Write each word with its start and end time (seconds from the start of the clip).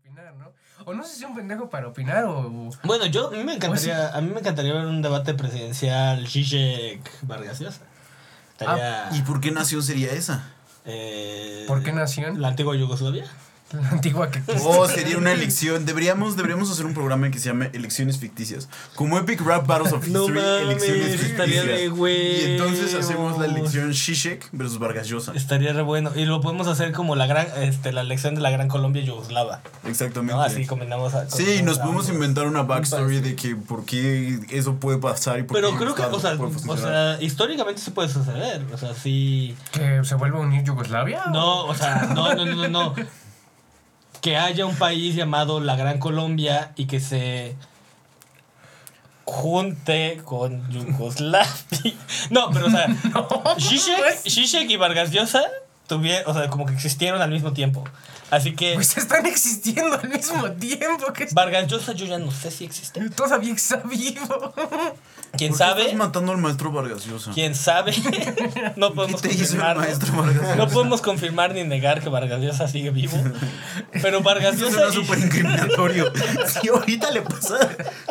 opinar, 0.00 0.34
¿no? 0.34 0.52
O 0.84 0.94
no 0.94 1.02
sé 1.04 1.14
si 1.16 1.24
es 1.24 1.28
un 1.28 1.36
pendejo 1.36 1.68
para 1.68 1.88
opinar 1.88 2.24
o... 2.24 2.70
Bueno, 2.84 3.06
yo, 3.06 3.28
a 3.28 3.30
mí 3.30 3.44
me 3.44 3.54
encantaría, 3.54 4.08
a 4.14 4.20
mí 4.20 4.30
me 4.30 4.40
encantaría 4.40 4.72
ver 4.74 4.86
un 4.86 5.02
debate 5.02 5.34
presidencial 5.34 6.26
Zizek 6.26 7.00
Vargas 7.22 7.60
Llosa. 7.60 7.82
Estaría, 8.52 9.08
¿Y 9.12 9.22
por 9.22 9.40
qué 9.40 9.50
nación 9.50 9.82
sería 9.82 10.12
esa? 10.12 10.48
eh, 10.84 11.64
¿Por 11.68 11.82
qué 11.82 11.92
nación? 11.92 12.40
La 12.40 12.48
antigua 12.48 12.74
Yugoslavia. 12.76 13.26
La 13.72 13.88
antigua 13.92 14.30
que... 14.30 14.42
Oh, 14.62 14.88
sería 14.88 15.18
una 15.18 15.32
elección. 15.32 15.84
Deberíamos, 15.84 16.36
deberíamos 16.36 16.70
hacer 16.70 16.86
un 16.86 16.94
programa 16.94 17.30
que 17.30 17.38
se 17.38 17.48
llame 17.50 17.70
Elecciones 17.74 18.18
Ficticias. 18.18 18.68
Como 18.94 19.18
Epic 19.18 19.40
Rap 19.42 19.66
Battles 19.66 19.92
of 19.92 20.06
No 20.08 20.24
History, 20.24 20.40
mames, 20.40 20.62
elecciones 20.62 21.22
estaría 21.22 21.62
de 21.62 21.68
ficticias. 21.68 21.98
huevos. 21.98 22.38
Y 22.38 22.44
entonces 22.52 22.94
hacemos 22.94 23.38
la 23.38 23.46
elección 23.46 23.90
Shishek 23.92 24.48
versus 24.52 24.78
Vargas 24.78 25.08
Llosa. 25.08 25.32
Estaría 25.34 25.72
re 25.72 25.82
bueno. 25.82 26.12
Y 26.14 26.24
lo 26.24 26.40
podemos 26.40 26.66
hacer 26.66 26.92
como 26.92 27.14
la 27.14 27.26
gran, 27.26 27.46
este, 27.60 27.92
la 27.92 28.00
elección 28.00 28.34
de 28.34 28.40
la 28.40 28.50
gran 28.50 28.68
Colombia 28.68 29.02
Yugoslava. 29.02 29.60
Exactamente. 29.84 30.34
¿no? 30.34 30.42
Así 30.42 30.66
combinamos 30.66 31.14
a. 31.14 31.28
Sí, 31.28 31.42
y 31.42 31.62
nos 31.62 31.78
combinamos 31.78 31.78
podemos 31.78 32.08
inventar 32.08 32.46
una 32.46 32.62
backstory 32.62 33.20
de 33.20 33.36
que 33.36 33.54
por 33.56 33.84
qué 33.84 34.40
eso 34.50 34.76
puede 34.76 34.98
pasar 34.98 35.40
y 35.40 35.42
por 35.42 35.56
Pero 35.56 35.72
qué 35.72 35.76
creo 35.78 35.94
que, 35.94 36.02
Estado 36.02 36.16
o 36.16 36.20
sea, 36.20 36.36
puede 36.36 36.50
o 36.50 36.54
funcionar. 36.54 37.18
sea, 37.18 37.22
históricamente 37.22 37.80
se 37.82 37.90
puede 37.90 38.08
suceder. 38.08 38.64
O 38.72 38.78
sea, 38.78 38.94
sí. 38.94 39.54
¿Que 39.72 40.00
se 40.04 40.14
vuelva 40.14 40.38
a 40.38 40.42
unir 40.42 40.64
Yugoslavia? 40.64 41.24
No, 41.32 41.66
o 41.66 41.74
sea, 41.74 42.08
no, 42.14 42.34
no, 42.34 42.44
no, 42.46 42.54
no, 42.54 42.68
no. 42.68 42.94
Que 44.20 44.36
haya 44.36 44.66
un 44.66 44.76
país 44.76 45.14
llamado 45.14 45.60
la 45.60 45.76
Gran 45.76 45.98
Colombia 45.98 46.72
y 46.76 46.86
que 46.86 47.00
se 47.00 47.56
junte 49.24 50.20
con 50.24 50.68
Yugoslavia. 50.70 51.48
No, 52.30 52.50
pero 52.50 52.66
o 52.66 52.70
sea, 52.70 52.88
Zizek, 53.58 53.98
pues. 53.98 54.22
Zizek 54.24 54.70
y 54.70 54.76
Vargas 54.76 55.10
Llosa 55.10 55.44
tuvieron, 55.88 56.30
o 56.30 56.38
sea, 56.38 56.48
como 56.48 56.66
que 56.66 56.74
existieron 56.74 57.20
al 57.20 57.30
mismo 57.30 57.52
tiempo. 57.52 57.82
Así 58.30 58.54
que 58.54 58.74
Pues 58.74 58.94
están 58.98 59.24
existiendo 59.24 59.98
al 59.98 60.06
mismo 60.08 60.50
tiempo 60.52 61.12
que... 61.14 61.26
Vargas 61.32 61.66
Llosa 61.66 61.92
yo 61.94 62.04
ya 62.04 62.18
no 62.18 62.30
sé 62.30 62.50
si 62.50 62.64
existe. 62.66 63.08
Todavía 63.10 63.54
está 63.56 63.76
vivo. 63.78 64.52
¿Quién 65.36 65.50
¿Por 65.50 65.58
qué 65.58 65.64
sabe? 65.64 65.82
estás 65.82 65.96
matando 65.96 66.32
al 66.32 66.38
maestro 66.38 66.70
Vargas 66.70 67.06
Llosa? 67.06 67.30
¿Quién 67.32 67.54
sabe? 67.54 67.92
no 68.76 68.90
¿Qué 68.90 68.94
podemos 68.94 69.22
te 69.22 69.28
hizo 69.32 69.54
el 69.56 69.60
confirmar. 69.62 69.76
maestro? 69.78 70.12
No 70.56 70.68
podemos 70.68 71.00
confirmar 71.00 71.54
ni 71.54 71.64
negar 71.64 72.02
que 72.02 72.10
Vargas 72.10 72.40
Llosa 72.42 72.68
sigue 72.68 72.90
vivo. 72.90 73.16
Pero 74.02 74.20
Vargas 74.22 74.60
Eso 74.60 74.92
súper 74.92 75.18
incriminatorio. 75.20 76.12
Si 76.60 76.68
ahorita 76.68 77.10
le 77.10 77.22
pasa 77.22 77.56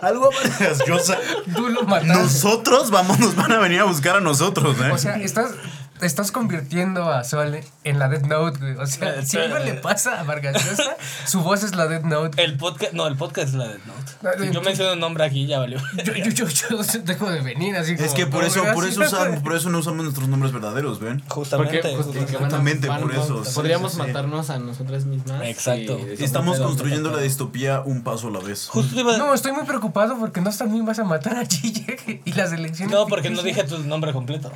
algo 0.02 0.31
a 0.31 0.35
Vargas 0.35 0.80
Llosa, 0.87 1.17
Tú 1.55 1.69
lo 1.69 1.83
mataste. 1.83 2.13
nosotros 2.13 2.89
vamos, 2.89 3.19
nos 3.19 3.35
van 3.35 3.52
a 3.52 3.59
venir 3.59 3.81
a 3.81 3.83
buscar 3.83 4.15
a 4.17 4.19
nosotros, 4.21 4.75
¿eh? 4.81 4.91
O 4.91 4.97
sea, 4.97 5.15
estás, 5.17 5.52
estás 6.01 6.31
convirtiendo 6.31 7.11
a 7.11 7.23
Sol 7.23 7.59
en 7.83 7.99
la 7.99 8.07
Death 8.09 8.25
Note, 8.25 8.59
güey. 8.59 8.75
O 8.75 8.85
sea, 8.85 9.21
si 9.25 9.37
algo 9.37 9.57
le 9.59 9.73
pasa 9.75 10.19
a 10.19 10.23
Vargas 10.23 10.63
Llosa, 10.65 10.95
su 11.25 11.41
voz 11.41 11.63
es 11.63 11.75
la 11.75 11.87
Death 11.87 12.03
Note. 12.03 12.43
El 12.43 12.57
podcast, 12.57 12.93
no, 12.93 13.07
el 13.07 13.15
podcast 13.15 13.49
es 13.49 13.53
la 13.55 13.67
Death 13.67 13.85
Note. 13.85 14.45
Si 14.47 14.51
yo 14.53 14.61
menciono 14.61 14.93
un 14.93 14.99
nombre 14.99 15.23
aquí, 15.23 15.47
ya 15.47 15.59
valió. 15.59 15.79
Yo, 16.03 16.13
yo, 16.13 16.31
yo, 16.31 16.47
yo 16.47 16.83
dejo 17.03 17.29
de 17.31 17.41
venir 17.41 17.75
así 17.75 17.95
como... 17.95 18.05
es 18.07 18.13
que 18.13 18.25
por 18.27 18.43
eso, 18.43 18.63
por 18.73 18.85
eso, 18.85 19.01
usamos, 19.01 19.39
por 19.41 19.55
eso 19.55 19.69
no 19.69 19.79
usamos 19.79 20.03
nuestros 20.03 20.27
nombres 20.27 20.51
verdaderos, 20.51 20.99
¿ven? 20.99 21.23
Justamente. 21.27 21.77
Porque, 21.79 21.95
justo 21.95 22.11
porque 22.13 22.33
van 22.33 22.43
a- 22.43 22.45
Exactamente, 22.47 22.87
van- 22.87 23.01
por 23.01 23.11
eso, 23.13 23.43
Podríamos 23.55 23.91
sí, 23.93 23.99
sí. 24.01 24.07
matarnos 24.07 24.49
a 24.49 24.59
nosotras 24.59 25.05
mismas. 25.05 25.41
Exacto. 25.43 25.99
y- 26.19 26.23
Estamos 26.23 26.59
construyendo 26.59 27.11
la 27.11 27.19
distopía 27.21 27.81
un 27.81 28.03
paso 28.03 28.27
a 28.27 28.31
la 28.31 28.39
vez. 28.39 28.67
Justo 28.67 28.93
te 28.95 29.01
iba 29.01 29.15
a- 29.15 29.17
No, 29.17 29.33
estoy 29.33 29.51
muy 29.53 29.63
preocupado 29.65 30.17
porque 30.19 30.41
no 30.41 30.51
también 30.51 30.85
vas 30.85 30.97
a 30.99 31.03
matar 31.03 31.37
a 31.37 31.45
Gigi 31.45 32.21
y 32.25 32.33
las 32.33 32.51
elecciones. 32.51 32.93
No, 32.93 33.05
porque 33.07 33.29
no 33.29 33.41
dije 33.43 33.63
tu 33.63 33.77
nombre 33.79 34.11
completo. 34.13 34.51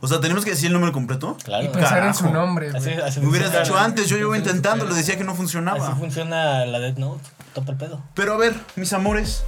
O 0.00 0.06
sea, 0.08 0.20
¿tenemos 0.20 0.44
que 0.44 0.50
decir 0.52 0.66
el 0.68 0.72
nombre 0.74 0.92
completo? 0.92 1.36
Claro. 1.44 1.64
Y 1.64 1.68
pensar 1.68 2.04
en 2.04 2.14
su 2.14 2.24
Carajo. 2.24 2.40
nombre, 2.46 2.70
Así, 2.76 2.90
así 2.92 3.20
Me 3.20 3.26
hubieras 3.28 3.52
dicho 3.52 3.76
antes, 3.76 4.08
yo 4.08 4.16
llevo 4.16 4.36
intentando, 4.36 4.84
lo 4.84 4.94
decía 4.94 5.16
que 5.16 5.24
no 5.24 5.32
Así 5.32 5.38
funcionaba. 5.38 5.96
funciona 5.96 6.64
la 6.66 6.78
Death 6.78 6.98
Note. 6.98 7.22
Topa 7.54 7.72
el 7.72 7.78
pedo. 7.78 8.00
Pero 8.14 8.34
a 8.34 8.36
ver, 8.36 8.54
mis 8.76 8.92
amores, 8.92 9.42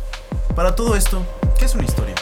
para 0.56 0.74
todo 0.74 0.96
esto, 0.96 1.22
¿qué 1.58 1.66
es 1.66 1.74
una 1.74 1.84
historia? 1.84 2.14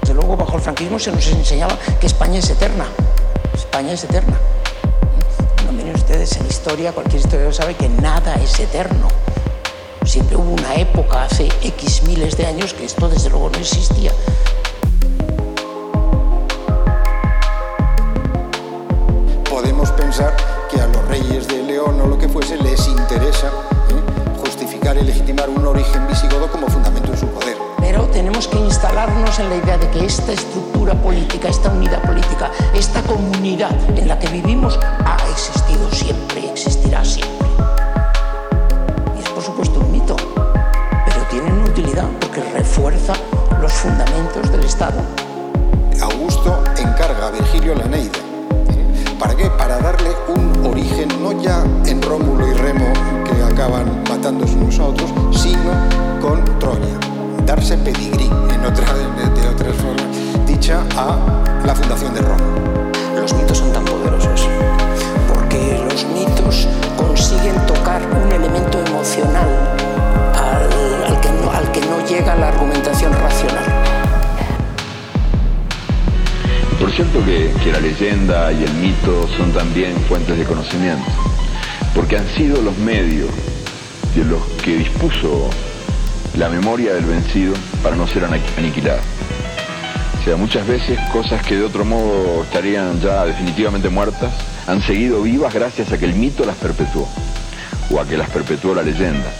Desde 0.00 0.14
luego, 0.14 0.36
bajo 0.36 0.56
el 0.56 0.62
franquismo 0.62 0.98
se 0.98 1.12
nos 1.12 1.26
enseñaba 1.28 1.76
que 2.00 2.06
España 2.06 2.38
es 2.38 2.48
eterna. 2.50 2.84
España 3.54 3.92
es 3.92 4.04
eterna. 4.04 4.36
No 5.66 5.72
miren 5.72 5.94
ustedes 5.94 6.36
en 6.36 6.46
historia, 6.46 6.92
cualquier 6.92 7.20
historiador 7.22 7.54
sabe 7.54 7.74
que 7.74 7.88
nada 7.88 8.34
es 8.36 8.58
eterno. 8.60 9.08
Siempre 10.08 10.38
hubo 10.38 10.52
una 10.52 10.74
época 10.76 11.24
hace 11.24 11.50
X 11.62 12.02
miles 12.04 12.34
de 12.34 12.46
años 12.46 12.72
que 12.72 12.86
esto 12.86 13.10
desde 13.10 13.28
luego 13.28 13.50
no 13.50 13.58
existía. 13.58 14.10
Podemos 19.50 19.90
pensar 19.90 20.34
que 20.70 20.80
a 20.80 20.86
los 20.86 21.06
reyes 21.08 21.46
de 21.46 21.62
León 21.62 22.00
o 22.00 22.06
lo 22.06 22.16
que 22.16 22.26
fuese 22.26 22.56
les 22.56 22.88
interesa 22.88 23.48
¿eh? 23.48 24.38
justificar 24.40 24.96
y 24.96 25.02
legitimar 25.02 25.50
un 25.50 25.66
origen 25.66 26.08
visigodo 26.08 26.50
como 26.50 26.68
fundamento 26.68 27.12
de 27.12 27.18
su 27.18 27.26
poder. 27.26 27.58
Pero 27.78 28.06
tenemos 28.06 28.48
que 28.48 28.56
instalarnos 28.56 29.38
en 29.40 29.50
la 29.50 29.56
idea 29.56 29.76
de 29.76 29.90
que 29.90 30.06
esta 30.06 30.32
estructura 30.32 30.94
política, 30.94 31.50
esta 31.50 31.68
unidad 31.68 32.00
política, 32.06 32.50
esta 32.74 33.02
comunidad 33.02 33.76
en 33.90 34.08
la 34.08 34.18
que 34.18 34.28
vivimos 34.28 34.80
ha 34.80 35.18
existido 35.30 35.90
siempre 35.92 36.40
y 36.40 36.46
existirá 36.46 37.04
siempre. 37.04 37.47
Los 43.68 43.76
fundamentos 43.76 44.50
del 44.50 44.64
Estado. 44.64 44.98
Augusto 46.00 46.64
encarga 46.78 47.26
a 47.26 47.30
Virgilio 47.30 47.74
la 47.74 47.84
Eneida. 47.84 48.18
¿eh? 48.70 49.14
¿Para 49.18 49.36
qué? 49.36 49.50
Para 49.50 49.78
darle 49.78 50.10
un 50.28 50.66
origen, 50.66 51.08
no 51.22 51.38
ya 51.42 51.62
en 51.84 52.00
Rómulo 52.00 52.48
y 52.48 52.54
Remo, 52.54 52.90
que 53.26 53.42
acaban 53.42 54.04
matándose 54.08 54.54
unos 54.54 54.78
a 54.78 54.84
otros, 54.84 55.10
sino 55.32 55.70
con 56.22 56.42
Troya. 56.58 56.98
Darse 57.44 57.76
pedigrí, 57.76 58.30
en 58.54 58.64
otra, 58.64 58.86
de, 58.94 59.40
de 59.40 59.48
otras 59.48 59.76
formas, 59.76 60.06
dicha 60.46 60.82
a 60.96 61.18
la 61.66 61.74
fundación 61.74 62.14
de 62.14 62.22
Roma. 62.22 62.44
Los 63.20 63.34
mitos 63.34 63.58
son 63.58 63.70
tan 63.70 63.84
poderosos 63.84 64.48
porque 65.28 65.78
los 65.84 66.06
mitos 66.06 66.66
consiguen 66.96 67.54
tocar 67.66 68.00
un 68.24 68.32
elemento 68.32 68.78
emocional 68.78 69.48
al, 70.34 70.72
al 70.72 70.87
que, 71.80 71.86
no, 71.86 72.06
llega 72.06 72.34
la 72.34 72.48
argumentación 72.48 73.12
racional. 73.12 73.64
Por 76.78 76.90
cierto 76.92 77.24
que, 77.24 77.52
la 77.70 77.80
leyenda 77.80 78.52
y 78.52 78.64
el 78.64 78.72
mito 78.74 79.28
son 79.36 79.52
también 79.52 79.94
fuentes 80.08 80.38
de 80.38 80.44
conocimiento, 80.44 81.04
porque 81.94 82.16
han 82.16 82.26
sido 82.28 82.62
los 82.62 82.76
medios 82.78 83.28
de 84.14 84.24
los 84.24 84.42
que 84.64 84.76
dispuso 84.76 85.50
la 86.36 86.48
memoria 86.48 86.94
del 86.94 87.04
vencido 87.04 87.54
para 87.82 87.96
no 87.96 88.06
ser 88.06 88.24
ani- 88.24 88.40
aniquilada. 88.56 89.00
O 90.20 90.24
sea, 90.24 90.36
muchas 90.36 90.66
veces 90.66 90.98
cosas 91.12 91.44
que 91.44 91.56
de 91.56 91.64
otro 91.64 91.84
modo 91.84 92.42
estarían 92.44 93.00
ya 93.00 93.24
definitivamente 93.24 93.88
muertas 93.88 94.32
han 94.66 94.82
seguido 94.82 95.22
vivas 95.22 95.52
gracias 95.54 95.92
a 95.92 95.98
que 95.98 96.04
el 96.04 96.14
mito 96.14 96.44
las 96.44 96.56
perpetuó, 96.56 97.08
o 97.90 98.00
a 98.00 98.06
que 98.06 98.16
las 98.16 98.30
perpetuó 98.30 98.74
la 98.74 98.82
leyenda. 98.82 99.30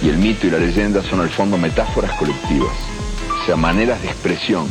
Y 0.00 0.08
el 0.08 0.18
mito 0.18 0.46
y 0.46 0.50
la 0.50 0.58
leyenda 0.58 1.02
son 1.02 1.20
al 1.20 1.30
fondo 1.30 1.58
metáforas 1.58 2.12
colectivas, 2.12 2.72
o 3.42 3.46
sea, 3.46 3.56
maneras 3.56 4.00
de 4.00 4.08
expresión 4.08 4.68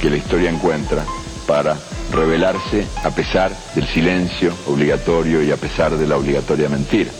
que 0.00 0.10
la 0.10 0.16
historia 0.16 0.50
encuentra 0.50 1.04
para 1.46 1.76
revelarse 2.12 2.86
a 3.02 3.10
pesar 3.10 3.56
del 3.74 3.86
silencio 3.86 4.54
obligatorio 4.66 5.42
y 5.42 5.50
a 5.50 5.56
pesar 5.56 5.96
de 5.96 6.06
la 6.06 6.16
obligatoria 6.16 6.68
mentira. 6.68 7.10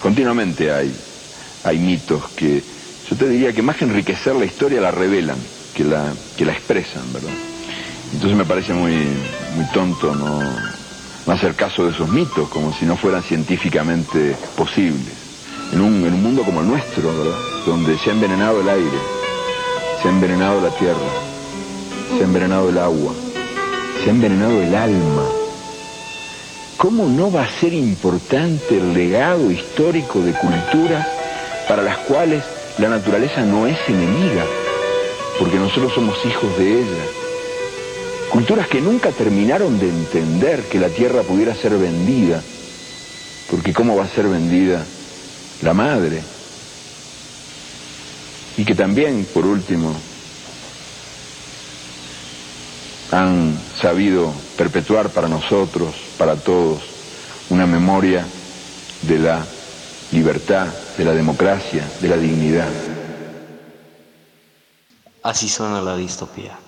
Continuamente 0.00 0.72
hay, 0.72 0.94
hay 1.64 1.78
mitos 1.78 2.30
que 2.30 2.62
yo 3.08 3.16
te 3.16 3.28
diría 3.28 3.52
que 3.52 3.62
más 3.62 3.76
que 3.76 3.84
enriquecer 3.84 4.34
la 4.34 4.46
historia 4.46 4.80
la 4.80 4.90
revelan, 4.90 5.38
que 5.74 5.84
la, 5.84 6.12
que 6.36 6.46
la 6.46 6.52
expresan, 6.52 7.12
¿verdad? 7.12 7.32
Entonces 8.12 8.36
me 8.36 8.44
parece 8.44 8.72
muy, 8.72 8.94
muy 9.54 9.66
tonto 9.72 10.14
no, 10.14 10.40
no 11.26 11.32
hacer 11.32 11.54
caso 11.54 11.84
de 11.84 11.92
esos 11.92 12.08
mitos 12.08 12.48
como 12.48 12.72
si 12.72 12.86
no 12.86 12.96
fueran 12.96 13.22
científicamente 13.22 14.36
posibles. 14.56 15.23
En 15.74 15.80
un, 15.80 16.06
en 16.06 16.14
un 16.14 16.22
mundo 16.22 16.44
como 16.44 16.60
el 16.60 16.68
nuestro, 16.68 17.02
¿verdad? 17.02 17.36
Donde 17.66 17.98
se 17.98 18.10
ha 18.10 18.12
envenenado 18.12 18.60
el 18.60 18.68
aire, 18.68 18.98
se 20.00 20.06
ha 20.06 20.10
envenenado 20.12 20.60
la 20.60 20.70
tierra, 20.70 20.94
se 22.16 22.22
ha 22.22 22.26
envenenado 22.26 22.68
el 22.68 22.78
agua, 22.78 23.12
se 23.98 24.08
ha 24.08 24.12
envenenado 24.12 24.62
el 24.62 24.72
alma. 24.72 25.24
¿Cómo 26.76 27.08
no 27.08 27.32
va 27.32 27.42
a 27.42 27.50
ser 27.58 27.72
importante 27.72 28.76
el 28.76 28.94
legado 28.94 29.50
histórico 29.50 30.20
de 30.20 30.34
culturas 30.34 31.08
para 31.66 31.82
las 31.82 31.98
cuales 32.06 32.44
la 32.78 32.88
naturaleza 32.88 33.40
no 33.40 33.66
es 33.66 33.76
enemiga? 33.88 34.44
Porque 35.40 35.56
nosotros 35.56 35.92
somos 35.92 36.24
hijos 36.24 36.56
de 36.56 36.82
ella. 36.82 37.04
Culturas 38.30 38.68
que 38.68 38.80
nunca 38.80 39.10
terminaron 39.10 39.80
de 39.80 39.88
entender 39.88 40.62
que 40.70 40.78
la 40.78 40.90
tierra 40.90 41.22
pudiera 41.22 41.52
ser 41.52 41.76
vendida. 41.76 42.40
Porque 43.50 43.72
¿cómo 43.72 43.96
va 43.96 44.04
a 44.04 44.08
ser 44.08 44.28
vendida 44.28 44.86
la 45.64 45.74
madre? 45.74 46.22
Y 48.56 48.64
que 48.64 48.74
también, 48.74 49.26
por 49.32 49.46
último, 49.46 49.94
han 53.10 53.58
sabido 53.80 54.32
perpetuar 54.56 55.10
para 55.10 55.28
nosotros, 55.28 55.94
para 56.18 56.36
todos, 56.36 56.82
una 57.50 57.66
memoria 57.66 58.24
de 59.02 59.18
la 59.18 59.44
libertad, 60.12 60.68
de 60.96 61.04
la 61.04 61.12
democracia, 61.12 61.88
de 62.00 62.08
la 62.08 62.16
dignidad. 62.16 62.70
Así 65.22 65.48
suena 65.48 65.80
la 65.80 65.96
distopía. 65.96 66.58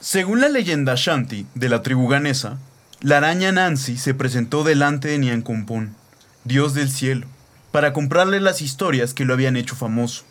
Según 0.00 0.40
la 0.40 0.48
leyenda 0.48 0.94
Shanti 0.96 1.46
de 1.54 1.68
la 1.68 1.82
tribu 1.82 2.08
ganesa, 2.08 2.58
la 3.00 3.18
araña 3.18 3.52
Nancy 3.52 3.96
se 3.96 4.12
presentó 4.12 4.64
delante 4.64 5.08
de 5.08 5.18
Nyankompón, 5.18 5.94
dios 6.44 6.74
del 6.74 6.90
cielo, 6.90 7.26
para 7.70 7.92
comprarle 7.92 8.40
las 8.40 8.60
historias 8.60 9.14
que 9.14 9.24
lo 9.24 9.34
habían 9.34 9.56
hecho 9.56 9.76
famoso. 9.76 10.24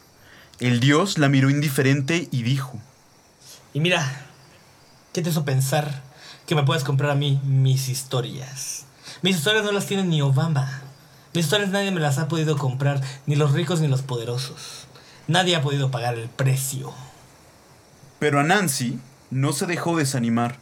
El 0.59 0.79
dios 0.79 1.17
la 1.17 1.29
miró 1.29 1.49
indiferente 1.49 2.27
y 2.31 2.43
dijo, 2.43 2.79
Y 3.73 3.79
mira, 3.79 4.25
¿qué 5.13 5.21
te 5.21 5.29
hizo 5.29 5.45
pensar 5.45 6.03
que 6.45 6.55
me 6.55 6.63
puedes 6.63 6.83
comprar 6.83 7.11
a 7.11 7.15
mí 7.15 7.39
mis 7.45 7.87
historias? 7.87 8.85
Mis 9.21 9.37
historias 9.37 9.63
no 9.63 9.71
las 9.71 9.85
tiene 9.85 10.03
ni 10.03 10.21
Obama. 10.21 10.81
Mis 11.33 11.45
historias 11.45 11.69
nadie 11.69 11.91
me 11.91 12.01
las 12.01 12.17
ha 12.17 12.27
podido 12.27 12.57
comprar, 12.57 13.01
ni 13.27 13.35
los 13.35 13.53
ricos 13.53 13.79
ni 13.79 13.87
los 13.87 14.01
poderosos. 14.01 14.87
Nadie 15.27 15.55
ha 15.55 15.61
podido 15.61 15.91
pagar 15.91 16.15
el 16.15 16.27
precio. 16.29 16.93
pero 18.19 18.39
a 18.39 18.43
Nancy 18.43 18.99
no 19.29 19.53
se 19.53 19.67
dejó 19.67 19.95
desanimar. 19.95 20.57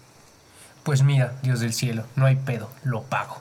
Pues 0.86 1.02
mira, 1.04 1.34
Dios 1.42 1.60
del 1.60 1.74
cielo, 1.74 2.06
no 2.16 2.26
hay 2.28 2.36
pedo, 2.38 2.70
lo 2.84 3.02
pago. 3.04 3.38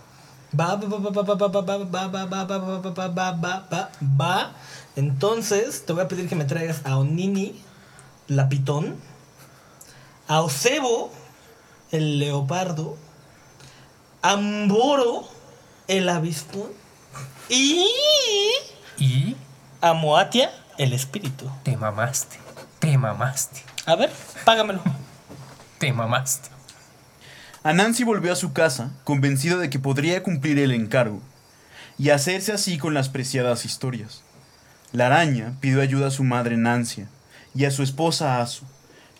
Va, 0.58 0.74
va, 0.76 0.86
va, 0.88 0.98
va, 0.98 1.10
va, 1.10 1.22
va, 1.22 1.34
va, 1.34 1.62
va, 1.66 1.76
va, 1.76 2.06
va, 2.06 2.24
va, 2.24 2.44
va, 2.44 2.58
va, 2.58 2.78
va, 2.78 2.90
va, 2.90 3.08
va, 3.08 3.32
va, 3.32 3.68
va, 3.70 3.90
va. 4.20 4.52
Entonces, 4.96 5.84
te 5.84 5.92
voy 5.92 6.02
a 6.02 6.08
pedir 6.08 6.28
que 6.28 6.36
me 6.36 6.44
traigas 6.46 6.80
a 6.86 6.96
Onini, 6.96 7.60
la 8.28 8.48
pitón, 8.48 8.96
a 10.26 10.40
Ocebo, 10.40 11.12
el 11.90 12.18
leopardo, 12.18 12.96
a 14.22 14.36
Mboro, 14.36 15.28
el 15.88 16.08
avispón, 16.08 16.70
y 17.50 17.84
Y 18.96 19.36
a 19.82 19.92
Moatia, 19.92 20.50
el 20.78 20.94
espíritu. 20.94 21.50
te 21.62 21.76
mamaste, 21.76 22.38
te 22.78 22.96
mamaste, 22.96 23.62
A 23.84 23.96
ver, 23.96 24.10
págamelo. 24.46 24.80
te 25.78 25.92
mamaste. 25.92 26.53
A 27.64 27.72
Nancy 27.72 28.04
volvió 28.04 28.30
a 28.30 28.36
su 28.36 28.52
casa, 28.52 28.90
convencido 29.04 29.58
de 29.58 29.70
que 29.70 29.78
podría 29.78 30.22
cumplir 30.22 30.58
el 30.58 30.72
encargo, 30.72 31.22
y 31.96 32.10
hacerse 32.10 32.52
así 32.52 32.76
con 32.76 32.92
las 32.92 33.08
preciadas 33.08 33.64
historias. 33.64 34.22
La 34.92 35.06
araña 35.06 35.54
pidió 35.60 35.80
ayuda 35.80 36.08
a 36.08 36.10
su 36.10 36.24
madre 36.24 36.58
Nancia 36.58 37.08
y 37.54 37.64
a 37.64 37.70
su 37.70 37.82
esposa 37.82 38.42
Asu, 38.42 38.66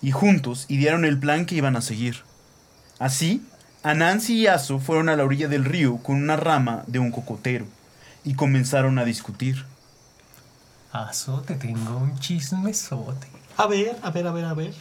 y 0.02 0.10
juntos 0.10 0.66
idearon 0.68 1.06
el 1.06 1.18
plan 1.18 1.46
que 1.46 1.54
iban 1.54 1.74
a 1.74 1.80
seguir. 1.80 2.22
Así, 2.98 3.42
a 3.82 3.94
Nancy 3.94 4.34
y 4.34 4.46
Asu 4.46 4.78
fueron 4.78 5.08
a 5.08 5.16
la 5.16 5.24
orilla 5.24 5.48
del 5.48 5.64
río 5.64 5.96
con 5.96 6.16
una 6.16 6.36
rama 6.36 6.84
de 6.86 6.98
un 6.98 7.12
cocotero, 7.12 7.64
y 8.24 8.34
comenzaron 8.34 8.98
a 8.98 9.06
discutir. 9.06 9.64
Aso, 10.92 11.40
te 11.46 11.54
tengo 11.54 11.96
un 11.96 12.18
chismesote. 12.18 13.26
A 13.56 13.66
ver, 13.66 13.96
a 14.02 14.10
ver, 14.10 14.26
a 14.26 14.32
ver, 14.32 14.44
a 14.44 14.52
ver. 14.52 14.74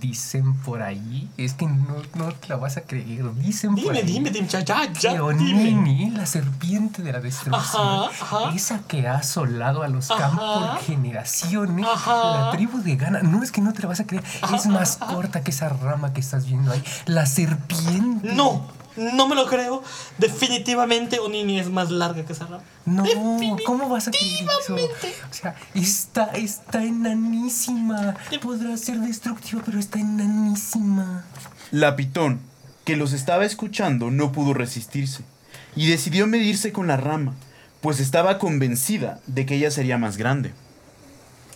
Dicen 0.00 0.54
por 0.58 0.82
ahí, 0.82 1.30
es 1.36 1.54
que 1.54 1.66
no, 1.66 1.96
no 2.14 2.32
te 2.32 2.48
la 2.48 2.56
vas 2.56 2.76
a 2.76 2.82
creer. 2.82 3.32
Dicen 3.34 3.70
por 3.74 3.84
Dime, 3.84 3.98
ahí 3.98 4.04
dime, 4.04 4.30
dime, 4.30 4.46
ya, 4.48 4.60
ya, 4.60 4.92
ya, 4.92 5.12
que. 5.12 5.20
Onini, 5.20 6.10
la 6.10 6.26
serpiente 6.26 7.02
de 7.02 7.12
la 7.12 7.20
destrucción, 7.20 7.82
Ajá, 7.82 8.10
ajá. 8.20 8.54
esa 8.54 8.80
que 8.86 9.06
ha 9.08 9.16
asolado 9.16 9.82
a 9.82 9.88
los 9.88 10.10
Ajá. 10.10 10.20
campos 10.28 10.68
por 10.68 10.78
generaciones, 10.80 11.86
la 12.06 12.50
tribu 12.52 12.78
de 12.82 12.96
Ghana, 12.96 13.22
no 13.22 13.42
es 13.42 13.50
que 13.50 13.60
no 13.60 13.72
te 13.72 13.82
la 13.82 13.88
vas 13.88 14.00
a 14.00 14.06
creer, 14.06 14.24
es 14.54 14.66
más 14.66 14.96
corta 14.96 15.42
que 15.42 15.50
esa 15.50 15.68
rama 15.68 16.12
que 16.12 16.20
estás 16.20 16.46
viendo 16.46 16.70
ahí. 16.72 16.82
La 17.06 17.26
serpiente. 17.26 18.34
No, 18.34 18.62
no 18.98 19.28
me 19.28 19.34
lo 19.34 19.46
creo. 19.46 19.82
Definitivamente 20.18 21.18
Onini 21.18 21.58
es 21.58 21.70
más 21.70 21.90
larga 21.90 22.24
que 22.24 22.32
esa 22.32 22.46
rama. 22.46 22.62
No, 22.84 23.04
¿cómo 23.64 23.88
vas 23.88 24.08
a 24.08 24.10
creer 24.10 24.46
eso? 24.62 24.74
O 24.74 25.34
sea, 25.34 25.54
está, 25.74 26.24
está 26.34 26.84
enanísima. 26.84 28.16
Podrá 28.42 28.76
ser 28.76 28.98
destructiva, 28.98 29.62
pero 29.64 29.78
está 29.78 29.98
enanísima. 29.98 31.24
La 31.70 31.96
pitón, 31.96 32.40
que 32.84 32.96
los 32.96 33.12
estaba 33.12 33.44
escuchando, 33.44 34.10
no 34.10 34.32
pudo 34.32 34.54
resistirse, 34.54 35.22
y 35.76 35.90
decidió 35.90 36.26
medirse 36.26 36.72
con 36.72 36.86
la 36.86 36.96
rama, 36.96 37.34
pues 37.80 38.00
estaba 38.00 38.38
convencida 38.38 39.20
de 39.26 39.46
que 39.46 39.56
ella 39.56 39.70
sería 39.70 39.98
más 39.98 40.16
grande. 40.16 40.52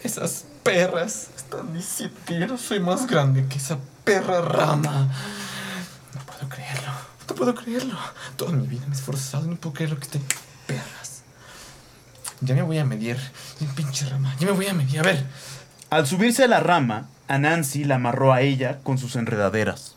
Esas 0.03 0.44
perras 0.62 1.29
están 1.37 1.73
diciendo 1.73 2.59
soy 2.59 2.81
más 2.81 3.06
grande 3.06 3.47
que 3.49 3.59
esa 3.59 3.79
perra 4.05 4.41
rama. 4.43 5.09
No 6.15 6.21
puedo 6.27 6.49
creerlo. 6.49 6.81
No 7.32 7.37
puedo 7.37 7.55
creerlo. 7.55 7.96
Toda 8.37 8.52
mi 8.52 8.67
vida 8.67 8.84
me 8.87 8.94
he 8.94 8.99
esforzado 8.99 9.46
y 9.46 9.49
no 9.49 9.56
puedo 9.56 9.73
creer 9.73 9.88
lo 9.88 9.96
que 9.96 10.05
estén 10.05 10.23
perras. 10.67 11.23
Ya 12.43 12.55
me 12.55 12.61
voy 12.61 12.76
a 12.76 12.84
medir. 12.84 13.17
Pinche 13.75 14.06
rama. 14.06 14.37
Ya 14.38 14.49
me 14.49 14.52
voy 14.52 14.67
a 14.67 14.75
medir. 14.75 15.00
A 15.00 15.02
ver. 15.02 15.25
Al 15.88 16.06
subirse 16.06 16.44
a 16.44 16.46
la 16.46 16.61
rama, 16.61 17.08
a 17.29 17.38
Nancy 17.38 17.84
la 17.84 17.94
amarró 17.94 18.34
a 18.34 18.43
ella 18.43 18.81
con 18.82 18.99
sus 18.99 19.17
enredaderas. 19.17 19.96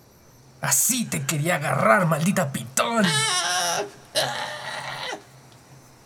Así 0.62 1.04
te 1.04 1.24
quería 1.24 1.56
agarrar, 1.56 2.08
maldita 2.08 2.54
pitón. 2.54 3.06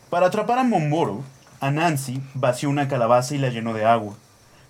Para 0.09 0.25
atrapar 0.25 0.57
a 0.57 0.63
Momboro, 0.63 1.23
a 1.59 1.69
Nancy 1.69 2.23
vació 2.33 2.71
una 2.71 2.87
calabaza 2.87 3.35
y 3.35 3.37
la 3.37 3.49
llenó 3.49 3.75
de 3.75 3.85
agua. 3.85 4.15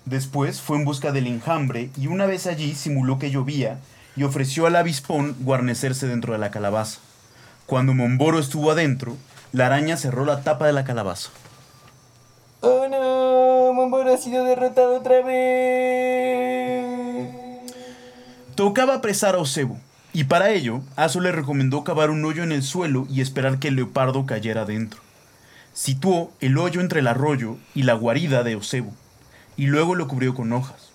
Después 0.03 0.59
fue 0.59 0.75
en 0.75 0.83
busca 0.83 1.13
del 1.13 1.27
enjambre 1.27 1.89
y 1.95 2.07
una 2.07 2.25
vez 2.25 2.47
allí 2.47 2.75
simuló 2.75 3.17
que 3.17 3.31
llovía 3.31 3.79
y 4.19 4.23
ofreció 4.25 4.65
al 4.65 4.75
avispón 4.75 5.37
guarnecerse 5.39 6.05
dentro 6.05 6.33
de 6.33 6.39
la 6.39 6.51
calabaza. 6.51 6.99
Cuando 7.65 7.93
Momboro 7.93 8.37
estuvo 8.37 8.69
adentro, 8.69 9.15
la 9.53 9.67
araña 9.67 9.95
cerró 9.95 10.25
la 10.25 10.43
tapa 10.43 10.67
de 10.67 10.73
la 10.73 10.83
calabaza. 10.83 11.29
Oh 12.59 12.85
no, 12.89 13.71
Momboro 13.71 14.13
ha 14.13 14.17
sido 14.17 14.43
derrotado 14.43 14.97
otra 14.97 15.21
vez. 15.21 16.83
Tocaba 18.55 18.95
apresar 18.95 19.35
a 19.35 19.37
Ocebo, 19.37 19.79
y 20.11 20.25
para 20.25 20.49
ello, 20.49 20.81
Aso 20.97 21.21
le 21.21 21.31
recomendó 21.31 21.85
cavar 21.85 22.09
un 22.09 22.25
hoyo 22.25 22.43
en 22.43 22.51
el 22.51 22.63
suelo 22.63 23.07
y 23.09 23.21
esperar 23.21 23.57
que 23.57 23.69
el 23.69 23.77
leopardo 23.77 24.25
cayera 24.25 24.65
dentro. 24.65 24.99
Situó 25.71 26.33
el 26.41 26.57
hoyo 26.57 26.81
entre 26.81 26.99
el 26.99 27.07
arroyo 27.07 27.55
y 27.73 27.83
la 27.83 27.93
guarida 27.93 28.43
de 28.43 28.57
Ocebo, 28.57 28.91
y 29.55 29.67
luego 29.67 29.95
lo 29.95 30.09
cubrió 30.09 30.35
con 30.35 30.51
hojas. 30.51 30.88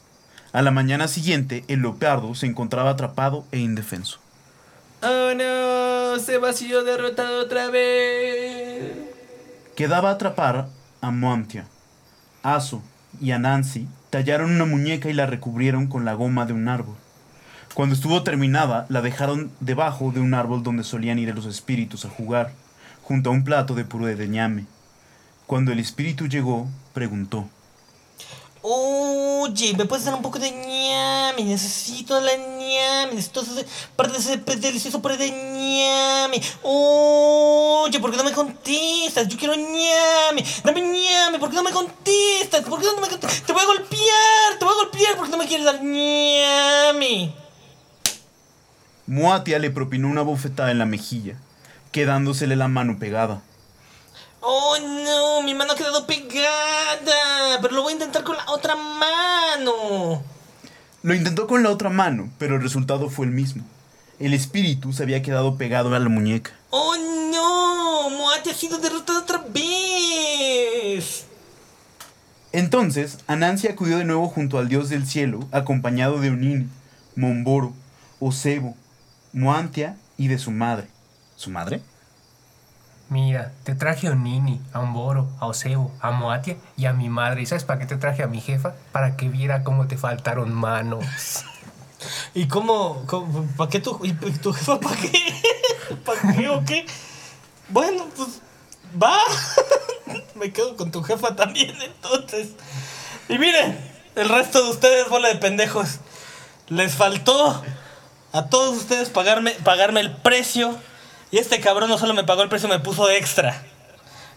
A 0.54 0.62
la 0.62 0.70
mañana 0.70 1.08
siguiente, 1.08 1.64
el 1.66 1.82
leopardo 1.82 2.36
se 2.36 2.46
encontraba 2.46 2.90
atrapado 2.90 3.44
e 3.50 3.58
indefenso. 3.58 4.20
Oh 5.02 5.34
no, 5.34 6.16
se 6.20 6.36
ha 6.36 6.52
sido 6.52 6.84
derrotado 6.84 7.42
otra 7.42 7.70
vez. 7.70 8.92
Quedaba 9.74 10.10
atrapar 10.10 10.68
a 11.00 11.10
Moamtia. 11.10 11.66
Aso 12.44 12.84
y 13.20 13.32
a 13.32 13.40
Nancy 13.40 13.88
tallaron 14.10 14.52
una 14.52 14.64
muñeca 14.64 15.10
y 15.10 15.12
la 15.12 15.26
recubrieron 15.26 15.88
con 15.88 16.04
la 16.04 16.14
goma 16.14 16.46
de 16.46 16.52
un 16.52 16.68
árbol. 16.68 16.94
Cuando 17.74 17.96
estuvo 17.96 18.22
terminada, 18.22 18.86
la 18.88 19.02
dejaron 19.02 19.50
debajo 19.58 20.12
de 20.12 20.20
un 20.20 20.34
árbol 20.34 20.62
donde 20.62 20.84
solían 20.84 21.18
ir 21.18 21.34
los 21.34 21.46
espíritus 21.46 22.04
a 22.04 22.10
jugar, 22.10 22.52
junto 23.02 23.30
a 23.30 23.32
un 23.32 23.42
plato 23.42 23.74
de 23.74 23.84
puré 23.84 24.14
de 24.14 24.28
ñame. 24.28 24.66
Cuando 25.48 25.72
el 25.72 25.80
espíritu 25.80 26.28
llegó, 26.28 26.68
preguntó. 26.92 27.48
Oye, 28.66 29.74
¿me 29.76 29.84
puedes 29.84 30.06
dar 30.06 30.14
un 30.14 30.22
poco 30.22 30.38
de 30.38 30.50
ñami? 30.50 31.44
Necesito 31.44 32.18
la 32.18 32.34
ñami. 32.34 33.14
Necesito 33.14 33.44
parte 33.94 34.14
de 34.14 34.18
ese 34.18 34.38
delicioso 34.38 35.02
puré 35.02 35.18
de 35.18 35.30
ñami. 35.30 36.40
Oye, 36.62 38.00
¿por 38.00 38.10
qué 38.10 38.16
no 38.16 38.24
me 38.24 38.32
contestas? 38.32 39.28
Yo 39.28 39.36
quiero 39.36 39.54
ñami. 39.54 40.42
Dame 40.64 40.80
ñami. 40.80 41.38
¿Por 41.38 41.50
qué 41.50 41.56
no 41.56 41.62
me 41.62 41.72
contestas? 41.72 42.62
¿Por 42.62 42.80
qué 42.80 42.86
no 42.86 43.02
me 43.02 43.08
contestas? 43.08 43.42
Te 43.42 43.52
voy 43.52 43.60
a 43.60 43.66
golpear. 43.66 44.58
Te 44.58 44.64
voy 44.64 44.72
a 44.72 44.82
golpear 44.82 45.16
porque 45.16 45.32
no 45.32 45.36
me 45.36 45.46
quieres 45.46 45.66
dar 45.66 45.84
ñami. 45.84 47.34
Moatia 49.06 49.58
le 49.58 49.70
propinó 49.70 50.08
una 50.08 50.22
bofetada 50.22 50.70
en 50.70 50.78
la 50.78 50.86
mejilla, 50.86 51.36
quedándosele 51.92 52.56
la 52.56 52.68
mano 52.68 52.98
pegada. 52.98 53.42
Oh 54.46 54.76
no, 54.78 55.42
mi 55.42 55.54
mano 55.54 55.72
ha 55.72 55.76
quedado 55.76 56.06
pegada. 56.06 57.58
Pero 57.62 57.74
lo 57.74 57.82
voy 57.82 57.92
a 57.92 57.94
intentar 57.94 58.24
con 58.24 58.36
la 58.36 58.44
otra 58.48 58.76
mano. 58.76 60.22
Lo 61.02 61.14
intentó 61.14 61.46
con 61.46 61.62
la 61.62 61.70
otra 61.70 61.90
mano, 61.90 62.30
pero 62.38 62.56
el 62.56 62.62
resultado 62.62 63.08
fue 63.08 63.26
el 63.26 63.32
mismo. 63.32 63.64
El 64.18 64.34
espíritu 64.34 64.92
se 64.92 65.02
había 65.02 65.22
quedado 65.22 65.56
pegado 65.56 65.94
a 65.94 65.98
la 65.98 66.08
muñeca. 66.08 66.52
¡Oh 66.70 66.94
no! 67.30 68.10
¡Moate 68.10 68.50
ha 68.50 68.54
sido 68.54 68.78
derrotado 68.78 69.20
otra 69.20 69.44
vez! 69.48 71.24
Entonces, 72.52 73.18
Anansi 73.26 73.66
acudió 73.68 73.98
de 73.98 74.04
nuevo 74.04 74.28
junto 74.28 74.58
al 74.58 74.68
dios 74.68 74.88
del 74.88 75.06
cielo, 75.06 75.40
acompañado 75.50 76.20
de 76.20 76.30
Onini, 76.30 76.68
Momboro, 77.16 77.72
Ocebo, 78.20 78.76
Moantia 79.32 79.96
y 80.16 80.28
de 80.28 80.38
su 80.38 80.52
madre. 80.52 80.86
¿Su 81.36 81.50
madre? 81.50 81.82
Mira, 83.14 83.52
te 83.62 83.76
traje 83.76 84.08
a 84.08 84.10
Onini, 84.10 84.60
a 84.72 84.80
Umboro, 84.80 85.28
a 85.38 85.46
Osebo, 85.46 85.92
a 86.00 86.10
Moatia 86.10 86.56
y 86.76 86.86
a 86.86 86.92
mi 86.92 87.08
madre. 87.08 87.42
¿Y 87.42 87.46
sabes 87.46 87.62
para 87.62 87.78
qué 87.78 87.86
te 87.86 87.96
traje 87.96 88.24
a 88.24 88.26
mi 88.26 88.40
jefa? 88.40 88.74
Para 88.90 89.16
que 89.16 89.28
viera 89.28 89.62
cómo 89.62 89.86
te 89.86 89.96
faltaron 89.96 90.52
manos. 90.52 91.04
¿Y 92.34 92.48
cómo, 92.48 93.06
para 93.56 93.70
qué 93.70 93.78
tu 93.78 94.00
jefa 94.52 94.80
para 94.80 94.96
qué? 94.96 95.12
¿Para 96.04 96.34
qué 96.34 96.48
o 96.48 96.64
qué? 96.64 96.86
Bueno, 97.68 98.08
pues 98.16 98.40
va. 99.00 99.16
Me 100.34 100.52
quedo 100.52 100.76
con 100.76 100.90
tu 100.90 101.00
jefa 101.04 101.36
también 101.36 101.80
entonces. 101.80 102.48
Y 103.28 103.38
miren, 103.38 103.78
el 104.16 104.28
resto 104.28 104.60
de 104.60 104.70
ustedes, 104.70 105.08
bola 105.08 105.28
de 105.28 105.36
pendejos. 105.36 106.00
Les 106.66 106.96
faltó 106.96 107.62
a 108.32 108.46
todos 108.46 108.76
ustedes 108.76 109.08
pagarme, 109.08 109.52
pagarme 109.62 110.00
el 110.00 110.16
precio. 110.16 110.76
Y 111.34 111.38
este 111.38 111.58
cabrón 111.58 111.90
no 111.90 111.98
solo 111.98 112.14
me 112.14 112.22
pagó 112.22 112.44
el 112.44 112.48
precio, 112.48 112.68
me 112.68 112.78
puso 112.78 113.10
extra. 113.10 113.60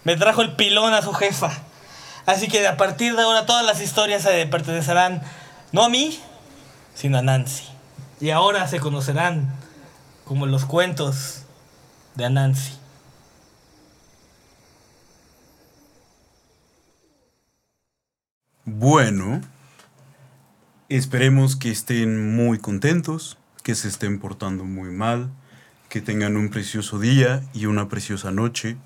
Me 0.03 0.15
trajo 0.15 0.41
el 0.41 0.55
pilón 0.55 0.95
a 0.95 1.03
su 1.03 1.13
jefa. 1.13 1.51
Así 2.25 2.47
que 2.47 2.67
a 2.67 2.75
partir 2.75 3.15
de 3.15 3.21
ahora 3.21 3.45
todas 3.45 3.63
las 3.63 3.81
historias 3.81 4.23
se 4.23 4.47
pertenecerán 4.47 5.21
no 5.71 5.83
a 5.83 5.89
mí, 5.89 6.19
sino 6.95 7.19
a 7.19 7.21
Nancy. 7.21 7.65
Y 8.19 8.31
ahora 8.31 8.67
se 8.67 8.79
conocerán 8.79 9.47
como 10.25 10.47
los 10.47 10.65
cuentos 10.65 11.43
de 12.15 12.25
Anansi. 12.25 12.73
Bueno, 18.65 19.41
esperemos 20.89 21.55
que 21.55 21.69
estén 21.69 22.35
muy 22.35 22.57
contentos, 22.57 23.37
que 23.61 23.75
se 23.75 23.87
estén 23.87 24.19
portando 24.19 24.63
muy 24.63 24.89
mal, 24.89 25.29
que 25.89 26.01
tengan 26.01 26.35
un 26.35 26.49
precioso 26.49 26.99
día 26.99 27.43
y 27.53 27.65
una 27.65 27.87
preciosa 27.87 28.31
noche. 28.31 28.77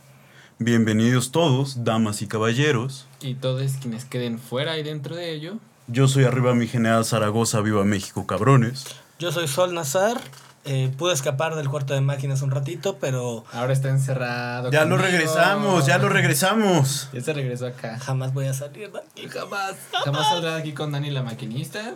Bienvenidos 0.60 1.32
todos, 1.32 1.84
damas 1.84 2.22
y 2.22 2.28
caballeros. 2.28 3.08
Y 3.22 3.34
todos 3.34 3.74
quienes 3.82 4.06
queden 4.06 4.38
fuera 4.38 4.78
y 4.78 4.84
dentro 4.84 5.16
de 5.16 5.32
ello. 5.32 5.58
Yo 5.88 6.08
soy 6.08 6.26
arriba 6.26 6.54
mi 6.54 6.68
general 6.68 7.04
Zaragoza, 7.04 7.62
viva 7.62 7.84
México, 7.84 8.28
cabrones. 8.28 8.86
Yo 9.18 9.32
soy 9.32 9.48
Sol 9.48 9.74
Nazar. 9.74 10.22
Eh, 10.64 10.94
pude 10.96 11.14
escapar 11.14 11.56
del 11.56 11.70
cuarto 11.70 11.96
de 11.96 12.02
máquinas 12.02 12.44
un 12.44 12.52
ratito, 12.52 12.98
pero 13.00 13.46
Ahora 13.52 13.74
está 13.74 13.90
encerrado. 13.90 14.70
Ya 14.70 14.86
lo 14.86 14.96
regresamos, 14.96 15.88
ya 15.88 15.98
lo 15.98 16.08
regresamos. 16.08 17.10
Ya 17.12 17.22
se 17.22 17.34
regresó 17.34 17.66
acá. 17.66 17.98
jamás 17.98 18.32
voy 18.32 18.46
a 18.46 18.54
salir 18.54 18.92
de 18.92 19.00
aquí. 19.00 19.28
Jamás. 19.28 19.76
Jamás 20.06 20.30
saldrá 20.30 20.56
de 20.56 20.62
aquí 20.62 20.74
con 20.74 20.92
Dani 20.92 21.10
la 21.10 21.24
maquinista. 21.24 21.96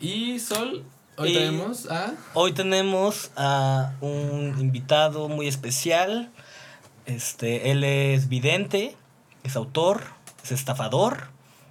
Y 0.00 0.38
Sol, 0.38 0.84
hoy 1.16 1.30
Y- 1.30 1.34
tenemos 1.34 1.90
a. 1.90 2.12
Hoy 2.34 2.52
tenemos 2.52 3.30
a 3.36 3.92
un 4.00 4.56
invitado 4.58 5.28
muy 5.28 5.46
especial. 5.48 6.30
Este, 7.06 7.70
él 7.70 7.84
es 7.84 8.28
vidente, 8.28 8.96
es 9.42 9.56
autor, 9.56 10.02
es 10.42 10.52
estafador. 10.52 11.28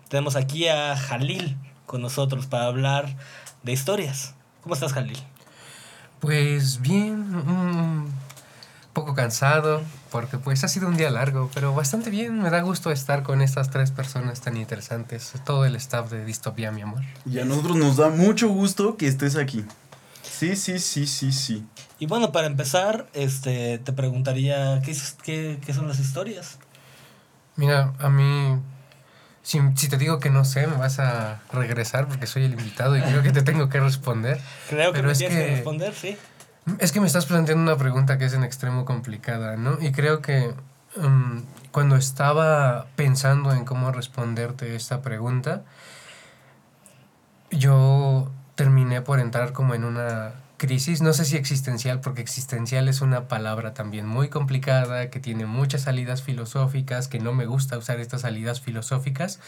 Tenemos 0.10 0.36
aquí 0.36 0.68
a 0.68 0.96
Jalil 0.96 1.58
con 1.86 2.02
nosotros 2.02 2.46
para 2.46 2.66
hablar 2.66 3.16
de 3.64 3.72
historias. 3.72 4.36
¿Cómo 4.62 4.76
estás, 4.76 4.94
Jalil? 4.94 5.18
Pues 6.20 6.80
bien, 6.82 7.36
un 7.36 8.14
poco 8.94 9.16
cansado, 9.16 9.82
porque 10.12 10.38
pues 10.38 10.64
ha 10.64 10.68
sido 10.68 10.88
un 10.88 10.96
día 10.98 11.10
largo, 11.10 11.50
pero 11.54 11.74
bastante 11.74 12.10
bien. 12.10 12.40
Me 12.42 12.50
da 12.50 12.62
gusto 12.62 12.92
estar 12.92 13.24
con 13.24 13.42
estas 13.42 13.70
tres 13.72 13.92
personas 13.92 14.42
tan 14.42 14.56
interesantes. 14.58 15.34
Todo 15.46 15.66
el 15.66 15.76
staff 15.76 16.12
de 16.12 16.24
Distopía, 16.26 16.72
mi 16.72 16.82
amor. 16.82 17.02
Y 17.26 17.40
a 17.40 17.46
nosotros 17.46 17.76
nos 17.78 17.98
da 17.98 18.10
mucho 18.10 18.50
gusto 18.50 18.96
que 18.96 19.08
estés 19.08 19.36
aquí. 19.36 19.66
Sí, 20.22 20.56
sí, 20.56 20.80
sí, 20.80 21.08
sí, 21.08 21.32
sí. 21.32 21.66
Y 22.00 22.06
bueno, 22.06 22.32
para 22.32 22.48
empezar, 22.48 23.08
este, 23.14 23.78
te 23.80 23.94
preguntaría, 23.94 24.82
¿qué, 24.84 24.92
es- 24.92 25.16
qué, 25.24 25.60
qué 25.66 25.74
son 25.74 25.88
las 25.88 26.00
historias? 26.00 26.60
Mira, 27.56 27.94
a 28.00 28.10
mí, 28.10 28.60
si, 29.44 29.60
si 29.76 29.88
te 29.90 29.98
digo 29.98 30.20
que 30.20 30.30
no 30.30 30.44
sé, 30.44 30.66
me 30.68 30.76
vas 30.78 31.00
a 31.00 31.42
regresar 31.52 32.08
porque 32.08 32.26
soy 32.28 32.46
el 32.46 32.54
invitado 32.54 32.98
y 32.98 33.02
creo 33.02 33.22
que 33.22 33.32
te 33.32 33.42
tengo 33.44 33.70
que 33.70 33.80
responder. 33.80 34.40
Creo 34.70 34.92
que 34.92 34.98
Pero 34.98 35.08
me 35.08 35.12
es 35.14 35.18
tienes 35.20 35.38
que, 35.38 35.46
que- 35.46 35.52
responder, 35.56 35.94
sí. 35.94 36.18
Es 36.80 36.92
que 36.92 37.02
me 37.02 37.08
estás 37.08 37.26
planteando 37.26 37.64
una 37.64 37.78
pregunta 37.78 38.18
que 38.18 38.26
es 38.26 38.34
en 38.34 38.44
extremo 38.44 38.86
complicada, 38.86 39.58
¿no? 39.58 39.78
Y 39.82 39.92
creo 39.92 40.22
que 40.22 40.54
mm, 40.96 41.40
cuando 41.72 41.96
estaba 41.96 42.88
pensando 42.96 43.52
en 43.52 43.66
cómo 43.66 43.92
responderte 43.92 44.76
esta 44.76 45.02
pregunta, 45.02 45.64
yo 47.52 48.32
terminé 48.56 49.02
por 49.02 49.20
entrar 49.20 49.52
como 49.52 49.76
en 49.76 49.84
una 49.84 50.34
crisis, 50.58 51.02
no 51.02 51.12
sé 51.12 51.26
si 51.26 51.36
existencial, 51.36 52.00
porque 52.00 52.22
existencial 52.22 52.88
es 52.88 53.02
una 53.02 53.28
palabra 53.28 53.74
también 53.74 54.08
muy 54.08 54.30
complicada, 54.30 55.10
que 55.10 55.20
tiene 55.20 55.46
muchas 55.46 55.82
salidas 55.82 56.24
filosóficas, 56.24 57.10
que 57.10 57.20
no 57.20 57.34
me 57.34 57.46
gusta 57.46 57.78
usar 57.78 58.00
estas 58.00 58.22
salidas 58.22 58.62
filosóficas, 58.62 59.42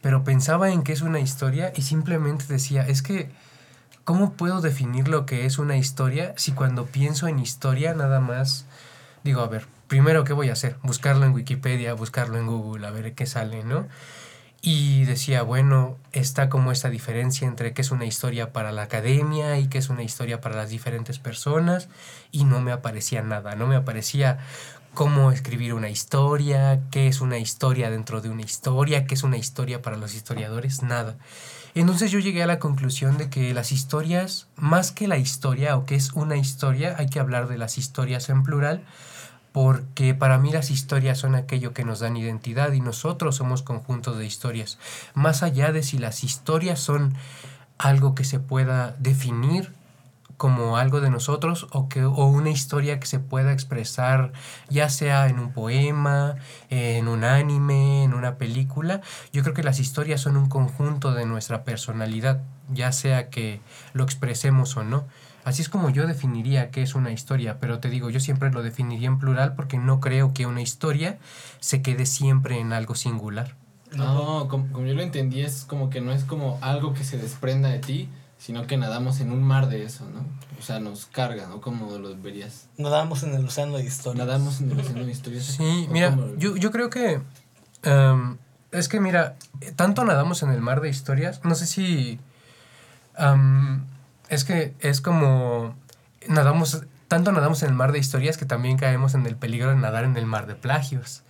pero 0.00 0.24
pensaba 0.24 0.70
en 0.70 0.82
qué 0.82 0.92
es 0.92 1.02
una 1.02 1.20
historia 1.20 1.72
y 1.76 1.82
simplemente 1.82 2.46
decía, 2.48 2.86
es 2.86 3.02
que 3.02 3.28
¿Cómo 4.06 4.34
puedo 4.34 4.60
definir 4.60 5.08
lo 5.08 5.26
que 5.26 5.46
es 5.46 5.58
una 5.58 5.76
historia 5.76 6.32
si 6.36 6.52
cuando 6.52 6.86
pienso 6.86 7.26
en 7.26 7.40
historia 7.40 7.92
nada 7.92 8.20
más 8.20 8.64
digo, 9.24 9.40
a 9.40 9.48
ver, 9.48 9.66
primero 9.88 10.22
qué 10.22 10.32
voy 10.32 10.48
a 10.48 10.52
hacer? 10.52 10.76
Buscarlo 10.84 11.26
en 11.26 11.32
Wikipedia, 11.32 11.92
buscarlo 11.92 12.38
en 12.38 12.46
Google, 12.46 12.86
a 12.86 12.92
ver 12.92 13.14
qué 13.14 13.26
sale, 13.26 13.64
¿no? 13.64 13.88
Y 14.62 15.06
decía, 15.06 15.42
bueno, 15.42 15.96
está 16.12 16.48
como 16.48 16.70
esta 16.70 16.88
diferencia 16.88 17.48
entre 17.48 17.72
qué 17.72 17.82
es 17.82 17.90
una 17.90 18.04
historia 18.04 18.52
para 18.52 18.70
la 18.70 18.82
academia 18.82 19.58
y 19.58 19.66
qué 19.66 19.78
es 19.78 19.88
una 19.88 20.04
historia 20.04 20.40
para 20.40 20.54
las 20.54 20.70
diferentes 20.70 21.18
personas 21.18 21.88
y 22.30 22.44
no 22.44 22.60
me 22.60 22.70
aparecía 22.70 23.22
nada, 23.22 23.56
no 23.56 23.66
me 23.66 23.74
aparecía 23.74 24.38
cómo 24.94 25.32
escribir 25.32 25.74
una 25.74 25.90
historia, 25.90 26.80
qué 26.92 27.08
es 27.08 27.20
una 27.20 27.38
historia 27.38 27.90
dentro 27.90 28.20
de 28.20 28.30
una 28.30 28.42
historia, 28.42 29.04
qué 29.04 29.14
es 29.14 29.24
una 29.24 29.36
historia 29.36 29.82
para 29.82 29.96
los 29.96 30.14
historiadores, 30.14 30.84
nada. 30.84 31.16
Entonces 31.80 32.10
yo 32.10 32.18
llegué 32.20 32.42
a 32.42 32.46
la 32.46 32.58
conclusión 32.58 33.18
de 33.18 33.28
que 33.28 33.52
las 33.52 33.70
historias, 33.70 34.48
más 34.56 34.92
que 34.92 35.08
la 35.08 35.18
historia 35.18 35.76
o 35.76 35.84
que 35.84 35.94
es 35.94 36.14
una 36.14 36.38
historia, 36.38 36.96
hay 36.98 37.08
que 37.08 37.20
hablar 37.20 37.48
de 37.48 37.58
las 37.58 37.76
historias 37.76 38.30
en 38.30 38.42
plural, 38.42 38.82
porque 39.52 40.14
para 40.14 40.38
mí 40.38 40.50
las 40.50 40.70
historias 40.70 41.18
son 41.18 41.34
aquello 41.34 41.74
que 41.74 41.84
nos 41.84 42.00
dan 42.00 42.16
identidad 42.16 42.72
y 42.72 42.80
nosotros 42.80 43.36
somos 43.36 43.62
conjuntos 43.62 44.16
de 44.16 44.24
historias. 44.24 44.78
Más 45.12 45.42
allá 45.42 45.70
de 45.70 45.82
si 45.82 45.98
las 45.98 46.24
historias 46.24 46.80
son 46.80 47.14
algo 47.76 48.14
que 48.14 48.24
se 48.24 48.40
pueda 48.40 48.96
definir 48.98 49.75
como 50.36 50.76
algo 50.76 51.00
de 51.00 51.10
nosotros 51.10 51.66
o, 51.72 51.88
que, 51.88 52.04
o 52.04 52.26
una 52.26 52.50
historia 52.50 53.00
que 53.00 53.06
se 53.06 53.18
pueda 53.18 53.52
expresar 53.52 54.32
ya 54.68 54.88
sea 54.88 55.28
en 55.28 55.38
un 55.38 55.52
poema, 55.52 56.36
en 56.70 57.08
un 57.08 57.24
anime, 57.24 58.04
en 58.04 58.14
una 58.14 58.36
película. 58.36 59.00
Yo 59.32 59.42
creo 59.42 59.54
que 59.54 59.62
las 59.62 59.78
historias 59.78 60.20
son 60.20 60.36
un 60.36 60.48
conjunto 60.48 61.12
de 61.12 61.26
nuestra 61.26 61.64
personalidad, 61.64 62.42
ya 62.72 62.92
sea 62.92 63.30
que 63.30 63.60
lo 63.92 64.04
expresemos 64.04 64.76
o 64.76 64.84
no. 64.84 65.04
Así 65.44 65.62
es 65.62 65.68
como 65.68 65.90
yo 65.90 66.08
definiría 66.08 66.72
qué 66.72 66.82
es 66.82 66.96
una 66.96 67.12
historia, 67.12 67.58
pero 67.60 67.78
te 67.78 67.88
digo, 67.88 68.10
yo 68.10 68.18
siempre 68.18 68.50
lo 68.50 68.64
definiría 68.64 69.06
en 69.06 69.18
plural 69.18 69.54
porque 69.54 69.78
no 69.78 70.00
creo 70.00 70.34
que 70.34 70.44
una 70.44 70.60
historia 70.60 71.18
se 71.60 71.82
quede 71.82 72.04
siempre 72.04 72.58
en 72.58 72.72
algo 72.72 72.96
singular. 72.96 73.54
No, 73.94 74.48
como, 74.48 74.72
como 74.72 74.86
yo 74.86 74.94
lo 74.94 75.02
entendí, 75.02 75.42
es 75.42 75.64
como 75.64 75.88
que 75.88 76.00
no 76.00 76.10
es 76.10 76.24
como 76.24 76.58
algo 76.62 76.94
que 76.94 77.04
se 77.04 77.16
desprenda 77.16 77.68
de 77.68 77.78
ti, 77.78 78.08
sino 78.46 78.64
que 78.68 78.76
nadamos 78.76 79.18
en 79.18 79.32
un 79.32 79.42
mar 79.42 79.68
de 79.68 79.82
eso, 79.82 80.04
¿no? 80.08 80.24
O 80.56 80.62
sea, 80.62 80.78
nos 80.78 81.06
carga, 81.06 81.48
¿no? 81.48 81.60
Como 81.60 81.98
lo 81.98 82.16
verías. 82.16 82.68
Nadamos 82.78 83.24
en 83.24 83.34
el 83.34 83.44
océano 83.44 83.76
de 83.76 83.82
historia. 83.82 84.24
Nadamos 84.24 84.60
en 84.60 84.70
el 84.70 84.78
océano 84.78 85.04
de 85.04 85.10
historias. 85.10 85.46
Sí, 85.46 85.86
¿O 85.88 85.92
mira, 85.92 86.16
yo, 86.38 86.54
yo 86.56 86.70
creo 86.70 86.88
que... 86.88 87.20
em, 87.82 88.36
es 88.70 88.88
que 88.88 89.00
mira, 89.00 89.34
tanto 89.74 90.04
nadamos 90.04 90.44
en 90.44 90.52
el 90.52 90.60
mar 90.60 90.80
de 90.80 90.88
historias, 90.88 91.40
no 91.42 91.56
sé 91.56 91.66
si... 91.66 92.20
em, 93.18 93.84
es 94.28 94.44
que 94.44 94.76
es 94.78 95.00
como... 95.00 95.74
Nadamos... 96.28 96.84
Tanto 97.08 97.32
nadamos 97.32 97.64
en 97.64 97.70
el 97.70 97.74
mar 97.74 97.90
de 97.90 97.98
historias 97.98 98.36
que 98.36 98.46
también 98.46 98.76
caemos 98.76 99.14
en 99.14 99.26
el 99.26 99.34
peligro 99.34 99.70
de 99.70 99.76
nadar 99.76 100.04
en 100.04 100.16
el 100.16 100.26
mar 100.26 100.46
de 100.46 100.54
plagios. 100.54 101.24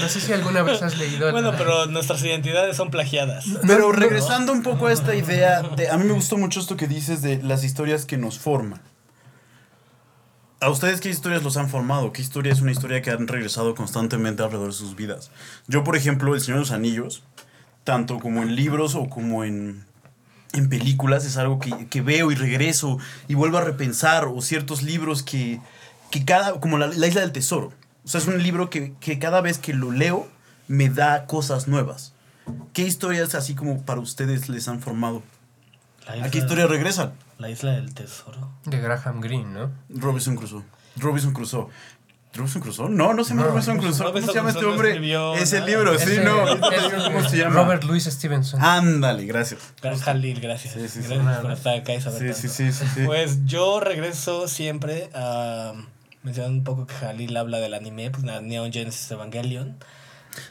No 0.00 0.08
sé 0.08 0.20
si 0.20 0.32
alguna 0.32 0.62
vez 0.62 0.82
has 0.82 0.98
leído... 0.98 1.30
Bueno, 1.32 1.52
pero 1.56 1.86
nuestras 1.86 2.22
identidades 2.22 2.76
son 2.76 2.90
plagiadas. 2.90 3.44
Pero 3.66 3.92
regresando 3.92 4.52
un 4.52 4.62
poco 4.62 4.86
a 4.86 4.92
esta 4.92 5.14
idea, 5.14 5.62
de, 5.62 5.88
a 5.88 5.96
mí 5.96 6.04
me 6.04 6.12
gustó 6.12 6.36
mucho 6.36 6.60
esto 6.60 6.76
que 6.76 6.86
dices 6.86 7.22
de 7.22 7.42
las 7.42 7.64
historias 7.64 8.04
que 8.04 8.16
nos 8.16 8.38
forman. 8.38 8.80
¿A 10.62 10.68
ustedes 10.68 11.00
qué 11.00 11.08
historias 11.08 11.42
los 11.42 11.56
han 11.56 11.70
formado? 11.70 12.12
¿Qué 12.12 12.20
historia 12.20 12.52
es 12.52 12.60
una 12.60 12.70
historia 12.70 13.00
que 13.00 13.10
han 13.10 13.26
regresado 13.26 13.74
constantemente 13.74 14.42
alrededor 14.42 14.68
de 14.68 14.76
sus 14.76 14.94
vidas? 14.94 15.30
Yo, 15.68 15.84
por 15.84 15.96
ejemplo, 15.96 16.34
El 16.34 16.40
Señor 16.42 16.58
de 16.58 16.60
los 16.60 16.70
Anillos, 16.70 17.22
tanto 17.84 18.18
como 18.18 18.42
en 18.42 18.54
libros 18.56 18.94
o 18.94 19.08
como 19.08 19.42
en, 19.42 19.86
en 20.52 20.68
películas, 20.68 21.24
es 21.24 21.38
algo 21.38 21.58
que, 21.58 21.88
que 21.88 22.02
veo 22.02 22.30
y 22.30 22.34
regreso 22.34 22.98
y 23.26 23.34
vuelvo 23.34 23.56
a 23.56 23.62
repensar, 23.62 24.26
o 24.26 24.42
ciertos 24.42 24.82
libros 24.82 25.22
que, 25.22 25.60
que 26.10 26.26
cada, 26.26 26.60
como 26.60 26.76
la, 26.76 26.88
la 26.88 27.06
Isla 27.06 27.22
del 27.22 27.32
Tesoro. 27.32 27.72
O 28.10 28.12
sea, 28.12 28.20
es 28.20 28.26
un 28.26 28.42
libro 28.42 28.70
que, 28.70 28.92
que 28.98 29.20
cada 29.20 29.40
vez 29.40 29.58
que 29.58 29.72
lo 29.72 29.92
leo 29.92 30.26
me 30.66 30.88
da 30.88 31.26
cosas 31.26 31.68
nuevas. 31.68 32.12
¿Qué 32.72 32.82
historias 32.82 33.36
así 33.36 33.54
como 33.54 33.84
para 33.84 34.00
ustedes 34.00 34.48
les 34.48 34.66
han 34.66 34.80
formado? 34.80 35.22
La 36.08 36.24
¿A 36.24 36.28
qué 36.32 36.38
historia 36.38 36.66
regresan? 36.66 37.12
La 37.38 37.50
isla 37.50 37.70
del 37.70 37.94
tesoro. 37.94 38.50
De 38.64 38.80
Graham 38.80 39.20
Greene, 39.20 39.44
¿no? 39.44 39.70
Robinson 39.90 40.34
Crusoe. 40.34 40.64
Robinson 40.96 41.32
Crusoe. 41.32 41.68
¿Robinson 42.34 42.60
Crusoe? 42.62 42.88
No, 42.90 43.14
no 43.14 43.22
se 43.22 43.30
llama 43.30 43.42
No, 43.42 43.48
Robinson 43.50 43.78
Crusoe. 43.78 44.12
¿Cómo 44.12 44.26
se 44.26 44.34
llama 44.34 44.48
este 44.48 44.58
Crusoe 44.60 44.72
hombre? 44.74 44.88
escribió 44.90 45.34
Es 45.36 45.52
el 45.52 45.60
nada. 45.60 45.70
libro, 45.70 45.96
sí, 46.00 46.10
Ese- 46.10 46.24
no. 47.44 47.50
Robert 47.50 47.84
Louis 47.84 48.02
Stevenson. 48.04 48.60
Ándale, 48.60 49.24
gracias. 49.26 49.60
Jalil, 50.02 50.40
gracias. 50.40 50.74
Sí, 50.74 50.88
sí, 50.88 51.02
sí. 51.04 51.14
gracias 51.14 51.38
por 51.42 51.52
estar 51.52 51.76
acá 51.78 51.94
y 51.94 52.00
saber 52.00 52.34
Sí, 52.34 52.48
sí, 52.48 52.72
sí, 52.72 52.84
sí. 52.92 53.02
Pues 53.06 53.44
yo 53.46 53.78
regreso 53.78 54.48
siempre 54.48 55.10
a 55.14 55.74
mencionar 56.22 56.50
un 56.50 56.64
poco 56.64 56.86
que 56.86 56.94
Jalil 56.94 57.36
habla 57.36 57.58
del 57.58 57.74
anime, 57.74 58.10
pues 58.10 58.24
la 58.24 58.40
Neon 58.40 58.72
Genesis 58.72 59.10
Evangelion. 59.10 59.76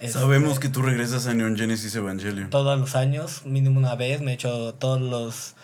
Sabemos 0.07 0.59
que 0.59 0.69
tú 0.69 0.81
regresas 0.81 1.27
a 1.27 1.33
Neon 1.33 1.55
Genesis 1.55 1.95
Evangelion. 1.95 2.49
todos 2.49 2.77
los 2.79 2.95
años, 2.95 3.45
mínimo 3.45 3.79
una 3.79 3.95
vez, 3.95 4.21
me 4.21 4.31
he 4.31 4.33
hecho 4.33 4.73
todos 4.73 5.01
los 5.01 5.55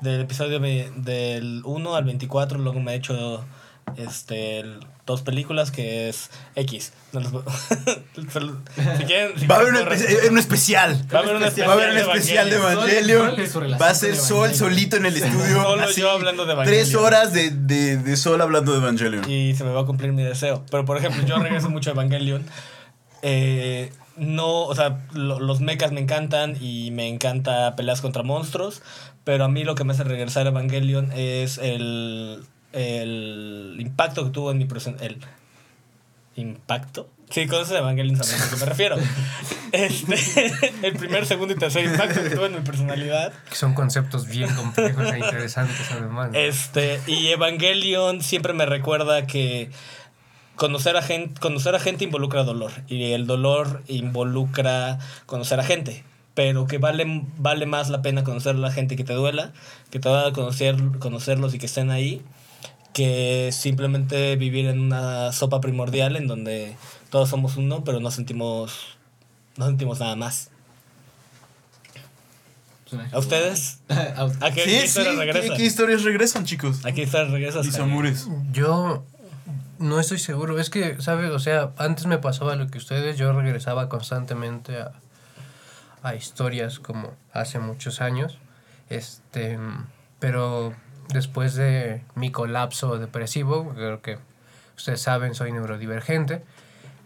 del 0.00 0.20
episodio 0.22 0.60
del 0.60 1.62
1 1.64 1.94
al 1.94 2.04
24, 2.04 2.58
luego 2.58 2.80
me 2.80 2.92
he 2.92 2.96
hecho 2.96 3.44
este 3.96 4.60
el- 4.60 4.80
dos 5.06 5.22
películas 5.22 5.70
que 5.70 6.08
es 6.10 6.30
X. 6.54 6.92
No 7.12 7.20
les 7.20 7.30
voy- 7.30 7.42
solo- 8.32 8.58
si 8.98 9.04
quieren- 9.04 9.38
si 9.38 9.46
Va 9.46 9.56
a 9.56 9.58
haber 9.60 9.72
un, 9.74 9.80
quieren- 9.86 9.98
espe- 9.98 10.30
un 10.30 10.38
especial. 10.38 11.06
Va 11.12 11.18
a 11.20 11.22
haber 11.22 11.36
un 11.36 11.42
especial 11.44 11.68
Va 11.68 11.72
a 11.72 11.76
haber 11.76 11.88
un 11.88 11.94
de 11.94 12.00
especial 12.02 12.50
de 12.50 12.56
Evangelion. 12.56 13.34
Va 13.80 13.88
a 13.90 13.94
ser 13.94 14.16
Sol 14.16 14.54
solito 14.54 14.96
en 14.96 15.06
el 15.06 15.16
estudio. 15.16 15.62
Solo 15.62 15.82
así, 15.82 16.00
yo 16.02 16.10
hablando 16.10 16.44
de 16.44 16.52
Evangelion. 16.52 16.84
Tres 16.84 16.94
horas 16.94 17.32
de, 17.32 17.50
de, 17.50 17.96
de 17.96 18.16
Sol 18.16 18.40
hablando 18.42 18.72
de 18.72 18.78
Evangelion. 18.78 19.30
y 19.30 19.54
se 19.54 19.64
me 19.64 19.70
va 19.72 19.80
a 19.80 19.84
cumplir 19.86 20.12
mi 20.12 20.22
deseo. 20.22 20.64
Pero 20.70 20.84
por 20.84 20.98
ejemplo, 20.98 21.24
yo 21.26 21.38
regreso 21.38 21.70
mucho 21.70 21.90
a 21.90 21.92
Evangelion. 21.94 22.44
Eh, 23.22 23.92
no, 24.16 24.64
o 24.64 24.74
sea, 24.74 25.00
lo- 25.12 25.40
los 25.40 25.60
mechas 25.60 25.92
me 25.92 26.00
encantan 26.00 26.56
y 26.60 26.90
me 26.90 27.08
encanta 27.08 27.74
peleas 27.76 28.00
contra 28.00 28.22
monstruos. 28.22 28.82
Pero 29.24 29.44
a 29.44 29.48
mí 29.48 29.64
lo 29.64 29.74
que 29.74 29.84
me 29.84 29.92
hace 29.92 30.04
regresar 30.04 30.46
a 30.46 30.50
Evangelion 30.50 31.12
es 31.12 31.58
el, 31.58 32.42
el 32.78 33.76
impacto 33.78 34.24
que 34.24 34.30
tuvo 34.30 34.50
en 34.50 34.58
mi 34.58 34.64
persona. 34.64 34.96
El 35.02 35.18
impacto. 36.36 37.08
Sí, 37.30 37.46
conoces 37.46 37.76
Evangelion, 37.76 38.16
sabes 38.16 38.40
a 38.40 38.44
lo 38.44 38.50
que 38.50 38.56
me 38.56 38.66
refiero. 38.66 38.96
Este, 39.70 40.16
el 40.82 40.94
primer, 40.94 41.26
segundo 41.26 41.52
y 41.52 41.58
tercer 41.58 41.84
impacto 41.84 42.22
que 42.22 42.30
tuvo 42.30 42.46
en 42.46 42.54
mi 42.54 42.60
personalidad. 42.60 43.34
Que 43.50 43.54
son 43.54 43.74
conceptos 43.74 44.26
bien 44.26 44.48
complejos 44.54 45.12
e 45.12 45.18
interesantes 45.18 45.90
además. 45.90 46.30
¿no? 46.32 46.38
Este, 46.38 47.02
y 47.06 47.26
Evangelion 47.26 48.22
siempre 48.22 48.54
me 48.54 48.64
recuerda 48.64 49.26
que 49.26 49.70
conocer 50.56 50.96
a 50.96 51.02
gente, 51.02 51.38
conocer 51.38 51.74
a 51.74 51.80
gente 51.80 52.04
involucra 52.04 52.44
dolor. 52.44 52.72
Y 52.88 53.12
el 53.12 53.26
dolor 53.26 53.82
involucra 53.88 54.98
conocer 55.26 55.60
a 55.60 55.64
gente. 55.64 56.02
Pero 56.32 56.66
que 56.66 56.78
vale, 56.78 57.04
vale 57.36 57.66
más 57.66 57.90
la 57.90 58.00
pena 58.00 58.24
conocer 58.24 58.56
a 58.56 58.58
la 58.58 58.70
gente 58.70 58.96
que 58.96 59.04
te 59.04 59.12
duela, 59.12 59.52
que 59.90 59.98
te 59.98 60.08
va 60.08 60.28
a 60.28 60.32
conocer, 60.32 60.76
conocerlos 60.98 61.52
y 61.52 61.58
que 61.58 61.66
estén 61.66 61.90
ahí, 61.90 62.22
que 62.98 63.50
simplemente 63.52 64.34
vivir 64.34 64.66
en 64.66 64.80
una 64.80 65.30
sopa 65.30 65.60
primordial 65.60 66.16
en 66.16 66.26
donde 66.26 66.74
todos 67.10 67.28
somos 67.28 67.56
uno, 67.56 67.84
pero 67.84 68.00
no 68.00 68.10
sentimos, 68.10 68.98
no 69.56 69.66
sentimos 69.66 70.00
nada 70.00 70.16
más. 70.16 70.50
¿A 73.12 73.18
ustedes? 73.20 73.78
¿A 73.88 74.50
qué 74.50 74.64
Sí, 74.64 74.84
historias 74.84 75.14
¿qué, 75.14 75.20
regresan? 75.20 75.56
qué 75.56 75.64
historias 75.64 76.02
regresan, 76.02 76.44
chicos? 76.44 76.84
¿A 76.84 76.90
qué 76.90 77.02
historias? 77.02 77.64
Mis 77.64 77.78
amores. 77.78 78.26
Yo 78.50 79.04
no 79.78 80.00
estoy 80.00 80.18
seguro. 80.18 80.58
Es 80.58 80.68
que, 80.68 81.00
¿sabes? 81.00 81.30
O 81.30 81.38
sea, 81.38 81.70
antes 81.76 82.06
me 82.06 82.18
pasaba 82.18 82.56
lo 82.56 82.66
que 82.66 82.78
ustedes. 82.78 83.16
Yo 83.16 83.32
regresaba 83.32 83.88
constantemente 83.88 84.80
a, 84.80 84.90
a 86.02 86.16
historias 86.16 86.80
como 86.80 87.14
hace 87.32 87.60
muchos 87.60 88.00
años. 88.00 88.38
Este, 88.88 89.56
pero 90.18 90.74
después 91.08 91.54
de 91.54 92.02
mi 92.14 92.30
colapso 92.30 92.98
depresivo, 92.98 93.72
creo 93.74 94.02
que 94.02 94.18
ustedes 94.76 95.00
saben, 95.00 95.34
soy 95.34 95.52
neurodivergente. 95.52 96.44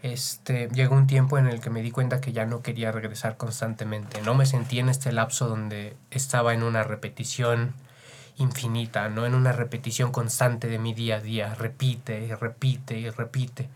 Este, 0.03 0.69
llegó 0.75 0.97
un 0.97 1.07
tiempo 1.07 1.39
en 1.39 1.47
el 1.47 1.61
que 1.61 1.71
me 1.71 1.81
di 1.81 1.93
cuenta 1.93 2.21
que 2.21 2.33
ya 2.33 2.45
no 2.45 2.61
quería 2.61 2.91
regresar 2.91 3.37
constantemente. 3.37 4.21
No 4.23 4.35
me 4.35 4.47
sentí 4.47 4.81
en 4.81 4.89
este 4.89 5.13
lapso 5.13 5.49
donde 5.49 5.97
estaba 6.11 6.55
en 6.55 6.65
una 6.65 6.83
repetición 6.83 7.75
infinita, 8.37 9.09
no 9.09 9.27
en 9.27 9.35
una 9.35 9.53
repetición 9.53 10.11
constante 10.11 10.69
de 10.69 10.79
mi 10.79 10.95
día 10.95 11.17
a 11.17 11.21
día, 11.21 11.55
repite 11.55 12.25
y 12.25 12.35
repite 12.35 12.99
y 12.99 13.11
repite. 13.11 13.69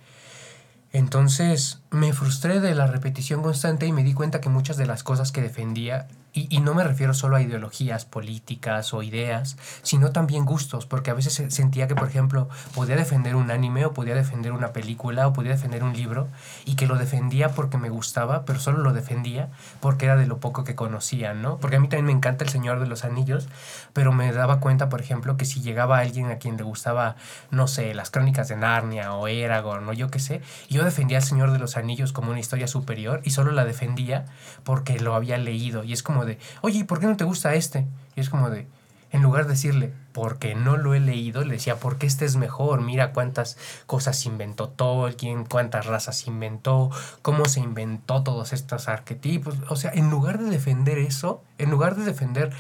Entonces 0.93 1.81
me 1.91 2.13
frustré 2.13 2.61
de 2.61 2.75
la 2.75 2.87
repetición 2.87 3.43
constante 3.43 3.87
y 3.87 3.93
me 3.93 4.03
di 4.03 4.15
cuenta 4.15 4.41
que 4.41 4.49
muchas 4.49 4.77
de 4.77 4.87
las 4.87 5.03
cosas 5.03 5.31
que 5.31 5.43
defendía, 5.43 6.09
y, 6.37 6.47
y 6.55 6.61
no 6.61 6.75
me 6.75 6.85
refiero 6.85 7.15
solo 7.15 7.37
a 7.37 7.43
ideologías 7.43 8.05
políticas 8.05 8.93
o 8.95 9.03
ideas, 9.03 9.57
sino 9.83 10.11
también 10.13 10.45
gustos, 10.45 10.87
porque 10.87 11.11
a 11.11 11.15
veces 11.15 11.33
se- 11.35 11.51
sentía 11.51 11.89
que, 11.89 11.95
por 11.95 12.09
ejemplo, 12.09 12.49
podía 12.75 12.97
defender 12.97 13.35
un 13.37 13.51
anime 13.51 13.85
o 13.87 13.93
podía 13.95 14.15
defender 14.15 14.53
una 14.53 14.73
película 14.73 15.27
o 15.27 15.33
podía 15.33 15.53
defender 15.53 15.83
un 15.83 15.95
libro 15.95 16.29
y 16.65 16.77
que 16.77 16.87
lo 16.87 16.97
defendía 16.97 17.51
porque 17.51 17.79
me 17.79 17.89
gustaba, 17.89 18.45
pero 18.45 18.61
solo 18.61 18.79
lo 18.79 18.93
defendía 18.93 19.49
porque 19.81 20.07
era 20.07 20.17
de 20.17 20.27
lo 20.27 20.39
poco 20.39 20.65
que 20.65 20.75
conocía, 20.75 21.35
¿no? 21.35 21.59
Porque 21.59 21.77
a 21.77 21.81
mí 21.81 21.89
también 21.89 22.07
me 22.07 22.13
encanta 22.13 22.45
El 22.45 22.51
Señor 22.51 22.81
de 22.81 22.87
los 22.87 23.05
Anillos, 23.05 23.49
pero 23.95 24.13
me 24.13 24.31
daba 24.33 24.61
cuenta, 24.61 24.89
por 24.91 25.01
ejemplo, 25.01 25.37
que 25.37 25.45
si 25.47 25.61
llegaba 25.63 25.99
alguien 25.99 26.31
a 26.31 26.37
quien 26.39 26.57
le 26.57 26.63
gustaba, 26.65 27.17
no 27.51 27.67
sé, 27.67 27.95
las 27.95 28.11
crónicas 28.11 28.49
de 28.49 28.57
Narnia 28.57 29.15
o 29.15 29.27
Eragon 29.29 29.89
o 29.89 29.93
yo 29.95 30.11
qué 30.11 30.19
sé, 30.19 30.43
yo 30.69 30.85
defendía 30.85 31.19
El 31.19 31.25
Señor 31.25 31.53
de 31.53 31.59
los 31.59 31.77
Anillos 31.79 32.13
como 32.13 32.31
una 32.31 32.41
historia 32.41 32.67
superior 32.69 33.21
y 33.25 33.31
solo 33.31 33.53
la 33.53 33.65
defendía 33.65 34.27
porque 34.65 34.99
lo 35.01 35.15
había 35.15 35.39
leído. 35.39 35.85
Y 35.85 35.93
es 35.93 36.03
como 36.03 36.25
de, 36.27 36.39
oye, 36.61 36.81
¿y 36.81 36.85
por 36.85 37.01
qué 37.01 37.07
no 37.07 37.17
te 37.17 37.25
gusta 37.25 37.55
este? 37.55 37.87
Y 38.15 38.21
es 38.21 38.29
como 38.29 38.51
de, 38.51 38.67
en 39.11 39.23
lugar 39.23 39.45
de 39.45 39.53
decirle, 39.53 39.93
porque 40.13 40.55
no 40.55 40.77
lo 40.77 40.95
he 40.95 41.01
leído, 41.01 41.45
le 41.45 41.55
decía, 41.55 41.77
porque 41.77 42.07
este 42.07 42.25
es 42.25 42.37
mejor, 42.37 42.83
mira 42.83 43.13
cuántas 43.13 43.57
cosas 43.87 44.27
inventó 44.27 44.69
Tolkien, 44.69 45.45
cuántas 45.45 45.87
razas 45.87 46.27
inventó, 46.27 46.91
cómo 47.23 47.47
se 47.47 47.61
inventó 47.61 48.23
todos 48.23 48.53
estos 48.53 48.89
arquetipos. 48.89 49.55
O 49.69 49.77
sea, 49.77 49.93
en 49.95 50.11
lugar 50.11 50.39
de 50.39 50.51
defender 50.51 50.99
eso, 50.99 51.43
en 51.59 51.71
lugar 51.71 51.97
de 51.97 52.05
defender, 52.05 52.53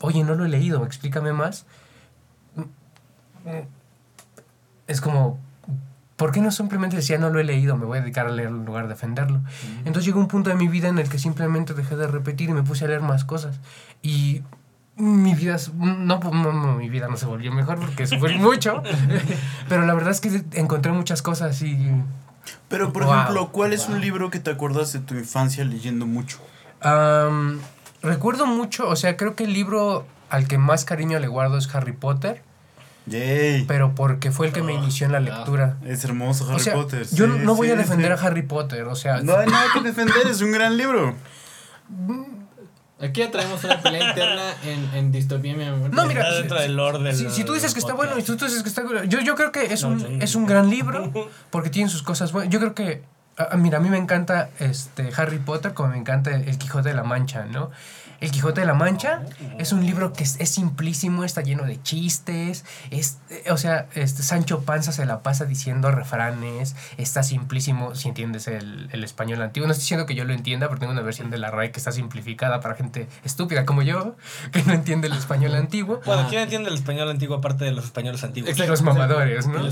oye, 0.00 0.24
no 0.24 0.34
lo 0.34 0.44
he 0.44 0.48
leído, 0.48 0.84
explícame 0.84 1.32
más, 1.32 1.66
es 4.86 5.00
como, 5.00 5.38
¿por 6.20 6.32
qué 6.32 6.40
no 6.42 6.50
simplemente 6.50 6.96
decía 6.96 7.16
no 7.18 7.30
lo 7.30 7.40
he 7.40 7.44
leído, 7.44 7.76
me 7.78 7.86
voy 7.86 7.96
a 7.98 8.00
dedicar 8.02 8.26
a 8.26 8.30
leerlo 8.30 8.58
en 8.58 8.66
lugar 8.66 8.84
de 8.84 8.90
defenderlo? 8.90 9.40
Entonces 9.78 10.04
llegó 10.04 10.20
un 10.20 10.28
punto 10.28 10.50
de 10.50 10.56
mi 10.56 10.68
vida 10.68 10.88
en 10.88 10.98
el 10.98 11.08
que 11.08 11.18
simplemente 11.18 11.72
dejé 11.74 11.96
de 11.96 12.06
repetir 12.06 12.50
y 12.50 12.52
me 12.52 12.62
puse 12.62 12.84
a 12.84 12.88
leer 12.88 13.00
más 13.00 13.24
cosas. 13.24 13.58
Y 14.02 14.42
mi 14.96 15.34
vida, 15.34 15.54
s- 15.54 15.72
no, 15.74 16.18
no, 16.18 16.52
no, 16.52 16.74
mi 16.76 16.90
vida 16.90 17.08
no 17.08 17.16
se 17.16 17.24
volvió 17.24 17.50
mejor 17.52 17.80
porque 17.80 18.06
sufrí 18.06 18.34
mucho, 18.38 18.82
pero 19.68 19.86
la 19.86 19.94
verdad 19.94 20.10
es 20.10 20.20
que 20.20 20.44
encontré 20.52 20.92
muchas 20.92 21.22
cosas 21.22 21.62
y... 21.62 21.90
Pero, 22.68 22.92
por 22.92 23.04
Wow. 23.04 23.12
ejemplo, 23.14 23.48
¿cuál 23.50 23.72
es 23.72 23.88
un 23.88 24.00
libro 24.00 24.30
que 24.30 24.40
te 24.40 24.50
acuerdas 24.50 24.92
de 24.92 24.98
tu 25.00 25.14
infancia 25.14 25.64
leyendo 25.64 26.04
mucho? 26.06 26.38
Recuerdo 28.02 28.46
mucho, 28.46 28.88
o 28.88 28.96
sea, 28.96 29.16
creo 29.16 29.34
que 29.36 29.44
el 29.44 29.52
libro 29.52 30.06
al 30.30 30.46
que 30.48 30.56
más 30.58 30.84
cariño 30.84 31.18
le 31.18 31.28
guardo 31.28 31.58
es 31.58 31.72
Harry 31.74 31.92
Potter, 31.92 32.42
Yay. 33.06 33.64
pero 33.66 33.94
porque 33.94 34.30
fue 34.30 34.46
el 34.48 34.52
que 34.52 34.62
me 34.62 34.72
inició 34.74 35.06
en 35.06 35.12
la 35.12 35.20
lectura. 35.20 35.76
Es 35.84 36.04
hermoso 36.04 36.44
Harry 36.46 36.56
o 36.56 36.58
sea, 36.58 36.74
Potter. 36.74 37.06
yo 37.12 37.26
sí, 37.26 37.32
no 37.42 37.54
voy 37.54 37.68
sí, 37.68 37.72
a 37.72 37.76
defender 37.76 38.16
sí. 38.16 38.24
a 38.24 38.26
Harry 38.28 38.42
Potter, 38.42 38.84
o 38.84 38.94
sea, 38.94 39.20
No 39.22 39.36
hay 39.36 39.46
nada 39.48 39.66
que 39.72 39.80
defender, 39.84 40.26
es 40.28 40.40
un 40.42 40.52
gran 40.52 40.76
libro. 40.76 41.14
Aquí 43.00 43.20
ya 43.20 43.30
traemos 43.30 43.64
una 43.64 43.80
pelea 43.80 44.10
interna 44.10 44.42
en, 44.64 44.90
en 44.94 45.10
distopía, 45.12 45.54
mi 45.54 45.64
amor. 45.64 45.90
No, 45.92 46.04
mira, 46.04 46.20
Está 46.22 46.34
dentro 46.36 46.60
del 46.60 46.76
lore 46.76 46.98
del- 47.02 47.16
si, 47.16 47.30
si 47.30 47.44
tú 47.44 47.54
dices 47.54 47.72
que 47.72 47.80
está 47.80 47.94
bueno 47.94 48.18
y 48.18 48.22
tú 48.22 48.36
dices 48.36 48.62
que 48.62 48.68
está 48.68 48.82
yo 49.06 49.20
yo 49.20 49.34
creo 49.36 49.50
que 49.52 49.72
es 49.72 49.82
No, 49.82 49.88
un 49.88 50.20
es 50.22 50.34
un 50.34 50.44
gran 50.46 50.68
libro 50.68 51.10
porque 51.50 51.70
tiene 51.70 51.88
sus 51.88 52.02
cosas 52.02 52.30
buenas. 52.32 52.52
Yo 52.52 52.60
creo 52.60 52.74
que 52.74 53.02
ah, 53.38 53.56
mira, 53.56 53.78
a 53.78 53.80
mí 53.80 53.88
me 53.88 53.96
encanta 53.96 54.50
este 54.58 55.10
Harry 55.16 55.38
Potter 55.38 55.72
como 55.72 55.88
me 55.88 55.96
encanta 55.96 56.30
El 56.34 56.58
Quijote 56.58 56.90
de 56.90 56.94
la 56.94 57.02
Mancha, 57.04 57.46
¿no? 57.46 57.70
El 58.20 58.30
Quijote 58.30 58.60
de 58.60 58.66
la 58.66 58.74
Mancha 58.74 59.22
es 59.58 59.72
un 59.72 59.84
libro 59.86 60.12
que 60.12 60.24
es, 60.24 60.36
es 60.38 60.50
simplísimo, 60.50 61.24
está 61.24 61.40
lleno 61.40 61.64
de 61.64 61.82
chistes, 61.82 62.64
es, 62.90 63.18
eh, 63.30 63.50
o 63.50 63.56
sea, 63.56 63.86
este, 63.94 64.22
Sancho 64.22 64.60
Panza 64.62 64.92
se 64.92 65.06
la 65.06 65.22
pasa 65.22 65.46
diciendo 65.46 65.90
refranes, 65.90 66.76
está 66.98 67.22
simplísimo, 67.22 67.94
si 67.94 68.08
entiendes 68.08 68.46
el, 68.46 68.88
el 68.92 69.04
español 69.04 69.40
antiguo. 69.40 69.66
No 69.66 69.72
estoy 69.72 69.84
diciendo 69.84 70.06
que 70.06 70.14
yo 70.14 70.24
lo 70.24 70.34
entienda, 70.34 70.68
pero 70.68 70.80
tengo 70.80 70.92
una 70.92 71.02
versión 71.02 71.30
de 71.30 71.38
la 71.38 71.50
RAE 71.50 71.70
que 71.70 71.78
está 71.78 71.92
simplificada 71.92 72.60
para 72.60 72.74
gente 72.74 73.08
estúpida 73.24 73.64
como 73.64 73.82
yo, 73.82 74.16
que 74.52 74.62
no 74.64 74.74
entiende 74.74 75.08
el 75.08 75.14
español 75.14 75.54
antiguo. 75.54 76.00
Bueno, 76.04 76.26
¿quién 76.28 76.42
entiende 76.42 76.68
el 76.68 76.74
español 76.74 77.08
antiguo 77.08 77.36
aparte 77.36 77.64
de 77.64 77.72
los 77.72 77.86
españoles 77.86 78.22
antiguos? 78.22 78.58
Los 78.58 78.82
mamadores, 78.82 79.46
¿no? 79.46 79.66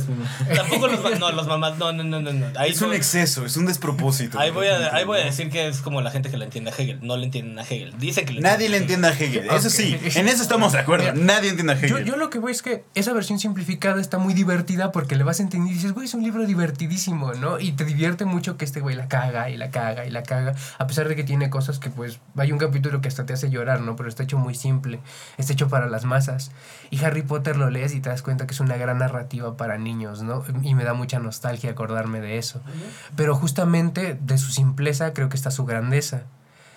Tampoco 0.54 0.88
los, 0.88 1.18
no, 1.18 1.30
los 1.32 1.46
mamás, 1.46 1.76
no, 1.76 1.92
no, 1.92 2.02
no, 2.02 2.20
no. 2.20 2.46
Ahí 2.56 2.70
Es 2.70 2.80
un 2.80 2.94
exceso, 2.94 3.44
es 3.44 3.56
un 3.56 3.66
despropósito. 3.66 4.38
Ahí 4.38 4.50
voy, 4.50 4.68
a, 4.68 4.94
ahí 4.94 5.04
voy 5.04 5.20
a 5.20 5.24
decir 5.24 5.50
que 5.50 5.68
es 5.68 5.80
como 5.82 6.00
la 6.00 6.11
gente 6.11 6.30
que 6.30 6.38
le 6.38 6.44
entiende 6.46 6.70
a 6.70 6.74
Hegel. 6.74 7.00
No 7.02 7.16
le 7.16 7.26
entienden 7.26 7.58
a 7.58 7.62
Hegel. 7.62 7.94
Dicen 7.98 8.24
que 8.24 8.38
Nadie 8.40 8.68
le 8.68 8.79
entiende 8.79 9.09
a 9.09 9.12
Hegel. 9.12 9.46
Eso 9.51 9.70
sí, 9.70 9.98
en 10.14 10.29
eso 10.29 10.42
estamos 10.42 10.72
de 10.72 10.79
acuerdo. 10.79 11.12
Mira, 11.12 11.24
Nadie 11.24 11.51
entiende 11.51 11.72
a 11.74 11.77
Yo, 11.81 11.96
Hegel. 11.98 12.05
yo 12.07 12.16
lo 12.16 12.31
que 12.31 12.38
voy 12.38 12.53
es 12.53 12.62
que 12.62 12.85
esa 12.94 13.12
versión 13.12 13.38
simplificada 13.38 14.01
está 14.01 14.18
muy 14.18 14.35
divertida 14.35 14.92
porque 14.92 15.16
le 15.16 15.24
vas 15.24 15.40
a 15.40 15.42
entender 15.42 15.70
y 15.70 15.74
dices, 15.74 15.92
güey, 15.92 16.07
es 16.07 16.14
un 16.14 16.22
libro 16.22 16.46
divertidísimo, 16.46 17.33
¿no? 17.35 17.59
Y 17.61 17.72
te 17.72 17.85
divierte 17.85 18.24
mucho 18.24 18.57
que 18.57 18.64
este 18.64 18.81
güey 18.81 18.96
la 18.96 19.09
caga 19.09 19.51
y 19.51 19.57
la 19.57 19.70
caga 19.70 20.07
y 20.07 20.11
la 20.11 20.22
caga, 20.22 20.55
a 20.79 20.87
pesar 20.87 21.09
de 21.09 21.16
que 21.16 21.24
tiene 21.24 21.51
cosas 21.51 21.79
que 21.79 21.90
pues 21.90 22.20
hay 22.37 22.53
un 22.53 22.59
capítulo 22.59 23.01
que 23.01 23.09
hasta 23.09 23.27
te 23.27 23.33
hace 23.33 23.51
llorar, 23.51 23.81
¿no? 23.81 23.96
Pero 23.96 24.09
está 24.09 24.22
hecho 24.22 24.38
muy 24.38 24.55
simple, 24.55 25.01
está 25.37 25.53
hecho 25.53 25.68
para 25.68 25.87
las 25.88 26.05
masas. 26.05 26.51
Y 26.90 27.03
Harry 27.05 27.22
Potter 27.22 27.57
lo 27.57 27.70
lees 27.70 27.94
y 27.94 28.01
te 28.01 28.09
das 28.09 28.22
cuenta 28.22 28.46
que 28.46 28.55
es 28.55 28.61
una 28.61 28.77
gran 28.77 28.98
narrativa 28.98 29.57
para 29.57 29.79
niños, 29.79 30.22
¿no? 30.22 30.44
Y 30.62 30.74
me 30.74 30.85
da 30.85 30.94
mucha 30.94 31.18
nostalgia 31.18 31.70
acordarme 31.70 32.20
de 32.20 32.38
eso. 32.38 32.61
Pero 33.16 33.35
justamente 33.35 34.18
de 34.20 34.38
su 34.38 34.51
simpleza 34.51 35.12
creo 35.12 35.29
que 35.29 35.37
está 35.37 35.51
su 35.51 35.64
grandeza. 35.64 36.22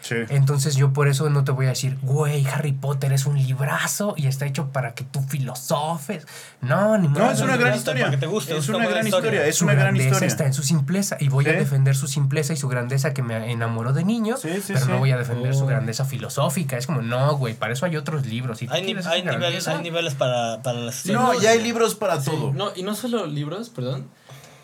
Sí. 0.02 0.16
Entonces 0.30 0.76
yo 0.76 0.94
por 0.94 1.08
eso 1.08 1.30
no 1.30 1.44
te 1.44 1.52
voy 1.52 1.68
a 1.68 1.70
decir, 1.70 1.98
güey, 2.02 2.46
Harry 2.48 2.72
Potter 2.74 3.14
es 3.14 3.26
un 3.26 3.38
librazo 3.38 4.16
y 4.18 4.28
está 4.28 4.46
hecho 4.46 4.68
para 4.72 4.94
que 4.94 5.04
tú 5.04 5.22
filosofes. 5.22 6.26
No, 6.62 6.98
ni 6.98 7.08
No, 7.08 7.32
es 7.32 7.40
una 7.42 7.58
gran 7.58 7.76
historia. 7.76 8.10
que 8.10 8.18
te 8.18 8.26
guste, 8.26 8.54
Es 8.58 8.64
es 8.64 8.70
una 8.70 8.80
gran 8.88 9.06
historia. 9.06 9.30
historia. 9.30 9.46
Es 9.48 9.56
Su 9.58 9.66
una 9.66 9.74
gran 9.76 9.96
historia. 9.96 10.28
está 10.28 10.46
en 10.46 10.54
su 10.54 10.64
simpleza 10.64 11.18
y 11.20 11.30
voy 11.30 11.48
a 11.48 11.54
defender 11.54 11.96
su 11.96 12.08
simpleza 12.08 12.54
y 12.54 12.58
su 12.58 12.68
grandeza 12.68 13.14
que 13.14 13.22
me 13.22 13.52
enamoró 13.52 13.94
de 13.94 14.04
niño, 14.04 14.38
Sí, 14.38 14.50
sí, 14.56 14.74
pero 14.74 14.86
sí. 14.86 14.92
no 14.92 14.98
voy 15.00 15.12
a 15.12 15.18
defender 15.18 15.54
su 15.56 15.66
grandeza 15.66 16.06
filosófica. 16.06 16.78
Es 16.78 16.88
como, 16.88 17.02
no, 17.02 17.36
güey, 17.38 17.54
para 17.54 17.74
eso 17.74 17.86
hay 17.86 17.96
otros 17.98 18.26
libros. 18.26 18.58
Si 18.60 18.68
Hay, 18.72 18.82
ni- 18.82 18.96
hay 19.06 19.24
niveles, 19.24 19.68
hay 19.68 19.82
niveles 19.82 20.16
para, 20.16 20.62
para 20.64 20.80
las 20.80 21.06
No, 21.06 21.40
ya 21.40 21.52
hay 21.52 21.62
libros 21.62 21.96
para 21.96 22.20
Sí, 22.22 22.30
todo. 22.32 22.54
no, 22.54 22.72
y 22.76 22.84
no 22.84 22.96
solo 22.96 23.26
libros, 23.28 23.70
perdón, 23.70 24.08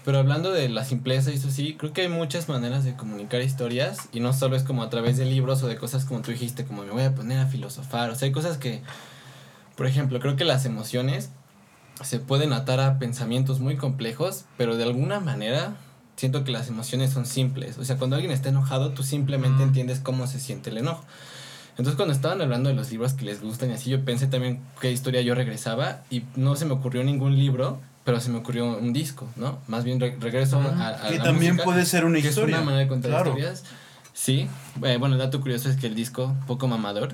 pero 0.08 0.20
hablando 0.20 0.54
de 0.54 0.70
la 0.70 0.86
simpleza 0.86 1.32
y 1.32 1.34
eso 1.34 1.52
sí, 1.52 1.76
creo 1.78 1.92
que 1.92 2.04
hay 2.04 2.08
muchas 2.08 2.48
maneras 2.48 2.86
de 2.86 2.96
comunicar 2.96 3.42
historias 3.42 4.08
y 4.14 4.22
no 4.22 4.32
solo 4.32 4.56
es 4.56 4.64
como 4.64 4.82
a 4.82 4.90
través 4.90 5.18
de 5.18 5.26
libros 5.26 5.62
o 5.64 5.68
de 5.68 5.76
cosas 5.76 6.06
como 6.06 6.22
tú 6.22 6.32
dijiste, 6.32 6.64
como 6.64 6.86
me 6.86 6.92
voy 6.92 7.04
a 7.04 7.14
poner 7.14 7.40
a 7.40 7.48
filosofar, 7.48 8.10
o 8.10 8.16
sea, 8.16 8.28
hay 8.28 8.32
cosas 8.32 8.58
que, 8.58 8.82
por 9.76 9.86
ejemplo, 9.86 10.22
creo 10.22 10.38
que 10.38 10.46
las 10.46 10.66
emociones 10.66 11.32
se 12.06 12.20
pueden 12.20 12.54
atar 12.54 12.80
a 12.80 13.00
pensamientos 13.00 13.60
muy 13.60 13.76
complejos, 13.76 14.46
pero 14.56 14.78
de 14.78 14.84
alguna 14.86 15.20
manera 15.20 15.76
siento 16.16 16.46
que 16.46 16.52
las 16.54 16.70
emociones 16.70 17.12
son 17.12 17.26
simples, 17.26 17.78
o 17.78 17.84
sea, 17.84 17.98
cuando 17.98 18.16
alguien 18.16 18.32
está 18.32 18.48
enojado, 18.48 18.94
tú 18.94 19.04
simplemente 19.04 19.66
Mm. 19.66 19.68
entiendes 19.68 20.00
cómo 20.00 20.26
se 20.28 20.40
siente 20.40 20.70
el 20.70 20.78
enojo. 20.78 21.04
Entonces 21.72 21.98
cuando 21.98 22.14
estaban 22.14 22.42
hablando 22.42 22.70
de 22.70 22.76
los 22.76 22.90
libros 22.92 23.12
que 23.12 23.26
les 23.26 23.42
gustan 23.42 23.72
y 23.72 23.74
así, 23.74 23.90
yo 23.90 24.06
pensé 24.06 24.28
también 24.28 24.62
qué 24.80 24.90
historia 24.90 25.20
yo 25.20 25.36
regresaba 25.36 26.04
y 26.10 26.24
no 26.38 26.56
se 26.56 26.64
me 26.64 26.72
ocurrió 26.72 27.04
ningún 27.04 27.38
libro, 27.38 27.82
pero 28.08 28.22
se 28.22 28.30
me 28.30 28.38
ocurrió 28.38 28.78
un 28.78 28.94
disco, 28.94 29.28
¿no? 29.36 29.60
Más 29.68 29.84
bien 29.84 30.00
re- 30.00 30.16
regreso 30.18 30.62
a, 30.62 30.88
a 30.88 31.10
Que 31.10 31.18
la 31.18 31.26
también 31.26 31.56
música, 31.56 31.66
puede 31.66 31.86
ser 31.86 32.06
una 32.06 32.22
que 32.22 32.30
historia. 32.30 32.56
Es 32.56 32.62
una 32.62 32.66
manera 32.66 32.84
de 32.84 32.88
contar 32.88 33.12
Claro. 33.12 33.32
historias. 33.32 33.66
Sí, 34.14 34.48
eh, 34.84 34.96
bueno, 34.98 35.16
el 35.16 35.20
dato 35.20 35.42
curioso 35.42 35.70
es 35.70 35.76
que 35.76 35.88
el 35.88 35.94
disco, 35.94 36.34
poco 36.48 36.70
mamador, 36.70 37.10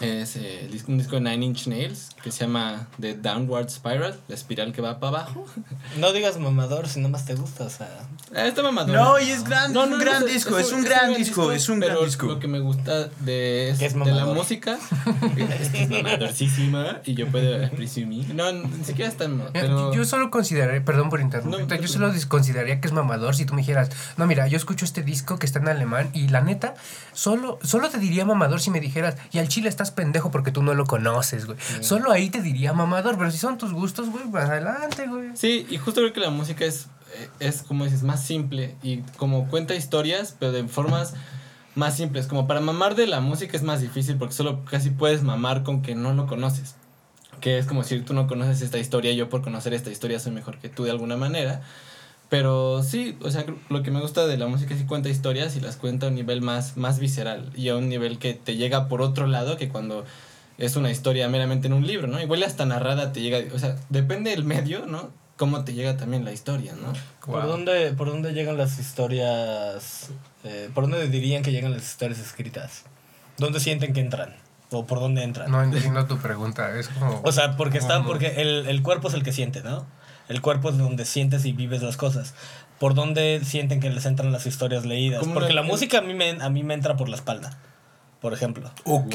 es 0.00 0.36
eh, 0.36 0.68
disco- 0.70 0.92
un 0.92 0.98
disco 0.98 1.16
de 1.16 1.22
Nine 1.22 1.44
Inch 1.46 1.66
Nails 1.66 2.10
que 2.22 2.30
se 2.30 2.44
llama 2.44 2.86
The 3.00 3.14
Downward 3.14 3.68
Spiral, 3.68 4.18
la 4.28 4.34
espiral 4.34 4.72
que 4.72 4.80
va 4.80 5.00
para 5.00 5.22
abajo. 5.22 5.44
No 5.98 6.12
digas 6.12 6.38
mamador 6.38 6.88
si 6.88 7.00
no 7.00 7.08
más 7.08 7.24
te 7.24 7.34
gusta, 7.34 7.64
o 7.64 7.70
sea. 7.70 7.88
Eh, 8.34 8.48
está 8.48 8.62
mamador. 8.62 8.94
No, 8.94 9.18
y 9.18 9.30
es 9.30 9.42
gran- 9.44 9.76
un 9.76 9.98
gran 9.98 10.22
sé, 10.24 10.28
disco, 10.32 10.58
es 10.58 10.70
un 10.72 10.84
gran 10.84 11.14
disco, 11.14 11.50
es 11.50 11.68
un 11.68 11.80
gran 11.80 11.94
pero 11.94 12.04
disco. 12.04 12.26
Lo 12.26 12.38
que 12.38 12.46
me 12.46 12.60
gusta 12.60 13.08
de, 13.20 13.70
es 13.70 13.78
de 13.78 14.12
la 14.12 14.26
música 14.26 14.78
es 15.58 15.68
que 15.70 15.82
es 15.84 15.90
mamadorcísima 15.90 17.00
y 17.04 17.14
yo 17.14 17.26
puedo 17.28 17.68
presumir. 17.70 18.32
No, 18.34 18.52
ni 18.52 18.84
siquiera 18.84 19.10
es 19.10 19.16
tan. 19.16 19.36
Mira, 19.38 19.50
Pero, 19.52 19.92
Yo 19.94 20.04
solo 20.04 20.30
consideraría, 20.30 20.84
perdón 20.84 21.10
por 21.10 21.20
interrumpirte, 21.20 21.64
No, 21.74 21.76
no, 21.76 21.82
yo 21.82 21.88
solo 21.88 22.12
consideraría 22.28 22.80
que 22.80 22.88
es 22.88 22.92
mamador 22.92 23.34
si 23.34 23.44
tú 23.44 23.54
me 23.54 23.60
dijeras, 23.62 23.90
no, 24.16 24.26
mira, 24.26 24.46
yo 24.46 24.56
escucho 24.56 24.84
este 24.84 25.02
disco 25.02 25.38
que 25.38 25.46
está 25.46 25.58
en 25.58 25.68
alemán 25.68 26.10
y 26.12 26.28
la 26.28 26.40
neta, 26.42 26.74
solo, 27.12 27.58
solo 27.62 27.88
te 27.88 27.98
diría 27.98 28.24
mamador 28.24 28.60
si 28.60 28.70
me 28.70 28.80
dijeras, 28.80 29.16
y 29.32 29.38
al 29.38 29.48
chile 29.48 29.68
estás 29.68 29.87
pendejo 29.90 30.30
porque 30.30 30.52
tú 30.52 30.62
no 30.62 30.74
lo 30.74 30.86
conoces, 30.86 31.46
güey. 31.46 31.58
Solo 31.80 32.10
ahí 32.10 32.30
te 32.30 32.42
diría 32.42 32.72
mamador, 32.72 33.18
pero 33.18 33.30
si 33.30 33.38
son 33.38 33.58
tus 33.58 33.72
gustos, 33.72 34.10
güey, 34.10 34.24
pues 34.30 34.44
adelante, 34.44 35.06
güey. 35.06 35.30
Sí, 35.34 35.66
y 35.68 35.78
justo 35.78 36.00
creo 36.00 36.12
que 36.12 36.20
la 36.20 36.30
música 36.30 36.64
es, 36.64 36.86
eh, 37.14 37.28
es 37.40 37.62
como 37.62 37.84
dices, 37.84 38.02
más 38.02 38.24
simple 38.24 38.76
y 38.82 38.98
como 39.16 39.48
cuenta 39.48 39.74
historias, 39.74 40.36
pero 40.38 40.52
de 40.52 40.66
formas 40.68 41.14
más 41.74 41.96
simples. 41.96 42.26
Como 42.26 42.46
para 42.46 42.60
mamar 42.60 42.94
de 42.94 43.06
la 43.06 43.20
música 43.20 43.56
es 43.56 43.62
más 43.62 43.80
difícil 43.80 44.16
porque 44.16 44.34
solo 44.34 44.64
casi 44.64 44.90
puedes 44.90 45.22
mamar 45.22 45.62
con 45.62 45.82
que 45.82 45.94
no 45.94 46.12
lo 46.12 46.26
conoces. 46.26 46.74
Que 47.40 47.58
es 47.58 47.66
como 47.66 47.82
decir, 47.82 48.04
tú 48.04 48.14
no 48.14 48.26
conoces 48.26 48.62
esta 48.62 48.78
historia, 48.78 49.12
yo 49.12 49.28
por 49.28 49.42
conocer 49.42 49.72
esta 49.72 49.90
historia 49.90 50.18
soy 50.18 50.32
mejor 50.32 50.58
que 50.58 50.68
tú 50.68 50.84
de 50.84 50.90
alguna 50.90 51.16
manera. 51.16 51.62
Pero 52.28 52.82
sí, 52.82 53.16
o 53.22 53.30
sea, 53.30 53.46
lo 53.70 53.82
que 53.82 53.90
me 53.90 54.00
gusta 54.00 54.26
de 54.26 54.36
la 54.36 54.46
música 54.46 54.74
es 54.74 54.80
que 54.80 54.86
cuenta 54.86 55.08
historias 55.08 55.56
y 55.56 55.60
las 55.60 55.76
cuenta 55.76 56.06
a 56.06 56.08
un 56.10 56.14
nivel 56.14 56.42
más, 56.42 56.76
más 56.76 56.98
visceral 56.98 57.50
y 57.56 57.70
a 57.70 57.76
un 57.76 57.88
nivel 57.88 58.18
que 58.18 58.34
te 58.34 58.56
llega 58.56 58.88
por 58.88 59.00
otro 59.00 59.26
lado 59.26 59.56
que 59.56 59.70
cuando 59.70 60.04
es 60.58 60.76
una 60.76 60.90
historia 60.90 61.28
meramente 61.28 61.68
en 61.68 61.72
un 61.72 61.86
libro, 61.86 62.06
¿no? 62.06 62.20
Igual 62.20 62.42
hasta 62.42 62.66
narrada 62.66 63.12
te 63.12 63.22
llega, 63.22 63.54
o 63.54 63.58
sea, 63.58 63.76
depende 63.88 64.30
del 64.30 64.44
medio, 64.44 64.84
¿no? 64.86 65.10
Cómo 65.36 65.64
te 65.64 65.72
llega 65.72 65.96
también 65.96 66.24
la 66.24 66.32
historia, 66.32 66.74
¿no? 66.74 66.92
¿Por, 67.24 67.46
dónde, 67.46 67.92
¿Por 67.92 68.08
dónde 68.08 68.32
llegan 68.34 68.58
las 68.58 68.78
historias? 68.78 70.10
eh, 70.44 70.68
¿Por 70.74 70.84
dónde 70.84 71.08
dirían 71.08 71.42
que 71.42 71.52
llegan 71.52 71.72
las 71.72 71.84
historias 71.84 72.18
escritas? 72.18 72.84
¿Dónde 73.38 73.60
sienten 73.60 73.92
que 73.94 74.00
entran? 74.00 74.34
¿O 74.70 74.84
por 74.84 75.00
dónde 75.00 75.22
entran? 75.22 75.50
No 75.50 75.62
entiendo 75.62 76.04
tu 76.06 76.18
pregunta, 76.18 76.76
es 76.78 76.88
como... 76.88 77.22
O 77.24 77.32
sea, 77.32 77.56
porque 77.56 77.78
está, 77.78 78.02
porque 78.04 78.42
el, 78.42 78.66
el 78.66 78.82
cuerpo 78.82 79.08
es 79.08 79.14
el 79.14 79.22
que 79.22 79.32
siente, 79.32 79.62
¿no? 79.62 79.86
El 80.28 80.40
cuerpo 80.42 80.70
es 80.70 80.78
donde 80.78 81.04
sientes 81.04 81.44
y 81.44 81.52
vives 81.52 81.82
las 81.82 81.96
cosas. 81.96 82.34
¿Por 82.78 82.94
dónde 82.94 83.40
sienten 83.44 83.80
que 83.80 83.90
les 83.90 84.06
entran 84.06 84.30
las 84.32 84.46
historias 84.46 84.84
leídas? 84.86 85.26
Porque 85.26 85.48
la- 85.54 85.62
la 85.62 85.62
música 85.62 85.98
a 85.98 86.02
mí 86.02 86.14
me, 86.14 86.30
a 86.40 86.48
mí 86.50 86.62
me 86.62 86.74
entra 86.74 86.96
por 86.96 87.08
la 87.08 87.16
espalda, 87.16 87.58
por 88.20 88.32
ejemplo. 88.34 88.70
Ok, 88.84 89.14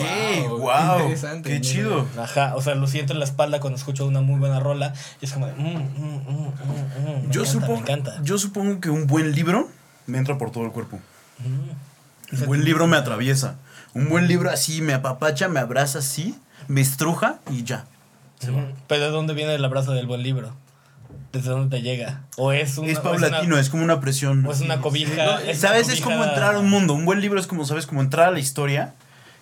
wow. 0.50 0.98
qué 0.98 1.04
interesante, 1.04 1.50
Qué 1.50 1.60
mira. 1.60 1.62
chido. 1.72 2.08
Ajá, 2.18 2.56
o 2.56 2.62
sea, 2.62 2.76
lo 2.76 2.88
siento 2.88 3.14
en 3.14 3.20
la 3.20 3.26
espalda 3.26 3.60
cuando 3.60 3.78
escucho 3.78 4.06
una 4.06 4.22
muy 4.22 4.40
buena 4.40 4.60
rola 4.60 4.94
y 5.22 5.26
es 5.26 5.32
como 5.34 5.46
de... 5.48 5.54
mm, 5.54 5.58
mm, 5.58 5.68
mm, 5.68 6.28
mm, 6.28 6.48
mm, 6.50 7.28
me 7.28 7.34
Yo 7.34 7.42
encanta, 7.42 7.46
supongo, 7.52 7.74
Me 7.76 7.80
encanta. 7.80 8.20
yo 8.24 8.38
supongo 8.38 8.82
que 8.82 8.90
un 8.90 9.08
buen 9.08 9.32
libro 9.34 9.70
me 10.08 10.18
entra 10.18 10.38
por 10.38 10.52
todo 10.52 10.66
el 10.66 10.72
cuerpo. 10.72 11.00
Mm. 11.40 12.36
Un 12.42 12.46
buen 12.48 12.66
libro 12.66 12.88
me 12.88 12.98
atraviesa. 12.98 13.56
Un 13.94 14.10
buen 14.10 14.28
libro 14.28 14.50
así 14.50 14.82
me 14.82 14.94
apapacha, 14.94 15.48
me 15.48 15.60
abraza 15.60 16.00
así, 16.00 16.36
me 16.68 16.82
estruja 16.82 17.40
y 17.52 17.64
ya. 17.64 17.86
Pero 18.88 19.04
¿de 19.06 19.10
dónde 19.12 19.34
viene 19.36 19.54
el 19.54 19.64
abrazo 19.64 19.92
del 19.94 20.08
buen 20.08 20.24
libro? 20.24 20.54
¿Desde 21.34 21.50
dónde 21.50 21.76
te 21.78 21.84
llega? 21.84 22.22
¿O 22.38 22.52
es 22.54 22.78
una, 22.78 22.92
es 22.92 23.00
paulatino, 23.00 23.58
es 23.58 23.70
como 23.70 23.84
una 23.84 24.00
presión. 24.00 24.46
o 24.46 24.52
es 24.52 24.62
una 24.62 24.80
cobija? 24.80 25.26
No, 25.26 25.40
es 25.40 25.60
¿Sabes? 25.60 25.86
una 25.88 25.94
Es 25.96 26.02
como 26.02 26.18
cobija- 26.18 26.30
entrar 26.30 26.56
a 26.56 26.60
un 26.60 26.70
mundo. 26.70 26.94
Un 26.94 27.06
buen 27.06 27.20
libro 27.22 27.40
es 27.40 27.48
como, 27.48 27.66
¿sabes? 27.66 27.86
Como 27.88 28.02
entrar 28.02 28.28
a 28.30 28.32
la 28.32 28.40
historia. 28.40 28.94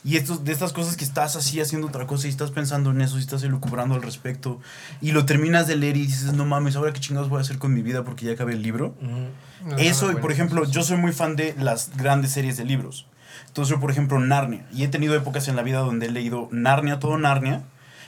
Y 0.03 0.15
estos, 0.17 0.43
de 0.43 0.51
estas 0.51 0.73
cosas 0.73 0.97
que 0.97 1.03
estás 1.03 1.35
así 1.35 1.61
haciendo 1.61 1.85
otra 1.87 2.07
cosa 2.07 2.25
y 2.25 2.31
estás 2.31 2.49
pensando 2.49 2.89
en 2.89 3.01
eso 3.01 3.17
y 3.17 3.21
estás 3.21 3.43
elucubrando 3.43 3.93
al 3.93 4.01
respecto. 4.01 4.59
Y 4.99 5.11
lo 5.11 5.25
terminas 5.25 5.67
de 5.67 5.75
leer 5.75 5.95
y 5.97 6.07
dices, 6.07 6.33
no 6.33 6.43
mames, 6.45 6.75
ahora 6.75 6.91
qué 6.93 6.99
chingados 6.99 7.29
voy 7.29 7.37
a 7.37 7.41
hacer 7.41 7.59
con 7.59 7.73
mi 7.73 7.83
vida 7.83 8.03
porque 8.03 8.25
ya 8.25 8.31
acabé 8.31 8.53
el 8.53 8.63
libro. 8.63 8.95
Mm. 9.01 9.69
No, 9.69 9.77
Eso, 9.77 10.07
no, 10.11 10.17
y 10.17 10.21
por 10.21 10.31
ejemplo, 10.31 10.63
eso 10.63 10.71
yo 10.71 10.81
soy 10.83 10.97
muy 10.97 11.11
fan 11.11 11.35
de 11.35 11.53
las 11.59 11.95
grandes 11.97 12.31
series 12.31 12.57
de 12.57 12.65
libros. 12.65 13.05
Entonces, 13.47 13.69
yo, 13.75 13.79
por 13.79 13.91
ejemplo, 13.91 14.17
Narnia. 14.19 14.65
Y 14.73 14.83
he 14.83 14.87
tenido 14.87 15.13
épocas 15.13 15.47
en 15.49 15.55
la 15.57 15.61
vida 15.61 15.79
donde 15.79 16.07
he 16.07 16.11
leído 16.11 16.47
Narnia, 16.51 16.99
todo 16.99 17.17
Narnia. 17.19 17.61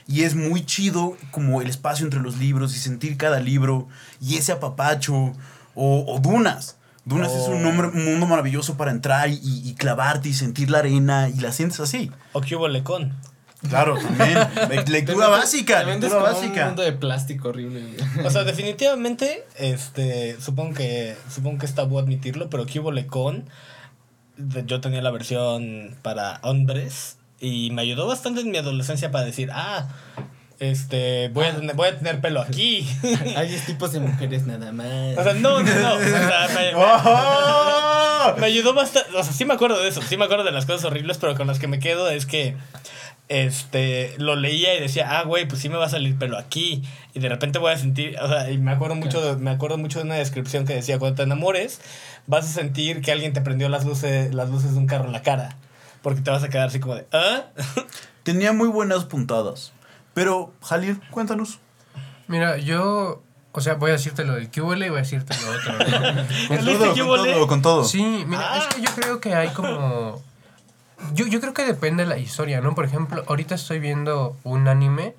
Y 0.06 0.22
es 0.24 0.34
muy 0.34 0.64
chido 0.66 1.16
como 1.30 1.62
el 1.62 1.68
espacio 1.68 2.04
entre 2.04 2.20
los 2.20 2.36
libros 2.38 2.76
y 2.76 2.78
sentir 2.78 3.16
cada 3.16 3.40
libro 3.40 3.88
y 4.20 4.36
ese 4.36 4.52
apapacho. 4.52 5.32
O, 5.74 6.04
o 6.06 6.20
Dunas. 6.20 6.76
Dunas 7.06 7.32
es 7.32 7.48
un, 7.48 7.62
nombre- 7.62 7.88
un 7.88 8.04
mundo 8.04 8.26
maravilloso 8.26 8.76
para 8.76 8.90
entrar 8.90 9.28
y, 9.28 9.38
y 9.42 9.74
clavarte 9.74 10.28
y 10.28 10.34
sentir 10.34 10.70
la 10.70 10.78
arena 10.78 11.28
y 11.28 11.40
la 11.40 11.52
sientes 11.52 11.80
así. 11.80 12.10
¿O 12.32 12.40
hubo 12.40 12.68
lecón? 12.68 13.12
Claro, 13.68 13.96
también. 13.98 14.38
Le- 14.70 14.84
lectura 14.92 15.28
básica, 15.28 15.82
lectura 15.84 16.12
como 16.12 16.26
un 16.26 16.32
básica. 16.32 16.66
mundo 16.66 16.82
de 16.82 16.92
plástico 16.92 17.48
horrible. 17.48 17.82
O 18.24 18.30
sea, 18.30 18.44
definitivamente, 18.44 19.44
este, 19.58 20.38
supongo 20.40 20.74
que, 20.74 21.16
supongo 21.30 21.58
que 21.58 21.66
es 21.66 21.74
tabú 21.74 21.98
admitirlo, 21.98 22.48
pero 22.50 22.66
Cubo 22.66 22.92
Lecon, 22.92 23.44
de- 24.36 24.64
yo 24.66 24.80
tenía 24.80 25.02
la 25.02 25.10
versión 25.10 25.96
para 26.02 26.38
hombres 26.42 27.16
y 27.44 27.70
me 27.70 27.82
ayudó 27.82 28.06
bastante 28.06 28.40
en 28.40 28.50
mi 28.50 28.58
adolescencia 28.58 29.10
para 29.10 29.24
decir, 29.24 29.50
ah, 29.52 29.88
este, 30.60 31.28
voy 31.28 31.46
a 31.46 31.54
tener, 31.54 31.74
voy 31.74 31.88
a 31.88 31.98
tener 31.98 32.20
pelo 32.20 32.40
aquí. 32.40 32.86
Hay 33.36 33.56
tipos 33.66 33.92
de 33.92 34.00
mujeres 34.00 34.46
nada 34.46 34.72
más. 34.72 35.18
o 35.18 35.22
sea, 35.22 35.34
no, 35.34 35.62
no, 35.62 35.74
no. 35.74 35.94
O 35.94 36.00
sea, 36.00 36.48
me, 36.54 36.74
¡Oh! 36.74 38.34
me 38.38 38.46
ayudó 38.46 38.72
bastante. 38.72 39.16
O 39.16 39.22
sea, 39.22 39.32
sí 39.32 39.44
me 39.44 39.54
acuerdo 39.54 39.80
de 39.80 39.88
eso, 39.88 40.00
sí 40.02 40.16
me 40.16 40.24
acuerdo 40.24 40.44
de 40.44 40.52
las 40.52 40.66
cosas 40.66 40.84
horribles, 40.84 41.18
pero 41.18 41.34
con 41.34 41.46
las 41.46 41.58
que 41.58 41.66
me 41.66 41.78
quedo 41.78 42.08
es 42.08 42.26
que 42.26 42.56
este 43.28 44.14
lo 44.18 44.36
leía 44.36 44.74
y 44.74 44.80
decía, 44.80 45.18
ah, 45.18 45.24
güey, 45.24 45.46
pues 45.48 45.60
sí 45.60 45.68
me 45.68 45.76
va 45.76 45.86
a 45.86 45.90
salir 45.90 46.18
pelo 46.18 46.38
aquí. 46.38 46.82
Y 47.14 47.20
de 47.20 47.28
repente 47.28 47.58
voy 47.58 47.72
a 47.72 47.76
sentir, 47.76 48.16
o 48.20 48.28
sea, 48.28 48.50
y 48.50 48.58
me 48.58 48.72
acuerdo 48.72 48.94
mucho 48.94 49.20
de, 49.20 49.36
me 49.36 49.50
acuerdo 49.50 49.76
mucho 49.76 49.98
de 49.98 50.04
una 50.04 50.14
descripción 50.14 50.66
que 50.66 50.74
decía, 50.74 50.98
cuando 50.98 51.16
te 51.16 51.22
enamores, 51.22 51.80
vas 52.26 52.44
a 52.44 52.48
sentir 52.48 53.02
que 53.02 53.12
alguien 53.12 53.32
te 53.32 53.40
prendió 53.40 53.68
las 53.68 53.84
luces, 53.84 54.32
las 54.34 54.50
luces 54.50 54.72
de 54.72 54.78
un 54.78 54.86
carro 54.86 55.06
en 55.06 55.12
la 55.12 55.22
cara. 55.22 55.56
Porque 56.04 56.20
te 56.20 56.30
vas 56.30 56.42
a 56.42 56.50
quedar 56.50 56.68
así 56.68 56.80
como 56.80 56.96
de, 56.96 57.06
¿ah? 57.12 57.46
Tenía 58.24 58.52
muy 58.52 58.68
buenas 58.68 59.06
puntadas. 59.06 59.72
Pero, 60.12 60.52
Jalil, 60.62 61.00
cuéntanos. 61.10 61.60
Mira, 62.28 62.58
yo 62.58 63.22
O 63.52 63.60
sea, 63.62 63.74
voy 63.74 63.88
a 63.88 63.94
decirte 63.94 64.22
lo 64.24 64.34
del 64.34 64.50
QL 64.50 64.82
y 64.82 64.88
voy 64.90 64.98
a 64.98 65.02
decirte 65.02 65.34
lo 65.42 65.50
otro. 65.50 65.72
¿no? 65.72 65.86
Con 66.48 66.64
todo, 66.66 67.16
con 67.16 67.24
todo, 67.24 67.46
con 67.46 67.62
todo. 67.62 67.84
Sí, 67.84 68.24
mira, 68.26 68.58
es 68.58 68.66
que 68.66 68.82
yo 68.82 68.90
creo 68.94 69.20
que 69.20 69.34
hay 69.34 69.48
como... 69.48 70.22
Yo, 71.14 71.26
yo 71.26 71.40
creo 71.40 71.54
que 71.54 71.64
depende 71.64 72.02
de 72.02 72.08
la 72.10 72.18
historia, 72.18 72.60
¿no? 72.60 72.74
Por 72.74 72.84
ejemplo, 72.84 73.24
ahorita 73.26 73.54
estoy 73.54 73.78
viendo 73.78 74.36
un 74.44 74.68
anime 74.68 75.14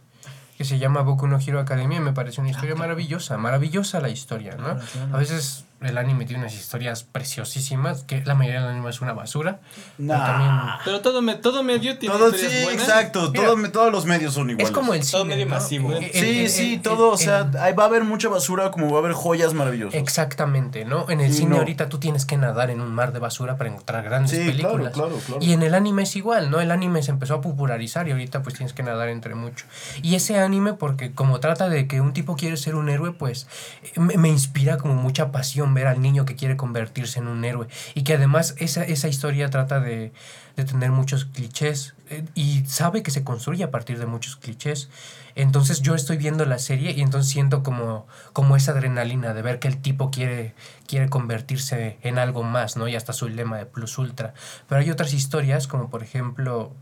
que 0.57 0.65
se 0.65 0.77
llama 0.77 1.01
Boku 1.01 1.27
no 1.27 1.39
Hero 1.39 1.59
Academia 1.59 1.97
y 1.97 2.01
me 2.01 2.13
parece 2.13 2.41
una 2.41 2.51
historia 2.51 2.75
maravillosa, 2.75 3.37
maravillosa 3.37 3.99
la 4.01 4.09
historia, 4.09 4.55
¿no? 4.55 4.77
A 5.13 5.17
veces 5.17 5.65
el 5.85 5.97
anime 5.97 6.25
tiene 6.25 6.41
unas 6.43 6.53
historias 6.53 7.03
preciosísimas, 7.03 8.03
que 8.03 8.23
la 8.25 8.35
mayoría 8.35 8.61
del 8.61 8.69
anime 8.71 8.89
es 8.89 9.01
una 9.01 9.13
basura. 9.13 9.59
pero 9.97 10.07
Nah. 10.09 10.25
también 10.25 10.51
Pero 10.85 11.01
todo, 11.01 11.21
me, 11.21 11.35
todo 11.35 11.63
medio 11.63 11.97
tiene 11.97 12.15
Todo, 12.15 12.27
historias 12.29 12.51
sí, 12.53 12.63
buenas. 12.63 12.83
exacto. 12.87 13.31
Mira, 13.31 13.45
todo, 13.45 13.71
todos 13.71 13.91
los 13.91 14.05
medios 14.05 14.33
son 14.33 14.49
iguales. 14.49 14.69
es 14.69 14.73
como 14.75 14.93
el 14.93 14.99
Todo 15.09 15.23
cine, 15.23 15.35
medio 15.35 15.45
¿no? 15.45 15.55
masivo. 15.55 15.91
El- 15.93 16.11
Sí, 16.11 16.39
el- 16.41 16.49
sí, 16.49 16.73
el- 16.75 16.81
todo. 16.81 17.09
O 17.09 17.13
el- 17.13 17.19
sea, 17.19 17.49
ahí 17.59 17.73
va 17.73 17.83
a 17.83 17.87
haber 17.87 18.03
mucha 18.03 18.29
basura 18.29 18.71
como 18.71 18.89
va 18.89 18.97
a 18.97 18.99
haber 18.99 19.13
joyas 19.13 19.53
maravillosas. 19.53 19.95
Exactamente, 19.99 20.85
¿no? 20.85 21.09
En 21.09 21.21
el 21.21 21.33
cine 21.33 21.51
no. 21.51 21.57
ahorita 21.57 21.89
tú 21.89 21.99
tienes 21.99 22.25
que 22.25 22.37
nadar 22.37 22.69
en 22.69 22.81
un 22.81 22.93
mar 22.93 23.13
de 23.13 23.19
basura 23.19 23.57
para 23.57 23.69
encontrar 23.69 24.03
grandes 24.03 24.31
Sí, 24.31 24.37
claro, 24.37 24.51
películas. 24.75 24.93
claro, 24.93 25.19
claro. 25.25 25.41
Y 25.41 25.53
en 25.53 25.61
el 25.63 25.75
anime 25.75 26.03
es 26.03 26.15
igual, 26.15 26.49
¿no? 26.49 26.59
El 26.61 26.71
anime 26.71 27.03
se 27.03 27.11
empezó 27.11 27.35
a 27.35 27.41
popularizar 27.41 28.07
y 28.07 28.11
ahorita 28.11 28.41
pues 28.41 28.55
tienes 28.55 28.73
que 28.73 28.83
nadar 28.83 29.09
entre 29.09 29.35
mucho. 29.35 29.65
Y 30.01 30.15
ese 30.15 30.39
anime, 30.39 30.73
porque 30.73 31.11
como 31.11 31.39
trata 31.39 31.69
de 31.69 31.87
que 31.87 32.01
un 32.01 32.13
tipo 32.13 32.35
quiere 32.35 32.57
ser 32.57 32.75
un 32.75 32.89
héroe, 32.89 33.11
pues 33.11 33.47
me, 33.95 34.17
me 34.17 34.29
inspira 34.29 34.77
como 34.77 34.95
mucha 34.95 35.31
pasión 35.31 35.73
ver 35.75 35.85
al 35.85 36.01
niño 36.01 36.25
que 36.25 36.35
quiere 36.35 36.57
convertirse 36.57 37.19
en 37.19 37.27
un 37.27 37.45
héroe. 37.45 37.67
Y 37.93 38.03
que 38.03 38.15
además 38.15 38.55
esa, 38.57 38.83
esa 38.83 39.07
historia 39.07 39.51
trata 39.51 39.79
de, 39.79 40.11
de 40.55 40.63
tener 40.63 40.91
muchos 40.91 41.25
clichés 41.25 41.95
eh, 42.09 42.23
y 42.33 42.65
sabe 42.65 43.03
que 43.03 43.11
se 43.11 43.23
construye 43.23 43.63
a 43.63 43.71
partir 43.71 43.99
de 43.99 44.05
muchos 44.05 44.37
clichés. 44.37 44.89
Entonces 45.35 45.81
yo 45.81 45.95
estoy 45.95 46.17
viendo 46.17 46.45
la 46.45 46.59
serie 46.59 46.91
y 46.91 47.01
entonces 47.01 47.31
siento 47.31 47.61
como, 47.61 48.07
como 48.31 48.55
esa 48.55 48.71
adrenalina 48.71 49.33
de 49.33 49.41
ver 49.41 49.59
que 49.59 49.67
el 49.67 49.81
tipo 49.81 50.11
quiere, 50.11 50.55
quiere 50.87 51.09
convertirse 51.09 51.97
en 52.01 52.19
algo 52.19 52.43
más, 52.43 52.77
¿no? 52.77 52.87
Y 52.87 52.95
hasta 52.95 53.11
su 53.11 53.27
lema 53.27 53.57
de 53.57 53.65
plus 53.65 53.97
ultra. 53.97 54.33
Pero 54.69 54.79
hay 54.79 54.89
otras 54.91 55.13
historias, 55.13 55.67
como 55.67 55.89
por 55.89 56.03
ejemplo, 56.03 56.73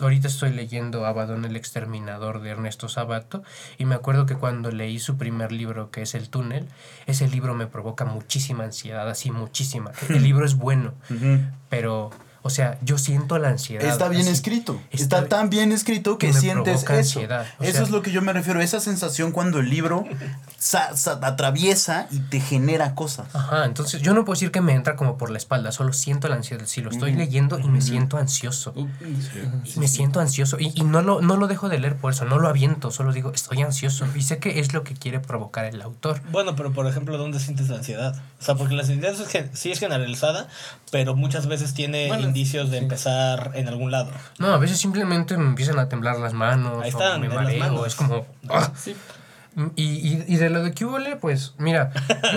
ahorita 0.00 0.28
estoy 0.28 0.50
leyendo 0.50 1.06
Abaddon 1.06 1.44
el 1.44 1.56
exterminador 1.56 2.40
de 2.40 2.50
Ernesto 2.50 2.88
Sabato 2.88 3.42
y 3.78 3.84
me 3.84 3.94
acuerdo 3.94 4.26
que 4.26 4.36
cuando 4.36 4.70
leí 4.70 4.98
su 4.98 5.16
primer 5.16 5.52
libro, 5.52 5.90
que 5.90 6.02
es 6.02 6.14
El 6.14 6.28
túnel, 6.28 6.66
ese 7.06 7.28
libro 7.28 7.54
me 7.54 7.66
provoca 7.66 8.04
muchísima 8.04 8.64
ansiedad, 8.64 9.08
así 9.08 9.30
muchísima. 9.30 9.92
El 10.08 10.22
libro 10.22 10.44
es 10.44 10.56
bueno, 10.56 10.94
pero, 11.68 12.10
o 12.42 12.50
sea, 12.50 12.78
yo 12.82 12.96
siento 12.98 13.38
la 13.38 13.48
ansiedad. 13.48 13.86
Está 13.86 14.08
bien 14.08 14.22
así. 14.22 14.30
escrito. 14.30 14.80
Está- 14.90 15.18
Está, 15.18 15.28
tan 15.28 15.50
bien 15.50 15.72
escrito 15.72 16.16
que 16.18 16.32
sientes 16.32 16.82
eso. 16.84 16.92
ansiedad, 16.92 17.46
eso 17.60 17.72
sea- 17.72 17.82
es 17.82 17.90
lo 17.90 18.02
que 18.02 18.10
yo 18.12 18.22
me 18.22 18.32
refiero. 18.32 18.60
Esa 18.60 18.80
sensación 18.80 19.32
cuando 19.32 19.58
el 19.58 19.68
libro 19.70 20.04
sa- 20.58 20.96
sa- 20.96 21.18
atraviesa 21.22 22.06
y 22.10 22.18
te 22.20 22.40
genera 22.40 22.94
cosas. 22.94 23.34
Ajá, 23.34 23.64
entonces 23.66 24.00
yo 24.02 24.14
no 24.14 24.24
puedo 24.24 24.34
decir 24.36 24.50
que 24.50 24.60
me 24.60 24.72
entra 24.74 24.96
como 24.96 25.18
por 25.18 25.30
la 25.30 25.38
espalda, 25.38 25.72
solo 25.72 25.92
siento 25.92 26.28
la 26.28 26.36
ansiedad. 26.36 26.64
Si 26.66 26.80
lo 26.80 26.90
estoy 26.90 27.12
leyendo 27.14 27.58
y 27.58 27.64
me 27.68 27.80
siento 27.80 28.16
ansioso. 28.16 28.72
Y 28.76 29.78
me 29.78 29.88
siento 29.88 30.20
ansioso 30.20 30.58
y, 30.58 30.72
y 30.74 30.82
no, 30.84 31.02
lo, 31.02 31.20
no 31.20 31.36
lo 31.36 31.46
dejo 31.46 31.68
de 31.68 31.78
leer 31.78 31.96
por 31.96 32.12
eso, 32.12 32.24
no 32.24 32.38
lo 32.38 32.48
aviento, 32.48 32.90
solo 32.90 33.12
digo, 33.12 33.32
estoy 33.32 33.62
ansioso 33.62 34.06
y 34.14 34.22
sé 34.22 34.38
que 34.38 34.60
es 34.60 34.72
lo 34.72 34.84
que 34.84 34.94
quiere 34.94 35.20
provocar 35.20 35.64
el 35.66 35.80
autor. 35.82 36.20
Bueno, 36.30 36.56
pero 36.56 36.72
por 36.72 36.86
ejemplo, 36.86 37.18
¿dónde 37.18 37.38
sientes 37.40 37.68
la 37.68 37.76
ansiedad? 37.76 38.16
O 38.40 38.42
sea, 38.44 38.54
porque 38.54 38.74
la 38.74 38.82
ansiedad 38.82 39.12
es 39.12 39.48
sí 39.58 39.70
es 39.72 39.78
generalizada, 39.78 40.48
pero 40.90 41.14
muchas 41.14 41.46
veces 41.46 41.74
tiene 41.74 42.08
Bueno, 42.08 42.29
indicios 42.30 42.70
de 42.70 42.78
empezar 42.78 43.52
en 43.54 43.68
algún 43.68 43.90
lado. 43.90 44.10
No, 44.38 44.52
a 44.54 44.58
veces 44.58 44.78
simplemente 44.78 45.36
me 45.36 45.44
empiezan 45.46 45.78
a 45.78 45.88
temblar 45.88 46.18
las 46.18 46.32
manos, 46.32 46.82
Ahí 46.82 46.90
o 46.90 46.98
están, 46.98 47.20
me 47.20 47.26
en 47.26 47.34
las 47.34 47.44
mareo, 47.44 47.58
manos. 47.60 47.86
es 47.86 47.94
como... 47.94 48.26
¡ah! 48.48 48.70
Sí. 48.76 48.94
Y, 49.74 49.82
y, 49.82 50.24
y 50.28 50.36
de 50.36 50.48
lo 50.48 50.62
de 50.62 50.72
Cubole, 50.72 51.16
pues 51.16 51.54
mira, 51.58 51.90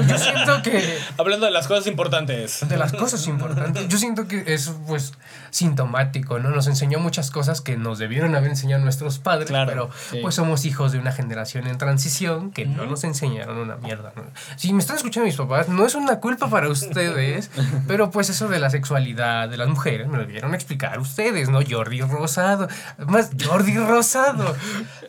yo, 0.07 0.17
siento 0.17 0.61
que 0.63 0.97
Hablando 1.17 1.45
de 1.45 1.51
las 1.51 1.67
cosas 1.67 1.85
importantes. 1.87 2.67
de 2.67 2.75
las 2.75 2.91
cosas 2.91 3.27
importantes, 3.27 3.87
yo 3.87 3.97
siento 3.99 4.27
que 4.27 4.43
es 4.47 4.71
pues 4.87 5.13
sintomático, 5.51 6.39
¿no? 6.39 6.49
Nos 6.49 6.65
enseñó 6.67 6.99
muchas 6.99 7.29
cosas 7.29 7.61
que 7.61 7.77
nos 7.77 7.99
debieron 7.99 8.35
haber 8.35 8.49
enseñado 8.49 8.83
nuestros 8.83 9.19
padres, 9.19 9.47
Claro, 9.47 9.69
pero 9.69 9.89
sí. 10.09 10.19
pues 10.21 10.35
somos 10.35 10.65
hijos 10.65 10.91
de 10.91 10.99
una 10.99 11.11
generación 11.11 11.67
en 11.67 11.77
transición 11.77 12.51
que 12.51 12.65
no 12.65 12.85
nos 12.87 13.03
enseñaron 13.03 13.57
una 13.57 13.75
mierda, 13.77 14.11
¿no? 14.15 14.23
Si 14.55 14.73
me 14.73 14.79
están 14.79 14.97
escuchando 14.97 15.27
mis 15.27 15.35
papás, 15.35 15.69
no 15.69 15.85
es 15.85 15.93
una 15.95 16.19
culpa 16.19 16.49
para 16.49 16.67
ustedes, 16.67 17.51
pero 17.87 18.09
pues 18.09 18.29
eso 18.29 18.47
de 18.49 18.59
la 18.59 18.71
sexualidad 18.71 19.47
de 19.49 19.57
las 19.57 19.67
mujeres 19.69 20.07
me 20.07 20.17
lo 20.17 20.23
debieron 20.25 20.55
explicar 20.55 20.99
ustedes, 20.99 21.49
¿no? 21.49 21.59
Jordi 21.67 22.01
Rosado, 22.01 22.67
más 23.07 23.29
Jordi 23.45 23.77
Rosado. 23.77 24.55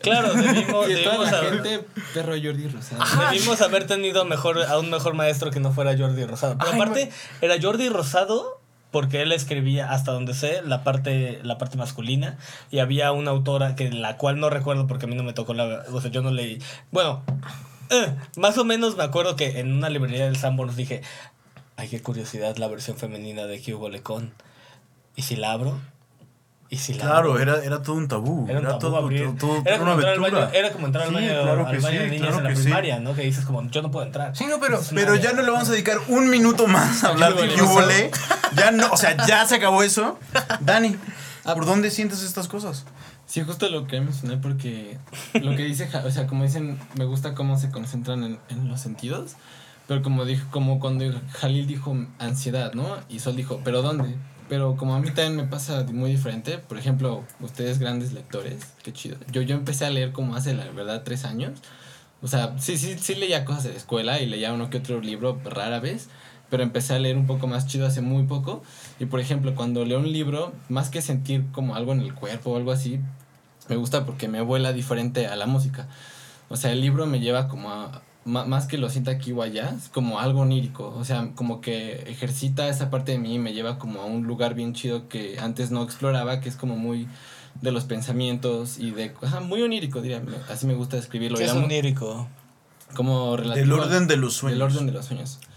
Claro, 0.02 0.34
debimos, 0.34 0.88
Y 0.90 0.92
de 0.94 1.02
toda 1.02 1.14
debimos 1.24 1.32
la 1.32 1.38
haber, 1.38 1.54
gente, 1.62 1.86
perro 2.12 2.32
Jordi 2.32 2.68
Rosado. 2.68 3.02
debimos 3.30 3.60
haber 3.60 3.86
tenido 3.86 4.24
mejor, 4.24 4.62
a 4.62 4.78
un 4.78 4.90
mejor 4.90 5.14
maestro 5.14 5.50
que 5.50 5.60
no 5.60 5.72
fuera 5.72 5.96
Jordi 5.96 6.24
Rosado. 6.24 6.56
Pero 6.58 6.70
Ay, 6.70 6.80
aparte, 6.80 7.10
era 7.40 7.54
Jordi 7.60 7.88
Rosado 7.88 8.60
porque 8.94 9.22
él 9.22 9.32
escribía, 9.32 9.90
hasta 9.90 10.12
donde 10.12 10.34
sé, 10.34 10.62
la 10.62 10.84
parte, 10.84 11.40
la 11.42 11.58
parte 11.58 11.76
masculina. 11.76 12.38
Y 12.70 12.78
había 12.78 13.10
una 13.10 13.32
autora 13.32 13.74
que 13.74 13.90
la 13.90 14.16
cual 14.18 14.38
no 14.38 14.50
recuerdo 14.50 14.86
porque 14.86 15.06
a 15.06 15.08
mí 15.08 15.16
no 15.16 15.24
me 15.24 15.32
tocó 15.32 15.52
la... 15.52 15.84
O 15.92 16.00
sea, 16.00 16.12
yo 16.12 16.22
no 16.22 16.30
leí... 16.30 16.62
Bueno, 16.92 17.24
eh, 17.90 18.14
más 18.36 18.56
o 18.56 18.64
menos 18.64 18.96
me 18.96 19.02
acuerdo 19.02 19.34
que 19.34 19.58
en 19.58 19.72
una 19.72 19.88
librería 19.88 20.26
del 20.26 20.36
Sanborns 20.36 20.76
dije... 20.76 21.02
Ay, 21.76 21.88
qué 21.88 22.00
curiosidad 22.00 22.56
la 22.56 22.68
versión 22.68 22.96
femenina 22.96 23.46
de 23.46 23.60
Hugo 23.74 23.88
Lecon. 23.88 24.32
¿Y 25.16 25.22
si 25.22 25.34
la 25.34 25.50
abro? 25.50 25.80
¿Y 26.70 26.76
si 26.78 26.94
la 26.94 27.00
Claro, 27.04 27.30
abro? 27.32 27.38
era, 27.40 27.62
era 27.64 27.82
todo 27.82 27.96
un 27.96 28.08
tabú. 28.08 28.46
Era 28.48 28.58
Era, 28.58 28.72
un 28.74 28.78
tabú 28.78 28.80
todo, 28.80 28.96
abrir. 28.96 29.24
todo- 29.36 29.36
todo- 29.36 29.62
era, 29.66 29.78
como 29.78 29.92
una 29.94 30.02
aventura. 30.02 30.38
baño, 30.40 30.50
era 30.54 30.72
como 30.72 30.86
entrar 30.86 31.04
al 31.04 31.08
Sí, 31.10 31.14
baño, 31.14 31.28
claro 31.42 31.66
al 31.66 31.78
baño 31.78 31.90
sí, 31.90 31.96
de 31.98 32.04
niñas 32.06 32.20
claro 32.20 32.38
en 32.38 32.44
la 32.44 32.50
que 32.50 32.56
sí. 32.56 32.62
primaria, 32.62 32.98
¿no? 33.00 33.14
Que 33.14 33.22
dices 33.22 33.44
como, 33.44 33.62
yo 33.70 33.82
no 33.82 33.90
puedo 33.90 34.06
entrar. 34.06 34.34
Sí, 34.36 34.46
no, 34.46 34.58
pero 34.60 34.80
Pero 34.94 35.14
ya 35.16 35.32
no 35.32 35.42
le 35.42 35.50
vamos 35.50 35.68
a 35.68 35.72
dedicar 35.72 35.98
un 36.08 36.30
minuto 36.30 36.66
más 36.66 37.04
a 37.04 37.08
hablar 37.08 37.34
de. 37.34 37.54
Yúbole. 37.56 38.10
Ya 38.56 38.70
no, 38.70 38.92
o 38.92 38.96
sea, 38.96 39.16
ya 39.26 39.44
se 39.46 39.56
acabó 39.56 39.82
eso. 39.82 40.18
Dani, 40.60 40.96
¿por 41.44 41.66
dónde 41.66 41.90
sientes 41.90 42.22
estas 42.22 42.46
cosas? 42.48 42.84
Sí, 43.26 43.42
justo 43.42 43.68
lo 43.68 43.86
que 43.88 44.00
mencioné 44.00 44.36
porque 44.36 44.96
lo 45.34 45.56
que 45.56 45.64
dice, 45.64 45.88
o 46.04 46.10
sea, 46.10 46.26
como 46.28 46.44
dicen, 46.44 46.78
me 46.94 47.04
gusta 47.04 47.34
cómo 47.34 47.58
se 47.58 47.70
concentran 47.70 48.22
en, 48.22 48.38
en 48.50 48.68
los 48.68 48.80
sentidos, 48.80 49.32
pero 49.88 50.02
como 50.02 50.24
dijo, 50.24 50.46
como 50.52 50.78
cuando 50.78 51.04
Jalil 51.32 51.66
dijo 51.66 51.96
ansiedad, 52.18 52.74
¿no? 52.74 52.86
Y 53.08 53.18
Sol 53.18 53.34
dijo, 53.34 53.60
¿pero 53.64 53.82
dónde? 53.82 54.14
Pero 54.48 54.76
como 54.76 54.94
a 54.94 55.00
mí 55.00 55.08
también 55.08 55.36
me 55.36 55.44
pasa 55.44 55.84
muy 55.84 56.10
diferente, 56.10 56.58
por 56.58 56.78
ejemplo, 56.78 57.24
ustedes 57.40 57.78
grandes 57.78 58.12
lectores, 58.12 58.66
qué 58.82 58.92
chido. 58.92 59.16
Yo, 59.32 59.42
yo 59.42 59.54
empecé 59.54 59.86
a 59.86 59.90
leer 59.90 60.12
como 60.12 60.36
hace, 60.36 60.54
la 60.54 60.64
verdad, 60.70 61.02
tres 61.02 61.24
años. 61.24 61.60
O 62.22 62.28
sea, 62.28 62.54
sí, 62.58 62.76
sí, 62.76 62.96
sí 62.98 63.14
leía 63.14 63.44
cosas 63.44 63.64
de 63.64 63.70
la 63.70 63.76
escuela 63.76 64.20
y 64.20 64.26
leía 64.26 64.52
uno 64.52 64.70
que 64.70 64.78
otro 64.78 65.00
libro 65.00 65.40
rara 65.44 65.80
vez, 65.80 66.08
pero 66.50 66.62
empecé 66.62 66.94
a 66.94 66.98
leer 66.98 67.16
un 67.16 67.26
poco 67.26 67.46
más 67.46 67.66
chido 67.66 67.86
hace 67.86 68.00
muy 68.00 68.24
poco. 68.24 68.62
Y 68.98 69.06
por 69.06 69.20
ejemplo, 69.20 69.54
cuando 69.54 69.84
leo 69.84 69.98
un 69.98 70.12
libro, 70.12 70.52
más 70.68 70.90
que 70.90 71.02
sentir 71.02 71.44
como 71.52 71.74
algo 71.74 71.92
en 71.92 72.00
el 72.00 72.14
cuerpo 72.14 72.50
o 72.50 72.56
algo 72.56 72.72
así, 72.72 73.00
me 73.68 73.76
gusta 73.76 74.04
porque 74.04 74.28
me 74.28 74.42
vuela 74.42 74.72
diferente 74.72 75.26
a 75.26 75.36
la 75.36 75.46
música. 75.46 75.88
O 76.48 76.56
sea, 76.56 76.72
el 76.72 76.80
libro 76.80 77.06
me 77.06 77.20
lleva 77.20 77.48
como 77.48 77.70
a, 77.70 78.02
más 78.24 78.66
que 78.66 78.78
lo 78.78 78.88
sienta 78.88 79.10
aquí 79.10 79.32
o 79.32 79.42
allá, 79.42 79.74
es 79.76 79.88
como 79.88 80.18
algo 80.18 80.40
onírico. 80.40 80.94
O 80.96 81.04
sea, 81.04 81.30
como 81.34 81.60
que 81.60 82.04
ejercita 82.10 82.68
esa 82.68 82.90
parte 82.90 83.12
de 83.12 83.18
mí 83.18 83.34
y 83.34 83.38
me 83.38 83.52
lleva 83.52 83.78
como 83.78 84.00
a 84.00 84.04
un 84.06 84.22
lugar 84.26 84.54
bien 84.54 84.72
chido 84.74 85.08
que 85.08 85.38
antes 85.38 85.70
no 85.70 85.82
exploraba, 85.82 86.40
que 86.40 86.48
es 86.48 86.56
como 86.56 86.76
muy 86.76 87.06
de 87.60 87.70
los 87.70 87.84
pensamientos 87.84 88.78
y 88.78 88.90
de... 88.90 89.14
Ajá, 89.22 89.40
muy 89.40 89.62
onírico, 89.62 90.00
diría. 90.00 90.20
me- 90.20 90.36
Así 90.52 90.66
me 90.66 90.74
gusta 90.74 90.96
describirlo. 90.96 91.36
¿Qué 91.38 91.44
es 91.44 91.52
la 91.54 91.60
mu- 91.60 91.66
onírico? 91.66 92.26
como 92.96 93.36
Del 93.36 93.44
relativo 93.48 93.76
orden 93.76 94.06
de 94.08 94.16
los 94.16 94.34
sueños. 94.34 94.58
Del 94.58 94.62
orden 94.62 94.86
de 94.86 94.92
los 94.92 95.04
sueños. 95.06 95.38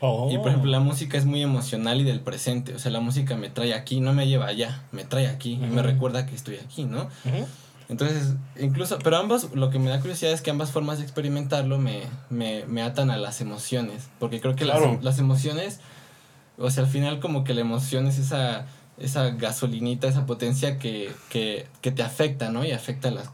Oh. 0.00 0.28
Y 0.30 0.36
por 0.38 0.48
ejemplo, 0.48 0.70
la 0.70 0.80
música 0.80 1.16
es 1.16 1.24
muy 1.24 1.40
emocional 1.42 2.00
y 2.00 2.04
del 2.04 2.20
presente. 2.20 2.74
O 2.74 2.78
sea, 2.78 2.90
la 2.90 3.00
música 3.00 3.36
me 3.36 3.48
trae 3.48 3.72
aquí, 3.74 4.00
no 4.00 4.12
me 4.12 4.26
lleva 4.26 4.46
allá, 4.46 4.82
me 4.92 5.04
trae 5.04 5.26
aquí 5.28 5.52
y 5.52 5.56
me 5.58 5.82
recuerda 5.82 6.26
que 6.26 6.34
estoy 6.34 6.56
aquí, 6.56 6.84
¿no? 6.84 7.02
Ujú. 7.24 7.46
Entonces, 7.88 8.34
incluso, 8.58 8.98
pero 8.98 9.16
ambas, 9.16 9.48
lo 9.54 9.70
que 9.70 9.78
me 9.78 9.90
da 9.90 10.00
curiosidad 10.00 10.32
es 10.32 10.42
que 10.42 10.50
ambas 10.50 10.72
formas 10.72 10.98
de 10.98 11.04
experimentarlo 11.04 11.78
me, 11.78 12.02
me, 12.30 12.64
me 12.66 12.82
atan 12.82 13.10
a 13.10 13.16
las 13.16 13.40
emociones. 13.40 14.08
Porque 14.18 14.40
creo 14.40 14.56
que 14.56 14.64
Claro. 14.64 14.94
las, 14.94 15.04
las 15.04 15.18
emociones, 15.20 15.78
o 16.58 16.68
sea, 16.70 16.82
al 16.84 16.90
final 16.90 17.20
como 17.20 17.44
que 17.44 17.54
la 17.54 17.60
emoción 17.60 18.06
es 18.08 18.18
esa, 18.18 18.66
esa 18.98 19.30
gasolinita, 19.30 20.08
esa 20.08 20.26
potencia 20.26 20.78
que, 20.78 21.12
que, 21.30 21.66
que 21.80 21.92
te 21.92 22.02
afecta, 22.02 22.50
¿no? 22.50 22.64
Y 22.64 22.72
afecta 22.72 23.08
a 23.08 23.12
las... 23.12 23.30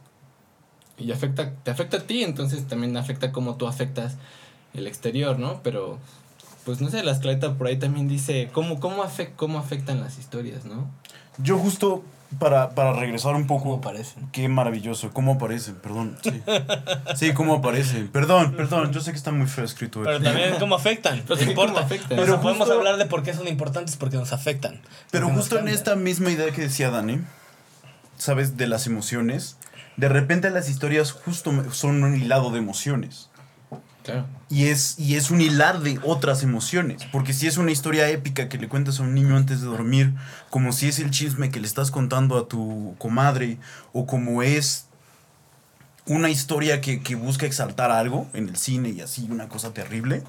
Y 0.98 1.10
afecta, 1.12 1.52
te 1.62 1.70
afecta 1.70 1.96
a 1.96 2.00
ti, 2.00 2.22
entonces 2.22 2.68
también 2.68 2.96
afecta 2.96 3.32
cómo 3.32 3.56
tú 3.56 3.66
afectas 3.66 4.16
el 4.74 4.86
exterior, 4.86 5.38
¿no? 5.38 5.60
Pero, 5.62 5.98
pues 6.66 6.80
no 6.82 6.90
sé, 6.90 7.02
la 7.02 7.12
escaleta 7.12 7.54
por 7.54 7.66
ahí 7.68 7.78
también 7.78 8.06
dice 8.06 8.50
cómo, 8.52 8.78
cómo, 8.80 9.02
afec- 9.02 9.32
cómo 9.34 9.58
afectan 9.58 10.00
las 10.00 10.18
historias, 10.18 10.66
¿no? 10.66 10.90
Yo 11.38 11.58
justo 11.58 12.04
para, 12.38 12.70
para 12.70 12.92
regresar 12.94 13.34
un 13.34 13.46
poco. 13.46 13.80
¿Cómo? 13.80 14.14
Qué 14.32 14.48
maravilloso. 14.48 15.10
¿Cómo 15.12 15.32
aparecen? 15.34 15.74
Perdón. 15.76 16.16
Sí, 16.22 16.42
sí 17.16 17.32
cómo 17.34 17.54
aparecen. 17.56 18.08
Perdón, 18.08 18.54
perdón. 18.56 18.92
Yo 18.92 19.00
sé 19.00 19.10
que 19.12 19.16
está 19.16 19.30
muy 19.32 19.46
feo 19.46 19.64
escrito. 19.64 20.02
Pero 20.02 20.20
también 20.20 20.54
cómo 20.58 20.74
afectan. 20.74 21.22
Pero 21.26 21.36
no 21.36 21.42
sí, 21.42 21.48
importa. 21.50 21.80
afectan. 21.80 22.08
Pero 22.18 22.40
podemos 22.40 22.66
justo- 22.66 22.78
hablar 22.78 22.96
de 22.96 23.06
por 23.06 23.22
qué 23.22 23.34
son 23.34 23.48
importantes 23.48 23.96
porque 23.96 24.16
nos 24.16 24.32
afectan. 24.32 24.80
Pero 25.10 25.28
nos 25.28 25.36
justo 25.38 25.58
en 25.58 25.68
esta 25.68 25.94
misma 25.96 26.30
idea 26.30 26.50
que 26.52 26.62
decía 26.62 26.90
Dani, 26.90 27.20
¿sabes? 28.16 28.56
De 28.56 28.66
las 28.66 28.86
emociones. 28.86 29.56
de 29.96 30.08
repente 30.08 30.48
las 30.50 30.70
historias 30.70 31.12
justo 31.12 31.52
son 31.72 32.02
un 32.02 32.16
hilado 32.16 32.50
de 32.50 32.58
emociones. 32.58 33.28
Claro. 34.02 34.26
Y 34.50 34.66
es, 34.66 34.98
y 34.98 35.14
es 35.16 35.30
un 35.30 35.40
hilar 35.40 35.80
de 35.80 35.98
otras 36.02 36.42
emociones. 36.42 37.04
Porque 37.10 37.32
si 37.32 37.46
es 37.46 37.56
una 37.56 37.70
historia 37.70 38.08
épica 38.10 38.48
que 38.48 38.58
le 38.58 38.68
cuentas 38.68 39.00
a 39.00 39.02
un 39.02 39.14
niño 39.14 39.36
antes 39.36 39.60
de 39.60 39.66
dormir, 39.66 40.12
como 40.50 40.72
si 40.72 40.88
es 40.88 40.98
el 40.98 41.10
chisme 41.10 41.50
que 41.50 41.60
le 41.60 41.66
estás 41.66 41.90
contando 41.90 42.36
a 42.36 42.48
tu 42.48 42.94
comadre, 42.98 43.58
o 43.92 44.06
como 44.06 44.42
es 44.42 44.86
una 46.06 46.30
historia 46.30 46.80
que, 46.80 47.00
que 47.00 47.14
busca 47.14 47.46
exaltar 47.46 47.90
algo 47.90 48.28
en 48.34 48.48
el 48.48 48.56
cine 48.56 48.90
y 48.90 49.00
así, 49.00 49.26
una 49.30 49.48
cosa 49.48 49.72
terrible, 49.72 50.22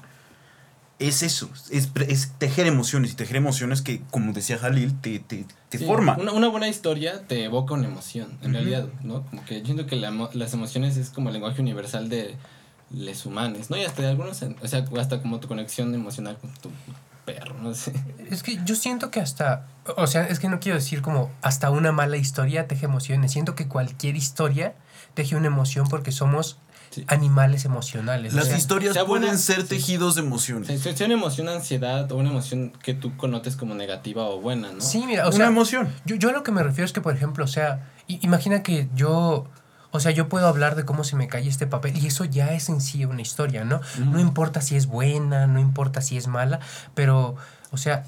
es 1.00 1.22
eso, 1.22 1.50
es, 1.70 1.90
es 2.08 2.32
tejer 2.38 2.66
emociones 2.66 3.12
y 3.12 3.14
tejer 3.16 3.36
emociones 3.36 3.82
que, 3.82 4.00
como 4.10 4.32
decía 4.32 4.58
Jalil, 4.58 4.98
te, 5.00 5.18
te, 5.18 5.44
te 5.68 5.78
Sí, 5.78 5.84
forma. 5.84 6.16
Una, 6.16 6.32
una 6.32 6.48
buena 6.48 6.68
historia 6.68 7.26
te 7.26 7.44
evoca 7.44 7.74
una 7.74 7.88
emoción, 7.88 8.38
en 8.42 8.50
Ujú. 8.50 8.52
realidad, 8.52 8.88
¿no? 9.02 9.24
Como 9.26 9.44
que 9.44 9.58
yo 9.60 9.64
siento 9.66 9.86
que 9.86 9.96
la 9.96 10.12
las 10.32 10.54
emociones 10.54 10.96
es 10.96 11.10
como 11.10 11.28
el 11.30 11.34
lenguaje 11.34 11.60
universal 11.60 12.08
de 12.08 12.36
les 12.90 13.24
humanos, 13.26 13.70
¿no? 13.70 13.76
Y 13.76 13.84
hasta 13.84 14.02
de 14.02 14.08
algunos, 14.08 14.42
o 14.42 14.68
sea, 14.68 14.84
hasta 15.00 15.20
como 15.20 15.40
tu 15.40 15.48
conexión 15.48 15.94
emocional 15.94 16.36
con 16.40 16.52
tu 16.54 16.70
perro, 17.24 17.54
no 17.62 17.74
sé. 17.74 17.92
Es 18.30 18.42
que 18.42 18.58
yo 18.64 18.76
siento 18.76 19.10
que 19.10 19.20
hasta, 19.20 19.66
o 19.96 20.06
sea, 20.06 20.26
es 20.26 20.38
que 20.38 20.48
no 20.48 20.60
quiero 20.60 20.76
decir 20.78 21.00
como 21.02 21.30
hasta 21.42 21.70
una 21.70 21.90
mala 21.92 22.16
historia 22.18 22.68
teje 22.68 22.84
emociones. 22.84 23.32
Siento 23.32 23.54
que 23.54 23.66
cualquier 23.66 24.16
historia 24.16 24.74
teje 25.14 25.34
una 25.36 25.46
emoción 25.46 25.86
porque 25.88 26.12
somos 26.12 26.58
Sí. 26.90 27.04
animales 27.08 27.64
emocionales. 27.64 28.34
o 28.34 28.36
Las 28.36 28.46
sea, 28.46 28.56
historias 28.56 28.92
sea 28.92 29.04
pueden 29.04 29.24
buena- 29.24 29.36
ser 29.38 29.62
sí. 29.62 29.66
tejidos 29.68 30.14
de 30.14 30.20
emociones. 30.20 30.68
sea, 30.68 30.78
si- 30.92 30.96
si 30.96 31.02
una 31.04 31.14
emoción 31.14 31.48
ansiedad 31.48 32.12
o 32.12 32.16
una 32.16 32.30
emoción 32.30 32.70
que 32.84 32.94
tú 32.94 33.16
connotes 33.16 33.56
como 33.56 33.74
negativa 33.74 34.26
o 34.28 34.40
buena, 34.40 34.70
¿no? 34.70 34.80
Sí, 34.80 35.02
mira, 35.04 35.24
o 35.24 35.28
una 35.30 35.36
sea, 35.36 35.46
emoción. 35.48 35.92
yo, 36.04 36.14
yo 36.14 36.28
a 36.28 36.32
lo 36.32 36.44
que 36.44 36.52
me 36.52 36.62
refiero 36.62 36.84
es 36.84 36.92
que, 36.92 37.00
por 37.00 37.12
ejemplo, 37.16 37.44
o 37.46 37.48
sea, 37.48 37.90
imagina 38.06 38.62
que 38.62 38.88
yo, 38.94 39.46
o 39.96 40.00
sea, 40.00 40.10
yo 40.10 40.28
puedo 40.28 40.48
hablar 40.48 40.74
de 40.74 40.84
cómo 40.84 41.04
se 41.04 41.14
me 41.16 41.28
cae 41.28 41.46
este 41.48 41.66
papel 41.68 41.96
y 41.96 42.06
eso 42.08 42.24
ya 42.24 42.52
es 42.52 42.68
en 42.68 42.80
sí 42.80 43.04
una 43.04 43.22
historia, 43.22 43.64
¿no? 43.64 43.80
No 44.00 44.18
importa 44.18 44.60
si 44.60 44.74
es 44.76 44.86
buena, 44.86 45.46
no 45.46 45.60
importa 45.60 46.00
si 46.00 46.16
es 46.16 46.26
mala, 46.26 46.58
pero, 46.94 47.36
o 47.70 47.76
sea, 47.76 48.04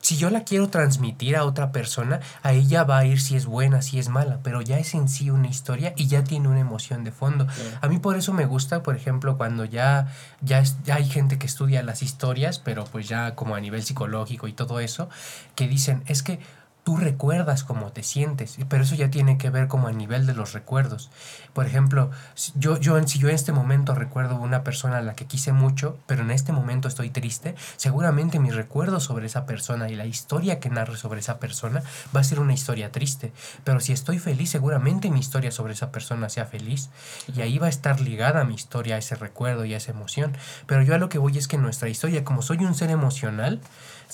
si 0.00 0.16
yo 0.18 0.28
la 0.28 0.44
quiero 0.44 0.68
transmitir 0.68 1.34
a 1.34 1.44
otra 1.44 1.72
persona, 1.72 2.20
a 2.42 2.52
ella 2.52 2.84
va 2.84 2.98
a 2.98 3.06
ir 3.06 3.20
si 3.22 3.36
es 3.36 3.46
buena, 3.46 3.80
si 3.80 3.98
es 3.98 4.10
mala, 4.10 4.38
pero 4.42 4.60
ya 4.60 4.78
es 4.78 4.92
en 4.94 5.08
sí 5.08 5.30
una 5.30 5.48
historia 5.48 5.94
y 5.96 6.06
ya 6.08 6.22
tiene 6.22 6.46
una 6.48 6.60
emoción 6.60 7.04
de 7.04 7.10
fondo. 7.10 7.46
A 7.80 7.88
mí 7.88 7.98
por 7.98 8.14
eso 8.16 8.32
me 8.34 8.44
gusta, 8.44 8.82
por 8.82 8.96
ejemplo, 8.96 9.38
cuando 9.38 9.64
ya, 9.64 10.12
ya, 10.42 10.58
es- 10.60 10.76
ya 10.84 10.96
hay 10.96 11.08
gente 11.08 11.38
que 11.38 11.46
estudia 11.46 11.82
las 11.82 12.02
historias, 12.02 12.58
pero 12.58 12.84
pues 12.84 13.08
ya 13.08 13.34
como 13.34 13.54
a 13.56 13.60
nivel 13.60 13.82
psicológico 13.82 14.46
y 14.46 14.52
todo 14.52 14.78
eso, 14.78 15.08
que 15.54 15.66
dicen, 15.68 16.02
es 16.06 16.22
que 16.22 16.38
tú 16.84 16.98
recuerdas 16.98 17.64
cómo 17.64 17.92
te 17.92 18.02
sientes, 18.02 18.58
pero 18.68 18.82
eso 18.84 18.94
ya 18.94 19.10
tiene 19.10 19.38
que 19.38 19.48
ver 19.48 19.68
como 19.68 19.88
a 19.88 19.92
nivel 19.92 20.26
de 20.26 20.34
los 20.34 20.52
recuerdos. 20.52 21.10
Por 21.54 21.66
ejemplo, 21.66 22.10
yo, 22.56 22.78
yo, 22.78 23.02
si 23.08 23.18
yo 23.18 23.30
en 23.30 23.34
este 23.34 23.52
momento 23.52 23.94
recuerdo 23.94 24.36
una 24.36 24.62
persona 24.62 24.98
a 24.98 25.02
la 25.02 25.14
que 25.14 25.24
quise 25.24 25.52
mucho, 25.52 25.98
pero 26.06 26.22
en 26.22 26.30
este 26.30 26.52
momento 26.52 26.86
estoy 26.86 27.08
triste, 27.08 27.54
seguramente 27.76 28.38
mis 28.38 28.54
recuerdos 28.54 29.04
sobre 29.04 29.26
esa 29.26 29.46
persona 29.46 29.88
y 29.88 29.96
la 29.96 30.04
historia 30.04 30.60
que 30.60 30.68
narre 30.68 30.98
sobre 30.98 31.20
esa 31.20 31.38
persona 31.38 31.82
va 32.14 32.20
a 32.20 32.24
ser 32.24 32.38
una 32.38 32.52
historia 32.52 32.92
triste. 32.92 33.32
Pero 33.64 33.80
si 33.80 33.92
estoy 33.92 34.18
feliz, 34.18 34.50
seguramente 34.50 35.10
mi 35.10 35.20
historia 35.20 35.50
sobre 35.50 35.72
esa 35.72 35.90
persona 35.90 36.28
sea 36.28 36.44
feliz. 36.44 36.90
Y 37.34 37.40
ahí 37.40 37.58
va 37.58 37.66
a 37.66 37.70
estar 37.70 38.00
ligada 38.00 38.44
mi 38.44 38.54
historia 38.54 38.96
a 38.96 38.98
ese 38.98 39.14
recuerdo 39.14 39.64
y 39.64 39.72
a 39.72 39.78
esa 39.78 39.92
emoción. 39.92 40.36
Pero 40.66 40.82
yo 40.82 40.94
a 40.94 40.98
lo 40.98 41.08
que 41.08 41.18
voy 41.18 41.38
es 41.38 41.48
que 41.48 41.56
nuestra 41.56 41.88
historia, 41.88 42.24
como 42.24 42.42
soy 42.42 42.58
un 42.58 42.74
ser 42.74 42.90
emocional, 42.90 43.60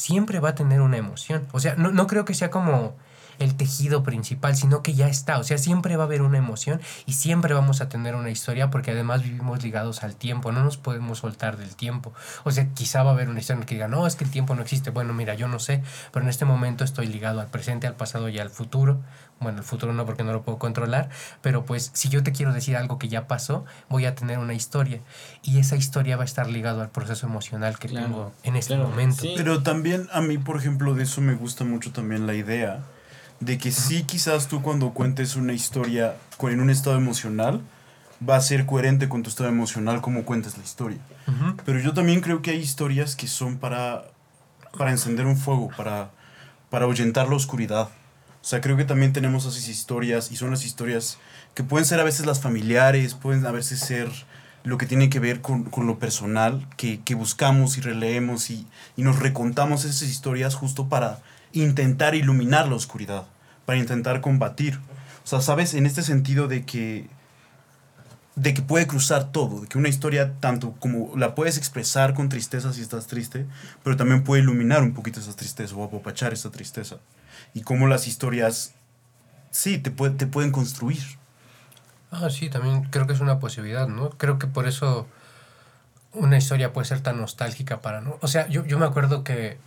siempre 0.00 0.40
va 0.40 0.50
a 0.50 0.54
tener 0.54 0.80
una 0.80 0.96
emoción. 0.96 1.46
O 1.52 1.60
sea, 1.60 1.74
no, 1.76 1.92
no 1.92 2.06
creo 2.06 2.24
que 2.24 2.32
sea 2.32 2.50
como 2.50 2.96
el 3.40 3.56
tejido 3.56 4.04
principal, 4.04 4.54
sino 4.54 4.82
que 4.82 4.94
ya 4.94 5.08
está. 5.08 5.38
O 5.38 5.44
sea, 5.44 5.58
siempre 5.58 5.96
va 5.96 6.04
a 6.04 6.06
haber 6.06 6.22
una 6.22 6.38
emoción 6.38 6.80
y 7.06 7.14
siempre 7.14 7.52
vamos 7.54 7.80
a 7.80 7.88
tener 7.88 8.14
una 8.14 8.30
historia 8.30 8.70
porque 8.70 8.92
además 8.92 9.22
vivimos 9.24 9.62
ligados 9.64 10.04
al 10.04 10.14
tiempo, 10.14 10.52
no 10.52 10.62
nos 10.62 10.76
podemos 10.76 11.18
soltar 11.18 11.56
del 11.56 11.74
tiempo. 11.74 12.12
O 12.44 12.52
sea, 12.52 12.68
quizá 12.74 13.02
va 13.02 13.10
a 13.10 13.14
haber 13.14 13.28
una 13.28 13.40
historia 13.40 13.54
en 13.56 13.60
la 13.60 13.66
que 13.66 13.74
diga, 13.74 13.88
no, 13.88 14.06
es 14.06 14.14
que 14.14 14.24
el 14.24 14.30
tiempo 14.30 14.54
no 14.54 14.62
existe. 14.62 14.90
Bueno, 14.90 15.12
mira, 15.12 15.34
yo 15.34 15.48
no 15.48 15.58
sé, 15.58 15.82
pero 16.12 16.22
en 16.22 16.30
este 16.30 16.44
momento 16.44 16.84
estoy 16.84 17.06
ligado 17.08 17.40
al 17.40 17.48
presente, 17.48 17.86
al 17.86 17.96
pasado 17.96 18.28
y 18.28 18.38
al 18.38 18.50
futuro. 18.50 19.00
Bueno, 19.40 19.58
el 19.58 19.64
futuro 19.64 19.94
no 19.94 20.04
porque 20.04 20.22
no 20.22 20.32
lo 20.32 20.42
puedo 20.42 20.58
controlar, 20.58 21.08
pero 21.40 21.64
pues 21.64 21.90
si 21.94 22.10
yo 22.10 22.22
te 22.22 22.30
quiero 22.32 22.52
decir 22.52 22.76
algo 22.76 22.98
que 22.98 23.08
ya 23.08 23.26
pasó, 23.26 23.64
voy 23.88 24.04
a 24.04 24.14
tener 24.14 24.38
una 24.38 24.52
historia 24.52 25.00
y 25.42 25.58
esa 25.58 25.76
historia 25.76 26.18
va 26.18 26.24
a 26.24 26.26
estar 26.26 26.46
ligado 26.46 26.82
al 26.82 26.90
proceso 26.90 27.26
emocional 27.26 27.78
que 27.78 27.88
Claro, 27.88 28.06
tengo 28.06 28.32
en 28.42 28.56
este 28.56 28.74
claro, 28.74 28.90
momento. 28.90 29.22
sí. 29.22 29.32
Pero 29.38 29.62
también 29.62 30.08
a 30.12 30.20
mí, 30.20 30.36
por 30.36 30.58
ejemplo, 30.58 30.92
de 30.94 31.04
eso 31.04 31.22
me 31.22 31.34
gusta 31.34 31.64
mucho 31.64 31.90
también 31.90 32.26
la 32.26 32.34
idea 32.34 32.80
de 33.40 33.58
que 33.58 33.72
sí 33.72 34.02
quizás 34.04 34.48
tú 34.48 34.62
cuando 34.62 34.90
cuentes 34.92 35.36
una 35.36 35.52
historia 35.52 36.16
con- 36.36 36.52
en 36.52 36.60
un 36.60 36.70
estado 36.70 36.96
emocional 36.96 37.60
va 38.26 38.36
a 38.36 38.40
ser 38.42 38.66
coherente 38.66 39.08
con 39.08 39.22
tu 39.22 39.30
estado 39.30 39.48
emocional 39.48 40.00
como 40.02 40.24
cuentas 40.24 40.58
la 40.58 40.64
historia. 40.64 40.98
Pero 41.64 41.78
yo 41.80 41.94
también 41.94 42.20
creo 42.20 42.42
que 42.42 42.50
hay 42.50 42.58
historias 42.58 43.16
que 43.16 43.26
son 43.28 43.56
para, 43.56 44.04
para 44.76 44.90
encender 44.90 45.24
un 45.26 45.36
fuego, 45.38 45.70
para, 45.76 46.10
para 46.68 46.84
ahuyentar 46.84 47.28
la 47.28 47.36
oscuridad. 47.36 47.88
O 48.42 48.44
sea, 48.44 48.60
creo 48.60 48.76
que 48.76 48.84
también 48.84 49.12
tenemos 49.12 49.44
esas 49.46 49.68
historias 49.68 50.30
y 50.32 50.36
son 50.36 50.50
las 50.50 50.64
historias 50.64 51.18
que 51.54 51.62
pueden 51.64 51.86
ser 51.86 52.00
a 52.00 52.04
veces 52.04 52.26
las 52.26 52.40
familiares, 52.40 53.14
pueden 53.14 53.44
a 53.46 53.50
veces 53.52 53.80
ser 53.80 54.10
lo 54.64 54.76
que 54.76 54.84
tiene 54.86 55.08
que 55.08 55.20
ver 55.20 55.40
con, 55.40 55.64
con 55.64 55.86
lo 55.86 55.98
personal, 55.98 56.66
que, 56.76 57.00
que 57.00 57.14
buscamos 57.14 57.78
y 57.78 57.80
releemos 57.80 58.50
y, 58.50 58.66
y 58.96 59.02
nos 59.02 59.18
recontamos 59.18 59.84
esas 59.86 60.02
historias 60.08 60.54
justo 60.54 60.88
para 60.88 61.20
intentar 61.52 62.14
iluminar 62.14 62.68
la 62.68 62.74
oscuridad, 62.76 63.24
para 63.66 63.78
intentar 63.78 64.20
combatir. 64.20 64.78
O 65.24 65.26
sea, 65.26 65.40
sabes, 65.40 65.74
en 65.74 65.86
este 65.86 66.02
sentido 66.02 66.48
de 66.48 66.64
que 66.64 67.08
de 68.36 68.54
que 68.54 68.62
puede 68.62 68.86
cruzar 68.86 69.32
todo, 69.32 69.60
de 69.60 69.66
que 69.68 69.76
una 69.76 69.88
historia 69.88 70.34
tanto 70.40 70.72
como 70.78 71.14
la 71.16 71.34
puedes 71.34 71.58
expresar 71.58 72.14
con 72.14 72.28
tristeza 72.30 72.72
si 72.72 72.80
estás 72.80 73.06
triste, 73.06 73.46
pero 73.82 73.96
también 73.96 74.24
puede 74.24 74.40
iluminar 74.42 74.82
un 74.82 74.94
poquito 74.94 75.20
esa 75.20 75.34
tristeza 75.36 75.74
o 75.74 75.84
apopachar 75.84 76.32
esa 76.32 76.50
tristeza. 76.50 76.96
Y 77.52 77.62
cómo 77.62 77.86
las 77.86 78.06
historias, 78.06 78.72
sí, 79.50 79.78
te, 79.78 79.90
puede- 79.90 80.14
te 80.14 80.26
pueden 80.26 80.52
construir. 80.52 81.02
Ah, 82.12 82.30
sí, 82.30 82.48
también 82.48 82.84
creo 82.84 83.06
que 83.06 83.12
es 83.12 83.20
una 83.20 83.40
posibilidad, 83.40 83.88
¿no? 83.88 84.10
Creo 84.10 84.38
que 84.38 84.46
por 84.46 84.66
eso 84.66 85.06
una 86.12 86.38
historia 86.38 86.72
puede 86.72 86.86
ser 86.86 87.00
tan 87.00 87.18
nostálgica 87.18 87.80
para, 87.82 88.00
¿no? 88.00 88.16
O 88.20 88.28
sea, 88.28 88.48
yo, 88.48 88.64
yo 88.64 88.78
me 88.78 88.86
acuerdo 88.86 89.22
que, 89.22 89.58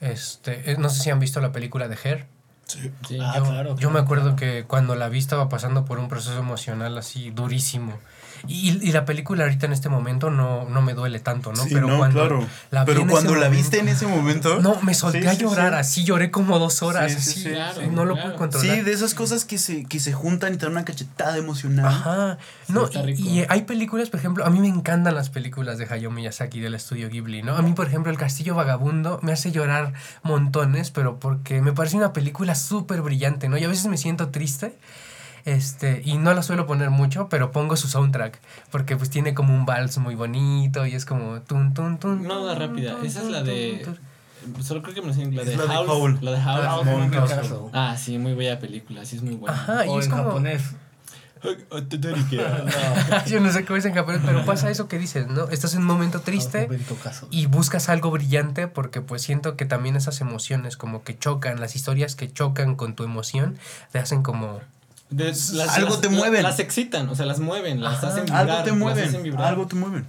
este, 0.00 0.70
eh, 0.70 0.76
no 0.78 0.88
sé 0.88 1.02
si 1.02 1.10
han 1.10 1.20
visto 1.20 1.40
la 1.40 1.52
película 1.52 1.88
de 1.88 1.98
Her. 2.02 2.26
Sí. 2.64 2.92
Sí. 3.06 3.18
Ah, 3.20 3.34
yo, 3.36 3.44
claro, 3.44 3.76
yo 3.76 3.90
me 3.90 3.98
acuerdo 3.98 4.36
que 4.36 4.64
cuando 4.64 4.94
la 4.94 5.08
vi 5.08 5.18
estaba 5.18 5.48
pasando 5.48 5.84
por 5.84 5.98
un 5.98 6.08
proceso 6.08 6.38
emocional 6.38 6.98
así 6.98 7.30
durísimo. 7.30 7.98
Y, 8.46 8.78
y 8.88 8.92
la 8.92 9.04
película 9.04 9.44
ahorita 9.44 9.66
en 9.66 9.72
este 9.72 9.88
momento 9.88 10.30
no, 10.30 10.68
no 10.68 10.80
me 10.82 10.94
duele 10.94 11.20
tanto, 11.20 11.52
¿no? 11.52 11.64
Sí, 11.64 11.74
no, 11.74 12.08
claro. 12.10 12.46
la 12.70 12.84
vi 12.84 12.92
Pero 12.92 13.06
cuando 13.06 13.34
la 13.34 13.46
momento- 13.46 13.56
viste 13.56 13.78
en 13.80 13.88
ese 13.88 14.06
momento... 14.06 14.60
No, 14.60 14.80
me 14.82 14.94
solté 14.94 15.22
Sí, 15.22 15.26
a 15.26 15.32
llorar, 15.34 15.72
sí. 15.72 15.78
así 15.80 16.04
lloré 16.04 16.30
como 16.30 16.58
dos 16.58 16.82
horas, 16.82 17.12
Sí, 17.12 17.20
sí, 17.20 17.30
así, 17.30 17.42
sí. 17.42 17.48
Claro, 17.50 17.82
no 17.92 18.04
lo 18.04 18.14
claro. 18.14 18.28
puedo 18.28 18.38
controlar. 18.38 18.76
Sí, 18.76 18.82
de 18.82 18.92
esas 18.92 19.14
cosas 19.14 19.44
que 19.44 19.58
se, 19.58 19.84
que 19.84 19.98
se 20.00 20.12
juntan 20.12 20.54
y 20.54 20.56
te 20.56 20.66
dan 20.66 20.72
una 20.72 20.84
cachetada 20.84 21.36
emocional. 21.36 21.86
Ajá. 21.86 22.38
No, 22.68 22.88
y, 23.06 23.40
y 23.40 23.46
hay 23.48 23.62
películas, 23.62 24.10
por 24.10 24.20
ejemplo, 24.20 24.44
a 24.44 24.50
mí 24.50 24.60
me 24.60 24.68
encantan 24.68 25.14
las 25.14 25.30
películas 25.30 25.78
de 25.78 25.86
Hayao 25.90 26.10
Miyazaki 26.10 26.60
del 26.60 26.74
estudio 26.74 27.08
Ghibli, 27.08 27.42
¿no? 27.42 27.56
A 27.56 27.62
mí, 27.62 27.72
por 27.72 27.86
ejemplo, 27.86 28.12
El 28.12 28.18
Castillo 28.18 28.54
Vagabundo 28.54 29.18
me 29.22 29.32
hace 29.32 29.50
llorar 29.52 29.94
montones, 30.22 30.90
pero 30.90 31.18
porque 31.18 31.60
me 31.62 31.72
parece 31.72 31.96
una 31.96 32.12
película 32.12 32.54
súper 32.54 33.02
brillante, 33.02 33.48
¿no? 33.48 33.56
Y 33.58 33.64
a 33.64 33.68
veces 33.68 33.86
me 33.86 33.96
siento 33.96 34.28
triste. 34.28 34.78
Este, 35.44 36.02
y 36.04 36.18
no 36.18 36.34
la 36.34 36.42
suelo 36.42 36.66
poner 36.66 36.90
mucho, 36.90 37.28
pero 37.28 37.52
pongo 37.52 37.76
su 37.76 37.88
soundtrack, 37.88 38.38
porque 38.70 38.96
pues 38.96 39.10
tiene 39.10 39.34
como 39.34 39.54
un 39.54 39.66
vals 39.66 39.98
muy 39.98 40.14
bonito 40.14 40.86
y 40.86 40.94
es 40.94 41.04
como 41.04 41.40
tun 41.42 41.74
tun 41.74 41.98
tun. 41.98 42.26
Tun, 42.26 42.58
rápida. 42.58 42.96
tun, 42.96 43.06
Esa 43.06 43.22
es 43.22 43.28
la 43.28 43.38
tun, 43.38 43.46
de. 43.46 43.82
tun. 43.84 43.98
Solo 44.62 44.82
creo 44.82 44.94
que 44.94 45.00
me 45.02 45.08
lo 45.08 45.14
sé 45.14 45.22
en 45.22 45.34
la 45.34 45.44
de 45.44 45.52
Es 45.52 45.58
la 45.58 45.64
de 45.64 45.76
Howl. 45.76 45.88
Howl. 45.88 46.18
La 46.22 46.30
de 46.32 46.38
Howl. 46.38 47.70
Ah. 47.72 47.90
Ah, 47.90 47.96
sí, 47.96 48.18
muy 48.18 48.34
bella 48.34 48.58
película. 48.58 49.04
Sí, 49.04 49.16
es 49.16 49.22
muy 49.22 49.34
buena. 49.34 49.56
Ajá, 49.56 49.86
y 49.86 49.88
O 49.88 49.98
es 49.98 50.06
en 50.06 50.10
como 50.12 50.24
japonés. 50.24 50.62
yo 53.26 53.40
no 53.40 53.52
sé 53.52 53.64
cómo 53.64 53.76
es 53.76 53.84
en 53.84 53.94
japonés, 53.94 54.20
pero 54.24 54.44
pasa 54.44 54.70
eso 54.70 54.88
que 54.88 54.98
dices, 54.98 55.28
¿no? 55.28 55.48
Estás 55.48 55.74
en 55.74 55.80
un 55.80 55.86
momento 55.86 56.20
triste 56.20 56.68
y 57.30 57.46
buscas 57.46 57.88
algo 57.88 58.10
brillante 58.10 58.68
porque 58.68 59.00
pues 59.00 59.22
siento 59.22 59.56
que 59.56 59.64
también 59.64 59.96
esas 59.96 60.20
emociones 60.20 60.76
como 60.76 61.02
que 61.04 61.16
chocan, 61.16 61.60
las 61.60 61.76
historias 61.76 62.16
que 62.16 62.32
chocan 62.32 62.74
con 62.74 62.94
tu 62.94 63.04
emoción 63.04 63.58
te 63.92 63.98
hacen 63.98 64.22
como... 64.22 64.60
De- 65.10 65.34
Algo 65.70 65.98
te 65.98 66.08
mueven. 66.08 66.42
Las 66.42 66.58
excitan, 66.58 67.08
o 67.08 67.14
sea, 67.14 67.26
las 67.26 67.40
mueven, 67.40 67.82
las 67.82 67.98
Ajá. 67.98 68.08
hacen 68.08 68.24
vibrar. 68.26 68.40
Algo 68.50 68.62
te 68.64 68.70
las 68.70 68.78
mueven. 68.78 69.08
hacen 69.08 69.22
vibrar. 69.22 69.46
Algo 69.48 69.66
te 69.66 69.76
mueven. 69.76 70.06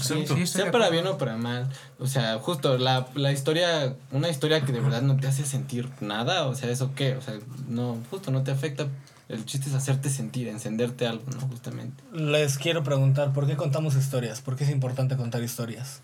Sí, 0.00 0.24
sí, 0.26 0.46
sea 0.46 0.64
de 0.66 0.70
para 0.72 0.90
bien 0.90 1.06
o 1.06 1.18
para 1.18 1.36
mal. 1.36 1.68
O 2.00 2.06
sea, 2.08 2.38
justo 2.40 2.78
la, 2.78 3.06
la 3.14 3.30
historia, 3.32 3.94
una 4.10 4.28
historia 4.28 4.64
que 4.64 4.72
de 4.72 4.80
verdad 4.80 5.02
no 5.02 5.16
te 5.16 5.28
hace 5.28 5.44
sentir 5.46 5.88
nada, 6.00 6.46
o 6.46 6.54
sea, 6.56 6.68
¿eso 6.70 6.92
qué? 6.96 7.14
O 7.16 7.22
sea, 7.22 7.34
no, 7.68 7.98
justo 8.10 8.30
no 8.32 8.42
te 8.42 8.50
afecta. 8.50 8.88
El 9.28 9.44
chiste 9.46 9.68
es 9.68 9.74
hacerte 9.74 10.10
sentir, 10.10 10.48
encenderte 10.48 11.06
algo, 11.06 11.24
¿no? 11.32 11.40
Justamente. 11.48 12.02
Les 12.12 12.58
quiero 12.58 12.82
preguntar, 12.82 13.32
¿por 13.32 13.46
qué 13.46 13.56
contamos 13.56 13.94
historias? 13.94 14.40
¿Por 14.40 14.56
qué 14.56 14.64
es 14.64 14.70
importante 14.70 15.16
contar 15.16 15.42
historias? 15.42 16.00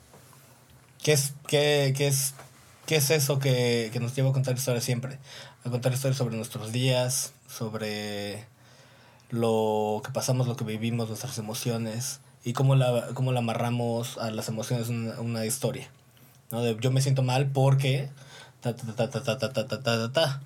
¿Qué 1.02 1.12
es, 1.12 1.34
qué, 1.46 1.92
qué 1.96 2.06
es, 2.06 2.34
qué 2.86 2.96
es 2.96 3.10
eso 3.10 3.38
que, 3.38 3.90
que 3.92 4.00
nos 4.00 4.14
lleva 4.14 4.30
a 4.30 4.32
contar 4.32 4.54
historias 4.56 4.84
siempre? 4.84 5.18
A 5.64 5.70
contar 5.70 5.92
historias 5.92 6.16
sobre 6.16 6.36
nuestros 6.36 6.72
días, 6.72 7.32
sobre 7.50 8.46
lo 9.30 10.00
que 10.04 10.10
pasamos, 10.12 10.46
lo 10.46 10.56
que 10.56 10.64
vivimos, 10.64 11.08
nuestras 11.08 11.38
emociones 11.38 12.20
y 12.44 12.52
cómo 12.52 12.74
la, 12.74 13.08
cómo 13.14 13.32
la 13.32 13.40
amarramos 13.40 14.18
a 14.18 14.30
las 14.30 14.48
emociones 14.48 14.88
una, 14.88 15.20
una 15.20 15.46
historia. 15.46 15.88
¿no? 16.50 16.62
De, 16.62 16.76
yo 16.80 16.90
me 16.90 17.00
siento 17.00 17.22
mal 17.22 17.46
porque 17.48 18.08
ta 18.60 18.74
ta 18.74 18.86
ta 18.94 19.10
ta 19.10 19.22
ta 19.24 19.38
ta 19.38 19.52
ta 19.52 19.66
ta 19.68 19.82
ta 19.82 20.12
ta 20.12 20.40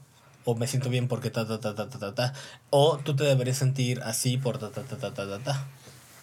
o 0.45 0.55
me 0.55 0.67
siento 0.67 0.91
bien 0.91 1.09
porque 1.09 1.31
ta 1.31 1.47
ta 1.47 1.59
ta 1.61 1.75
ta 1.75 1.89
ta 1.89 1.99
ta 1.99 2.15
ta 2.15 2.33
o 2.71 2.99
tú 2.99 3.17
te 3.17 3.25
deberías 3.25 3.57
sentir 3.57 4.03
así 4.03 4.37
por 4.37 4.59
ta 4.59 4.71
ta 4.71 4.83
ta 4.83 4.97
ta 4.97 5.15
ta 5.15 5.27
ta 5.29 5.39
ta. 5.39 5.67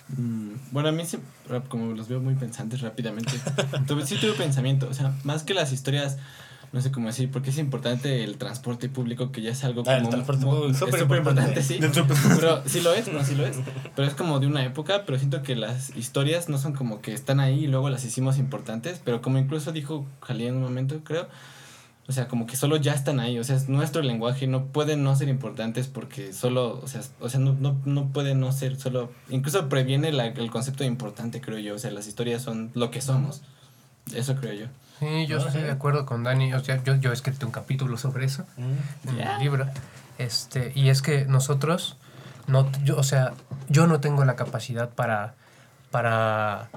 Mm, 0.09 0.53
Bueno, 0.71 0.89
a 0.89 0.91
mí 0.91 1.03
rap- 1.47 1.67
como 1.69 1.93
los 1.93 2.07
veo 2.09 2.19
muy 2.19 2.35
pensantes 2.35 2.81
rápidamente, 2.81 3.31
tuve, 3.87 4.05
sí 4.05 4.17
tuve 4.17 4.33
pensamiento, 4.33 4.87
o 4.89 4.93
sea, 4.93 5.13
más 5.23 5.43
que 5.43 5.53
las 5.53 5.71
historias, 5.71 6.17
no 6.73 6.79
sé 6.81 6.89
cómo 6.91 7.07
decir, 7.07 7.29
porque 7.29 7.49
es 7.49 7.57
importante 7.57 8.23
el 8.23 8.37
transporte 8.37 8.87
público, 8.87 9.31
que 9.31 9.41
ya 9.41 9.51
es 9.51 9.63
algo 9.65 9.83
Ah, 9.87 9.95
el 9.95 9.99
como... 10.03 10.09
transporte 10.11 10.45
muy- 10.45 10.55
público 10.57 10.85
es 10.87 10.93
es 10.93 10.99
súper 11.01 11.17
importante. 11.17 11.61
sí. 11.63 11.79
Pero 12.39 12.63
sí 12.65 12.79
lo 12.81 12.93
es, 12.93 13.11
no, 13.11 13.23
sí 13.25 13.35
lo 13.35 13.45
es. 13.45 13.57
Pero 13.95 14.07
es 14.07 14.13
como 14.13 14.39
de 14.39 14.47
una 14.47 14.63
época, 14.63 15.03
pero 15.05 15.17
siento 15.19 15.41
que 15.43 15.55
las 15.55 15.95
historias 15.97 16.47
no 16.49 16.57
son 16.57 16.73
como 16.73 17.01
que 17.01 17.13
están 17.13 17.39
ahí 17.41 17.65
y 17.65 17.67
luego 17.67 17.89
las 17.89 18.05
hicimos 18.05 18.37
importantes, 18.37 19.01
pero 19.03 19.21
como 19.21 19.37
incluso 19.37 19.71
dijo 19.73 20.05
Jalí 20.21 20.47
en 20.47 20.55
un 20.55 20.61
momento, 20.63 21.01
creo, 21.03 21.27
o 22.07 22.13
sea, 22.13 22.27
como 22.27 22.47
que 22.47 22.55
solo 22.55 22.77
ya 22.77 22.93
están 22.93 23.19
ahí, 23.19 23.37
o 23.37 23.43
sea, 23.43 23.55
es 23.55 23.69
nuestro 23.69 24.01
lenguaje, 24.01 24.47
no 24.47 24.65
pueden 24.67 25.03
no 25.03 25.15
ser 25.15 25.27
importantes 25.29 25.87
porque 25.87 26.33
solo, 26.33 26.79
o 26.81 26.87
sea, 26.87 27.01
o 27.19 27.29
sea 27.29 27.39
no, 27.39 27.53
no, 27.53 27.79
no 27.85 28.07
puede 28.13 28.33
no 28.33 28.51
ser 28.53 28.77
solo, 28.79 29.11
incluso 29.29 29.69
previene 29.69 30.11
la- 30.11 30.27
el 30.27 30.49
concepto 30.51 30.83
de 30.83 30.87
importante, 30.87 31.41
creo 31.41 31.59
yo, 31.59 31.75
o 31.75 31.79
sea, 31.79 31.91
las 31.91 32.07
historias 32.07 32.41
son 32.41 32.71
lo 32.73 32.91
que 32.91 33.01
somos, 33.01 33.41
eso 34.15 34.35
creo 34.35 34.53
yo. 34.53 34.65
Sí, 35.01 35.25
yo 35.25 35.39
estoy 35.39 35.63
de 35.63 35.71
acuerdo 35.71 36.05
con 36.05 36.23
Dani. 36.23 36.53
O 36.53 36.63
sea, 36.63 36.81
yo, 36.83 36.93
yo 36.95 37.09
he 37.09 37.13
escrito 37.13 37.47
un 37.47 37.51
capítulo 37.51 37.97
sobre 37.97 38.25
eso 38.25 38.45
en 38.57 39.17
Ya. 39.17 39.33
el 39.35 39.39
libro. 39.41 39.67
Este, 40.19 40.71
y 40.75 40.89
es 40.89 41.01
que 41.01 41.25
nosotros, 41.25 41.97
no, 42.45 42.71
yo, 42.83 42.97
o 42.97 43.03
sea, 43.03 43.33
yo 43.67 43.87
no 43.87 43.99
tengo 43.99 44.23
la 44.25 44.35
capacidad 44.35 44.89
para, 44.91 45.33
para, 45.89 46.69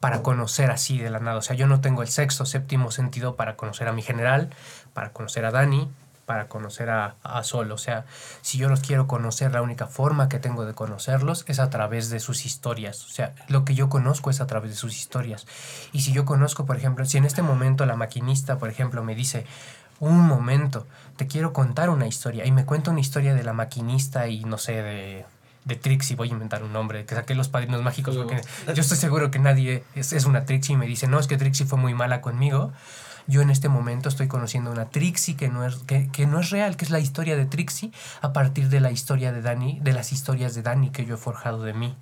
para 0.00 0.22
conocer 0.22 0.72
así 0.72 0.98
de 0.98 1.10
la 1.10 1.20
nada. 1.20 1.36
O 1.36 1.42
sea, 1.42 1.54
yo 1.54 1.68
no 1.68 1.80
tengo 1.80 2.02
el 2.02 2.08
sexto, 2.08 2.44
séptimo 2.44 2.90
sentido 2.90 3.36
para 3.36 3.54
conocer 3.54 3.86
a 3.86 3.92
mi 3.92 4.02
general, 4.02 4.50
para 4.92 5.10
conocer 5.12 5.44
a 5.44 5.52
Dani, 5.52 5.88
para 6.30 6.46
conocer 6.46 6.90
a, 6.90 7.16
a 7.24 7.42
Sol. 7.42 7.72
O 7.72 7.76
sea, 7.76 8.04
si 8.40 8.56
yo 8.56 8.68
los 8.68 8.82
quiero 8.82 9.08
conocer, 9.08 9.50
la 9.50 9.62
única 9.62 9.88
forma 9.88 10.28
que 10.28 10.38
tengo 10.38 10.64
de 10.64 10.74
conocerlos 10.74 11.44
es 11.48 11.58
a 11.58 11.70
través 11.70 12.08
de 12.08 12.20
sus 12.20 12.46
historias. 12.46 13.04
O 13.04 13.08
sea, 13.08 13.34
lo 13.48 13.64
que 13.64 13.74
yo 13.74 13.88
conozco 13.88 14.30
es 14.30 14.40
a 14.40 14.46
través 14.46 14.70
de 14.70 14.76
sus 14.76 14.96
historias. 14.96 15.48
Y 15.90 16.02
si 16.02 16.12
yo 16.12 16.24
conozco, 16.24 16.66
por 16.66 16.76
ejemplo, 16.76 17.04
si 17.04 17.18
en 17.18 17.24
este 17.24 17.42
momento 17.42 17.84
la 17.84 17.96
maquinista, 17.96 18.58
por 18.58 18.68
ejemplo, 18.68 19.02
me 19.02 19.16
dice, 19.16 19.44
un 19.98 20.20
momento, 20.20 20.86
te 21.16 21.26
quiero 21.26 21.52
contar 21.52 21.90
una 21.90 22.06
historia, 22.06 22.46
y 22.46 22.52
me 22.52 22.64
cuenta 22.64 22.92
una 22.92 23.00
historia 23.00 23.34
de 23.34 23.42
la 23.42 23.52
maquinista 23.52 24.28
y 24.28 24.44
no 24.44 24.56
sé, 24.56 24.82
de, 24.82 25.24
de 25.64 25.74
Trixie, 25.74 26.14
voy 26.14 26.28
a 26.28 26.32
inventar 26.32 26.62
un 26.62 26.72
nombre, 26.72 27.06
que 27.06 27.16
saqué 27.16 27.34
los 27.34 27.48
padrinos 27.48 27.82
mágicos, 27.82 28.16
porque 28.16 28.40
yo 28.72 28.80
estoy 28.82 28.98
seguro 28.98 29.32
que 29.32 29.40
nadie 29.40 29.82
es, 29.96 30.12
es 30.12 30.26
una 30.26 30.44
Trixie 30.44 30.74
y 30.74 30.78
me 30.78 30.86
dice, 30.86 31.08
no, 31.08 31.18
es 31.18 31.26
que 31.26 31.36
Trixie 31.36 31.66
fue 31.66 31.76
muy 31.76 31.92
mala 31.92 32.20
conmigo. 32.20 32.72
Yo 33.26 33.42
en 33.42 33.50
este 33.50 33.68
momento 33.68 34.08
estoy 34.08 34.28
conociendo 34.28 34.70
una 34.70 34.86
Trixie 34.86 35.36
que 35.36 35.48
no, 35.48 35.64
es, 35.64 35.76
que, 35.86 36.08
que 36.08 36.26
no 36.26 36.40
es 36.40 36.50
real, 36.50 36.76
que 36.76 36.84
es 36.84 36.90
la 36.90 37.00
historia 37.00 37.36
de 37.36 37.46
Trixie 37.46 37.92
a 38.20 38.32
partir 38.32 38.68
de 38.68 38.80
la 38.80 38.90
historia 38.90 39.32
de 39.32 39.42
Dani, 39.42 39.78
de 39.80 39.92
las 39.92 40.12
historias 40.12 40.54
de 40.54 40.62
Dani 40.62 40.90
que 40.90 41.04
yo 41.04 41.14
he 41.14 41.18
forjado 41.18 41.62
de 41.62 41.74
mí. 41.74 41.96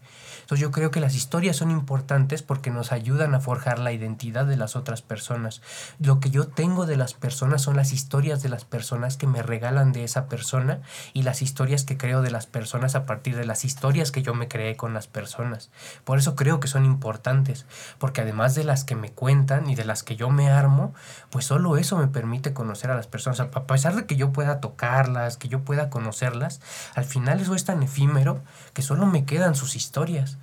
Entonces 0.48 0.62
yo 0.62 0.70
creo 0.70 0.90
que 0.90 1.00
las 1.00 1.14
historias 1.14 1.56
son 1.56 1.70
importantes 1.70 2.40
porque 2.40 2.70
nos 2.70 2.90
ayudan 2.90 3.34
a 3.34 3.40
forjar 3.40 3.78
la 3.78 3.92
identidad 3.92 4.46
de 4.46 4.56
las 4.56 4.76
otras 4.76 5.02
personas. 5.02 5.60
Lo 6.00 6.20
que 6.20 6.30
yo 6.30 6.48
tengo 6.48 6.86
de 6.86 6.96
las 6.96 7.12
personas 7.12 7.60
son 7.60 7.76
las 7.76 7.92
historias 7.92 8.42
de 8.42 8.48
las 8.48 8.64
personas 8.64 9.18
que 9.18 9.26
me 9.26 9.42
regalan 9.42 9.92
de 9.92 10.04
esa 10.04 10.26
persona 10.26 10.80
y 11.12 11.20
las 11.20 11.42
historias 11.42 11.84
que 11.84 11.98
creo 11.98 12.22
de 12.22 12.30
las 12.30 12.46
personas 12.46 12.94
a 12.94 13.04
partir 13.04 13.36
de 13.36 13.44
las 13.44 13.66
historias 13.66 14.10
que 14.10 14.22
yo 14.22 14.32
me 14.32 14.48
creé 14.48 14.74
con 14.74 14.94
las 14.94 15.06
personas. 15.06 15.68
Por 16.04 16.16
eso 16.16 16.34
creo 16.34 16.60
que 16.60 16.68
son 16.68 16.86
importantes, 16.86 17.66
porque 17.98 18.22
además 18.22 18.54
de 18.54 18.64
las 18.64 18.84
que 18.84 18.96
me 18.96 19.12
cuentan 19.12 19.68
y 19.68 19.74
de 19.74 19.84
las 19.84 20.02
que 20.02 20.16
yo 20.16 20.30
me 20.30 20.48
armo, 20.48 20.94
pues 21.28 21.44
solo 21.44 21.76
eso 21.76 21.98
me 21.98 22.08
permite 22.08 22.54
conocer 22.54 22.90
a 22.90 22.96
las 22.96 23.06
personas. 23.06 23.40
A 23.40 23.66
pesar 23.66 23.96
de 23.96 24.06
que 24.06 24.16
yo 24.16 24.32
pueda 24.32 24.60
tocarlas, 24.60 25.36
que 25.36 25.48
yo 25.48 25.60
pueda 25.60 25.90
conocerlas, 25.90 26.62
al 26.94 27.04
final 27.04 27.38
eso 27.38 27.54
es 27.54 27.66
tan 27.66 27.82
efímero 27.82 28.40
que 28.72 28.80
solo 28.80 29.04
me 29.04 29.26
quedan 29.26 29.54
sus 29.54 29.76
historias. 29.76 30.37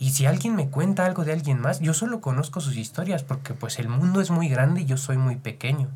Y 0.00 0.10
si 0.12 0.24
alguien 0.24 0.56
me 0.56 0.70
cuenta 0.70 1.04
algo 1.04 1.26
de 1.26 1.32
alguien 1.32 1.60
más, 1.60 1.80
yo 1.80 1.92
solo 1.92 2.22
conozco 2.22 2.62
sus 2.62 2.78
historias 2.78 3.22
porque 3.22 3.52
pues 3.52 3.78
el 3.78 3.88
mundo 3.88 4.22
es 4.22 4.30
muy 4.30 4.48
grande 4.48 4.80
y 4.80 4.86
yo 4.86 4.96
soy 4.96 5.18
muy 5.18 5.36
pequeño. 5.36 5.90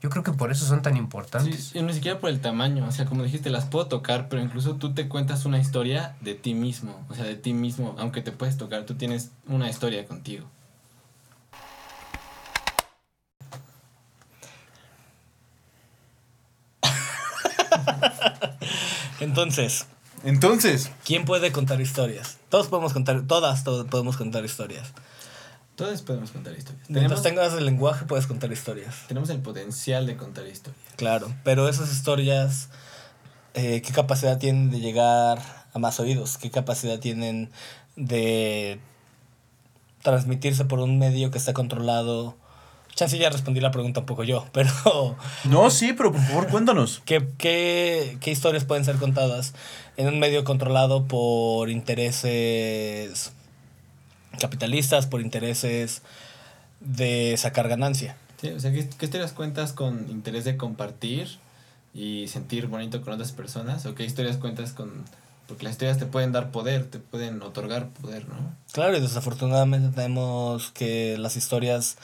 Yo 0.00 0.08
creo 0.08 0.22
que 0.22 0.32
por 0.32 0.50
eso 0.50 0.64
son 0.64 0.80
tan 0.80 0.96
importantes. 0.96 1.66
Sí, 1.66 1.78
y 1.78 1.82
ni 1.82 1.92
siquiera 1.92 2.18
por 2.18 2.30
el 2.30 2.40
tamaño, 2.40 2.86
o 2.88 2.90
sea, 2.90 3.04
como 3.04 3.22
dijiste, 3.22 3.50
las 3.50 3.66
puedo 3.66 3.86
tocar, 3.86 4.30
pero 4.30 4.40
incluso 4.40 4.76
tú 4.76 4.94
te 4.94 5.08
cuentas 5.08 5.44
una 5.44 5.58
historia 5.58 6.16
de 6.22 6.34
ti 6.34 6.54
mismo, 6.54 7.04
o 7.10 7.14
sea, 7.14 7.26
de 7.26 7.36
ti 7.36 7.52
mismo, 7.52 7.94
aunque 7.98 8.22
te 8.22 8.32
puedes 8.32 8.56
tocar, 8.56 8.86
tú 8.86 8.94
tienes 8.94 9.30
una 9.46 9.68
historia 9.68 10.06
contigo. 10.06 10.46
Entonces, 19.20 19.86
Entonces, 20.22 20.90
¿quién 21.04 21.26
puede 21.26 21.52
contar 21.52 21.82
historias? 21.82 22.38
Todos 22.54 22.68
podemos 22.68 22.92
contar, 22.92 23.26
todas 23.26 23.64
todos 23.64 23.84
podemos 23.88 24.16
contar 24.16 24.44
historias. 24.44 24.92
Todos 25.74 26.02
podemos 26.02 26.30
contar 26.30 26.56
historias. 26.56 26.88
Mientras 26.88 27.20
Tenemos, 27.20 27.50
tengas 27.50 27.58
el 27.58 27.66
lenguaje 27.66 28.04
puedes 28.04 28.28
contar 28.28 28.52
historias. 28.52 28.94
tenemos 29.08 29.28
el 29.30 29.40
potencial 29.40 30.06
de 30.06 30.16
contar 30.16 30.46
historias. 30.46 30.80
Claro, 30.94 31.34
pero 31.42 31.68
esas 31.68 31.90
historias, 31.90 32.68
eh, 33.54 33.82
¿qué 33.82 33.92
capacidad 33.92 34.38
tienen 34.38 34.70
de 34.70 34.78
llegar 34.78 35.40
a 35.72 35.80
más 35.80 35.98
oídos? 35.98 36.38
¿Qué 36.38 36.52
capacidad 36.52 37.00
tienen 37.00 37.50
de 37.96 38.78
transmitirse 40.02 40.64
por 40.64 40.78
un 40.78 40.96
medio 40.96 41.32
que 41.32 41.38
está 41.38 41.54
controlado? 41.54 42.36
Chance 42.94 43.18
ya 43.18 43.28
respondí 43.28 43.60
la 43.60 43.70
pregunta 43.70 44.00
un 44.00 44.06
poco 44.06 44.24
yo, 44.24 44.46
pero 44.52 44.70
no, 45.44 45.70
sí, 45.70 45.92
pero 45.92 46.12
por 46.12 46.20
favor 46.22 46.48
cuéntanos. 46.48 47.02
¿qué, 47.04 47.26
qué, 47.38 48.18
qué 48.20 48.30
historias 48.30 48.64
pueden 48.64 48.84
ser 48.84 48.96
contadas 48.96 49.54
en 49.96 50.08
un 50.08 50.18
medio 50.18 50.44
controlado 50.44 51.04
por 51.04 51.70
intereses 51.70 53.32
capitalistas, 54.38 55.06
por 55.06 55.20
intereses 55.20 56.02
de 56.80 57.34
sacar 57.36 57.68
ganancia? 57.68 58.16
Sí, 58.40 58.48
o 58.48 58.60
sea, 58.60 58.72
¿qué, 58.72 58.88
qué 58.98 59.06
historias 59.06 59.32
cuentas 59.32 59.72
con 59.72 60.10
interés 60.10 60.44
de 60.44 60.56
compartir 60.56 61.38
y 61.94 62.26
sentir 62.28 62.66
bonito 62.66 63.00
con 63.02 63.14
otras 63.14 63.32
personas? 63.32 63.86
¿O 63.86 63.94
qué 63.94 64.04
historias 64.04 64.36
cuentas 64.36 64.72
con...? 64.72 65.04
Porque 65.46 65.64
las 65.64 65.72
historias 65.72 65.98
te 65.98 66.06
pueden 66.06 66.32
dar 66.32 66.50
poder, 66.50 66.86
te 66.86 66.98
pueden 66.98 67.42
otorgar 67.42 67.88
poder, 67.88 68.26
¿no? 68.28 68.34
Claro, 68.72 68.96
y 68.96 69.00
desafortunadamente 69.00 69.94
tenemos 69.94 70.70
que 70.70 71.18
las 71.18 71.36
historias. 71.36 71.98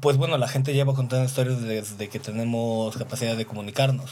Pues 0.00 0.16
bueno, 0.16 0.38
la 0.38 0.48
gente 0.48 0.72
lleva 0.72 0.94
contando 0.94 1.24
historias 1.26 1.60
desde 1.60 2.08
que 2.08 2.18
tenemos 2.18 2.96
capacidad 2.96 3.36
de 3.36 3.44
comunicarnos. 3.46 4.10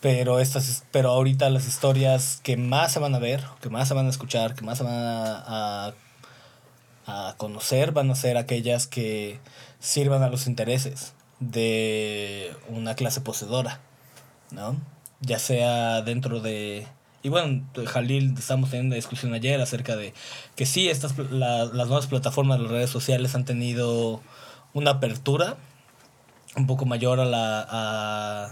Pero 0.00 0.40
estas, 0.40 0.84
pero 0.92 1.10
ahorita 1.10 1.48
las 1.50 1.66
historias 1.66 2.40
que 2.42 2.56
más 2.56 2.92
se 2.92 2.98
van 2.98 3.14
a 3.14 3.18
ver, 3.18 3.44
que 3.60 3.70
más 3.70 3.88
se 3.88 3.94
van 3.94 4.06
a 4.06 4.10
escuchar, 4.10 4.54
que 4.54 4.64
más 4.64 4.78
se 4.78 4.84
van 4.84 4.94
a, 4.94 5.94
a, 7.06 7.34
conocer, 7.36 7.92
van 7.92 8.10
a 8.10 8.14
ser 8.14 8.36
aquellas 8.36 8.86
que 8.86 9.40
sirvan 9.78 10.22
a 10.22 10.28
los 10.28 10.46
intereses 10.46 11.14
de 11.40 12.54
una 12.68 12.94
clase 12.94 13.20
poseedora, 13.20 13.80
¿no? 14.50 14.76
Ya 15.20 15.38
sea 15.38 16.02
dentro 16.02 16.40
de... 16.40 16.86
Y 17.22 17.28
bueno, 17.28 17.64
Jalil, 17.86 18.34
estamos 18.38 18.70
teniendo 18.70 18.94
una 18.94 18.96
discusión 18.96 19.32
ayer 19.34 19.60
acerca 19.60 19.96
de 19.96 20.14
que 20.54 20.66
sí, 20.66 20.88
estas, 20.88 21.16
la- 21.18 21.64
las 21.64 21.88
nuevas 21.88 22.06
plataformas, 22.06 22.60
las 22.60 22.70
redes 22.70 22.90
sociales 22.90 23.34
han 23.34 23.44
tenido 23.44 24.20
una 24.76 24.90
apertura 24.90 25.56
un 26.54 26.66
poco 26.66 26.84
mayor 26.84 27.18
a 27.18 27.24
la... 27.24 27.66
A, 27.68 28.50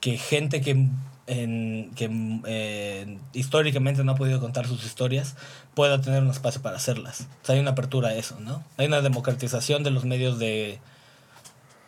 que 0.00 0.16
gente 0.16 0.62
que, 0.62 0.88
en, 1.26 1.90
que 1.94 2.40
eh, 2.46 3.18
históricamente 3.34 4.02
no 4.02 4.12
ha 4.12 4.14
podido 4.16 4.40
contar 4.40 4.66
sus 4.66 4.84
historias 4.84 5.36
pueda 5.74 6.00
tener 6.00 6.22
un 6.22 6.30
espacio 6.30 6.62
para 6.62 6.76
hacerlas. 6.76 7.28
O 7.42 7.46
sea, 7.46 7.54
hay 7.54 7.60
una 7.60 7.72
apertura 7.72 8.08
a 8.08 8.14
eso, 8.14 8.40
¿no? 8.40 8.64
Hay 8.78 8.86
una 8.86 9.02
democratización 9.02 9.84
de 9.84 9.90
los 9.90 10.04
medios 10.06 10.38
de 10.38 10.80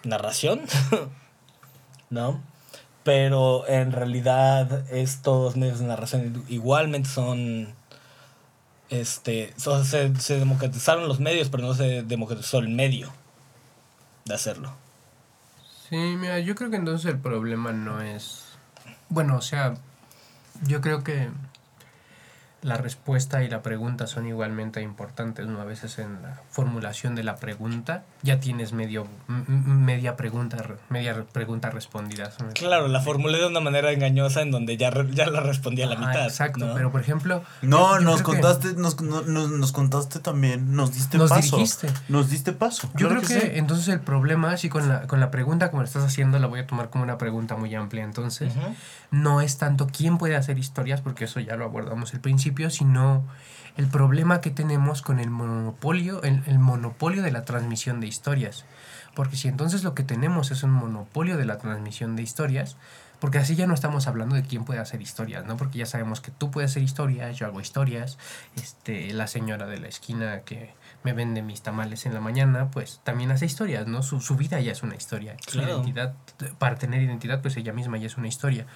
narración, 0.05 0.61
¿no? 2.11 2.41
Pero 3.03 3.67
en 3.67 3.93
realidad 3.93 4.85
estos 4.93 5.57
medios 5.57 5.81
de 5.81 5.87
narración 5.87 6.45
igualmente 6.49 7.09
son... 7.09 7.75
Este, 8.91 9.55
se, 9.57 10.15
se 10.21 10.39
democratizaron 10.39 11.09
los 11.09 11.19
medios, 11.19 11.49
pero 11.49 11.65
no 11.65 11.73
se 11.73 12.03
democratizó 12.03 12.59
el 12.59 12.69
medio 12.69 13.11
de 14.25 14.35
hacerlo. 14.35 14.72
Sí, 15.89 15.97
mira, 15.97 16.39
yo 16.41 16.55
creo 16.55 16.70
que 16.70 16.77
entonces 16.77 17.11
el 17.12 17.18
problema 17.18 17.72
no 17.72 18.01
es... 18.01 18.45
Bueno, 19.09 19.37
o 19.37 19.43
sea, 19.43 19.75
yo 20.66 20.81
creo 20.81 21.05
que 21.05 21.29
la 22.65 22.79
respuesta 22.79 23.45
y 23.45 23.49
la 23.51 23.61
pregunta 23.62 24.07
son 24.07 24.27
igualmente 24.27 24.81
importantes, 24.81 25.47
¿no? 25.47 25.61
A 25.61 25.65
veces 25.67 25.99
en 25.99 26.23
la 26.23 26.41
formulación 26.51 27.15
de 27.15 27.23
la 27.23 27.37
pregunta 27.37 28.05
ya 28.23 28.41
tienes 28.41 28.73
medio, 28.73 29.07
media 29.29 30.17
pregunta, 30.17 30.57
re- 30.57 30.77
media 30.89 31.12
re- 31.12 31.25
pregunta 31.25 31.71
respondida. 31.71 32.31
Claro, 32.55 32.89
la 32.89 33.01
formulé 33.01 33.39
de 33.39 33.47
una 33.47 33.61
manera 33.61 33.93
engañosa 33.93 34.41
en 34.41 34.51
donde 34.51 34.77
ya, 34.79 34.91
ya 35.12 35.27
la 35.27 35.41
respondí 35.41 35.83
a 35.83 35.87
la 35.87 35.97
mitad. 35.97 36.25
exacto, 36.25 36.67
¿no? 36.67 36.75
pero 36.75 36.91
por 36.91 37.03
ejemplo... 37.03 37.43
No, 37.62 37.97
yo 37.99 38.01
nos 38.01 38.17
que- 38.19 38.23
contaste, 38.25 38.73
nos, 38.75 39.01
no- 39.03 39.23
nos, 39.23 39.51
nos 39.51 39.73
contaste 39.73 40.21
también, 40.21 40.75
nos 40.75 40.95
diste 40.95 41.19
Nos 41.19 41.31
paso. 41.31 41.57
dirigiste. 41.57 41.89
Nos 42.09 42.31
diste 42.31 42.53
paso. 42.53 42.89
Yo 42.95 43.09
claro 43.09 43.23
creo 43.23 43.41
que, 43.41 43.47
sí. 43.47 43.53
entonces 43.57 43.89
el 43.89 44.01
problema, 44.01 44.53
así 44.53 44.71
con 44.71 44.89
la, 44.89 45.03
con 45.07 45.21
la 45.21 45.31
pregunta 45.31 45.71
como 45.71 45.83
la 45.83 45.87
estás 45.89 46.05
haciendo, 46.05 46.39
la 46.39 46.47
voy 46.47 46.61
a 46.61 46.67
tomar 46.67 46.89
como 46.89 47.05
una 47.05 47.19
pregunta 47.19 47.57
muy 47.57 47.75
amplia. 47.75 48.05
Entonces, 48.05 48.55
no 49.11 49.41
es 49.43 49.59
tanto 49.59 49.87
quién 49.87 50.17
puede 50.17 50.35
hacer 50.37 50.59
historias, 50.59 51.03
porque 51.03 51.25
eso 51.27 51.41
ya 51.41 51.57
lo 51.57 51.65
abordamos 51.67 52.15
al 52.15 52.21
principio, 52.21 52.54
sino 52.71 53.25
el 53.77 53.87
problema 53.87 54.41
que 54.41 54.51
tenemos 54.51 55.03
con 55.03 55.19
el 55.19 55.31
monopolio, 55.31 56.23
el, 56.23 56.43
el 56.47 56.59
monopolio 56.59 57.23
de 57.23 57.33
la 57.33 57.45
transmisión 57.45 58.01
de 58.01 58.07
historias. 58.07 58.65
Porque 59.15 59.37
si 59.37 59.49
entonces 59.49 59.85
lo 59.85 59.95
que 59.95 60.03
tenemos 60.03 60.51
es 60.51 60.63
un 60.63 60.71
monopolio 60.71 61.37
de 61.37 61.45
la 61.45 61.59
transmisión 61.59 62.17
de 62.17 62.23
historias, 62.23 62.77
porque 63.21 63.39
así 63.39 63.57
ya 63.57 63.67
no 63.67 63.75
estamos 63.75 64.07
hablando 64.07 64.37
de 64.37 64.43
quién 64.43 64.65
puede 64.65 64.81
hacer 64.81 65.01
historias, 65.01 65.47
¿no? 65.47 65.57
Porque 65.57 65.79
ya 65.79 65.87
sabemos 65.87 66.21
que 66.21 66.31
tú 66.31 66.51
puedes 66.51 66.73
hacer 66.73 66.83
historias, 66.83 67.37
yo 67.37 67.47
hago 67.47 67.61
historias, 67.61 68.19
este, 68.57 69.13
la 69.15 69.29
señora 69.29 69.67
de 69.67 69.79
la 69.79 69.89
esquina 69.89 70.41
que 70.41 70.75
me 71.05 71.13
vende 71.15 71.41
mis 71.41 71.63
tamales 71.63 72.07
en 72.07 72.15
la 72.15 72.21
mañana, 72.21 72.71
pues 72.71 73.01
también 73.05 73.31
hace 73.31 73.47
historias, 73.47 73.87
¿no? 73.87 74.03
Su, 74.03 74.21
su 74.21 74.37
vida 74.37 74.61
ya 74.61 74.73
es 74.73 74.83
una 74.83 74.95
historia. 74.95 75.37
Su 75.47 75.61
identidad, 75.61 76.15
para 76.59 76.77
tener 76.77 77.03
identidad, 77.03 77.41
pues 77.41 77.57
ella 77.57 77.73
misma 77.73 77.97
ya 77.99 78.07
es 78.07 78.19
una 78.19 78.29
historia. 78.29 78.67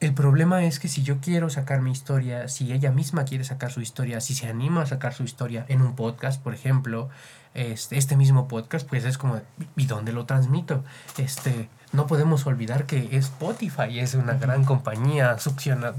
El 0.00 0.14
problema 0.14 0.64
es 0.64 0.80
que 0.80 0.88
si 0.88 1.02
yo 1.02 1.20
quiero 1.20 1.50
sacar 1.50 1.82
mi 1.82 1.92
historia, 1.92 2.48
si 2.48 2.72
ella 2.72 2.90
misma 2.90 3.26
quiere 3.26 3.44
sacar 3.44 3.70
su 3.70 3.82
historia, 3.82 4.22
si 4.22 4.34
se 4.34 4.48
anima 4.48 4.80
a 4.80 4.86
sacar 4.86 5.12
su 5.12 5.24
historia 5.24 5.66
en 5.68 5.82
un 5.82 5.94
podcast, 5.94 6.42
por 6.42 6.54
ejemplo, 6.54 7.10
este, 7.52 7.98
este 7.98 8.16
mismo 8.16 8.48
podcast, 8.48 8.88
pues 8.88 9.04
es 9.04 9.18
como, 9.18 9.42
¿y 9.76 9.84
dónde 9.84 10.14
lo 10.14 10.24
transmito? 10.24 10.84
Este, 11.18 11.68
no 11.92 12.06
podemos 12.06 12.46
olvidar 12.46 12.86
que 12.86 13.14
Spotify 13.18 13.98
es 13.98 14.14
una 14.14 14.34
gran 14.34 14.64
compañía 14.64 15.38
succiona 15.38 15.92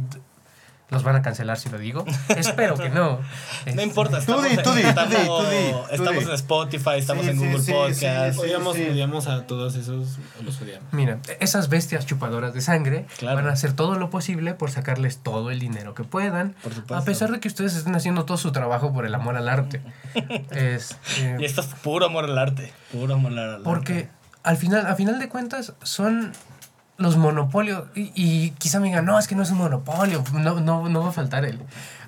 ¿Los 0.91 1.03
van 1.03 1.15
a 1.15 1.21
cancelar 1.21 1.57
si 1.57 1.69
lo 1.69 1.77
digo? 1.77 2.05
Espero 2.35 2.75
que 2.75 2.89
no. 2.89 3.19
No 3.73 3.81
importa, 3.81 4.17
Tú 4.17 4.33
estamos, 4.41 4.43
di, 4.49 4.57
tú 4.57 4.71
di, 4.73 4.81
tú 4.83 4.89
estamos, 5.89 6.23
en 6.25 6.31
Spotify, 6.33 6.91
estamos 6.97 7.23
Sí, 7.25 7.31
en 7.31 7.37
Google 7.37 7.59
sí, 7.61 7.71
Podcast. 7.71 8.33
sí, 8.35 8.39
Odiamos, 8.41 8.75
sí. 8.75 8.87
odiamos 8.89 9.27
a 9.27 9.47
todos 9.47 9.75
esos, 9.75 10.19
los 10.43 10.61
odiamos. 10.61 10.91
Mira, 10.91 11.19
esas 11.39 11.69
bestias 11.69 12.05
chupadoras 12.05 12.53
de 12.53 12.59
sangre 12.61 13.05
Claro. 13.17 13.37
van 13.37 13.47
a 13.47 13.53
hacer 13.53 13.71
todo 13.73 13.95
lo 13.95 14.09
posible 14.09 14.53
por 14.53 14.69
sacarles 14.69 15.19
todo 15.19 15.49
el 15.49 15.59
dinero 15.59 15.93
que 15.93 16.03
puedan. 16.03 16.55
Por 16.61 16.73
supuesto. 16.73 16.95
A 16.97 17.05
pesar 17.05 17.31
de 17.31 17.39
que 17.39 17.47
ustedes 17.47 17.73
estén 17.75 17.95
haciendo 17.95 18.25
todo 18.25 18.35
su 18.37 18.51
trabajo 18.51 18.91
por 18.93 19.05
el 19.05 19.15
amor 19.15 19.37
al 19.37 19.47
arte. 19.49 19.81
Este, 20.51 21.37
Y 21.39 21.45
esto 21.45 21.61
es 21.61 21.67
puro 21.67 22.05
amor 22.07 22.25
al 22.25 22.37
arte. 22.37 22.73
Puro 22.91 23.13
amor 23.13 23.31
al 23.31 23.39
arte. 23.53 23.63
porque 23.63 24.09
al 24.43 24.57
final, 24.57 24.85
a 24.87 24.95
final 24.95 25.19
de 25.19 25.29
cuentas, 25.29 25.73
son 25.83 26.33
los 27.01 27.17
monopolios. 27.17 27.85
Y, 27.95 28.11
y 28.15 28.51
quizá 28.51 28.79
me 28.79 28.87
digan, 28.87 29.05
no, 29.05 29.17
es 29.19 29.27
que 29.27 29.35
no 29.35 29.43
es 29.43 29.51
un 29.51 29.57
monopolio. 29.57 30.23
No, 30.33 30.59
no, 30.59 30.89
no 30.89 31.03
va 31.03 31.09
a 31.09 31.11
faltar 31.11 31.45
el. 31.45 31.59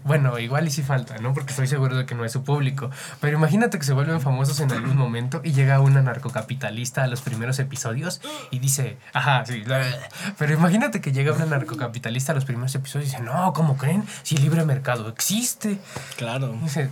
Bueno, 0.04 0.38
igual 0.38 0.68
y 0.68 0.72
sí 0.72 0.84
falta, 0.84 1.18
¿no? 1.20 1.34
Porque 1.34 1.52
estoy 1.52 1.68
seguro 1.68 1.96
de 1.96 2.06
que 2.06 2.14
no 2.14 2.26
es 2.26 2.32
su 2.34 2.44
público. 2.44 2.92
Pero 3.22 3.38
imagínate 3.38 3.80
que 3.80 3.86
se 3.86 3.94
vuelven 3.94 4.20
famosos 4.20 4.60
en 4.60 4.72
algún 4.72 4.98
momento 4.98 5.40
y 5.44 5.54
llega 5.54 5.80
un 5.80 5.96
anarcocapitalista 5.96 7.04
a 7.04 7.08
los 7.08 7.22
primeros 7.22 7.58
episodios 7.60 8.22
y 8.52 8.60
dice, 8.60 8.98
ajá, 9.14 9.46
sí. 9.46 9.62
bla, 9.62 9.80
bla, 9.80 9.88
bla". 9.88 10.10
Pero 10.38 10.54
imagínate 10.54 11.00
que 11.00 11.14
llega 11.14 11.32
un 11.32 11.42
anarcocapitalista 11.42 12.34
a 12.34 12.36
los 12.36 12.44
primeros 12.44 12.76
episodios 12.76 13.10
y 13.10 13.12
dice, 13.12 13.24
no, 13.24 13.54
¿cómo 13.54 13.78
creen? 13.78 14.04
Si 14.24 14.36
el 14.36 14.42
libre 14.42 14.66
mercado 14.66 15.08
existe. 15.08 15.80
Claro. 16.18 16.54
Dice, 16.62 16.90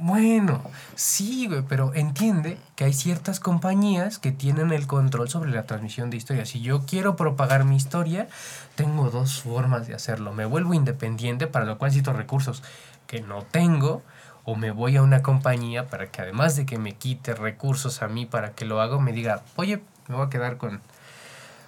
bueno, 0.00 0.62
sí, 0.94 1.46
güey, 1.46 1.62
pero 1.62 1.92
entiende 1.94 2.58
que 2.76 2.84
hay 2.84 2.92
ciertas 2.92 3.40
compañías 3.40 4.18
que 4.18 4.32
tienen 4.32 4.72
el 4.72 4.86
control 4.86 5.28
sobre 5.28 5.50
la 5.50 5.64
transmisión 5.66 6.10
de 6.10 6.16
historias. 6.16 6.48
Si 6.48 6.60
yo 6.60 6.84
quiero 6.86 7.16
propagar 7.16 7.64
mi 7.64 7.76
historia, 7.76 8.28
tengo 8.74 9.10
dos 9.10 9.42
formas 9.42 9.86
de 9.86 9.94
hacerlo. 9.94 10.32
Me 10.32 10.44
vuelvo 10.44 10.74
independiente, 10.74 11.46
para 11.46 11.64
lo 11.64 11.78
cual 11.78 11.90
necesito 11.90 12.12
recursos 12.12 12.62
que 13.06 13.20
no 13.20 13.42
tengo, 13.42 14.02
o 14.44 14.54
me 14.54 14.70
voy 14.70 14.96
a 14.96 15.02
una 15.02 15.22
compañía 15.22 15.88
para 15.88 16.06
que 16.06 16.22
además 16.22 16.56
de 16.56 16.66
que 16.66 16.78
me 16.78 16.94
quite 16.94 17.34
recursos 17.34 18.02
a 18.02 18.08
mí 18.08 18.26
para 18.26 18.52
que 18.52 18.64
lo 18.64 18.80
haga, 18.80 18.98
me 18.98 19.12
diga, 19.12 19.42
oye, 19.56 19.82
me 20.08 20.14
voy 20.14 20.26
a 20.26 20.30
quedar 20.30 20.56
con 20.56 20.80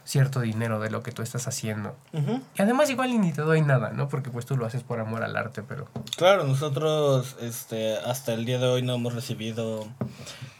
cierto 0.09 0.41
dinero 0.41 0.81
de 0.81 0.91
lo 0.91 1.03
que 1.03 1.13
tú 1.13 1.21
estás 1.21 1.47
haciendo. 1.49 1.95
Y 2.15 2.63
además 2.63 2.89
igual 2.89 3.11
y 3.11 3.19
ni 3.19 3.31
te 3.33 3.43
doy 3.43 3.61
nada, 3.61 3.91
¿no? 3.91 4.09
Porque 4.09 4.31
pues 4.31 4.47
tú 4.47 4.57
lo 4.57 4.65
haces 4.65 4.83
por 4.83 5.01
amor 5.01 5.23
al 5.23 5.37
arte, 5.37 5.63
pero... 5.63 5.87
Claro, 6.17 6.45
nosotros 6.45 7.37
este, 7.43 7.99
hasta 7.99 8.33
el 8.33 8.47
día 8.47 8.59
de 8.59 8.67
hoy 8.69 8.81
no 8.81 8.95
hemos 8.95 9.13
recibido 9.15 9.87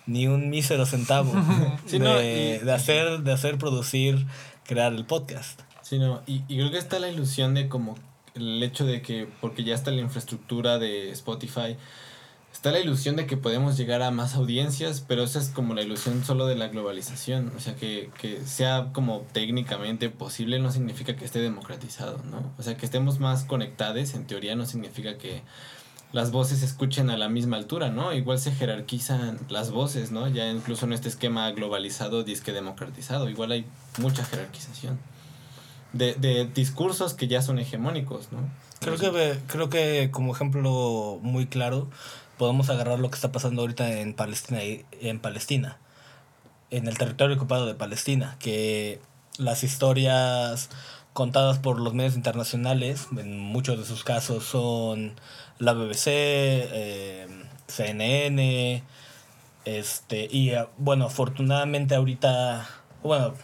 ni 0.07 0.27
un 0.27 0.51
mísero 0.51 0.85
centavo 0.85 1.33
Sí, 1.87 1.99
de, 1.99 2.05
no, 2.05 2.21
y- 2.21 2.59
de 2.65 2.73
hacer, 2.75 3.21
de 3.21 3.33
hacer, 3.33 3.57
producir, 3.57 4.27
crear 4.67 4.93
el 4.93 5.07
podcast. 5.07 5.61
Sí, 5.81 5.99
no, 5.99 6.21
y, 6.27 6.43
y 6.47 6.59
creo 6.59 6.71
que 6.71 6.77
está 6.79 6.99
la 6.99 7.09
ilusión 7.09 7.55
de 7.55 7.71
como 7.71 7.95
el 8.35 8.63
hecho 8.63 8.85
de 8.85 9.01
que, 9.01 9.27
porque 9.41 9.65
ya 9.65 9.75
está 9.75 9.91
la 9.91 10.03
infraestructura 10.03 10.79
de 10.79 11.11
Spotify, 11.13 11.79
está 12.59 12.73
la 12.73 12.81
ilusión 12.81 13.15
de 13.15 13.25
que 13.25 13.37
podemos 13.37 13.77
llegar 13.77 14.03
a 14.03 14.11
más 14.11 14.35
audiencias, 14.35 15.01
pero 15.07 15.23
esa 15.23 15.39
es 15.39 15.51
como 15.51 15.75
la 15.75 15.83
ilusión 15.83 16.25
solo 16.25 16.49
de 16.49 16.57
la 16.57 16.67
globalización. 16.67 17.53
O 17.57 17.61
sea, 17.61 17.77
que, 17.77 18.11
que 18.21 18.45
sea 18.47 18.89
como 18.93 19.21
técnicamente 19.33 20.11
posible 20.11 20.59
no 20.59 20.73
significa 20.73 21.15
que 21.15 21.25
esté 21.25 21.39
democratizado, 21.39 22.21
¿no? 22.29 22.53
O 22.59 22.63
sea, 22.65 22.77
que 22.77 22.85
estemos 22.85 23.21
más 23.21 23.45
conectados, 23.45 24.13
en 24.15 24.27
teoría 24.27 24.57
no 24.57 24.67
significa 24.67 25.19
que 25.19 25.43
las 26.11 26.33
voces 26.33 26.59
se 26.59 26.65
escuchen 26.65 27.11
a 27.11 27.17
la 27.17 27.29
misma 27.29 27.59
altura, 27.59 27.91
¿no? 27.91 28.13
Igual 28.13 28.41
se 28.41 28.51
jerarquizan 28.51 29.39
las 29.49 29.71
voces, 29.71 30.11
¿no? 30.11 30.27
Ya 30.27 30.51
incluso 30.51 30.85
en 30.85 30.95
este 30.95 31.09
esquema 31.09 31.49
globalizado, 31.53 32.25
disque 32.25 32.51
democratizado, 32.53 33.31
igual 33.31 33.53
hay 33.53 33.67
mucha 33.99 34.25
jerarquización 34.25 34.99
de, 35.93 36.15
de 36.15 36.45
discursos 36.47 37.15
que 37.15 37.29
ya 37.29 37.41
son 37.41 37.61
hegemónicos, 37.61 38.33
¿no? 38.33 38.41
Creo 38.81 38.97
que, 38.99 39.39
creo 39.47 39.69
que 39.69 40.09
como 40.11 40.35
ejemplo 40.35 41.21
muy 41.23 41.47
claro 41.47 41.89
podemos 42.39 42.71
agarrar 42.71 42.99
lo 42.99 43.11
que 43.11 43.17
está 43.17 43.33
pasando 43.33 43.63
ahorita 43.63 44.01
en 44.01 44.15
Palestina, 44.15 44.61
en 44.63 45.19
Palestina, 45.21 45.79
en 46.71 46.87
el 46.89 46.97
territorio 46.97 47.37
ocupado 47.37 47.67
de 47.67 47.75
Palestina, 47.75 48.37
que 48.39 49.01
las 49.39 49.65
historias 49.65 50.71
contadas 51.13 51.59
por 51.59 51.81
los 51.81 51.95
medios 51.95 52.15
internacionales, 52.15 53.09
en 53.17 53.39
muchos 53.39 53.79
de 53.79 53.85
sus 53.85 54.05
casos 54.05 54.45
son 54.45 55.15
la 55.59 55.73
BBC, 55.73 56.07
eh, 56.07 57.27
CNN, 57.67 58.83
este, 59.65 60.29
y 60.31 60.51
eh, 60.51 60.67
bueno, 60.79 61.07
afortunadamente 61.07 61.95
ahorita, 61.95 62.69
bueno, 63.03 63.35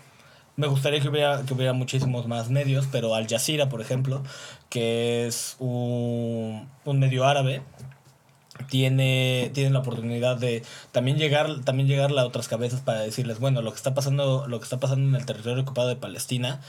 me 0.56 0.68
gustaría 0.68 1.00
que 1.00 1.08
hubiera, 1.08 1.42
que 1.44 1.52
hubiera 1.52 1.72
muchísimos 1.72 2.28
más 2.28 2.48
medios, 2.48 2.86
pero 2.90 3.14
Al 3.14 3.26
Jazeera, 3.26 3.68
por 3.68 3.80
ejemplo, 3.80 4.22
que 4.70 5.26
es 5.26 5.56
un, 5.58 6.68
un 6.84 6.98
medio 7.00 7.24
árabe, 7.24 7.62
tiene, 8.68 9.50
tiene 9.54 9.70
la 9.70 9.80
oportunidad 9.80 10.36
de 10.36 10.62
también 10.92 11.16
llegar, 11.18 11.60
también 11.64 11.88
llegarle 11.88 12.20
a 12.20 12.26
otras 12.26 12.48
cabezas 12.48 12.80
para 12.80 13.00
decirles, 13.00 13.38
bueno, 13.38 13.62
lo 13.62 13.70
que 13.70 13.76
está 13.76 13.94
pasando, 13.94 14.46
lo 14.48 14.58
que 14.60 14.64
está 14.64 14.78
pasando 14.80 15.08
en 15.08 15.14
el 15.14 15.26
territorio 15.26 15.62
ocupado 15.62 15.88
de 15.88 15.96
Palestina, 15.96 16.60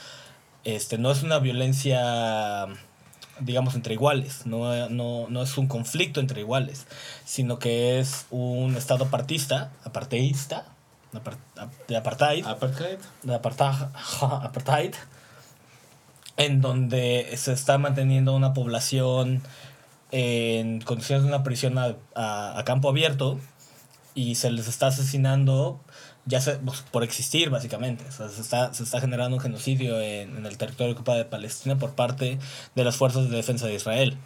este, 0.63 0.97
no 0.97 1.11
es 1.11 1.23
una 1.23 1.39
violencia 1.39 2.67
digamos 3.41 3.75
entre 3.75 3.93
iguales, 3.95 4.45
no, 4.45 4.87
no, 4.89 5.25
no 5.29 5.43
es 5.43 5.57
un 5.57 5.67
conflicto 5.67 6.21
entre 6.21 6.39
iguales, 6.39 6.87
sino 7.25 7.59
que 7.59 7.99
es 7.99 8.27
un 8.31 8.77
estado 8.77 9.05
apartista, 9.05 9.71
aparteísta, 9.83 10.65
apar- 11.13 11.37
de 11.89 11.97
apartheid, 11.97 12.45
Apartheid. 12.45 12.97
de 13.23 13.35
apartheid, 13.35 13.87
apartheid, 14.21 14.93
en 16.37 16.61
donde 16.61 17.29
se 17.37 17.53
está 17.53 17.77
manteniendo 17.77 18.33
una 18.35 18.53
población 18.53 19.41
en 20.17 20.79
condiciones 20.79 21.23
de 21.23 21.27
una 21.27 21.43
prisión 21.43 21.77
a, 21.77 21.97
a- 22.15 22.63
campo 22.63 22.87
abierto 22.87 23.37
y 24.13 24.35
se 24.35 24.49
les 24.49 24.67
está 24.69 24.87
asesinando 24.87 25.81
ya 26.25 26.39
se, 26.39 26.53
pues, 26.55 26.81
por 26.89 27.03
existir 27.03 27.49
básicamente. 27.49 28.09
Se, 28.11 28.25
está, 28.25 28.73
se 28.73 28.83
está 28.83 29.01
generando 29.01 29.35
un 29.35 29.41
genocidio 29.41 29.99
en, 29.99 30.37
en 30.37 30.45
el 30.45 30.57
territorio 30.57 30.93
ocupado 30.93 31.17
de 31.17 31.25
Palestina 31.25 31.77
por 31.77 31.95
parte 31.95 32.39
de 32.75 32.83
las 32.85 32.95
fuerzas 32.95 33.29
de 33.29 33.35
defensa 33.35 33.67
de 33.67 33.75
Israel. 33.75 34.17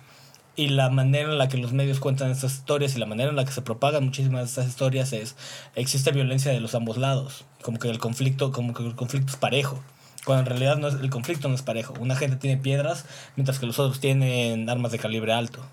Y 0.56 0.68
la 0.70 0.90
manera 0.92 1.32
en 1.32 1.38
la 1.40 1.48
que 1.48 1.58
los 1.58 1.74
medios 1.74 2.00
cuentan 2.00 2.30
estas 2.30 2.54
historias 2.54 2.96
y 2.96 3.00
la 3.00 3.06
manera 3.08 3.30
en 3.32 3.36
la 3.36 3.46
que 3.46 3.52
se 3.52 3.62
propagan 3.64 4.06
muchísimas 4.06 4.42
de 4.42 4.46
estas 4.48 4.68
historias 4.68 5.12
es, 5.14 5.36
existe 5.76 6.12
violencia 6.12 6.52
de 6.52 6.60
los 6.60 6.76
ambos 6.76 6.98
lados. 6.98 7.46
Como 7.64 7.80
que 7.80 7.90
el 7.90 7.98
conflicto, 7.98 8.52
como 8.52 8.74
que 8.76 8.84
el 8.86 8.96
conflicto 8.96 9.32
es 9.32 9.38
parejo. 9.38 9.80
Cuando 10.26 10.42
en 10.42 10.46
realidad 10.48 10.78
no 10.78 10.88
es, 10.90 10.96
el 10.96 11.10
conflicto 11.10 11.48
no 11.50 11.56
es 11.56 11.62
parejo. 11.64 11.94
Una 12.00 12.16
gente 12.16 12.36
tiene 12.36 12.62
piedras 12.62 13.06
mientras 13.36 13.58
que 13.58 13.66
los 13.66 13.80
otros 13.80 14.00
tienen 14.00 14.70
armas 14.70 14.92
de 14.92 15.00
calibre 15.00 15.34
alto. 15.34 15.66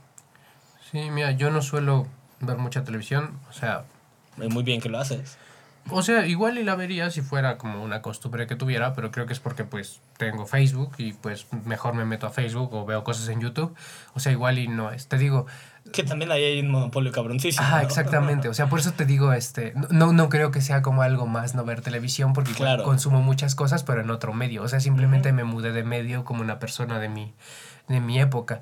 Sí, 0.90 1.10
mira, 1.10 1.32
yo 1.32 1.50
no 1.50 1.62
suelo 1.62 2.06
ver 2.40 2.58
mucha 2.58 2.84
televisión, 2.84 3.38
o 3.50 3.52
sea, 3.52 3.84
Eh, 4.40 4.48
Muy 4.50 4.62
bien 4.62 4.80
que 4.82 4.88
lo 4.90 4.98
haces. 4.98 5.38
O 5.88 6.02
sea, 6.02 6.26
igual 6.26 6.58
y 6.58 6.64
la 6.64 6.74
vería 6.74 7.10
si 7.10 7.22
fuera 7.22 7.56
como 7.58 7.82
una 7.82 8.02
costumbre 8.02 8.46
que 8.48 8.56
tuviera, 8.56 8.92
pero 8.92 9.10
creo 9.12 9.24
que 9.26 9.32
es 9.32 9.38
porque 9.40 9.62
pues 9.64 10.00
tengo 10.18 10.44
Facebook 10.44 10.94
y 10.98 11.12
pues 11.12 11.46
mejor 11.64 11.94
me 11.94 12.04
meto 12.04 12.26
a 12.26 12.30
Facebook 12.30 12.74
o 12.74 12.84
veo 12.84 13.02
cosas 13.04 13.28
en 13.28 13.40
YouTube. 13.40 13.72
O 14.14 14.20
sea, 14.20 14.32
igual 14.32 14.58
y 14.58 14.66
no 14.68 14.90
es. 14.90 15.06
Te 15.06 15.16
digo, 15.16 15.46
Que 15.92 16.02
también 16.02 16.32
ahí 16.32 16.42
hay 16.42 16.60
un 16.60 16.70
monopolio 16.72 17.12
cabroncísimo. 17.12 17.66
¿no? 17.68 17.78
exactamente. 17.78 18.48
O 18.48 18.54
sea, 18.54 18.68
por 18.68 18.80
eso 18.80 18.92
te 18.92 19.04
digo, 19.06 19.32
este, 19.32 19.72
no, 19.90 20.12
no 20.12 20.28
creo 20.28 20.50
que 20.50 20.60
sea 20.60 20.82
como 20.82 21.02
algo 21.02 21.26
más 21.28 21.54
no 21.54 21.64
ver 21.64 21.80
televisión, 21.80 22.32
porque 22.32 22.52
Claro. 22.52 22.82
consumo 22.82 23.22
muchas 23.22 23.54
cosas, 23.54 23.84
pero 23.84 24.00
en 24.00 24.10
otro 24.10 24.32
medio. 24.34 24.64
O 24.64 24.68
sea, 24.68 24.80
simplemente 24.80 25.32
me 25.32 25.44
mudé 25.44 25.70
de 25.72 25.84
medio 25.84 26.24
como 26.24 26.42
una 26.42 26.58
persona 26.58 26.98
de 26.98 27.08
mi, 27.08 27.32
de 27.88 28.00
mi 28.00 28.20
época. 28.20 28.60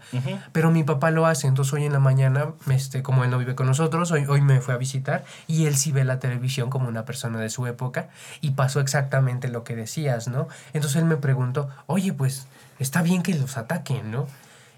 Pero 0.53 0.71
mi 0.71 0.85
papá 0.85 1.11
lo 1.11 1.27
hace, 1.27 1.47
entonces 1.47 1.73
hoy 1.73 1.85
en 1.85 1.93
la 1.93 1.99
mañana, 1.99 2.53
este, 2.71 3.03
como 3.03 3.25
él 3.25 3.31
no 3.31 3.39
vive 3.39 3.55
con 3.55 3.67
nosotros, 3.67 4.11
hoy, 4.11 4.27
hoy 4.27 4.41
me 4.41 4.61
fue 4.61 4.75
a 4.75 4.77
visitar 4.77 5.25
y 5.47 5.67
él 5.67 5.77
sí 5.77 5.93
ve 5.93 6.05
la 6.05 6.19
televisión 6.19 6.71
como 6.71 6.89
una 6.89 7.05
persona 7.05 7.39
de 7.39 7.49
su 7.49 7.67
época 7.67 8.09
y 8.41 8.51
pasó 8.51 8.81
exactamente 8.81 9.49
lo 9.49 9.65
que 9.65 9.77
decías, 9.77 10.29
¿no? 10.29 10.49
Entonces 10.73 11.01
él 11.01 11.07
me 11.07 11.17
preguntó, 11.17 11.71
oye, 11.87 12.13
pues 12.13 12.47
está 12.79 13.03
bien 13.03 13.23
que 13.23 13.35
los 13.35 13.57
ataquen, 13.57 14.11
¿no? 14.11 14.27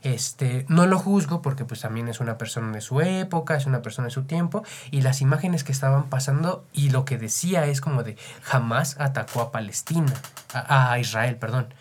Este, 0.02 0.66
no 0.68 0.86
lo 0.86 1.00
juzgo 1.00 1.42
porque 1.42 1.64
pues 1.64 1.80
también 1.80 2.06
es 2.06 2.20
una 2.20 2.38
persona 2.38 2.70
de 2.70 2.80
su 2.80 3.00
época, 3.00 3.56
es 3.56 3.66
una 3.66 3.82
persona 3.82 4.06
de 4.06 4.12
su 4.12 4.22
tiempo 4.22 4.62
y 4.92 5.00
las 5.00 5.20
imágenes 5.20 5.64
que 5.64 5.72
estaban 5.72 6.04
pasando 6.04 6.64
y 6.72 6.90
lo 6.90 7.04
que 7.04 7.18
decía 7.18 7.66
es 7.66 7.80
como 7.80 8.04
de 8.04 8.16
jamás 8.42 9.00
atacó 9.00 9.40
a 9.40 9.50
Palestina, 9.50 10.12
a, 10.52 10.92
a 10.92 10.98
Israel, 11.00 11.34
perdón. 11.36 11.74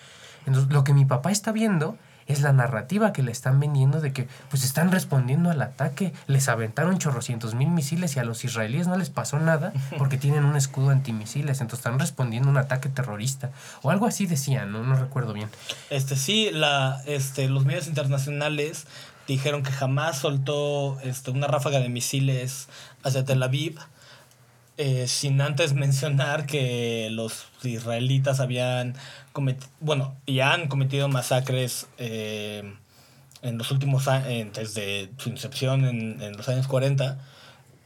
Entonces 0.47 0.71
lo 0.71 0.83
que 0.83 0.93
mi 0.93 1.05
papá 1.05 1.29
está 1.29 1.51
viendo 1.51 1.97
es 2.27 2.41
la 2.41 2.53
narrativa 2.53 3.13
que 3.13 3.23
le 3.23 3.31
están 3.31 3.59
vendiendo 3.59 4.01
de 4.01 4.11
que 4.11 4.27
pues 4.49 4.63
están 4.63 4.91
respondiendo 4.91 5.51
al 5.51 5.61
ataque, 5.61 6.13
les 6.27 6.49
aventaron 6.49 6.97
chorrocientos 6.97 7.53
mil 7.53 7.69
misiles 7.69 8.15
y 8.15 8.19
a 8.19 8.23
los 8.23 8.43
israelíes 8.43 8.87
no 8.87 8.97
les 8.97 9.09
pasó 9.09 9.39
nada 9.39 9.73
porque 9.97 10.17
tienen 10.17 10.45
un 10.45 10.55
escudo 10.55 10.89
antimisiles, 10.89 11.61
entonces 11.61 11.85
están 11.85 11.99
respondiendo 11.99 12.49
a 12.49 12.51
un 12.51 12.57
ataque 12.57 12.89
terrorista 12.89 13.51
o 13.81 13.91
algo 13.91 14.07
así 14.07 14.25
decían, 14.25 14.71
no, 14.71 14.83
no 14.83 14.95
recuerdo 14.95 15.33
bien. 15.33 15.49
Este 15.89 16.15
sí, 16.15 16.49
la, 16.51 17.01
este, 17.05 17.47
los 17.49 17.65
medios 17.65 17.87
internacionales 17.87 18.87
dijeron 19.27 19.63
que 19.63 19.71
jamás 19.71 20.19
soltó 20.19 20.99
este, 21.01 21.31
una 21.31 21.47
ráfaga 21.47 21.79
de 21.79 21.89
misiles 21.89 22.67
hacia 23.03 23.25
Tel 23.25 23.41
Aviv, 23.43 23.79
eh, 24.77 25.07
sin 25.07 25.39
antes 25.41 25.73
mencionar 25.73 26.45
que 26.45 27.07
los 27.11 27.45
israelitas 27.63 28.39
habían 28.39 28.95
bueno, 29.79 30.15
y 30.25 30.39
han 30.39 30.67
cometido 30.67 31.07
masacres 31.09 31.87
eh, 31.97 32.73
en 33.41 33.57
los 33.57 33.69
últimos 33.71 34.07
años, 34.07 34.53
desde 34.55 35.09
su 35.17 35.29
incepción 35.29 35.85
en, 35.85 36.21
en 36.21 36.37
los 36.37 36.47
años 36.49 36.67
40, 36.67 37.17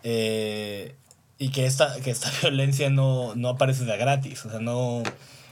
eh, 0.03 0.95
y 1.37 1.49
que 1.49 1.65
esta, 1.65 1.99
que 2.01 2.11
esta 2.11 2.29
violencia 2.41 2.89
no, 2.89 3.35
no 3.35 3.49
aparece 3.49 3.85
de 3.85 3.97
gratis, 3.97 4.45
o 4.45 4.49
sea, 4.49 4.59
no... 4.59 5.03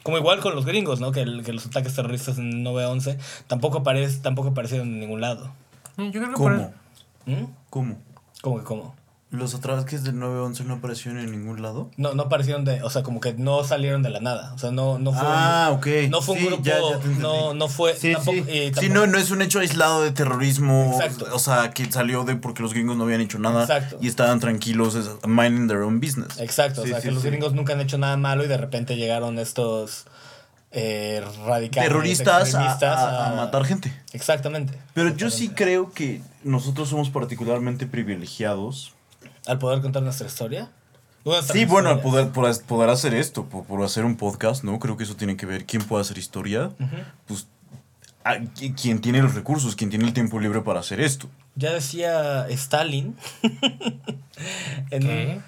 Como 0.04 0.18
igual 0.18 0.40
con 0.40 0.56
los 0.56 0.66
gringos, 0.66 1.02
¿no? 1.02 1.12
Que, 1.12 1.22
el- 1.22 1.44
que 1.44 1.52
los 1.52 1.66
ataques 1.66 1.94
terroristas 1.94 2.38
en 2.38 2.64
9-11 2.64 3.18
tampoco, 3.48 3.80
aparece, 3.80 4.20
tampoco 4.20 4.50
aparecieron 4.50 4.88
en 4.88 5.00
ningún 5.02 5.20
lado. 5.20 5.52
Yo 5.98 6.12
creo 6.12 6.30
que 6.30 6.38
por 6.38 6.56
¿Cómo? 6.56 6.74
¿Mm? 7.26 7.46
¿Cómo? 7.70 7.98
¿Cómo 8.42 8.58
que 8.60 8.64
cómo? 8.64 8.96
¿Los 9.38 9.54
ataques 9.54 10.04
del 10.04 10.16
9-11 10.16 10.66
no 10.66 10.74
aparecieron 10.76 11.20
en 11.20 11.32
ningún 11.32 11.62
lado? 11.62 11.92
No, 11.98 12.14
no 12.14 12.24
aparecieron 12.24 12.66
de, 12.66 12.82
o 12.84 12.90
sea, 12.90 13.04
como 13.04 13.20
que 13.20 13.34
no 13.34 13.64
salieron 13.64 14.02
de 14.04 14.10
la 14.10 14.20
nada. 14.20 14.52
O 14.54 14.58
sea, 14.58 14.72
no, 14.72 14.98
no 15.00 15.12
fue. 15.14 15.22
Ah, 15.24 15.70
ok. 15.74 15.88
No 16.10 16.22
fue 16.22 16.36
un 16.36 16.42
Sí, 16.42 16.48
grupo. 16.48 16.64
ya, 16.64 16.80
ya 16.80 17.00
no, 17.20 17.54
no 17.54 17.68
fue. 17.70 17.96
Sí, 17.96 18.14
tampoco, 18.14 18.38
sí. 18.38 18.44
eh, 18.48 18.72
Sí, 18.74 18.88
tampoco- 18.88 18.94
no, 18.94 19.08
no 19.08 19.18
es 19.18 19.32
un 19.32 19.42
hecho 19.42 19.60
aislado 19.60 20.02
de 20.04 20.12
terrorismo. 20.12 20.92
Exacto. 21.00 21.28
O 21.34 21.40
sea, 21.40 21.70
que 21.72 21.92
salió 21.92 22.24
de 22.24 22.36
porque 22.36 22.62
los 22.64 22.74
gringos 22.74 22.98
no 22.98 23.04
habían 23.06 23.22
hecho 23.22 23.40
nada 23.40 23.62
Exacto. 23.62 23.98
y 24.02 24.08
estaban 24.08 24.40
tranquilos, 24.40 24.96
es- 24.96 25.10
minding 25.28 25.68
their 25.68 25.82
own 25.82 26.00
business. 26.00 26.40
Exacto, 26.40 26.84
Sí, 26.84 26.90
o 26.90 26.94
sea, 26.94 27.02
sí, 27.02 27.08
que 27.10 27.14
los 27.14 27.24
sí. 27.24 27.30
gringos 27.30 27.54
nunca 27.54 27.74
han 27.74 27.82
hecho 27.82 27.98
nada 27.98 28.18
malo 28.18 28.44
y 28.44 28.48
de 28.48 28.58
repente 28.58 28.96
llegaron 28.98 29.40
estos 29.40 30.06
eh, 30.72 31.24
radicales. 31.46 31.90
Terroristas 31.90 32.28
a, 32.28 32.42
extremistas 32.42 33.00
a- 33.00 33.32
a 33.32 33.36
matar 33.36 33.64
gente. 33.66 33.92
Exactamente. 34.12 34.74
Pero 34.94 35.16
yo 35.16 35.30
sí 35.30 35.50
creo 35.50 35.94
que 35.94 36.22
nosotros 36.44 36.90
somos 36.90 37.10
particularmente 37.10 37.88
privilegiados. 37.88 38.94
Al 39.48 39.58
poder 39.60 39.82
contar 39.82 40.04
nuestra 40.04 40.28
historia. 40.28 40.70
Sí, 41.52 41.66
bueno, 41.66 41.90
al 41.90 42.00
poder, 42.00 42.30
por, 42.30 42.50
poder 42.64 42.90
hacer 42.90 43.14
esto, 43.14 43.46
por, 43.46 43.66
por 43.66 43.84
hacer 43.84 44.06
un 44.06 44.16
podcast, 44.16 44.64
¿no? 44.64 44.80
Creo 44.80 44.96
que 44.96 45.04
eso 45.04 45.16
tiene 45.18 45.36
que 45.36 45.46
ver 45.46 45.66
quién 45.66 45.82
puede 45.84 46.02
hacer 46.02 46.18
historia. 46.18 46.72
Pues 47.28 47.48
a- 48.24 48.38
qui- 48.38 48.74
quien 48.80 49.02
tiene 49.02 49.22
los 49.22 49.36
recursos, 49.36 49.76
quien 49.76 49.90
tiene 49.90 50.06
el 50.06 50.14
tiempo 50.14 50.40
libre 50.40 50.62
para 50.62 50.80
hacer 50.80 51.02
esto. 51.02 51.28
Ya 51.56 51.74
decía 51.74 52.48
Stalin. 52.50 53.18
en 54.92 55.08
eh, 55.08 55.42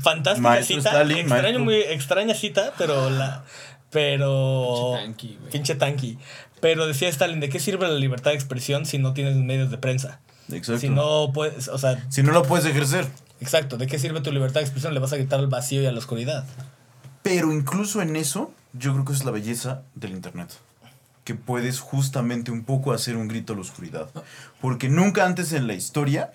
fantástica 0.00 0.48
Maestro 0.48 0.76
cita. 0.76 0.90
Stalin, 0.90 1.18
extraño, 1.18 1.42
maestro. 1.42 1.64
muy 1.64 1.74
extraña 1.76 2.34
cita, 2.34 2.72
pero 2.78 3.10
la. 3.10 3.44
Pero. 3.90 4.92
Pinche 4.94 5.04
tanqui, 5.06 5.36
güey. 5.40 5.50
Pinche 5.52 5.74
tanqui. 5.74 6.18
Pero 6.60 6.86
decía 6.86 7.08
Stalin, 7.08 7.40
¿de 7.40 7.48
qué 7.48 7.58
sirve 7.60 7.88
la 7.88 7.94
libertad 7.94 8.30
de 8.32 8.36
expresión 8.36 8.84
si 8.86 8.98
no 8.98 9.12
tienes 9.14 9.36
medios 9.36 9.70
de 9.70 9.78
prensa? 9.78 10.20
Exacto. 10.50 10.80
Si 10.80 10.88
no 10.88 11.30
puedes, 11.32 11.68
o 11.68 11.78
sea, 11.78 12.04
Si 12.10 12.22
no 12.22 12.32
lo 12.32 12.42
puedes 12.42 12.66
ejercer. 12.66 13.06
Exacto, 13.40 13.76
¿de 13.76 13.86
qué 13.86 13.98
sirve 13.98 14.20
tu 14.20 14.32
libertad 14.32 14.60
de 14.60 14.66
expresión? 14.66 14.94
Le 14.94 15.00
vas 15.00 15.12
a 15.12 15.16
gritar 15.16 15.38
al 15.40 15.48
vacío 15.48 15.82
y 15.82 15.86
a 15.86 15.92
la 15.92 15.98
oscuridad. 15.98 16.44
Pero 17.22 17.52
incluso 17.52 18.00
en 18.02 18.16
eso, 18.16 18.52
yo 18.72 18.92
creo 18.92 19.04
que 19.04 19.12
es 19.12 19.24
la 19.24 19.30
belleza 19.30 19.82
del 19.94 20.12
Internet. 20.12 20.50
Que 21.24 21.34
puedes 21.34 21.80
justamente 21.80 22.50
un 22.50 22.64
poco 22.64 22.92
hacer 22.92 23.16
un 23.16 23.28
grito 23.28 23.52
a 23.52 23.56
la 23.56 23.62
oscuridad. 23.62 24.08
Porque 24.60 24.88
nunca 24.88 25.26
antes 25.26 25.52
en 25.52 25.66
la 25.66 25.74
historia 25.74 26.32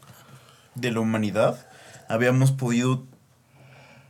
de 0.75 0.91
la 0.91 0.99
humanidad 0.99 1.65
habíamos 2.07 2.51
podido 2.51 3.03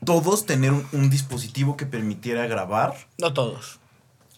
todos 0.03 0.45
tener 0.45 0.71
un, 0.71 0.85
un 0.91 1.09
dispositivo 1.09 1.77
que 1.77 1.85
permitiera 1.85 2.45
grabar. 2.47 2.93
No 3.17 3.33
todos. 3.33 3.79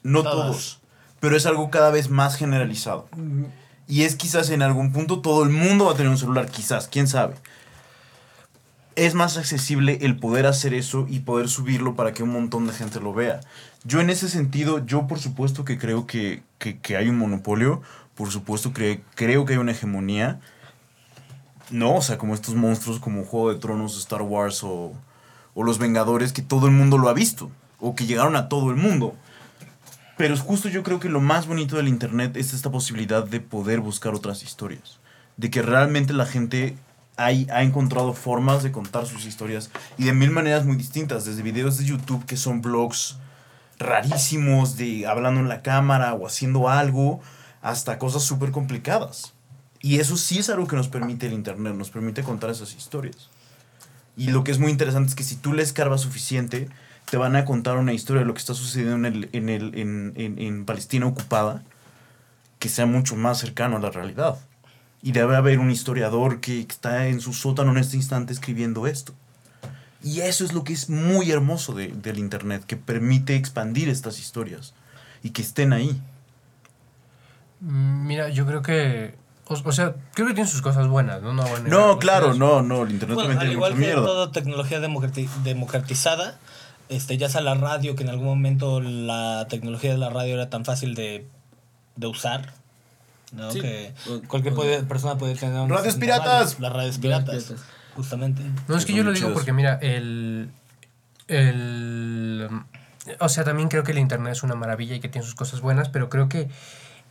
No 0.03 0.24
Todas. 0.24 0.36
todos. 0.36 0.80
Pero 1.20 1.36
es 1.36 1.45
algo 1.45 1.70
cada 1.72 1.89
vez 1.89 2.10
más 2.10 2.36
generalizado. 2.36 3.10
Y 3.88 4.03
es 4.03 4.16
quizás 4.16 4.49
en 4.51 4.62
algún 4.62 4.93
punto 4.93 5.22
todo 5.22 5.43
el 5.43 5.49
mundo 5.49 5.86
va 5.86 5.93
a 5.93 5.95
tener 5.95 6.10
un 6.12 6.18
celular, 6.18 6.49
quizás, 6.49 6.88
quién 6.88 7.08
sabe. 7.08 7.36
Es 8.98 9.14
más 9.14 9.38
accesible 9.38 10.00
el 10.02 10.18
poder 10.18 10.48
hacer 10.48 10.74
eso 10.74 11.06
y 11.08 11.20
poder 11.20 11.50
subirlo 11.50 11.95
para 11.95 12.14
que 12.14 12.24
un 12.24 12.32
montón 12.32 12.66
de 12.66 12.74
gente 12.74 13.00
lo 13.00 13.14
vea. 13.14 13.39
Yo 13.84 14.02
en 14.02 14.10
ese 14.10 14.28
sentido, 14.28 14.84
yo 14.86 15.06
por 15.06 15.20
supuesto 15.20 15.64
que 15.64 15.78
creo 15.78 16.08
que, 16.08 16.41
que- 16.58 16.80
que 16.80 16.98
hay 16.98 17.08
un 17.08 17.18
monopolio, 17.18 17.84
por 18.16 18.32
supuesto 18.32 18.74
que 18.74 19.02
creo 19.14 19.45
que 19.45 19.54
hay 19.54 19.60
una 19.60 19.72
hegemonía. 19.74 20.39
No, 21.70 21.95
o 21.98 22.02
sea, 22.02 22.18
como 22.18 22.34
estos 22.34 22.56
monstruos 22.56 23.00
como 23.00 23.24
Juego 23.24 23.54
de 23.54 23.60
Tronos, 23.60 23.98
Star 24.00 24.24
Wars 24.24 24.64
o, 24.64 24.93
o 25.54 25.64
Los 25.64 25.78
Vengadores, 25.78 26.34
que 26.34 26.41
todo 26.41 26.66
el 26.66 26.72
mundo 26.74 26.98
lo 26.98 27.08
ha 27.08 27.14
visto, 27.14 27.52
o 27.80 27.93
que 27.93 28.08
llegaron 28.08 28.36
a 28.36 28.50
todo 28.50 28.72
el 28.72 28.78
mundo. 28.78 29.16
Pero 30.18 30.34
es 30.34 30.39
justo 30.41 30.70
yo 30.70 30.82
creo 30.82 31.00
que 31.00 31.10
lo 31.10 31.22
más 31.22 31.45
bonito 31.45 31.76
del 31.76 31.88
Internet 31.88 32.36
es 32.36 32.54
esta 32.54 32.72
posibilidad 32.72 33.24
de 33.24 33.41
poder 33.41 33.80
buscar 33.80 34.16
otras 34.16 34.41
historias. 34.41 35.00
De 35.36 35.52
que 35.52 35.62
realmente 35.62 36.14
la 36.14 36.26
gente 36.26 36.76
hay- 37.18 37.47
ha 37.51 37.63
encontrado 37.63 38.13
formas 38.13 38.63
de 38.63 38.72
contar 38.72 39.05
sus 39.07 39.26
historias 39.26 39.70
y 39.97 40.05
de 40.05 40.13
mil 40.13 40.32
maneras 40.32 40.65
muy 40.65 40.76
distintas. 40.78 41.26
Desde 41.26 41.41
videos 41.43 41.78
de 41.78 41.86
YouTube 41.86 42.26
que 42.26 42.38
son 42.38 42.61
blogs 42.61 43.18
rarísimos 43.80 44.78
de 44.78 45.05
hablando 45.07 45.39
en 45.39 45.49
la 45.49 45.61
cámara 45.61 46.13
o 46.13 46.26
haciendo 46.28 46.70
algo 46.70 47.20
hasta 47.61 47.99
cosas 47.99 48.24
súper 48.24 48.51
complicadas. 48.51 49.34
Y 49.82 49.99
eso 49.99 50.18
sí 50.18 50.39
es 50.39 50.49
algo 50.49 50.68
que 50.68 50.76
nos 50.76 50.88
permite 50.88 51.28
el 51.28 51.34
Internet, 51.34 51.76
nos 51.76 51.89
permite 51.91 52.24
contar 52.24 52.49
esas 52.49 52.74
historias. 52.76 53.30
Y 54.15 54.32
lo 54.32 54.43
que 54.43 54.51
es 54.51 54.57
muy 54.59 54.72
interesante 54.72 55.09
es 55.09 55.15
que 55.15 55.24
si 55.24 55.36
tú 55.36 55.53
le 55.53 55.61
escarbas 55.61 56.01
suficiente, 56.01 56.70
te 57.09 57.18
van 57.18 57.36
a 57.36 57.45
contar 57.45 57.78
una 57.78 57.93
historia 57.93 58.22
de 58.22 58.26
lo 58.26 58.34
que 58.34 58.39
está 58.39 58.55
sucediendo 58.55 58.95
en, 58.95 59.05
el, 59.05 59.30
en, 59.34 59.49
el, 59.49 59.76
en, 59.78 60.13
en- 60.15 60.39
en 60.39 60.65
Palestina 60.65 61.05
ocupada 61.05 61.63
que 62.59 62.70
sea 62.70 62.88
mucho 62.88 63.15
más 63.15 63.38
cercano 63.38 63.78
a 63.78 63.80
la 63.80 63.91
realidad. 63.91 64.39
Y 65.04 65.12
debe 65.12 65.36
haber 65.36 65.60
un 65.60 65.70
historiador 65.72 66.39
que 66.41 66.60
está 66.62 67.08
en 67.08 67.22
su 67.22 67.34
sótano 67.34 67.72
en 67.72 67.78
este 67.78 67.95
instante 67.98 68.34
escribiendo 68.34 68.88
esto. 68.88 69.14
Y 70.04 70.22
eso 70.22 70.43
es 70.45 70.54
lo 70.54 70.64
que 70.64 70.74
es 70.74 70.89
muy 70.89 71.32
hermoso 71.32 71.74
de- 71.74 71.89
del 71.89 72.18
Internet, 72.20 72.64
que 72.66 72.78
permite 72.78 73.36
expandir 73.36 73.89
estas 73.89 74.20
historias 74.20 74.74
y 75.24 75.32
que 75.32 75.41
estén 75.41 75.74
ahí. 75.74 76.00
Mm, 77.62 78.08
Mira, 78.08 78.30
yo 78.30 78.45
creo 78.45 78.62
que. 78.62 79.16
O, 79.48 79.54
o 79.54 79.72
sea, 79.72 79.95
creo 80.14 80.28
que 80.28 80.34
tiene 80.34 80.50
sus 80.50 80.62
cosas 80.62 80.88
buenas, 80.88 81.22
¿no? 81.22 81.34
No, 81.34 81.43
negar 81.43 81.62
No, 81.70 82.00
claro, 82.00 82.26
cosas. 82.28 82.39
no, 82.39 82.62
no, 82.62 82.84
el 82.84 82.91
Internet 82.91 83.16
Bueno, 83.16 83.30
también 83.30 83.38
al 83.39 83.45
tiene 83.45 83.54
igual 83.54 83.72
mucha 83.74 83.82
que 83.82 83.88
mierda. 83.88 84.06
toda 84.06 84.32
tecnología 84.32 84.80
democrati- 84.82 85.30
democratizada, 85.43 86.38
este, 86.89 87.18
ya 87.18 87.30
sea 87.30 87.41
la 87.41 87.56
radio, 87.56 87.95
que 87.95 88.04
en 88.04 88.10
algún 88.10 88.26
momento 88.26 88.82
la 88.82 89.48
tecnología 89.50 89.91
de 89.91 89.98
la 89.98 90.10
radio 90.10 90.34
era 90.34 90.50
tan 90.50 90.66
fácil 90.66 90.95
de, 90.95 91.26
de 91.95 92.08
usar, 92.08 92.54
¿no? 93.34 93.52
Sí. 93.52 93.62
Que 93.62 93.94
cualquier 94.28 94.54
puede- 94.54 94.84
persona 94.84 95.18
puede 95.18 95.36
tener 95.36 95.60
una- 95.60 95.76
¡Radios 95.76 95.96
piratas! 95.96 96.60
Las 96.60 96.74
radios 96.74 96.98
piratas, 96.98 97.54
justamente. 97.96 98.42
No, 98.68 98.76
es 98.78 98.86
que 98.86 98.94
yo 98.94 99.04
lo 99.04 99.12
digo 99.12 99.34
porque, 99.34 99.54
mira, 99.54 99.80
el. 99.82 100.50
El. 101.28 102.50
O 103.20 103.30
sea, 103.30 103.44
también 103.44 103.70
creo 103.70 103.84
que 103.84 103.92
el 103.94 104.00
Internet 104.00 104.34
es 104.34 104.44
una 104.44 104.56
maravilla 104.56 104.96
y 104.96 105.00
que 105.00 105.10
tiene 105.10 105.26
sus 105.26 105.36
cosas 105.36 105.62
buenas, 105.62 105.90
pero 105.90 106.10
creo 106.10 106.28
que 106.28 106.50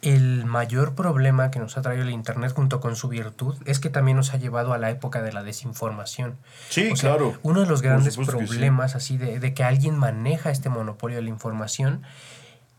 el 0.02 0.44
mayor 0.44 0.94
problema 0.94 1.50
que 1.50 1.58
nos 1.58 1.78
ha 1.78 1.82
traído 1.82 2.02
el 2.02 2.10
Internet 2.10 2.52
junto 2.54 2.80
con 2.80 2.96
su 2.96 3.08
virtud 3.08 3.56
es 3.64 3.80
que 3.80 3.88
también 3.88 4.16
nos 4.18 4.34
ha 4.34 4.36
llevado 4.36 4.74
a 4.74 4.78
la 4.78 4.90
época 4.90 5.22
de 5.22 5.32
la 5.32 5.42
desinformación. 5.42 6.36
Sí, 6.68 6.90
O 6.92 6.96
sea, 6.96 7.10
claro. 7.12 7.38
Uno 7.42 7.60
de 7.62 7.66
los 7.66 7.80
grandes 7.80 8.14
sí. 8.14 8.24
problemas 8.24 8.94
así 8.94 9.16
de, 9.16 9.40
de 9.40 9.54
que 9.54 9.64
alguien 9.64 9.96
maneja 9.96 10.50
este 10.50 10.68
monopolio 10.68 11.16
de 11.16 11.22
la 11.22 11.30
información 11.30 12.02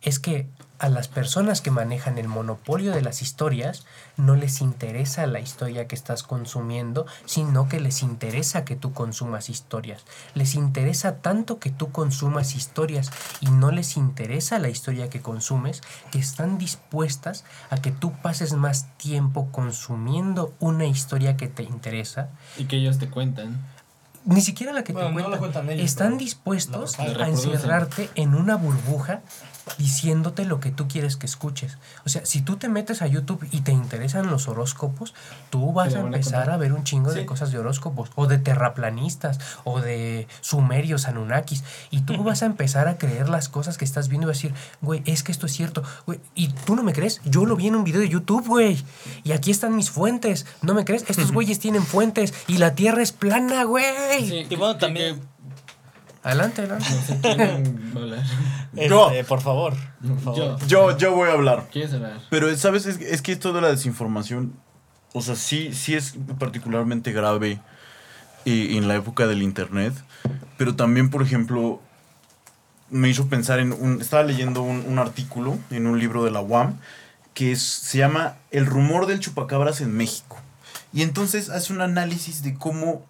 es 0.03 0.19
que 0.19 0.47
a 0.79 0.89
las 0.89 1.07
personas 1.07 1.61
que 1.61 1.71
manejan 1.71 2.17
el 2.19 2.27
monopolio 2.27 2.91
de 2.93 3.01
las 3.01 3.21
historias 3.21 3.85
no 4.15 4.35
les 4.35 4.61
interesa 4.61 5.25
la 5.25 5.39
historia 5.39 5.87
que 5.87 5.95
estás 5.95 6.21
consumiendo, 6.23 7.05
sino 7.25 7.67
que 7.67 7.79
les 7.79 8.03
interesa 8.03 8.63
que 8.63 8.75
tú 8.75 8.93
consumas 8.93 9.49
historias. 9.49 10.03
Les 10.35 10.53
interesa 10.55 11.17
tanto 11.17 11.57
que 11.59 11.71
tú 11.71 11.91
consumas 11.91 12.55
historias 12.55 13.09
y 13.39 13.49
no 13.49 13.71
les 13.71 13.97
interesa 13.97 14.59
la 14.59 14.69
historia 14.69 15.09
que 15.09 15.21
consumes, 15.21 15.81
que 16.11 16.19
están 16.19 16.57
dispuestas 16.57 17.43
a 17.69 17.77
que 17.77 17.91
tú 17.91 18.13
pases 18.21 18.53
más 18.53 18.95
tiempo 18.97 19.49
consumiendo 19.51 20.53
una 20.59 20.85
historia 20.85 21.37
que 21.37 21.47
te 21.47 21.63
interesa 21.63 22.29
Y 22.57 22.65
que 22.65 22.77
ellos 22.77 22.99
te 22.99 23.09
cuentan. 23.09 23.57
ni 24.25 24.41
siquiera 24.41 24.73
la 24.73 24.83
que 24.83 24.93
Bueno, 24.93 25.07
te 25.09 25.13
no 25.13 25.15
cuentan. 25.15 25.31
lo 25.31 25.39
cuentan 25.39 25.69
ellos, 25.71 25.85
Están 25.85 26.17
dispuestos 26.19 26.99
a 26.99 27.27
encerrarte 27.27 28.09
en 28.15 28.35
una 28.35 28.55
burbuja 28.57 29.21
diciéndote 29.77 30.45
lo 30.45 30.59
que 30.59 30.71
tú 30.71 30.87
quieres 30.87 31.17
que 31.17 31.25
escuches. 31.25 31.77
O 32.05 32.09
sea, 32.09 32.25
si 32.25 32.41
tú 32.41 32.57
te 32.57 32.69
metes 32.69 33.01
a 33.01 33.07
YouTube 33.07 33.47
y 33.51 33.61
te 33.61 33.71
interesan 33.71 34.27
los 34.27 34.47
horóscopos, 34.47 35.13
tú 35.49 35.73
vas 35.73 35.95
a 35.95 35.99
empezar 35.99 36.49
a 36.49 36.57
ver 36.57 36.73
un 36.73 36.83
chingo 36.83 37.13
de 37.13 37.25
cosas 37.25 37.51
de 37.51 37.59
horóscopos, 37.59 38.09
o 38.15 38.27
de 38.27 38.37
terraplanistas, 38.37 39.39
o 39.63 39.81
de 39.81 40.27
sumerios, 40.41 41.07
anunnakis, 41.07 41.63
y 41.89 42.01
tú 42.01 42.23
vas 42.23 42.43
a 42.43 42.45
empezar 42.47 42.87
a 42.87 42.97
creer 42.97 43.29
las 43.29 43.49
cosas 43.49 43.77
que 43.77 43.85
estás 43.85 44.07
viendo 44.07 44.27
y 44.27 44.29
vas 44.29 44.37
a 44.37 44.41
decir, 44.41 44.53
güey, 44.81 45.01
es 45.05 45.23
que 45.23 45.31
esto 45.31 45.45
es 45.45 45.53
cierto, 45.53 45.83
güey, 46.05 46.19
y 46.35 46.49
tú 46.49 46.75
no 46.75 46.83
me 46.83 46.93
crees, 46.93 47.21
yo 47.25 47.45
lo 47.45 47.55
vi 47.55 47.67
en 47.67 47.75
un 47.75 47.83
video 47.83 48.01
de 48.01 48.09
YouTube, 48.09 48.45
güey, 48.47 48.83
y 49.23 49.31
aquí 49.31 49.51
están 49.51 49.75
mis 49.75 49.89
fuentes, 49.89 50.45
¿no 50.61 50.73
me 50.73 50.85
crees? 50.85 51.05
Estos 51.07 51.31
güeyes 51.33 51.59
tienen 51.59 51.83
fuentes 51.83 52.33
y 52.47 52.57
la 52.57 52.75
tierra 52.75 53.01
es 53.01 53.11
plana, 53.11 53.63
güey. 53.63 54.27
Sí, 54.27 54.47
Y 54.49 54.55
bueno, 54.55 54.75
que- 54.75 54.79
también- 54.79 55.19
que- 55.19 55.36
Adelante, 56.27 56.61
adelante. 56.61 56.85
no 56.89 57.01
sé 57.01 57.19
quién 57.21 57.91
va 57.95 57.99
a 57.99 58.03
hablar. 58.03 58.23
Yo. 58.73 59.09
Este, 59.11 59.23
por 59.23 59.41
favor. 59.41 59.73
Por 60.05 60.19
favor. 60.19 60.59
Yo. 60.59 60.67
Yo, 60.67 60.97
yo 60.97 61.15
voy 61.15 61.29
a 61.29 61.33
hablar. 61.33 61.67
¿Quieres 61.71 61.93
hablar? 61.93 62.19
Pero, 62.29 62.55
¿sabes? 62.57 62.85
Es, 62.85 62.99
es 63.01 63.21
que 63.21 63.31
esto 63.31 63.53
de 63.53 63.61
la 63.61 63.69
desinformación, 63.69 64.53
o 65.13 65.21
sea, 65.21 65.35
sí, 65.35 65.73
sí 65.73 65.95
es 65.95 66.15
particularmente 66.37 67.11
grave 67.13 67.59
eh, 68.45 68.67
en 68.77 68.87
la 68.87 68.95
época 68.95 69.25
del 69.27 69.41
Internet, 69.41 69.93
pero 70.57 70.75
también, 70.75 71.09
por 71.09 71.21
ejemplo, 71.23 71.81
me 72.89 73.09
hizo 73.09 73.27
pensar 73.27 73.59
en 73.59 73.73
un... 73.73 74.01
Estaba 74.01 74.23
leyendo 74.23 74.61
un, 74.61 74.85
un 74.87 74.99
artículo 74.99 75.57
en 75.71 75.87
un 75.87 75.99
libro 75.99 76.23
de 76.23 76.31
la 76.31 76.41
UAM 76.41 76.77
que 77.33 77.51
es- 77.51 77.61
se 77.63 77.97
llama 77.99 78.35
El 78.51 78.65
rumor 78.65 79.05
del 79.05 79.19
chupacabras 79.19 79.81
en 79.81 79.95
México. 79.95 80.37
Y 80.93 81.01
entonces 81.03 81.49
hace 81.49 81.73
un 81.73 81.81
análisis 81.81 82.43
de 82.43 82.55
cómo 82.55 83.05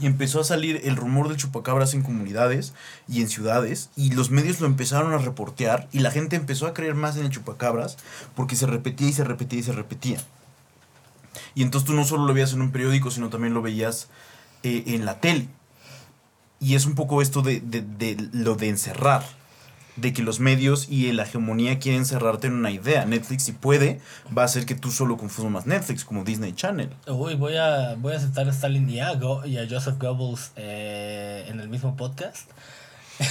empezó 0.00 0.40
a 0.40 0.44
salir 0.44 0.80
el 0.84 0.96
rumor 0.96 1.28
del 1.28 1.36
chupacabras 1.36 1.94
en 1.94 2.02
comunidades 2.02 2.72
y 3.08 3.20
en 3.22 3.28
ciudades 3.28 3.90
y 3.96 4.10
los 4.12 4.30
medios 4.30 4.60
lo 4.60 4.66
empezaron 4.66 5.12
a 5.14 5.18
reportear 5.18 5.88
y 5.92 6.00
la 6.00 6.10
gente 6.10 6.36
empezó 6.36 6.66
a 6.66 6.74
creer 6.74 6.94
más 6.94 7.16
en 7.16 7.24
el 7.26 7.30
chupacabras 7.30 7.96
porque 8.34 8.56
se 8.56 8.66
repetía 8.66 9.08
y 9.08 9.12
se 9.12 9.24
repetía 9.24 9.60
y 9.60 9.62
se 9.62 9.72
repetía. 9.72 10.20
Y 11.54 11.62
entonces 11.62 11.86
tú 11.86 11.94
no 11.94 12.04
solo 12.04 12.26
lo 12.26 12.34
veías 12.34 12.52
en 12.52 12.60
un 12.62 12.70
periódico, 12.72 13.10
sino 13.10 13.28
también 13.30 13.54
lo 13.54 13.62
veías 13.62 14.08
eh, 14.62 14.84
en 14.88 15.04
la 15.04 15.20
tele. 15.20 15.48
Y 16.60 16.74
es 16.74 16.86
un 16.86 16.94
poco 16.94 17.20
esto 17.22 17.42
de, 17.42 17.60
de- 17.60 17.82
de 17.82 18.16
lo 18.32 18.54
de 18.54 18.68
encerrar. 18.68 19.24
De 19.96 20.12
que 20.12 20.22
los 20.22 20.40
medios 20.40 20.88
y 20.90 21.10
la 21.12 21.22
hegemonía 21.24 21.78
quieren 21.78 22.02
encerrarte 22.02 22.48
en 22.48 22.52
una 22.52 22.70
idea. 22.70 23.06
Netflix, 23.06 23.44
si 23.44 23.52
puede, 23.52 24.00
va 24.36 24.42
a 24.42 24.44
hacer 24.44 24.66
que 24.66 24.74
tú 24.74 24.90
solo 24.90 25.16
consumas 25.16 25.66
Netflix, 25.66 26.04
como 26.04 26.22
Disney 26.22 26.52
Channel. 26.52 26.90
Uy, 27.06 27.34
voy 27.34 27.56
a, 27.56 27.94
voy 27.98 28.12
a 28.12 28.16
aceptar 28.16 28.46
a 28.46 28.50
Stalin 28.50 28.88
y 28.90 29.00
a, 29.00 29.14
Go- 29.14 29.46
y 29.46 29.56
a 29.56 29.66
Joseph 29.68 29.96
Goebbels 29.98 30.52
eh, 30.56 31.46
en 31.48 31.60
el 31.60 31.68
mismo 31.70 31.96
podcast. 31.96 32.50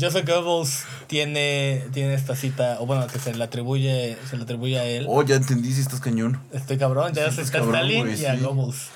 Joseph 0.00 0.26
Goebbels 0.26 0.84
tiene, 1.06 1.84
tiene 1.92 2.14
esta 2.14 2.34
cita, 2.34 2.78
o 2.80 2.86
bueno, 2.86 3.06
que 3.06 3.18
se 3.18 3.34
le 3.34 3.44
atribuye, 3.44 4.16
se 4.28 4.36
le 4.36 4.42
atribuye 4.42 4.78
a 4.78 4.84
él. 4.84 5.06
Oh, 5.08 5.22
ya 5.22 5.36
entendí 5.36 5.72
si 5.72 5.80
estás 5.80 6.00
cañón. 6.00 6.40
Estoy 6.52 6.78
cabrón, 6.78 7.12
ya 7.12 7.30
Sí, 7.30 7.36
se 7.36 7.42
estás 7.42 7.46
está 7.46 7.58
cabrón, 7.58 7.74
Stalin 7.76 8.00
güey, 8.06 8.20
y 8.20 8.24
a 8.26 8.36
sí. 8.36 8.42
Goebbels. 8.42 8.88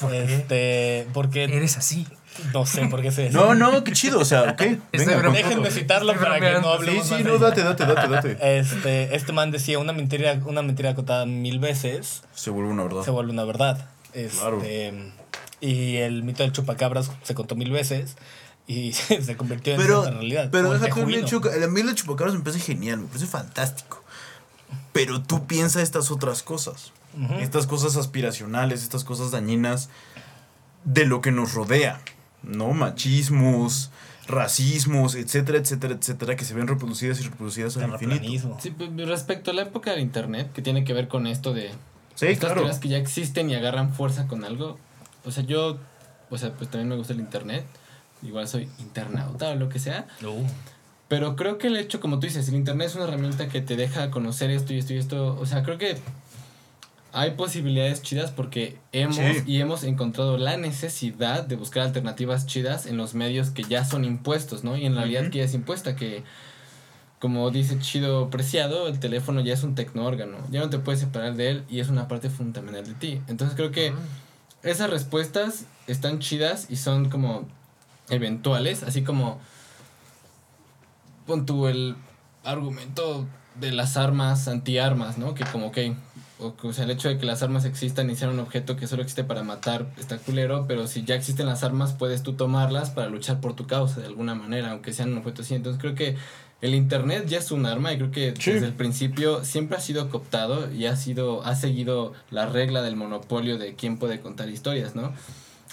¿Por 0.00 0.10
qué? 0.10 0.24
Este, 0.34 1.06
porque 1.12 1.44
Eres 1.44 1.76
así. 1.76 2.06
No 2.52 2.66
sé 2.66 2.86
por 2.86 3.02
qué 3.02 3.10
se 3.10 3.30
No, 3.30 3.54
no, 3.54 3.84
qué 3.84 3.92
chido, 3.92 4.20
o 4.20 4.24
sea, 4.24 4.42
ok. 4.42 4.62
Venga. 4.92 5.30
Déjenme 5.30 5.70
citarlo 5.70 6.14
para 6.14 6.40
que 6.40 6.52
no 6.60 6.78
bromeando. 6.78 7.02
Sí, 7.02 7.08
sí, 7.08 7.14
más 7.14 7.24
de 7.24 7.30
no, 7.30 7.38
date, 7.38 7.62
date, 7.62 7.86
date, 7.86 8.08
date. 8.08 8.38
Este, 8.58 9.14
este 9.14 9.32
man 9.32 9.50
decía 9.50 9.78
una 9.78 9.92
mentira, 9.92 10.40
una 10.44 10.62
mentira 10.62 10.94
contada 10.94 11.26
mil 11.26 11.58
veces 11.58 12.22
Se 12.34 12.50
vuelve 12.50 12.70
una 12.70 12.84
verdad. 12.84 13.02
se 13.02 13.10
vuelve 13.10 13.32
una 13.32 13.44
verdad. 13.44 13.88
Este, 14.12 14.38
Claro. 14.38 14.62
Y 15.60 15.96
el 15.96 16.24
mito 16.24 16.42
del 16.42 16.52
chupacabras 16.52 17.10
se 17.22 17.34
contó 17.34 17.56
mil 17.56 17.70
veces 17.70 18.16
y 18.66 18.92
se 18.92 19.36
convirtió 19.36 19.74
en 19.74 19.80
Pero, 19.80 20.02
cierta 20.02 20.18
realidad. 20.18 20.48
pero 20.52 20.74
el 20.74 21.70
mí 21.70 21.80
el 21.80 21.94
chupacabras 21.94 22.34
me 22.34 22.40
parece 22.42 22.60
genial, 22.60 22.98
me 22.98 23.06
parece 23.06 23.26
fantástico. 23.26 24.02
Pero 24.92 25.22
tú 25.22 25.46
piensas 25.46 25.82
estas 25.82 26.10
otras 26.10 26.42
cosas. 26.42 26.92
Estas 27.38 27.68
cosas 27.68 27.96
aspiracionales, 27.96 28.82
estas 28.82 29.04
cosas 29.04 29.30
dañinas 29.30 29.88
de 30.84 31.06
lo 31.06 31.20
que 31.20 31.30
nos 31.30 31.54
rodea. 31.54 32.00
¿No? 32.46 32.72
Machismos, 32.72 33.90
racismos, 34.26 35.14
etcétera, 35.14 35.58
etcétera, 35.58 35.94
etcétera, 35.94 36.36
que 36.36 36.44
se 36.44 36.54
ven 36.54 36.66
reproducidas 36.66 37.20
y 37.20 37.24
reproducidas 37.24 37.76
al 37.76 37.90
infinito. 37.90 38.56
Sí, 38.60 38.70
pues, 38.70 38.90
respecto 39.08 39.50
a 39.50 39.54
la 39.54 39.62
época 39.62 39.90
del 39.90 40.00
internet, 40.00 40.52
que 40.52 40.62
tiene 40.62 40.84
que 40.84 40.92
ver 40.92 41.08
con 41.08 41.26
esto 41.26 41.52
de 41.52 41.70
Sí, 42.14 42.26
estas 42.26 42.38
claro. 42.50 42.54
teorías 42.62 42.78
que 42.78 42.88
ya 42.88 42.98
existen 42.98 43.50
y 43.50 43.54
agarran 43.54 43.92
fuerza 43.92 44.26
con 44.26 44.44
algo. 44.44 44.78
O 45.24 45.30
sea, 45.30 45.42
yo, 45.44 45.78
o 46.30 46.38
sea, 46.38 46.52
pues 46.52 46.70
también 46.70 46.88
me 46.88 46.96
gusta 46.96 47.12
el 47.12 47.20
internet. 47.20 47.64
Igual 48.22 48.48
soy 48.48 48.68
internauta 48.78 49.50
o 49.50 49.54
lo 49.56 49.68
que 49.68 49.78
sea. 49.78 50.06
Uh, 50.22 50.44
Pero 51.08 51.36
creo 51.36 51.58
que 51.58 51.66
el 51.66 51.76
hecho, 51.76 52.00
como 52.00 52.18
tú 52.20 52.26
dices, 52.26 52.48
el 52.48 52.54
internet 52.54 52.88
es 52.88 52.94
una 52.94 53.04
herramienta 53.04 53.48
que 53.48 53.60
te 53.60 53.76
deja 53.76 54.10
conocer 54.10 54.50
esto 54.50 54.72
y 54.72 54.78
esto 54.78 54.94
y 54.94 54.98
esto. 54.98 55.36
O 55.38 55.44
sea, 55.44 55.62
creo 55.62 55.76
que 55.76 55.98
hay 57.14 57.30
posibilidades 57.32 58.02
chidas 58.02 58.30
porque 58.32 58.76
hemos 58.92 59.16
Sí. 59.16 59.42
y 59.46 59.60
hemos 59.60 59.84
encontrado 59.84 60.36
la 60.36 60.56
necesidad 60.56 61.44
de 61.44 61.54
buscar 61.56 61.84
alternativas 61.84 62.44
chidas 62.46 62.86
en 62.86 62.96
los 62.96 63.14
medios 63.14 63.50
que 63.50 63.62
ya 63.62 63.84
son 63.84 64.04
impuestos, 64.04 64.64
¿no? 64.64 64.76
Y 64.76 64.84
en 64.84 64.96
realidad 64.96 65.22
Ujú. 65.22 65.30
que 65.30 65.38
ya 65.38 65.44
es 65.44 65.54
impuesta, 65.54 65.94
que 65.96 66.24
como 67.20 67.50
dice 67.50 67.78
Chido 67.78 68.28
Preciado, 68.30 68.88
el 68.88 68.98
teléfono 68.98 69.40
ya 69.40 69.54
es 69.54 69.62
un 69.62 69.74
tecnoórgano. 69.74 70.36
Ya 70.50 70.60
no 70.60 70.68
te 70.68 70.78
puedes 70.78 71.00
separar 71.00 71.36
de 71.36 71.50
él 71.50 71.64
y 71.70 71.80
es 71.80 71.88
una 71.88 72.06
parte 72.08 72.28
fundamental 72.28 72.84
de 72.84 72.94
ti. 72.94 73.20
Entonces 73.28 73.56
creo 73.56 73.70
que 73.70 73.94
esas 74.62 74.90
respuestas 74.90 75.64
están 75.86 76.18
chidas 76.18 76.66
y 76.68 76.76
son 76.76 77.08
como 77.08 77.46
eventuales, 78.10 78.82
así 78.82 79.02
como 79.04 79.38
pon 81.26 81.46
tú 81.46 81.68
el 81.68 81.94
argumento 82.42 83.26
de 83.60 83.72
las 83.72 83.96
armas 83.96 84.48
antiarmas, 84.48 85.18
¿no? 85.18 85.34
Que 85.34 85.44
como 85.44 85.70
que 85.72 85.94
o, 86.40 86.52
o 86.62 86.72
sea, 86.72 86.84
el 86.84 86.90
hecho 86.90 87.08
de 87.08 87.16
que 87.16 87.24
las 87.26 87.42
armas 87.44 87.64
existan 87.64 88.10
y 88.10 88.16
sean 88.16 88.30
un 88.32 88.40
objeto 88.40 88.76
que 88.76 88.88
solo 88.88 89.02
existe 89.02 89.22
para 89.22 89.44
matar 89.44 89.86
está 89.98 90.18
culero, 90.18 90.64
pero 90.66 90.88
si 90.88 91.04
ya 91.04 91.14
existen 91.14 91.46
las 91.46 91.62
armas 91.62 91.92
puedes 91.92 92.22
tú 92.24 92.32
tomarlas 92.32 92.90
para 92.90 93.08
luchar 93.08 93.40
por 93.40 93.54
tu 93.54 93.66
causa 93.68 94.00
de 94.00 94.06
alguna 94.06 94.34
manera, 94.34 94.72
aunque 94.72 94.92
sean 94.92 95.12
un 95.12 95.18
objeto 95.18 95.42
así. 95.42 95.54
Entonces 95.54 95.80
creo 95.80 95.94
que 95.94 96.16
el 96.60 96.74
internet 96.74 97.26
ya 97.28 97.38
es 97.38 97.52
un 97.52 97.66
arma 97.66 97.92
y 97.92 97.98
creo 97.98 98.10
que 98.10 98.34
Sí. 98.38 98.50
desde 98.52 98.66
el 98.66 98.72
principio 98.72 99.44
siempre 99.44 99.76
ha 99.76 99.80
sido 99.80 100.08
cooptado 100.10 100.72
y 100.72 100.86
ha 100.86 100.96
sido 100.96 101.44
ha 101.44 101.54
seguido 101.54 102.12
la 102.30 102.46
regla 102.46 102.82
del 102.82 102.96
monopolio 102.96 103.56
de 103.56 103.74
quién 103.76 103.98
puede 103.98 104.20
contar 104.20 104.48
historias, 104.48 104.96
¿no? 104.96 105.12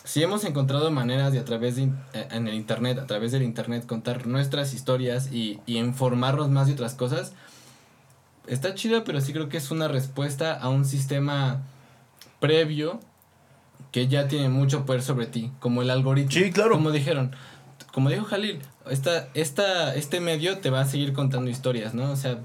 Si 0.04 0.22
hemos 0.22 0.44
encontrado 0.46 0.90
maneras 0.92 1.32
de 1.32 1.40
a 1.40 1.46
través 1.46 1.76
de 1.76 1.84
eh, 2.14 2.28
en 2.32 2.48
el 2.48 2.54
internet, 2.56 3.00
a 3.00 3.08
través 3.08 3.32
del 3.32 3.42
internet 3.44 3.86
contar 3.88 4.28
nuestras 4.28 4.74
historias 4.74 5.32
y, 5.32 5.60
y 5.66 5.78
informarnos 5.78 6.50
más 6.50 6.68
de 6.68 6.74
otras 6.74 6.94
cosas, 6.96 7.34
está 8.48 8.74
chido, 8.76 9.04
pero 9.04 9.22
sí 9.22 9.34
creo 9.34 9.50
que 9.50 9.58
es 9.58 9.72
una 9.72 9.88
respuesta 9.88 10.54
a 10.54 10.70
un 10.70 10.86
sistema 10.86 11.62
previo 12.40 13.00
que 13.92 14.08
ya 14.08 14.28
tiene 14.28 14.50
mucho 14.50 14.86
poder 14.86 15.02
sobre 15.02 15.28
ti, 15.28 15.52
como 15.60 15.82
el 15.82 15.90
algoritmo. 15.90 16.32
Sí, 16.32 16.52
claro. 16.52 16.72
Como 16.72 16.92
dijeron, 16.92 17.36
como 17.94 18.10
dijo 18.10 18.26
Jalil, 18.26 18.60
esta, 18.90 19.28
esta, 19.34 19.96
este 19.96 20.20
medio 20.20 20.60
te 20.60 20.70
va 20.70 20.82
a 20.82 20.86
seguir 20.86 21.14
contando 21.14 21.50
historias, 21.50 21.94
¿no? 21.94 22.12
O 22.12 22.16
sea, 22.16 22.40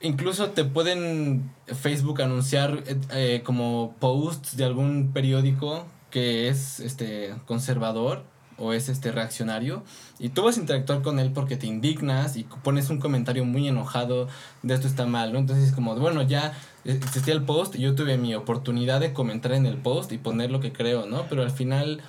incluso 0.00 0.50
te 0.50 0.64
pueden 0.64 1.50
Facebook 1.66 2.22
anunciar 2.22 2.82
eh, 2.86 2.96
eh, 3.12 3.42
como 3.44 3.94
posts 3.98 4.56
de 4.56 4.64
algún 4.64 5.12
periódico 5.12 5.86
que 6.10 6.48
es 6.48 6.80
este 6.80 7.34
conservador 7.46 8.24
o 8.58 8.72
es 8.72 8.88
este 8.88 9.12
reaccionario 9.12 9.82
y 10.18 10.30
tú 10.30 10.42
vas 10.42 10.56
a 10.56 10.60
interactuar 10.60 11.02
con 11.02 11.18
él 11.18 11.32
porque 11.32 11.56
te 11.56 11.66
indignas 11.66 12.36
y 12.36 12.44
pones 12.44 12.90
un 12.90 12.98
comentario 12.98 13.44
muy 13.44 13.68
enojado 13.68 14.28
de 14.62 14.74
esto 14.74 14.86
está 14.86 15.06
mal, 15.06 15.32
¿no? 15.32 15.38
Entonces 15.38 15.68
es 15.68 15.74
como, 15.74 15.94
bueno, 15.96 16.22
ya 16.22 16.52
eh, 16.84 16.98
existía 17.02 17.34
el 17.34 17.44
post 17.44 17.76
y 17.76 17.80
yo 17.80 17.94
tuve 17.94 18.18
mi 18.18 18.34
oportunidad 18.34 19.00
de 19.00 19.12
comentar 19.12 19.52
en 19.52 19.66
el 19.66 19.76
post 19.76 20.12
y 20.12 20.18
poner 20.18 20.50
lo 20.50 20.60
que 20.60 20.72
creo, 20.72 21.06
¿no? 21.06 21.26
Pero 21.28 21.42
al 21.42 21.50
final 21.50 22.02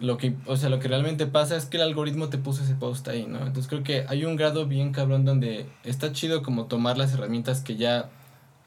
lo 0.00 0.16
que, 0.16 0.36
o 0.46 0.56
sea, 0.56 0.68
lo 0.68 0.80
que 0.80 0.88
realmente 0.88 1.26
pasa 1.26 1.56
es 1.56 1.66
que 1.66 1.76
el 1.76 1.82
algoritmo 1.82 2.28
te 2.28 2.38
puso 2.38 2.62
ese 2.62 2.74
post 2.74 3.08
ahí, 3.08 3.26
¿no? 3.26 3.38
Entonces 3.38 3.68
creo 3.68 3.82
que 3.82 4.04
hay 4.08 4.24
un 4.24 4.36
grado 4.36 4.66
bien 4.66 4.92
cabrón 4.92 5.24
donde 5.24 5.66
está 5.84 6.12
chido 6.12 6.42
como 6.42 6.66
tomar 6.66 6.98
las 6.98 7.14
herramientas 7.14 7.60
que 7.60 7.76
ya 7.76 8.10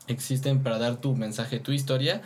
existen 0.07 0.63
para 0.63 0.79
dar 0.79 0.97
tu 0.97 1.15
mensaje, 1.15 1.59
tu 1.59 1.71
historia. 1.71 2.21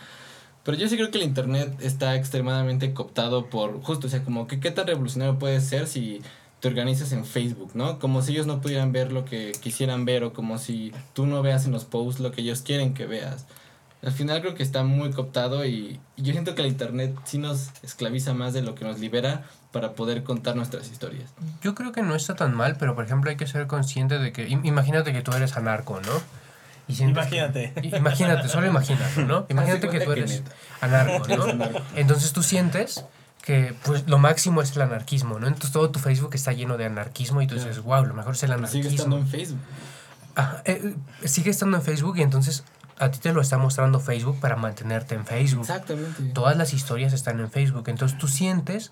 Pero 0.64 0.78
yo 0.78 0.88
sí 0.88 0.96
creo 0.96 1.10
que 1.10 1.18
el 1.18 1.24
internet 1.24 1.76
está 1.82 2.16
extremadamente 2.16 2.94
cooptado 2.94 3.50
por, 3.50 3.82
justo, 3.82 4.08
o 4.08 4.10
sea, 4.10 4.24
como 4.24 4.48
que 4.48 4.60
qué 4.60 4.70
tan 4.72 4.88
revolucionario 4.88 5.40
puede 5.40 5.60
ser 5.60 5.88
si 5.88 6.22
te 6.60 6.68
organizas 6.68 7.12
en 7.14 7.26
Facebook, 7.26 7.72
¿no? 7.74 7.98
Como 7.98 8.22
si 8.22 8.34
ellos 8.34 8.46
no 8.46 8.62
pudieran 8.62 8.92
ver 8.92 9.12
lo 9.12 9.26
que 9.26 9.54
quisieran 9.62 10.06
ver 10.06 10.24
o 10.24 10.34
como 10.34 10.60
si 10.60 10.92
tú 11.14 11.26
no 11.26 11.42
veas 11.42 11.66
en 11.66 11.72
los 11.72 11.86
posts 11.86 12.22
lo 12.22 12.32
que 12.32 12.42
ellos 12.42 12.62
quieren 12.62 12.94
que 12.94 13.08
veas. 13.08 13.48
Al 14.04 14.12
final 14.12 14.42
creo 14.42 14.56
que 14.56 14.64
está 14.64 14.84
muy 14.84 15.12
cooptado 15.12 15.66
y, 15.66 16.00
yo 16.18 16.32
siento 16.34 16.54
que 16.56 16.62
el 16.62 16.68
internet 16.68 17.16
sí 17.24 17.38
nos 17.38 17.70
esclaviza 17.84 18.34
más 18.34 18.54
de 18.54 18.62
lo 18.62 18.76
que 18.76 18.86
nos 18.86 19.00
libera 19.00 19.44
para 19.72 19.94
poder 19.94 20.24
contar 20.24 20.56
nuestras 20.56 20.92
historias. 20.92 21.32
Yo 21.64 21.74
creo 21.76 21.92
que 21.92 22.04
no 22.04 22.14
está 22.16 22.36
tan 22.36 22.56
mal, 22.56 22.78
pero 22.78 22.94
por 22.96 23.06
ejemplo 23.06 23.30
hay 23.30 23.38
que 23.38 23.48
ser 23.48 23.68
consciente 23.68 24.20
de 24.20 24.32
que, 24.32 24.48
im- 24.48 24.66
imagínate 24.66 25.14
que 25.14 25.22
tú 25.22 25.32
eres 25.32 25.56
anarco, 25.58 26.00
¿no? 26.02 26.41
Y 26.92 26.96
sientes 26.96 27.28
que- 27.28 27.36
Imagínate. 27.38 27.74
imagínate, 27.98 28.48
solo 28.50 28.68
imagínate, 28.68 29.24
¿no? 29.26 29.46
Imagínate 29.50 29.90
que 29.90 30.00
tú 30.02 30.12
eres 30.12 30.44
anarco, 30.82 31.28
¿no? 31.28 31.46
Entonces 31.96 32.34
tú 32.34 32.44
sientes 32.44 33.06
que 33.42 33.74
pues 33.84 34.08
lo 34.08 34.18
máximo 34.20 34.62
es 34.62 34.76
el 34.76 34.82
anarquismo, 34.84 35.40
¿no? 35.40 35.48
Entonces 35.48 35.72
todo 35.72 35.90
tu 35.90 36.00
Facebook 36.00 36.36
está 36.36 36.52
lleno 36.52 36.78
de 36.78 36.86
anarquismo 36.86 37.42
y 37.42 37.48
tú 37.48 37.56
dices, 37.56 37.80
wow, 37.82 38.06
lo 38.06 38.14
mejor 38.14 38.36
es 38.36 38.44
el 38.44 38.52
Pero 38.54 38.68
sigue 38.68 38.90
estando 38.90 39.16
anarquismo. 39.18 39.26
en 39.26 39.32
Facebook. 39.32 39.60
Eh, 40.66 40.96
eh, 41.24 41.28
sigue 41.28 41.50
estando 41.50 41.78
en 41.78 41.84
Facebook 41.84 42.18
y 42.18 42.22
entonces 42.22 42.64
a 43.00 43.10
ti 43.10 43.18
te 43.20 43.34
lo 43.34 43.42
está 43.42 43.58
mostrando 43.58 44.00
Facebook 44.00 44.40
para 44.40 44.56
mantenerte 44.56 45.16
en 45.16 45.26
Facebook. 45.26 45.62
Exactamente. 45.62 46.24
Todas 46.34 46.56
las 46.56 46.72
historias 46.74 47.14
están 47.14 47.40
en 47.40 47.50
Facebook. 47.50 47.86
Entonces 47.90 48.18
tú 48.18 48.28
sientes 48.28 48.92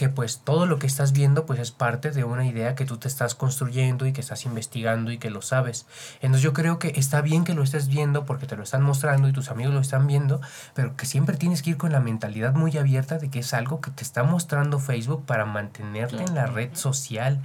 que 0.00 0.08
pues 0.08 0.40
todo 0.42 0.64
lo 0.64 0.78
que 0.78 0.86
estás 0.86 1.12
viendo 1.12 1.44
pues 1.44 1.60
es 1.60 1.72
parte 1.72 2.10
de 2.10 2.24
una 2.24 2.46
idea 2.46 2.74
que 2.74 2.86
tú 2.86 2.96
te 2.96 3.06
estás 3.06 3.34
construyendo 3.34 4.06
y 4.06 4.14
que 4.14 4.22
estás 4.22 4.46
investigando 4.46 5.12
y 5.12 5.18
que 5.18 5.28
lo 5.28 5.42
sabes. 5.42 5.84
Entonces 6.22 6.40
yo 6.40 6.54
creo 6.54 6.78
que 6.78 6.94
está 6.96 7.20
bien 7.20 7.44
que 7.44 7.52
lo 7.52 7.62
estés 7.62 7.86
viendo 7.86 8.24
porque 8.24 8.46
te 8.46 8.56
lo 8.56 8.62
están 8.62 8.82
mostrando 8.82 9.28
y 9.28 9.34
tus 9.34 9.50
amigos 9.50 9.74
lo 9.74 9.80
están 9.80 10.06
viendo, 10.06 10.40
pero 10.72 10.96
que 10.96 11.04
siempre 11.04 11.36
tienes 11.36 11.60
que 11.60 11.68
ir 11.68 11.76
con 11.76 11.92
la 11.92 12.00
mentalidad 12.00 12.54
muy 12.54 12.78
abierta 12.78 13.18
de 13.18 13.28
que 13.28 13.40
es 13.40 13.52
algo 13.52 13.82
que 13.82 13.90
te 13.90 14.02
está 14.02 14.22
mostrando 14.22 14.78
Facebook 14.78 15.26
para 15.26 15.44
mantenerte 15.44 16.22
en 16.22 16.34
la 16.34 16.46
red 16.46 16.70
social 16.72 17.42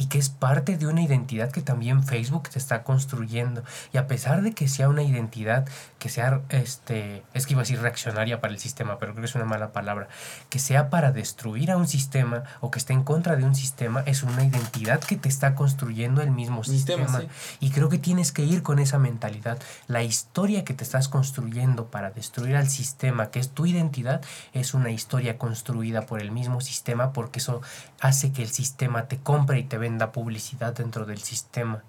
y 0.00 0.06
que 0.06 0.16
es 0.16 0.30
parte 0.30 0.78
de 0.78 0.86
una 0.86 1.02
identidad 1.02 1.52
que 1.52 1.60
también 1.60 2.02
Facebook 2.02 2.48
te 2.48 2.58
está 2.58 2.84
construyendo. 2.84 3.62
Y 3.92 3.98
a 3.98 4.06
pesar 4.06 4.40
de 4.40 4.52
que 4.52 4.66
sea 4.66 4.88
una 4.88 5.02
identidad 5.02 5.68
que 5.98 6.08
sea, 6.08 6.40
este, 6.48 7.22
es 7.34 7.44
que 7.46 7.52
iba 7.52 7.60
a 7.60 7.64
decir 7.64 7.82
reaccionaria 7.82 8.40
para 8.40 8.54
el 8.54 8.58
sistema, 8.58 8.98
pero 8.98 9.12
creo 9.12 9.20
que 9.20 9.28
es 9.28 9.34
una 9.34 9.44
mala 9.44 9.72
palabra, 9.72 10.08
que 10.48 10.58
sea 10.58 10.88
para 10.88 11.12
destruir 11.12 11.70
a 11.70 11.76
un 11.76 11.86
sistema 11.86 12.44
o 12.60 12.70
que 12.70 12.78
esté 12.78 12.94
en 12.94 13.02
contra 13.02 13.36
de 13.36 13.44
un 13.44 13.54
sistema, 13.54 14.02
es 14.06 14.22
una 14.22 14.42
identidad 14.42 15.00
que 15.00 15.16
te 15.16 15.28
está 15.28 15.54
construyendo 15.54 16.22
el 16.22 16.30
mismo 16.30 16.64
Sistema, 16.64 17.06
sistema. 17.06 17.20
sí. 17.30 17.66
Y 17.66 17.70
creo 17.70 17.90
que 17.90 17.98
tienes 17.98 18.32
que 18.32 18.42
ir 18.42 18.62
con 18.62 18.78
esa 18.78 18.98
mentalidad. 18.98 19.58
La 19.86 20.02
historia 20.02 20.64
que 20.64 20.72
te 20.72 20.82
estás 20.82 21.08
construyendo 21.08 21.88
para 21.88 22.10
destruir 22.10 22.56
al 22.56 22.70
sistema, 22.70 23.30
que 23.30 23.38
es 23.38 23.50
tu 23.50 23.66
identidad, 23.66 24.22
es 24.54 24.72
una 24.72 24.92
historia 24.92 25.36
construida 25.36 26.06
por 26.06 26.22
el 26.22 26.30
mismo 26.30 26.62
sistema 26.62 27.12
porque 27.12 27.40
eso 27.40 27.60
hace 28.00 28.32
que 28.32 28.42
el 28.42 28.48
sistema 28.48 29.04
te 29.04 29.18
compre 29.18 29.58
y 29.58 29.64
te 29.64 29.76
venda 29.76 29.89
publicidad 30.12 30.74
dentro 30.74 31.04
del 31.06 31.18
sistema. 31.20 31.82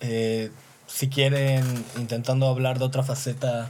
Eh, 0.00 0.50
si 0.86 1.08
quieren, 1.08 1.64
intentando 1.98 2.46
hablar 2.48 2.78
de 2.78 2.84
otra 2.84 3.02
faceta 3.02 3.68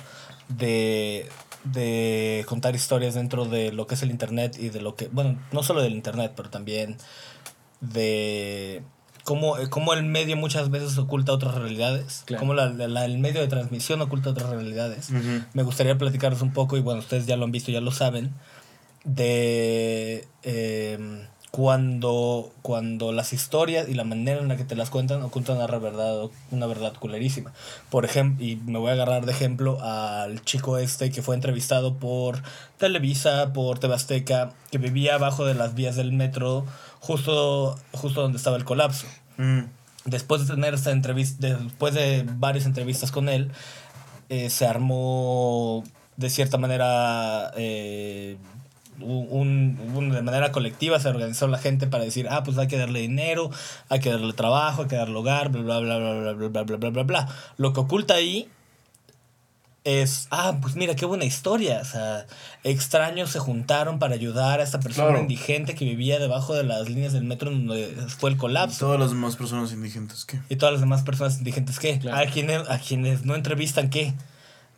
de, 0.48 1.28
de 1.64 2.44
contar 2.48 2.74
historias 2.74 3.14
dentro 3.14 3.44
de 3.44 3.70
lo 3.72 3.86
que 3.86 3.94
es 3.94 4.02
el 4.02 4.10
Internet 4.10 4.56
y 4.58 4.70
de 4.70 4.80
lo 4.80 4.96
que, 4.96 5.08
bueno, 5.08 5.38
no 5.52 5.62
solo 5.62 5.82
del 5.82 5.92
Internet, 5.92 6.32
pero 6.34 6.50
también 6.50 6.96
de 7.80 8.82
cómo, 9.24 9.58
eh, 9.58 9.68
cómo 9.68 9.92
el 9.92 10.04
medio 10.04 10.36
muchas 10.36 10.70
veces 10.70 10.96
oculta 10.98 11.32
otras 11.32 11.54
realidades, 11.54 12.22
Claro. 12.24 12.40
cómo 12.40 12.54
la, 12.54 12.70
la- 12.70 13.04
el 13.04 13.18
medio 13.18 13.40
de 13.40 13.48
transmisión 13.48 14.00
oculta 14.00 14.30
otras 14.30 14.50
realidades. 14.50 15.10
Me 15.52 15.62
gustaría 15.62 15.96
platicarles 15.98 16.42
un 16.42 16.52
poco, 16.52 16.76
y 16.76 16.80
bueno, 16.80 17.00
ustedes 17.00 17.26
ya 17.26 17.36
lo 17.36 17.44
han 17.44 17.52
visto, 17.52 17.70
ya 17.70 17.80
lo 17.80 17.92
saben, 17.92 18.32
de 19.04 20.26
eh, 20.42 21.26
cuando, 21.50 22.50
cuando 22.62 23.12
las 23.12 23.32
historias 23.34 23.88
y 23.88 23.94
la 23.94 24.04
manera 24.04 24.40
en 24.40 24.48
la 24.48 24.56
que 24.56 24.64
te 24.64 24.74
las 24.74 24.88
cuentan 24.88 25.22
ocultan 25.22 25.56
una 25.56 25.66
verdad, 25.66 26.30
una 26.50 26.66
verdad 26.66 26.94
culerísima. 26.98 27.52
Por 27.90 28.04
ejemplo, 28.06 28.44
y 28.44 28.56
me 28.56 28.78
voy 28.78 28.90
a 28.90 28.94
agarrar 28.94 29.26
de 29.26 29.32
ejemplo 29.32 29.78
al 29.82 30.42
chico 30.42 30.78
este 30.78 31.10
que 31.10 31.20
fue 31.20 31.34
entrevistado 31.34 31.94
por 31.98 32.42
Televisa, 32.78 33.52
por 33.52 33.78
TV 33.78 33.94
Azteca, 33.94 34.52
que 34.70 34.78
vivía 34.78 35.16
abajo 35.16 35.44
de 35.44 35.54
las 35.54 35.74
vías 35.74 35.94
del 35.94 36.12
metro, 36.12 36.64
justo, 37.00 37.78
justo 37.92 38.22
donde 38.22 38.38
estaba 38.38 38.56
el 38.56 38.64
colapso 38.64 39.06
Mm. 39.36 39.62
después 40.04 40.46
de 40.46 40.54
tener 40.54 40.74
esta 40.74 40.90
entrevista, 40.90 41.48
después 41.48 41.94
de 41.94 42.24
varias 42.36 42.66
entrevistas 42.66 43.10
con 43.10 43.28
él, 43.28 43.50
eh, 44.28 44.50
se 44.50 44.66
armó 44.66 45.84
de 46.16 46.30
cierta 46.30 46.58
manera, 46.58 47.50
eh, 47.56 48.36
un, 49.04 49.78
un- 49.94 50.10
de 50.10 50.22
manera 50.22 50.52
colectiva 50.52 50.98
se 51.00 51.08
organizó 51.08 51.48
la 51.48 51.58
gente 51.58 51.86
para 51.86 52.04
decir, 52.04 52.26
ah, 52.30 52.42
pues 52.42 52.58
hay 52.58 52.68
que 52.68 52.78
darle 52.78 53.00
dinero, 53.00 53.50
hay 53.88 54.00
que 54.00 54.10
darle 54.10 54.32
trabajo, 54.32 54.82
hay 54.82 54.88
que 54.88 54.96
darle 54.96 55.16
hogar, 55.16 55.50
bla, 55.50 55.62
bla, 55.62 55.78
bla, 55.80 55.96
bla, 55.98 56.12
bla, 56.14 56.32
bla, 56.32 56.48
bla, 56.48 56.62
bla, 56.62 56.76
bla, 56.76 56.90
bla, 56.90 57.02
bla. 57.02 57.28
Lo 57.56 57.72
que 57.72 57.80
oculta 57.80 58.14
ahí 58.14 58.48
es, 59.84 60.28
ah, 60.30 60.58
pues 60.62 60.76
mira, 60.76 60.94
qué 60.94 61.04
buena 61.06 61.24
historia. 61.24 61.80
O 61.82 61.84
sea, 61.84 62.26
extraños 62.62 63.30
se 63.30 63.40
juntaron 63.40 63.98
para 63.98 64.14
ayudar 64.14 64.60
a 64.60 64.62
esta 64.62 64.78
persona 64.78 65.08
Claro. 65.08 65.22
indigente 65.22 65.74
que 65.74 65.84
vivía 65.84 66.20
debajo 66.20 66.54
de 66.54 66.62
las 66.62 66.88
líneas 66.88 67.12
del 67.12 67.24
metro 67.24 67.50
donde 67.50 67.96
fue 68.16 68.30
el 68.30 68.36
Y 68.36 68.38
colapso. 68.38 68.78
todas 68.86 69.00
las 69.00 69.10
demás 69.10 69.34
personas 69.34 69.72
indigentes, 69.72 70.24
¿qué? 70.24 70.38
Y 70.48 70.54
todas 70.56 70.74
las 70.74 70.80
demás 70.82 71.02
personas 71.02 71.38
indigentes, 71.38 71.80
¿qué? 71.80 71.98
Claro. 71.98 72.16
A, 72.16 72.30
quienes, 72.30 72.68
a 72.70 72.78
quienes 72.78 73.24
no 73.24 73.34
entrevistan, 73.34 73.90
¿qué? 73.90 74.14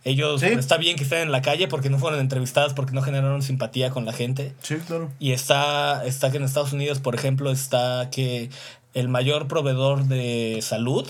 Ellos, 0.04 0.40
Sí. 0.40 0.48
está 0.48 0.76
bien 0.76 0.96
que 0.96 1.04
estén 1.04 1.20
en 1.22 1.32
la 1.32 1.40
calle 1.40 1.66
porque 1.66 1.88
no 1.90 1.98
fueron 1.98 2.20
entrevistadas, 2.20 2.74
porque 2.74 2.92
no 2.92 3.00
generaron 3.02 3.42
simpatía 3.42 3.88
con 3.90 4.04
la 4.04 4.12
gente. 4.12 4.54
Sí, 4.62 4.76
claro. 4.86 5.10
Y 5.18 5.32
está, 5.32 6.04
está 6.04 6.30
que 6.30 6.36
en 6.36 6.44
Estados 6.44 6.72
Unidos, 6.74 7.00
por 7.00 7.14
ejemplo, 7.14 7.50
está 7.50 8.10
que 8.10 8.50
el 8.92 9.08
mayor 9.08 9.48
proveedor 9.48 10.04
de 10.04 10.58
salud 10.62 11.08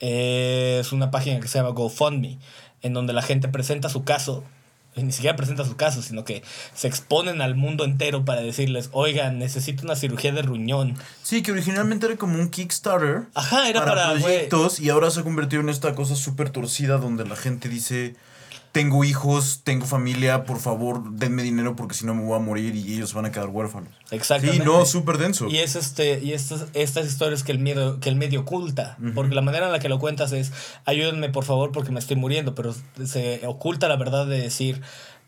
es 0.00 0.92
una 0.92 1.10
página 1.10 1.40
que 1.40 1.48
se 1.48 1.58
llama 1.58 1.70
GoFundMe, 1.70 2.38
en 2.82 2.92
donde 2.94 3.12
la 3.12 3.22
gente 3.22 3.48
presenta 3.48 3.88
su 3.88 4.04
caso, 4.04 4.44
y 4.94 5.02
ni 5.02 5.12
siquiera 5.12 5.36
presenta 5.36 5.64
su 5.64 5.76
caso, 5.76 6.02
sino 6.02 6.24
que 6.24 6.42
se 6.74 6.86
exponen 6.86 7.40
al 7.40 7.54
mundo 7.54 7.84
entero 7.84 8.24
para 8.24 8.42
decirles, 8.42 8.90
oigan, 8.92 9.38
necesito 9.38 9.84
una 9.84 9.96
cirugía 9.96 10.32
de 10.32 10.42
riñón. 10.42 10.96
Sí, 11.22 11.42
que 11.42 11.52
originalmente 11.52 12.06
era 12.06 12.16
como 12.16 12.38
un 12.38 12.50
Kickstarter. 12.50 13.22
Ajá, 13.34 13.68
era 13.68 13.84
para, 13.84 14.12
proyectos 14.12 14.80
y 14.80 14.90
ahora 14.90 15.10
se 15.10 15.20
ha 15.20 15.22
convertido 15.22 15.62
en 15.62 15.70
esta 15.70 15.94
cosa 15.94 16.14
súper 16.14 16.50
torcida 16.50 16.98
donde 16.98 17.24
la 17.24 17.36
gente 17.36 17.68
dice, 17.68 18.16
tengo 18.72 19.04
hijos, 19.04 19.60
tengo 19.64 19.84
familia, 19.84 20.44
por 20.44 20.58
favor, 20.58 21.12
denme 21.12 21.42
dinero 21.42 21.76
porque 21.76 21.94
si 21.94 22.06
no 22.06 22.14
me 22.14 22.24
voy 22.24 22.36
a 22.36 22.38
morir 22.38 22.74
y 22.74 22.94
ellos 22.94 23.12
van 23.12 23.26
a 23.26 23.30
quedar 23.30 23.50
huérfanos. 23.50 23.90
Exactamente. 24.10 24.64
Sí, 24.64 24.68
no, 24.68 24.86
súper 24.86 25.18
denso. 25.18 25.46
Y 25.48 25.58
es 25.58 25.76
este, 25.76 26.20
y 26.20 26.32
estas, 26.32 26.66
estas 26.72 27.06
historias 27.06 27.44
que 27.44 27.52
el 27.52 27.58
miedo, 27.58 28.00
que 28.00 28.08
el 28.08 28.16
medio 28.16 28.40
oculta. 28.40 28.96
Porque 29.14 29.34
la 29.34 29.42
manera 29.42 29.66
en 29.66 29.72
la 29.72 29.78
que 29.78 29.90
lo 29.90 29.98
cuentas 29.98 30.32
es 30.32 30.52
ayúdenme 30.86 31.28
por 31.28 31.44
favor 31.44 31.70
porque 31.70 31.92
me 31.92 32.00
estoy 32.00 32.16
muriendo. 32.16 32.54
Pero 32.54 32.74
se 33.04 33.46
oculta 33.46 33.88
la 33.88 33.96
verdad 33.96 34.26
de 34.26 34.40
decir 34.40 34.80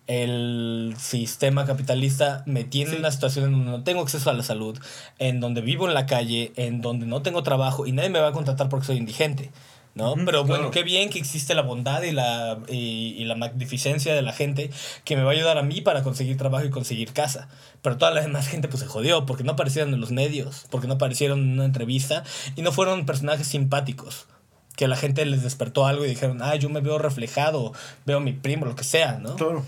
el 0.07 0.95
sistema 0.99 1.64
capitalista 1.64 2.42
me 2.47 2.64
tiene 2.64 2.92
en 2.92 2.99
una 2.99 3.11
situación 3.11 3.47
en 3.47 3.53
donde 3.53 3.70
no 3.70 3.84
tengo 3.84 4.03
acceso 4.03 4.28
a 4.30 4.34
la 4.34 4.42
salud, 4.42 4.78
en 5.18 5.40
donde 5.40 5.61
vivo 5.61 5.86
en 5.86 5.95
la 5.95 6.07
calle, 6.07 6.53
en 6.57 6.80
donde 6.80 7.07
no 7.07 7.22
tengo 7.22 7.42
trabajo 7.42 7.86
y 7.86 7.92
nadie 7.92 8.11
me 8.11 8.20
va 8.20 8.28
a 8.28 8.32
contratar 8.32 8.68
porque 8.68 8.86
soy 8.86 8.97
indigente. 8.97 9.51
¿No? 9.95 10.14
Pero 10.24 10.42
bueno, 10.42 10.57
claro. 10.57 10.70
qué 10.72 10.82
bien 10.82 11.09
que 11.09 11.20
existe 11.20 11.55
la 11.55 11.62
bondad 11.62 12.03
y 12.03 12.11
la, 12.11 12.59
y, 12.68 13.14
y 13.16 13.24
la 13.26 13.36
magnificencia 13.36 14.12
de 14.12 14.22
la 14.22 14.32
gente 14.32 14.70
que 15.05 15.16
me 15.16 15.22
va 15.22 15.30
a 15.30 15.34
ayudar 15.34 15.57
a 15.57 15.62
mí 15.62 15.80
para 15.80 16.03
conseguir 16.03 16.36
trabajo 16.36 16.64
y 16.64 16.70
conseguir 16.70 17.12
casa. 17.12 17.49
Pero 17.80 17.97
toda 17.97 18.11
la 18.11 18.20
demás 18.22 18.49
gente 18.49 18.66
pues 18.66 18.80
se 18.80 18.88
jodió 18.88 19.24
porque 19.24 19.45
no 19.45 19.53
aparecieron 19.53 19.95
en 19.95 20.01
los 20.01 20.11
medios, 20.11 20.66
porque 20.70 20.88
no 20.88 20.95
aparecieron 20.95 21.40
en 21.40 21.53
una 21.53 21.64
entrevista 21.64 22.24
y 22.57 22.62
no 22.62 22.72
fueron 22.72 23.07
personajes 23.07 23.47
simpáticos. 23.47 24.26
Que 24.74 24.88
la 24.88 24.97
gente 24.97 25.24
les 25.26 25.45
despertó 25.45 25.86
algo 25.86 26.05
y 26.05 26.09
dijeron, 26.09 26.42
ah, 26.42 26.57
yo 26.57 26.68
me 26.70 26.80
veo 26.80 26.99
reflejado, 26.99 27.72
veo 28.05 28.16
a 28.16 28.20
mi 28.20 28.32
primo, 28.32 28.66
lo 28.66 28.74
que 28.74 28.82
sea, 28.82 29.18
¿no? 29.18 29.36
Claro. 29.36 29.64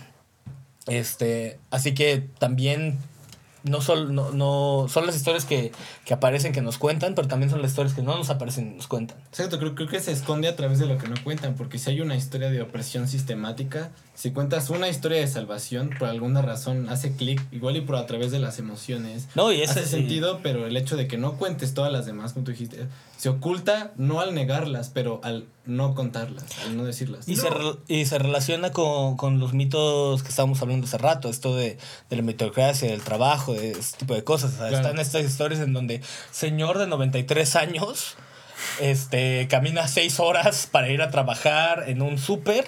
Este, 0.88 1.58
así 1.70 1.94
que 1.94 2.24
también 2.38 2.98
no, 3.68 3.80
sol, 3.80 4.14
no, 4.14 4.30
no 4.30 4.86
son 4.88 5.06
las 5.06 5.16
historias 5.16 5.44
que, 5.44 5.72
que 6.04 6.14
aparecen 6.14 6.52
que 6.52 6.62
nos 6.62 6.78
cuentan, 6.78 7.14
pero 7.14 7.28
también 7.28 7.50
son 7.50 7.62
las 7.62 7.72
historias 7.72 7.94
que 7.94 8.02
no 8.02 8.16
nos 8.16 8.30
aparecen 8.30 8.72
y 8.72 8.76
nos 8.76 8.86
cuentan. 8.86 9.18
Exacto, 9.28 9.58
creo, 9.58 9.74
creo 9.74 9.88
que 9.88 10.00
se 10.00 10.12
esconde 10.12 10.48
a 10.48 10.56
través 10.56 10.78
de 10.78 10.86
lo 10.86 10.98
que 10.98 11.08
no 11.08 11.16
cuentan, 11.22 11.54
porque 11.54 11.78
si 11.78 11.90
hay 11.90 12.00
una 12.00 12.16
historia 12.16 12.50
de 12.50 12.62
opresión 12.62 13.08
sistemática, 13.08 13.90
si 14.16 14.30
cuentas 14.32 14.70
una 14.70 14.88
historia 14.88 15.18
de 15.20 15.28
salvación, 15.28 15.90
por 15.98 16.08
alguna 16.08 16.40
razón 16.40 16.88
hace 16.88 17.12
clic, 17.14 17.40
igual 17.52 17.76
y 17.76 17.82
por 17.82 17.96
a 17.96 18.06
través 18.06 18.32
de 18.32 18.38
las 18.38 18.58
emociones. 18.58 19.28
No, 19.34 19.52
y 19.52 19.60
ese 19.60 19.80
hace 19.80 19.86
sentido, 19.86 20.40
pero 20.42 20.66
el 20.66 20.74
hecho 20.76 20.96
de 20.96 21.06
que 21.06 21.18
no 21.18 21.34
cuentes 21.36 21.74
todas 21.74 21.92
las 21.92 22.06
demás, 22.06 22.32
como 22.32 22.46
tú 22.46 22.52
dijiste, 22.52 22.86
se 23.18 23.28
oculta 23.28 23.92
no 23.96 24.20
al 24.20 24.34
negarlas, 24.34 24.88
pero 24.88 25.20
al 25.22 25.44
no 25.66 25.94
contarlas, 25.94 26.46
al 26.64 26.78
no 26.78 26.84
decirlas. 26.84 27.28
Y, 27.28 27.36
se, 27.36 27.48
y 27.88 28.06
se 28.06 28.18
relaciona 28.18 28.72
con, 28.72 29.18
con 29.18 29.38
los 29.38 29.52
mitos 29.52 30.22
que 30.22 30.30
estábamos 30.30 30.62
hablando 30.62 30.86
hace 30.86 30.96
rato, 30.96 31.28
esto 31.28 31.54
de, 31.54 31.76
de 32.08 32.16
la 32.16 32.22
meritocracia, 32.22 32.90
del 32.90 33.02
trabajo, 33.02 33.52
de 33.52 33.72
este 33.72 33.98
tipo 33.98 34.14
de 34.14 34.24
cosas. 34.24 34.54
O 34.54 34.56
sea, 34.56 34.68
Claro. 34.68 34.86
Están 34.86 34.98
estas 34.98 35.24
historias 35.24 35.60
en 35.60 35.74
donde 35.74 36.00
señor 36.30 36.78
de 36.78 36.86
93 36.86 37.54
años 37.56 38.16
este, 38.80 39.48
camina 39.48 39.86
6 39.86 40.20
horas 40.20 40.68
para 40.70 40.88
ir 40.90 41.02
a 41.02 41.10
trabajar 41.10 41.84
en 41.88 42.02
un 42.02 42.18
súper 42.18 42.66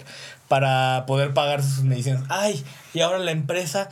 para 0.48 1.04
poder 1.06 1.34
pagar 1.34 1.62
sus 1.62 1.82
medicinas. 1.84 2.24
Ay, 2.28 2.64
y 2.94 3.00
ahora 3.00 3.18
la 3.18 3.30
empresa 3.30 3.88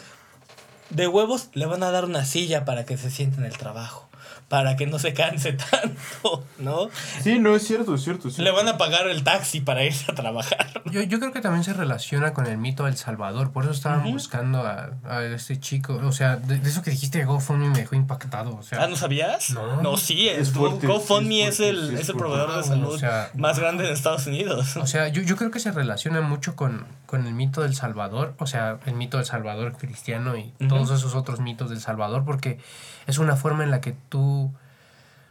de 0.90 1.06
huevos 1.06 1.50
le 1.52 1.66
van 1.66 1.82
a 1.82 1.90
dar 1.90 2.04
una 2.04 2.24
silla 2.24 2.64
para 2.64 2.84
que 2.84 2.96
se 2.96 3.10
siente 3.10 3.38
en 3.38 3.44
el 3.44 3.56
trabajo. 3.56 4.05
Para 4.48 4.76
que 4.76 4.86
no 4.86 4.98
se 4.98 5.12
canse 5.12 5.52
tanto, 5.70 6.44
¿no? 6.58 6.88
Sí, 7.22 7.38
no, 7.38 7.56
es 7.56 7.66
cierto, 7.66 7.94
es 7.96 8.02
cierto. 8.02 8.28
es 8.28 8.38
Le 8.38 8.50
van 8.52 8.68
a 8.68 8.78
pagar 8.78 9.08
el 9.08 9.24
taxi 9.24 9.60
para 9.60 9.84
irse 9.84 10.10
a 10.10 10.14
trabajar. 10.14 10.82
Yo, 10.90 11.02
yo 11.02 11.18
creo 11.18 11.32
que 11.32 11.40
también 11.40 11.64
se 11.64 11.72
relaciona 11.72 12.32
con 12.32 12.46
el 12.46 12.56
mito 12.58 12.84
del 12.84 12.96
Salvador. 12.96 13.50
Por 13.50 13.64
eso 13.64 13.72
estaban 13.72 14.10
buscando 14.12 14.60
a, 14.60 14.90
a 15.04 15.24
este 15.24 15.58
chico. 15.58 16.00
O 16.04 16.12
sea, 16.12 16.36
de, 16.36 16.58
de 16.58 16.68
eso 16.68 16.82
que 16.82 16.90
dijiste 16.92 17.18
de 17.18 17.24
GoFundMe 17.24 17.70
me 17.70 17.78
dejó 17.78 17.96
impactado. 17.96 18.56
O 18.56 18.62
sea, 18.62 18.84
Ah, 18.84 18.86
¿no 18.86 18.94
sabías? 18.94 19.50
No. 19.50 19.96
sí, 19.96 20.28
Es 20.28 20.48
es 20.48 20.50
fuerte, 20.52 20.86
GoFundMe 20.86 21.34
sí 21.34 21.42
es 21.42 21.48
es, 21.48 21.56
fuerte, 21.56 21.70
el, 21.70 21.88
sí 21.88 21.94
es 21.94 22.00
es 22.02 22.08
el 22.10 22.16
proveedor 22.16 22.56
de 22.56 22.62
salud 22.62 22.94
o 22.94 22.98
sea, 22.98 23.30
más 23.34 23.58
grande 23.58 23.84
en 23.84 23.92
Estados 23.92 24.26
Unidos. 24.28 24.76
O 24.76 24.86
sea, 24.86 25.08
yo, 25.08 25.22
yo 25.22 25.36
creo 25.36 25.50
que 25.50 25.58
se 25.58 25.72
relaciona 25.72 26.20
mucho 26.20 26.54
con, 26.54 26.86
con 27.06 27.26
el 27.26 27.34
mito 27.34 27.62
del 27.62 27.74
Salvador, 27.74 28.34
o 28.38 28.46
sea, 28.46 28.78
el 28.86 28.94
mito 28.94 29.16
del 29.16 29.26
Salvador 29.26 29.76
cristiano 29.76 30.36
y 30.36 30.52
todos 30.68 30.90
esos 30.90 31.14
otros 31.16 31.40
mitos 31.40 31.70
del 31.70 31.80
Salvador, 31.80 32.24
porque 32.24 32.58
es 33.06 33.18
una 33.18 33.36
forma 33.36 33.64
en 33.64 33.70
la 33.70 33.80
que 33.80 33.94
tú, 34.08 34.52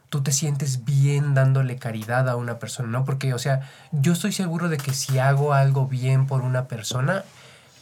tú 0.10 0.22
te 0.24 0.32
sientes 0.32 0.86
bien 0.86 1.34
dándole 1.34 1.78
caridad 1.78 2.30
a 2.30 2.36
una 2.36 2.60
persona, 2.60 2.90
¿no? 2.90 3.06
Porque, 3.06 3.34
o 3.34 3.40
sea, 3.40 3.70
yo 3.92 4.14
estoy 4.14 4.32
seguro 4.32 4.70
de 4.70 4.78
que 4.78 4.94
si 4.94 5.20
hago 5.20 5.54
algo 5.54 5.88
bien 5.88 6.28
por 6.28 6.42
una 6.42 6.68
persona, 6.68 7.24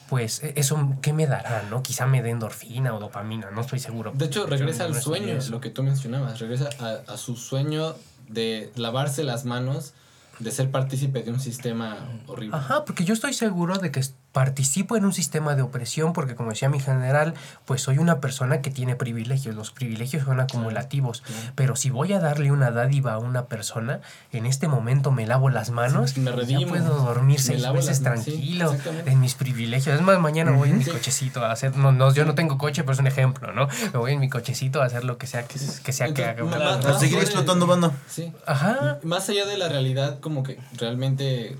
pues 0.09 0.43
e- 0.43 0.53
eso, 0.57 0.95
¿qué 1.01 1.13
me 1.13 1.27
dará, 1.27 1.63
no? 1.69 1.83
Quizá 1.83 2.05
me 2.05 2.21
dé 2.21 2.31
endorfina 2.31 2.93
o 2.93 2.99
dopamina, 2.99 3.51
no 3.51 3.61
estoy 3.61 3.79
seguro. 3.79 4.11
De 4.15 4.25
hecho, 4.25 4.45
regresa 4.45 4.87
no 4.87 4.95
al 4.95 5.01
sueño, 5.01 5.39
lo 5.49 5.61
que 5.61 5.69
tú 5.69 5.83
mencionabas, 5.83 6.39
regresa 6.39 6.69
a, 6.79 7.13
a 7.13 7.17
su 7.17 7.35
sueño 7.35 7.95
de 8.27 8.71
lavarse 8.75 9.23
las 9.23 9.45
manos, 9.45 9.93
de 10.39 10.51
ser 10.51 10.71
partícipe 10.71 11.23
de 11.23 11.31
un 11.31 11.39
sistema 11.39 11.97
horrible. 12.27 12.57
Ajá, 12.57 12.85
porque 12.85 13.05
yo 13.05 13.13
estoy 13.13 13.33
seguro 13.33 13.77
de 13.77 13.91
que 13.91 14.03
participo 14.34 14.97
en 14.97 15.05
un 15.05 15.13
sistema 15.13 15.55
de 15.55 15.61
opresión 15.61 16.11
porque 16.11 16.36
como 16.36 16.49
decía 16.49 16.67
mi 16.67 16.79
general, 16.79 17.36
pues 17.65 17.81
soy 17.81 17.99
una 17.99 18.19
persona 18.19 18.61
que 18.61 18.71
tiene 18.71 18.95
privilegios, 18.95 19.55
los 19.55 19.71
privilegios 19.71 20.25
son 20.25 20.39
acumulativos, 20.39 21.23
pero 21.55 21.75
si 21.75 21.91
voy 21.91 22.13
a 22.13 22.19
darle 22.19 22.51
una 22.51 22.71
dádiva 22.71 23.13
a 23.13 23.19
una 23.19 23.45
persona, 23.45 24.01
en 24.31 24.45
este 24.47 24.67
momento 24.67 25.11
me 25.11 25.27
lavo 25.27 25.49
las 25.49 25.69
manos, 25.69 26.11
Sí, 26.11 26.19
me 26.19 26.31
y 26.31 26.34
ya 26.34 26.39
redimo, 26.39 26.67
puedo 26.67 26.95
dormir 27.03 27.38
me 27.38 27.43
seis 27.43 27.67
meses 27.71 27.88
las 27.88 27.97
sí, 27.97 28.03
tranquilo 28.03 28.75
en 29.05 29.19
mis 29.19 29.36
privilegios. 29.36 29.95
Es 29.95 30.01
más, 30.01 30.19
mañana 30.19 30.51
voy 30.51 30.71
en 30.71 30.79
mi 30.79 30.86
cochecito 30.86 31.45
a 31.45 31.51
hacer, 31.51 31.77
no, 31.77 31.91
no, 31.91 32.11
yo 32.11 32.25
no 32.25 32.34
tengo 32.34 32.57
coche, 32.57 32.84
pero 32.84 32.93
es 32.93 32.99
un 32.99 33.07
ejemplo, 33.07 33.53
¿no? 33.53 33.67
Me 33.93 33.99
voy 33.99 34.13
en 34.13 34.19
mi 34.19 34.29
cochecito 34.29 34.81
a 34.81 34.86
hacer 34.86 35.03
lo 35.03 35.19
que 35.19 35.27
sea 35.27 35.43
que, 35.43 35.59
que 35.84 35.93
sea 35.93 36.11
que 36.11 36.25
haga. 36.25 36.43
A 36.43 36.99
seguir 36.99 37.17
Más 37.17 37.25
explotando 37.25 37.67
banda. 37.67 37.91
Sí. 38.07 38.34
Ajá. 38.47 38.99
Más 39.03 39.29
allá 39.29 39.45
de 39.45 39.57
la 39.57 39.69
realidad, 39.69 40.19
como 40.19 40.41
que 40.41 40.59
realmente 40.75 41.55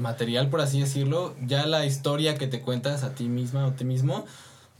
material, 0.00 0.48
por 0.48 0.60
así 0.60 0.80
decirlo, 0.80 1.34
ya 1.44 1.66
la 1.66 1.84
historia 1.84 2.36
que 2.36 2.46
te 2.46 2.60
cuentas 2.60 3.02
a 3.02 3.14
ti 3.14 3.28
misma 3.28 3.66
o 3.66 3.72
ti 3.72 3.84
mismo 3.84 4.24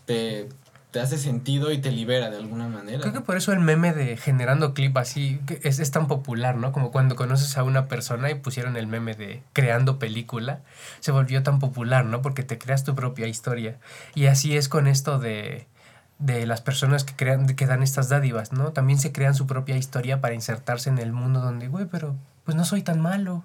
te, 0.04 0.48
te 0.90 1.00
hace 1.00 1.18
sentido 1.18 1.72
y 1.72 1.78
te 1.78 1.92
libera 1.92 2.30
de 2.30 2.38
alguna 2.38 2.68
manera. 2.68 3.00
Creo 3.00 3.12
que 3.12 3.20
por 3.20 3.36
eso 3.36 3.52
el 3.52 3.61
meme 3.61 3.92
de 3.92 4.16
generando 4.16 4.72
clip 4.72 4.96
así 4.96 5.40
es, 5.62 5.78
es 5.78 5.90
tan 5.90 6.07
popular, 6.07 6.57
¿no? 6.57 6.72
Como 6.72 6.90
cuando 6.90 7.16
conoces 7.16 7.59
a 7.59 7.64
una 7.64 7.86
persona 7.86 8.30
y 8.30 8.34
pusieron 8.36 8.76
el 8.76 8.86
meme 8.86 9.14
de 9.14 9.42
creando 9.52 9.98
película, 9.98 10.61
se 11.00 11.12
volvió 11.12 11.42
tan 11.42 11.59
popular, 11.59 12.07
¿no? 12.07 12.22
Porque 12.22 12.42
te 12.42 12.57
creas 12.57 12.84
tu 12.84 12.94
propia 12.94 13.26
historia. 13.26 13.78
Y 14.14 14.26
así 14.26 14.57
es 14.57 14.68
con 14.68 14.86
esto 14.86 15.18
de, 15.18 15.66
de 16.18 16.46
las 16.46 16.62
personas 16.62 17.04
que 17.04 17.14
crean, 17.14 17.46
que 17.46 17.66
dan 17.66 17.82
estas 17.82 18.09
dádivas, 18.09 18.52
¿no? 18.52 18.72
También 18.72 18.98
se 18.98 19.12
crean 19.12 19.34
su 19.34 19.46
propia 19.46 19.76
historia 19.76 20.20
para 20.20 20.34
insertarse 20.34 20.88
en 20.88 20.98
el 20.98 21.12
mundo 21.12 21.40
donde, 21.40 21.68
güey, 21.68 21.84
pero 21.84 22.16
pues 22.44 22.57
no 22.57 22.64
soy 22.64 22.82
tan 22.82 23.00
malo. 23.00 23.44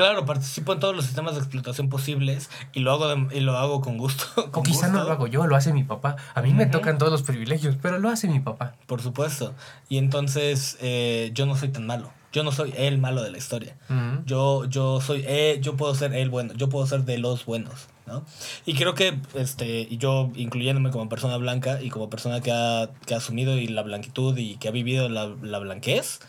Claro, 0.00 0.24
participo 0.24 0.72
en 0.72 0.80
todos 0.80 0.96
los 0.96 1.04
sistemas 1.04 1.34
de 1.34 1.40
explotación 1.40 1.88
posibles 1.90 2.48
y 2.72 2.80
lo 2.80 2.92
hago, 2.92 3.08
de- 3.08 3.36
y 3.36 3.40
lo 3.40 3.56
hago 3.58 3.80
con 3.82 3.98
gusto. 3.98 4.24
O 4.36 4.50
con 4.50 4.62
quizá 4.62 4.88
no 4.88 5.04
lo 5.04 5.12
hago 5.12 5.26
yo, 5.26 5.46
lo 5.46 5.56
hace 5.56 5.72
mi 5.74 5.84
papá. 5.84 6.16
A 6.34 6.40
mí 6.42 6.52
me 6.54 6.64
tocan 6.66 6.96
todos 6.98 7.12
los 7.12 7.22
privilegios, 7.22 7.76
pero 7.82 7.98
lo 7.98 8.08
hace 8.08 8.26
mi 8.28 8.40
papá. 8.40 8.74
Por 8.86 9.02
supuesto. 9.02 9.54
Y 9.90 9.98
entonces 9.98 10.78
eh, 10.80 11.30
yo 11.34 11.44
no 11.46 11.54
soy 11.56 11.68
tan 11.68 11.86
malo. 11.86 12.10
Yo 12.32 12.44
no 12.44 12.52
soy 12.52 12.72
el 12.76 12.98
malo 12.98 13.22
de 13.22 13.30
la 13.30 13.38
historia. 13.38 13.76
Yo, 14.24 14.64
yo 14.66 15.00
soy, 15.00 15.24
eh, 15.26 15.58
yo 15.60 15.76
puedo 15.76 15.94
ser 15.94 16.14
el 16.14 16.30
bueno, 16.30 16.54
yo 16.54 16.68
puedo 16.68 16.86
ser 16.86 17.04
de 17.04 17.18
los 17.18 17.44
buenos, 17.44 17.88
¿no? 18.06 18.24
Y 18.66 18.74
creo 18.74 18.94
que, 18.94 19.18
este, 19.34 19.88
yo 19.96 20.30
incluyéndome 20.36 20.90
como 20.92 21.08
persona 21.08 21.36
blanca 21.38 21.82
y 21.82 21.90
como 21.90 22.08
persona 22.08 22.40
que 22.40 22.52
ha, 22.52 22.88
que 23.04 23.14
ha 23.14 23.16
asumido 23.16 23.58
y 23.58 23.66
la 23.66 23.82
blanquitud 23.82 24.38
y 24.38 24.56
que 24.58 24.68
ha 24.68 24.70
vivido 24.70 25.08
la, 25.08 25.28
la 25.42 25.58
blanquez, 25.58 26.20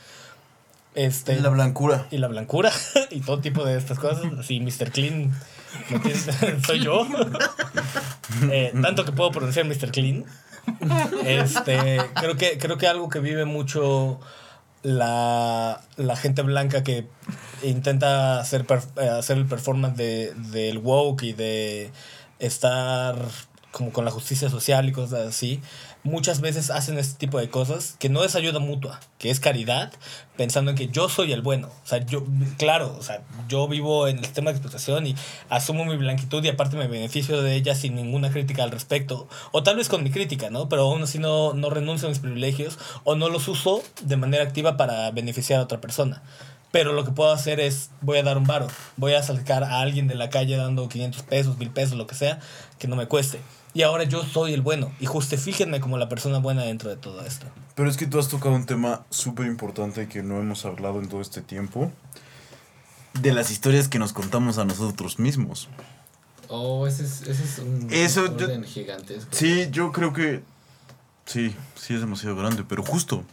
este, 0.95 1.39
La 1.39 1.49
blancura. 1.49 2.07
y 2.11 2.17
la 2.17 2.27
blancura 2.27 2.71
y 3.11 3.21
todo 3.21 3.39
tipo 3.39 3.63
de 3.63 3.77
estas 3.77 3.99
cosas, 3.99 4.25
así 4.39 4.59
Mr. 4.59 4.91
Clean, 4.91 5.31
soy 6.65 6.79
yo. 6.79 7.07
Eh, 8.49 8.71
tanto 8.81 9.03
que 9.03 9.11
puedo 9.11 9.29
pronunciar 9.31 9.65
Mr. 9.65 9.91
Clean. 9.91 10.23
Este, 11.25 11.97
creo 12.15 12.37
que, 12.37 12.57
creo 12.57 12.77
que 12.77 12.87
algo 12.87 13.09
que 13.09 13.19
vive 13.19 13.43
mucho 13.43 14.21
la, 14.83 15.81
la 15.97 16.15
gente 16.15 16.41
blanca 16.41 16.81
que 16.81 17.07
intenta 17.61 18.39
hacer, 18.39 18.65
eh, 18.95 19.09
hacer 19.09 19.37
el 19.37 19.45
performance 19.45 19.97
de, 19.97 20.33
del 20.33 20.77
woke 20.77 21.23
y 21.23 21.33
de 21.33 21.91
estar 22.39 23.15
como 23.71 23.91
con 23.91 24.05
la 24.05 24.11
justicia 24.11 24.49
social 24.49 24.87
y 24.89 24.91
cosas 24.91 25.27
así, 25.27 25.61
muchas 26.03 26.41
veces 26.41 26.69
hacen 26.69 26.97
este 26.97 27.17
tipo 27.17 27.39
de 27.39 27.49
cosas 27.49 27.95
que 27.99 28.09
no 28.09 28.23
es 28.23 28.35
ayuda 28.35 28.59
mutua, 28.59 28.99
que 29.19 29.29
es 29.29 29.39
caridad, 29.39 29.91
pensando 30.35 30.71
en 30.71 30.77
que 30.77 30.87
yo 30.87 31.09
soy 31.09 31.31
el 31.31 31.41
bueno. 31.41 31.67
O 31.67 31.87
sea, 31.87 32.05
yo, 32.05 32.23
claro, 32.57 32.95
o 32.97 33.03
sea, 33.03 33.21
yo 33.47 33.67
vivo 33.67 34.07
en 34.07 34.17
el 34.17 34.25
sistema 34.25 34.51
de 34.51 34.57
explotación 34.57 35.07
y 35.07 35.15
asumo 35.49 35.85
mi 35.85 35.97
blanquitud 35.97 36.43
y 36.43 36.49
aparte 36.49 36.77
me 36.77 36.87
beneficio 36.87 37.41
de 37.41 37.55
ella 37.55 37.75
sin 37.75 37.95
ninguna 37.95 38.31
crítica 38.31 38.63
al 38.63 38.71
respecto. 38.71 39.27
O 39.51 39.63
tal 39.63 39.77
vez 39.77 39.89
con 39.89 40.03
mi 40.03 40.11
crítica, 40.11 40.49
¿no? 40.49 40.69
Pero 40.69 40.83
aún 40.83 41.03
así 41.03 41.19
no, 41.19 41.53
no 41.53 41.69
renuncio 41.69 42.07
a 42.07 42.09
mis 42.09 42.19
privilegios 42.19 42.79
o 43.03 43.15
no 43.15 43.29
los 43.29 43.47
uso 43.47 43.83
de 44.01 44.17
manera 44.17 44.43
activa 44.43 44.77
para 44.77 45.11
beneficiar 45.11 45.59
a 45.59 45.63
otra 45.63 45.81
persona. 45.81 46.23
Pero 46.71 46.93
lo 46.93 47.03
que 47.03 47.11
puedo 47.11 47.31
hacer 47.31 47.59
es, 47.59 47.91
voy 47.99 48.17
a 48.17 48.23
dar 48.23 48.37
un 48.37 48.45
varo, 48.45 48.67
voy 48.95 49.13
a 49.13 49.23
sacar 49.23 49.63
a 49.63 49.81
alguien 49.81 50.07
de 50.07 50.15
la 50.15 50.29
calle 50.29 50.55
dando 50.55 50.87
500 50.87 51.23
pesos, 51.23 51.57
1000 51.57 51.69
pesos, 51.71 51.97
lo 51.97 52.07
que 52.07 52.15
sea, 52.15 52.39
que 52.79 52.87
no 52.87 52.95
me 52.95 53.07
cueste. 53.07 53.41
Y 53.73 53.83
ahora 53.83 54.03
yo 54.03 54.23
soy 54.23 54.53
el 54.53 54.61
bueno 54.61 54.91
y 54.99 55.05
justifíquenme 55.05 55.79
como 55.79 55.97
la 55.97 56.09
persona 56.09 56.39
buena 56.39 56.63
dentro 56.63 56.89
de 56.89 56.97
todo 56.97 57.25
esto. 57.25 57.45
Pero 57.75 57.89
es 57.89 57.95
que 57.97 58.05
tú 58.05 58.19
has 58.19 58.27
tocado 58.27 58.53
un 58.55 58.65
tema 58.65 59.05
súper 59.09 59.45
importante 59.47 60.07
que 60.09 60.23
no 60.23 60.39
hemos 60.39 60.65
hablado 60.65 60.99
en 60.99 61.07
todo 61.07 61.21
este 61.21 61.41
tiempo. 61.41 61.91
De 63.21 63.33
las 63.33 63.49
historias 63.51 63.87
que 63.87 63.99
nos 63.99 64.13
contamos 64.13 64.57
a 64.57 64.65
nosotros 64.65 65.19
mismos. 65.19 65.69
Oh, 66.49 66.85
ese 66.87 67.03
es, 67.05 67.21
ese 67.21 67.43
es 67.43 67.59
un 67.59 67.87
Eso, 67.91 68.25
yo- 68.37 68.45
orden 68.45 68.63
gigantesco. 68.65 69.29
Sí, 69.31 69.67
yo 69.71 69.91
creo 69.91 70.11
que... 70.13 70.43
Sí, 71.25 71.55
sí 71.75 71.93
es 71.93 72.01
demasiado 72.01 72.35
grande, 72.35 72.63
pero 72.67 72.83
justo. 72.83 73.23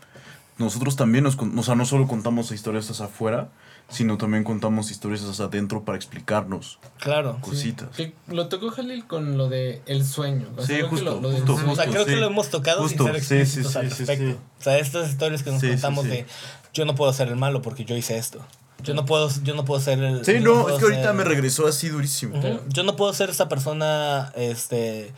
Nosotros 0.57 0.95
también 0.97 1.25
nos... 1.25 1.35
con- 1.37 1.57
O 1.59 1.63
sea, 1.65 1.75
no 1.75 1.85
solo 1.85 2.07
contamos 2.07 2.53
historias 2.53 2.89
hacia 2.91 3.07
afuera, 3.07 3.49
sino 3.89 4.19
también 4.19 4.45
contamos 4.45 4.91
historias 4.91 5.23
hacia 5.25 5.47
adentro 5.47 5.83
para 5.85 5.97
explicarnos 5.97 6.79
Claro. 7.01 7.39
cositas. 7.41 7.89
Que 7.97 8.13
lo 8.29 8.49
tocó 8.49 8.71
Jalil 8.71 9.07
con 9.07 9.39
lo 9.39 9.49
de 9.49 9.81
el 9.87 10.05
sueño. 10.05 10.47
O 10.57 10.57
sea, 10.59 10.67
Sí, 10.67 10.73
creo 10.75 10.85
que 10.85 10.91
justo, 10.91 11.05
lo- 11.05 11.21
lo 11.23 11.31
justo, 11.31 11.55
sueño- 11.57 11.73
O 11.73 11.77
sea, 11.77 11.87
creo 11.87 12.05
que 12.07 12.17
lo 12.17 12.27
hemos 12.27 12.51
tocado 12.51 12.83
Justo, 12.83 13.05
sin 13.05 13.13
ser 13.15 13.21
sí, 13.23 13.27
sí, 13.29 13.35
explícitos 13.37 13.77
al 13.77 13.91
sí, 13.91 14.05
respecto. 14.05 14.25
sí. 14.33 14.37
O 14.61 14.63
sea, 14.63 14.79
estas 14.79 15.09
historias 15.11 15.43
que 15.43 15.51
nos 15.53 15.63
contamos 15.63 16.05
sí. 16.05 16.11
de 16.11 16.27
yo 16.75 16.85
no 16.85 16.95
puedo 16.95 17.13
ser 17.13 17.29
el 17.29 17.37
malo 17.37 17.63
porque 17.63 17.85
yo 17.85 17.97
hice 17.97 18.19
esto. 18.19 18.41
Yo 18.85 18.95
no 18.95 19.05
puedo, 19.05 19.29
yo 19.43 19.55
no 19.57 19.65
puedo 19.65 19.81
ser 19.81 19.99
el. 20.01 20.25
Sí, 20.25 20.39
no, 20.41 20.69
es 20.69 20.77
que 20.79 20.85
ahorita 20.85 21.03
ser- 21.03 21.15
me 21.15 21.25
regresó 21.25 21.67
así 21.67 21.89
durísimo. 21.89 22.41
Yo 22.69 22.83
no 22.85 22.95
puedo 22.95 23.13
ser 23.13 23.29
esa 23.31 23.49
persona 23.49 24.33
este, 24.37 25.11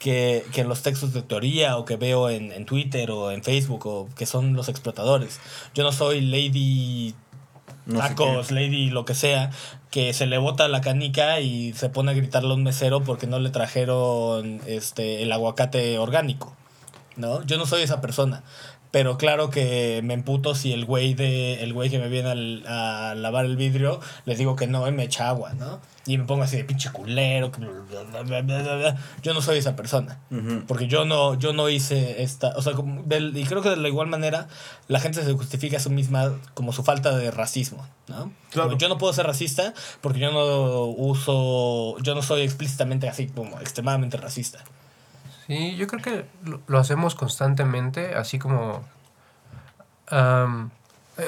que, 0.00 0.44
que 0.52 0.62
en 0.62 0.68
los 0.68 0.82
textos 0.82 1.12
de 1.12 1.22
teoría 1.22 1.76
o 1.76 1.84
que 1.84 1.96
veo 1.96 2.28
en, 2.28 2.50
en 2.50 2.66
Twitter 2.66 3.12
o 3.12 3.30
en 3.30 3.44
Facebook 3.44 3.86
o 3.86 4.08
que 4.16 4.26
son 4.26 4.54
los 4.54 4.68
explotadores. 4.68 5.38
Yo 5.74 5.84
no 5.84 5.92
soy 5.92 6.22
Lady 6.22 7.14
No 7.86 7.98
tacos, 7.98 8.50
Lady 8.50 8.90
lo 8.90 9.04
que 9.04 9.14
sea, 9.14 9.50
que 9.90 10.12
se 10.12 10.26
le 10.26 10.38
bota 10.38 10.68
la 10.68 10.80
canica 10.80 11.40
y 11.40 11.72
se 11.74 11.88
pone 11.90 12.12
a 12.12 12.14
gritarle 12.14 12.50
a 12.50 12.54
un 12.54 12.62
mesero 12.62 13.04
porque 13.04 13.26
no 13.26 13.38
le 13.38 13.50
trajeron 13.50 14.60
este, 14.66 15.22
el 15.22 15.32
aguacate 15.32 15.98
orgánico. 15.98 16.54
¿No? 17.16 17.44
Yo 17.44 17.58
no 17.58 17.66
soy 17.66 17.82
esa 17.82 18.00
persona. 18.00 18.42
Pero 18.94 19.18
claro 19.18 19.50
que 19.50 20.02
me 20.04 20.14
emputo 20.14 20.54
si 20.54 20.72
el 20.72 20.84
güey 20.84 21.14
de 21.14 21.64
el 21.64 21.72
güey 21.72 21.90
que 21.90 21.98
me 21.98 22.06
viene 22.08 22.30
al- 22.30 22.64
a 22.68 23.16
lavar 23.16 23.44
el 23.44 23.56
vidrio, 23.56 23.98
les 24.24 24.38
digo 24.38 24.54
que 24.54 24.68
no 24.68 24.86
y 24.86 24.92
me 24.92 25.02
echa 25.02 25.28
agua, 25.28 25.52
¿no? 25.54 25.80
Y 26.06 26.16
me 26.16 26.24
pongo 26.24 26.44
así 26.44 26.56
de 26.58 26.62
pinche 26.64 26.92
culero. 26.92 27.50
Yo 29.22 29.34
no 29.34 29.42
soy 29.42 29.58
esa 29.58 29.74
persona. 29.74 30.20
Porque 30.68 30.86
yo 30.86 31.04
no, 31.04 31.34
yo 31.36 31.52
no 31.52 31.68
hice 31.68 32.22
esta. 32.22 32.50
O 32.56 32.62
sea, 32.62 32.74
como 32.74 33.02
del- 33.02 33.36
y 33.36 33.42
creo 33.44 33.62
que 33.62 33.70
de 33.70 33.76
la 33.76 33.88
igual 33.88 34.06
manera 34.06 34.46
la 34.86 35.00
gente 35.00 35.24
se 35.24 35.32
justifica 35.32 35.78
a 35.78 35.80
sí 35.80 35.90
misma 35.90 36.32
como 36.54 36.72
su 36.72 36.84
falta 36.84 37.16
de 37.16 37.32
racismo, 37.32 37.84
¿no? 38.06 38.30
Claro. 38.50 38.68
Como 38.68 38.78
yo 38.78 38.88
no 38.88 38.98
puedo 38.98 39.12
ser 39.12 39.26
racista 39.26 39.74
porque 40.02 40.20
yo 40.20 40.30
no 40.30 40.84
uso. 40.84 41.96
Yo 42.00 42.14
no 42.14 42.22
soy 42.22 42.42
explícitamente 42.42 43.08
así 43.08 43.26
como 43.26 43.58
extremadamente 43.60 44.16
racista. 44.18 44.62
Sí, 45.46 45.76
yo 45.76 45.86
creo 45.86 46.02
que 46.02 46.26
lo, 46.66 46.78
hacemos 46.78 47.14
constantemente, 47.14 48.14
así 48.14 48.38
como... 48.38 48.82
eh, 50.10 50.68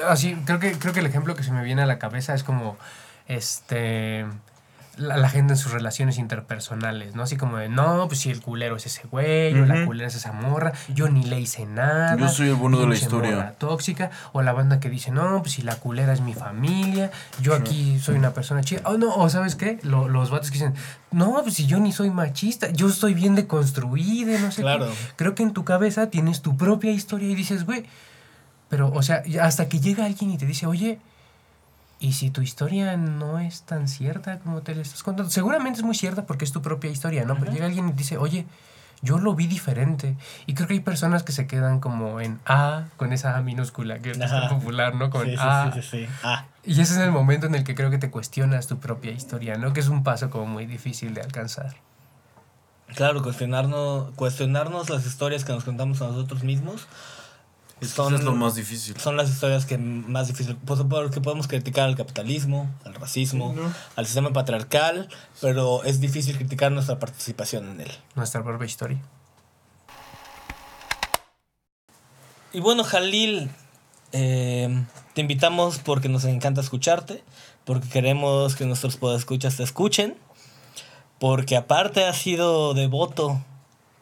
así, 0.07 0.35
creo 0.45 0.59
que, 0.59 0.73
creo 0.79 0.93
que 0.93 1.01
el 1.01 1.05
ejemplo 1.05 1.35
que 1.35 1.43
se 1.43 1.51
me 1.51 1.63
viene 1.63 1.83
a 1.83 1.85
la 1.85 1.99
cabeza 1.99 2.33
es 2.33 2.43
como, 2.43 2.77
este... 3.27 4.25
La, 4.97 5.15
la 5.17 5.29
gente 5.29 5.53
en 5.53 5.57
sus 5.57 5.71
relaciones 5.71 6.17
interpersonales, 6.17 7.15
¿no? 7.15 7.23
Así 7.23 7.37
como 7.37 7.57
de, 7.57 7.69
no, 7.69 8.07
pues 8.07 8.19
si 8.21 8.31
el 8.31 8.41
culero 8.41 8.75
es 8.77 8.85
ese 8.87 9.07
güey, 9.07 9.53
o 9.53 9.65
la 9.65 9.85
culera 9.85 10.07
es 10.07 10.15
esa 10.15 10.31
morra, 10.31 10.73
yo 10.93 11.07
ni 11.09 11.23
le 11.23 11.39
hice 11.39 11.65
nada. 11.65 12.15
Yo 12.17 12.27
soy 12.29 12.49
el 12.49 12.55
bueno 12.55 12.79
de 12.79 12.87
la 12.87 12.95
historia. 12.95 13.35
morra 13.35 13.51
tóxica, 13.53 14.09
o 14.33 14.41
la 14.41 14.53
banda 14.53 14.79
que 14.79 14.89
dice, 14.89 15.11
no, 15.11 15.41
pues 15.41 15.53
si 15.53 15.61
la 15.61 15.75
culera 15.75 16.13
es 16.13 16.21
mi 16.21 16.33
familia, 16.33 17.11
yo 17.41 17.53
aquí 17.53 17.99
soy 17.99 18.15
una 18.15 18.33
persona 18.33 18.61
chida. 18.61 18.81
Oh, 18.85 18.97
no, 18.97 19.13
o 19.15 19.29
¿sabes 19.29 19.55
qué? 19.55 19.79
Lo- 19.83 20.07
los 20.09 20.29
vatos 20.31 20.49
que 20.51 20.55
dicen, 20.59 20.73
no, 21.11 21.39
pues 21.43 21.53
si 21.55 21.67
yo 21.67 21.79
ni 21.79 21.91
soy 21.91 22.09
machista, 22.09 22.69
yo 22.71 22.87
estoy 22.89 23.13
bien 23.13 23.35
deconstruida, 23.35 24.39
no 24.39 24.51
sé 24.51 24.61
Claro. 24.63 24.87
qué. 24.87 24.93
Creo 25.15 25.35
que 25.35 25.43
en 25.43 25.53
tu 25.53 25.63
cabeza 25.63 26.09
tienes 26.09 26.41
tu 26.41 26.57
propia 26.57 26.91
historia 26.91 27.29
y 27.29 27.35
dices, 27.35 27.65
güey, 27.65 27.85
pero, 28.69 28.91
o 28.91 29.01
sea, 29.03 29.23
hasta 29.41 29.69
que 29.69 29.79
llega 29.79 30.05
alguien 30.05 30.31
y 30.31 30.37
te 30.37 30.45
dice, 30.45 30.65
oye, 30.65 30.99
¿y 31.99 32.13
si 32.13 32.29
tu 32.29 32.41
historia 32.41 32.95
no 32.97 33.39
es 33.39 33.63
tan 33.63 33.87
cierta 33.87 34.39
como 34.39 34.61
te 34.61 34.75
la 34.75 34.81
estás 34.81 35.03
contando? 35.03 35.31
Seguramente 35.31 35.79
es 35.79 35.85
muy 35.85 35.95
cierta 35.95 36.25
porque 36.25 36.45
es 36.45 36.51
tu 36.51 36.61
propia 36.61 36.89
historia, 36.89 37.25
¿no? 37.25 37.37
Pero 37.37 37.51
llega 37.51 37.65
alguien 37.65 37.89
y 37.89 37.93
dice, 37.93 38.17
oye, 38.17 38.45
yo 39.01 39.19
lo 39.19 39.35
vi 39.35 39.47
diferente. 39.47 40.15
Y 40.45 40.53
creo 40.53 40.67
que 40.67 40.73
hay 40.75 40.79
personas 40.79 41.23
que 41.23 41.31
se 41.31 41.47
quedan 41.47 41.79
como 41.79 42.19
en 42.19 42.39
A, 42.45 42.85
con 42.97 43.13
esa 43.13 43.37
A 43.37 43.41
minúscula, 43.41 43.99
que 43.99 44.11
es 44.11 44.19
tan 44.19 44.49
popular, 44.49 44.95
¿no? 44.95 45.09
Con 45.09 45.25
Sí, 45.25 45.31
sí, 45.31 45.37
A. 45.39 45.71
sí, 45.73 45.81
sí, 45.81 45.89
sí. 46.05 46.07
Ah. 46.23 46.45
Y 46.63 46.71
ese 46.73 46.93
es 46.93 46.99
el 46.99 47.11
momento 47.11 47.47
en 47.47 47.55
el 47.55 47.63
que 47.63 47.75
creo 47.75 47.89
que 47.89 47.97
te 47.97 48.09
cuestionas 48.11 48.67
tu 48.67 48.79
propia 48.79 49.11
historia, 49.11 49.57
¿no? 49.57 49.73
Que 49.73 49.79
es 49.79 49.87
un 49.87 50.03
paso 50.03 50.29
como 50.29 50.45
muy 50.45 50.65
difícil 50.65 51.13
de 51.13 51.21
alcanzar. 51.21 51.75
Claro, 52.95 53.21
cuestionarnos, 53.21 54.11
cuestionarnos 54.15 54.89
las 54.89 55.05
historias 55.05 55.43
que 55.43 55.51
nos 55.53 55.63
contamos 55.63 56.01
a 56.01 56.07
nosotros 56.07 56.43
mismos. 56.43 56.87
Eso 57.79 58.09
es 58.15 58.23
lo 58.23 58.33
más 58.33 58.55
difícil. 58.55 58.99
Son 58.99 59.17
las 59.17 59.29
historias 59.29 59.65
que 59.65 59.77
más 59.77 60.27
difícil. 60.27 60.55
Pues, 60.55 60.81
porque 60.89 61.21
podemos 61.21 61.47
criticar 61.47 61.87
al 61.87 61.95
capitalismo, 61.95 62.69
al 62.83 62.95
racismo, 62.95 63.55
al 63.95 64.05
sistema 64.05 64.33
patriarcal, 64.33 65.09
pero 65.41 65.83
es 65.83 65.99
difícil 65.99 66.35
criticar 66.37 66.71
nuestra 66.71 66.97
participación 66.97 67.69
en 67.69 67.81
él. 67.81 67.91
Nuestra 68.15 68.43
propia 68.43 68.65
historia. 68.65 68.99
Y 72.51 72.59
bueno, 72.59 72.83
Jalil, 72.83 73.51
eh, 74.11 74.83
te 75.13 75.21
invitamos 75.21 75.77
porque 75.77 76.09
nos 76.09 76.23
encanta 76.23 76.61
escucharte, 76.61 77.23
porque 77.65 77.87
queremos 77.89 78.55
que 78.55 78.65
nuestros 78.65 78.97
podescuchas 78.97 79.57
te 79.57 79.63
escuchen, 79.63 80.17
porque 81.19 81.55
aparte 81.55 82.05
has 82.05 82.17
sido 82.17 82.73
devoto 82.73 83.43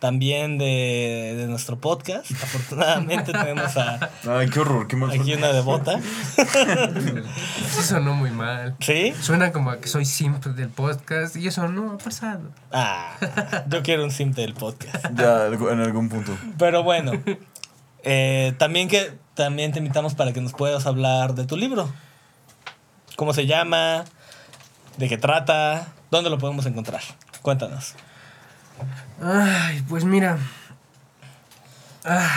también 0.05 0.59
de, 0.59 1.33
de 1.35 1.47
nuestro 1.47 1.79
podcast. 1.79 2.29
Afortunadamente 2.29 3.31
tenemos 3.33 3.75
a, 3.75 4.11
Ay, 4.29 4.51
qué 4.51 4.59
horror, 4.59 4.85
qué 4.87 4.95
mal. 4.95 5.09
aquí 5.09 5.33
una 5.33 5.47
devota. 5.47 5.99
Eso 6.37 7.81
sonó 7.81 8.13
muy 8.13 8.29
mal. 8.29 8.75
¿Sí? 8.81 9.15
Suena 9.19 9.51
como 9.51 9.71
a 9.71 9.79
que 9.79 9.87
soy 9.87 10.05
simp 10.05 10.45
del 10.45 10.69
podcast 10.69 11.35
y 11.37 11.47
eso 11.47 11.67
no 11.69 11.93
ha 11.93 11.97
pasado. 11.97 12.51
Ah, 12.71 13.15
yo 13.67 13.81
quiero 13.81 14.03
un 14.03 14.11
sim 14.11 14.31
del 14.31 14.53
podcast. 14.53 15.03
Ya, 15.15 15.47
en 15.47 15.79
algún 15.79 16.09
punto. 16.09 16.37
Pero 16.59 16.83
bueno, 16.83 17.13
eh, 18.03 18.53
también, 18.59 18.87
que, 18.87 19.11
también 19.33 19.71
te 19.71 19.79
invitamos 19.79 20.13
para 20.13 20.33
que 20.33 20.41
nos 20.41 20.53
puedas 20.53 20.85
hablar 20.85 21.33
de 21.33 21.45
tu 21.45 21.57
libro. 21.57 21.91
¿Cómo 23.15 23.33
se 23.33 23.47
llama? 23.47 24.05
¿De 24.97 25.09
qué 25.09 25.17
trata? 25.17 25.87
¿Dónde 26.11 26.29
lo 26.29 26.37
podemos 26.37 26.67
encontrar? 26.67 27.01
Cuéntanos. 27.41 27.95
Ay, 29.21 29.83
pues 29.87 30.03
mira. 30.03 30.37
Ah, 32.03 32.29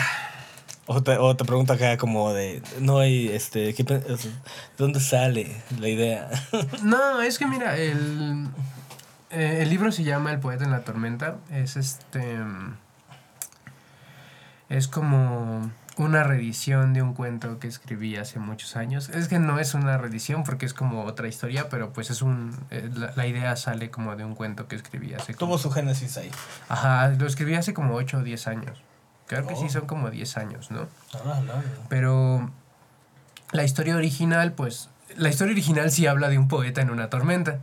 O 0.87 1.03
te, 1.03 1.17
o 1.17 1.35
te 1.35 1.45
pregunto 1.45 1.73
acá 1.73 1.97
como 1.97 2.33
de, 2.33 2.63
no 2.79 2.97
hay, 2.99 3.27
este, 3.29 3.73
¿qué, 3.75 3.83
pe- 3.83 4.01
es- 4.07 4.23
¿de 4.25 4.31
dónde 4.77 4.99
sale 4.99 5.61
la 5.79 5.87
idea? 5.89 6.29
no, 6.83 7.21
es 7.21 7.37
que 7.37 7.45
mira, 7.45 7.77
el, 7.77 8.47
eh, 9.29 9.59
el 9.61 9.69
libro 9.69 9.91
se 9.91 10.03
llama 10.03 10.31
El 10.31 10.39
poeta 10.39 10.63
en 10.63 10.71
la 10.71 10.81
tormenta. 10.83 11.35
Es 11.51 11.75
este. 11.75 12.39
Es 14.69 14.87
como 14.87 15.69
una 15.99 16.23
reedición 16.23 16.93
de 16.93 17.01
un 17.01 17.13
cuento 17.13 17.59
que 17.59 17.67
escribí 17.67 18.15
hace 18.15 18.39
muchos 18.39 18.75
años. 18.75 19.09
Es 19.09 19.27
que 19.27 19.37
no 19.39 19.59
es 19.59 19.73
una 19.73 19.97
reedición 19.97 20.43
porque 20.43 20.65
es 20.65 20.73
como 20.73 21.03
otra 21.03 21.27
historia, 21.27 21.69
pero 21.69 21.91
pues 21.93 22.09
es 22.09 22.21
un. 22.21 22.57
eh, 22.71 22.89
la, 22.95 23.11
la 23.15 23.27
idea 23.27 23.55
sale 23.55 23.89
como 23.91 24.15
de 24.15 24.23
un 24.25 24.33
cuento 24.35 24.67
que 24.67 24.75
escribí 24.75 25.13
hace 25.13 25.33
como. 25.35 25.51
Tuvo 25.51 25.57
su 25.57 25.71
génesis 25.71 26.17
ahí. 26.17 26.31
Ajá, 26.69 27.09
lo 27.09 27.27
escribí 27.27 27.55
hace 27.55 27.73
como 27.73 27.95
8 27.95 28.17
o 28.19 28.23
10 28.23 28.47
años. 28.47 28.81
Creo 29.27 29.45
que 29.45 29.53
Oh. 29.53 29.61
sí 29.61 29.69
son 29.69 29.85
como 29.85 30.09
10 30.09 30.37
años, 30.37 30.71
¿no? 30.71 30.87
Ah, 31.25 31.41
no. 31.45 31.53
Pero 31.89 32.49
la 33.51 33.63
historia 33.63 33.95
original, 33.95 34.53
pues, 34.53 34.89
la 35.17 35.29
historia 35.29 35.51
original 35.53 35.91
sí 35.91 36.07
habla 36.07 36.29
de 36.29 36.37
un 36.37 36.47
poeta 36.47 36.81
en 36.81 36.89
una 36.89 37.09
tormenta. 37.09 37.59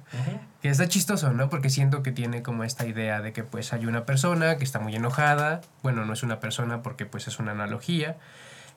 Que 0.63 0.71
está 0.71 0.89
chistoso, 0.89 1.33
¿no? 1.33 1.49
Porque 1.49 1.71
siento 1.71 2.03
que 2.03 2.13
tiene 2.13 2.43
como 2.43 2.65
esta 2.65 2.87
idea 2.87 3.21
de 3.21 3.33
que 3.33 3.45
pues 3.45 3.73
hay 3.73 3.87
una 3.87 4.05
persona 4.05 4.57
que 4.57 4.65
está 4.65 4.79
muy 4.79 4.97
enojada. 4.97 5.61
Bueno, 5.83 6.05
no 6.05 6.13
es 6.13 6.23
una 6.23 6.41
persona 6.41 6.83
porque 6.83 7.07
pues 7.07 7.29
es 7.29 7.39
una 7.39 7.53
analogía. 7.53 8.17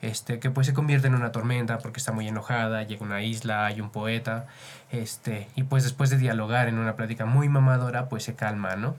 Este, 0.02 0.38
que 0.38 0.50
pues 0.50 0.66
se 0.66 0.72
convierte 0.72 1.08
en 1.08 1.14
una 1.14 1.30
tormenta 1.30 1.78
porque 1.78 1.98
está 1.98 2.12
muy 2.12 2.26
enojada, 2.26 2.82
llega 2.84 3.02
a 3.02 3.04
una 3.04 3.22
isla, 3.22 3.66
hay 3.66 3.82
un 3.82 3.90
poeta, 3.90 4.46
este, 4.90 5.48
y 5.56 5.64
pues 5.64 5.84
después 5.84 6.08
de 6.08 6.16
dialogar 6.16 6.68
en 6.68 6.78
una 6.78 6.96
plática 6.96 7.26
muy 7.26 7.50
mamadora, 7.50 8.08
pues 8.08 8.24
se 8.24 8.34
calma, 8.34 8.76
¿no? 8.76 8.96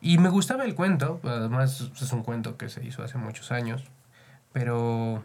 Y 0.00 0.16
me 0.18 0.30
gustaba 0.30 0.64
el 0.64 0.74
cuento, 0.74 1.20
además 1.22 1.90
es 2.00 2.12
un 2.12 2.22
cuento 2.22 2.56
que 2.56 2.70
se 2.70 2.82
hizo 2.82 3.02
hace 3.02 3.18
muchos 3.18 3.52
años, 3.52 3.84
pero 4.52 5.22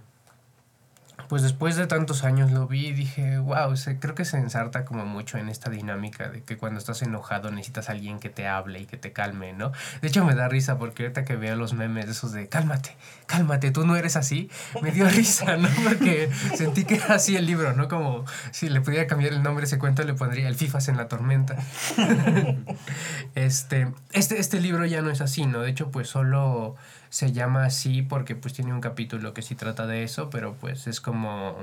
pues 1.34 1.42
después 1.42 1.76
de 1.76 1.88
tantos 1.88 2.24
años 2.26 2.52
lo 2.52 2.68
vi 2.68 2.90
y 2.90 2.94
dije, 2.94 3.40
wow, 3.40 3.76
se, 3.76 3.98
creo 3.98 4.14
que 4.14 4.24
se 4.24 4.38
ensarta 4.38 4.86
como 4.86 5.04
mucho 5.04 5.40
en 5.40 5.50
esta 5.50 5.72
dinámica 5.72 6.30
de 6.30 6.44
que 6.44 6.58
cuando 6.58 6.78
estás 6.78 7.02
enojado 7.02 7.50
necesitas 7.50 7.90
a 7.90 7.94
alguien 7.94 8.20
que 8.20 8.30
te 8.30 8.48
hable 8.48 8.82
y 8.82 8.86
que 8.86 8.98
te 8.98 9.14
calme, 9.14 9.52
¿no? 9.52 9.72
De 10.04 10.10
hecho 10.10 10.24
me 10.26 10.36
da 10.36 10.48
risa 10.48 10.78
porque 10.78 11.02
ahorita 11.02 11.26
que 11.26 11.36
veo 11.36 11.56
los 11.56 11.74
memes 11.74 12.08
esos 12.08 12.34
de 12.34 12.50
cálmate, 12.50 12.96
cálmate, 13.26 13.72
tú 13.72 13.84
no 13.84 13.96
eres 13.96 14.16
así, 14.16 14.52
me 14.84 14.92
dio 14.92 15.10
risa, 15.10 15.58
¿no? 15.58 15.70
Porque 15.84 16.30
sentí 16.56 16.86
que 16.86 16.98
era 16.98 17.16
así 17.16 17.36
el 17.36 17.48
libro, 17.48 17.74
¿no? 17.74 17.88
Como 17.88 18.26
si 18.52 18.70
le 18.70 18.82
pudiera 18.82 19.08
cambiar 19.08 19.34
el 19.34 19.42
nombre 19.42 19.64
a 19.64 19.66
ese 19.66 19.80
cuento 19.80 20.04
le 20.04 20.14
pondría 20.14 20.48
el 20.48 20.54
FIFAs 20.54 20.88
en 20.90 20.98
la 20.98 21.08
tormenta. 21.08 21.58
este, 23.34 23.92
este, 24.12 24.40
este 24.40 24.60
libro 24.60 24.86
ya 24.86 25.02
no 25.02 25.10
es 25.10 25.20
así, 25.20 25.48
¿no? 25.48 25.62
De 25.62 25.72
hecho, 25.72 25.90
pues 25.90 26.10
solo 26.10 26.76
se 27.14 27.32
llama 27.32 27.66
así 27.66 28.02
porque 28.02 28.36
pues 28.36 28.56
tiene 28.56 28.74
un 28.74 28.82
capítulo 28.82 29.36
que 29.36 29.44
sí 29.44 29.54
trata 29.54 29.86
de 29.86 30.04
eso, 30.04 30.32
pero 30.32 30.56
pues 30.56 30.88
es 30.88 31.00
como, 31.00 31.56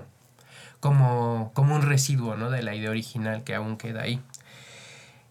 como, 0.78 1.50
como 1.54 1.74
un 1.74 1.82
residuo, 1.82 2.36
¿no? 2.36 2.50
De 2.50 2.62
la 2.62 2.76
idea 2.76 2.88
original 2.88 3.42
que 3.42 3.56
aún 3.56 3.76
queda 3.76 4.02
ahí. 4.02 4.22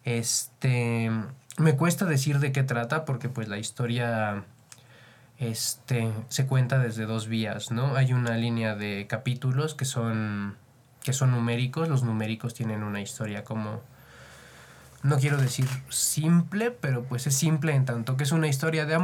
Este, 0.03 1.09
me 1.57 1.77
cuesta 1.77 2.03
decir 2.03 2.39
de 2.39 2.51
qué 2.51 2.63
trata 2.63 3.05
porque 3.05 3.29
pues 3.29 3.47
la 3.47 3.59
historia 3.59 4.43
este, 5.37 6.11
se 6.27 6.45
cuenta 6.45 6.79
desde 6.79 7.05
dos 7.05 7.29
vías, 7.29 7.71
¿no? 7.71 7.95
Hay 7.95 8.11
una 8.11 8.35
línea 8.35 8.75
de 8.75 9.07
capítulos 9.07 9.73
que 9.73 9.85
son, 9.85 10.57
que 11.01 11.13
son 11.13 11.31
numéricos, 11.31 11.87
los 11.87 12.03
numéricos 12.03 12.53
tienen 12.53 12.83
una 12.83 12.99
historia 12.99 13.45
como 13.45 13.81
no 15.01 15.17
quiero 15.17 15.37
decir 15.37 15.65
simple, 15.87 16.71
pero 16.71 17.05
pues 17.05 17.25
es 17.25 17.35
simple 17.35 17.73
en 17.73 17.85
tanto 17.85 18.17
que 18.17 18.25
es 18.25 18.33
una 18.33 18.49
historia 18.49 18.85
de, 18.85 18.99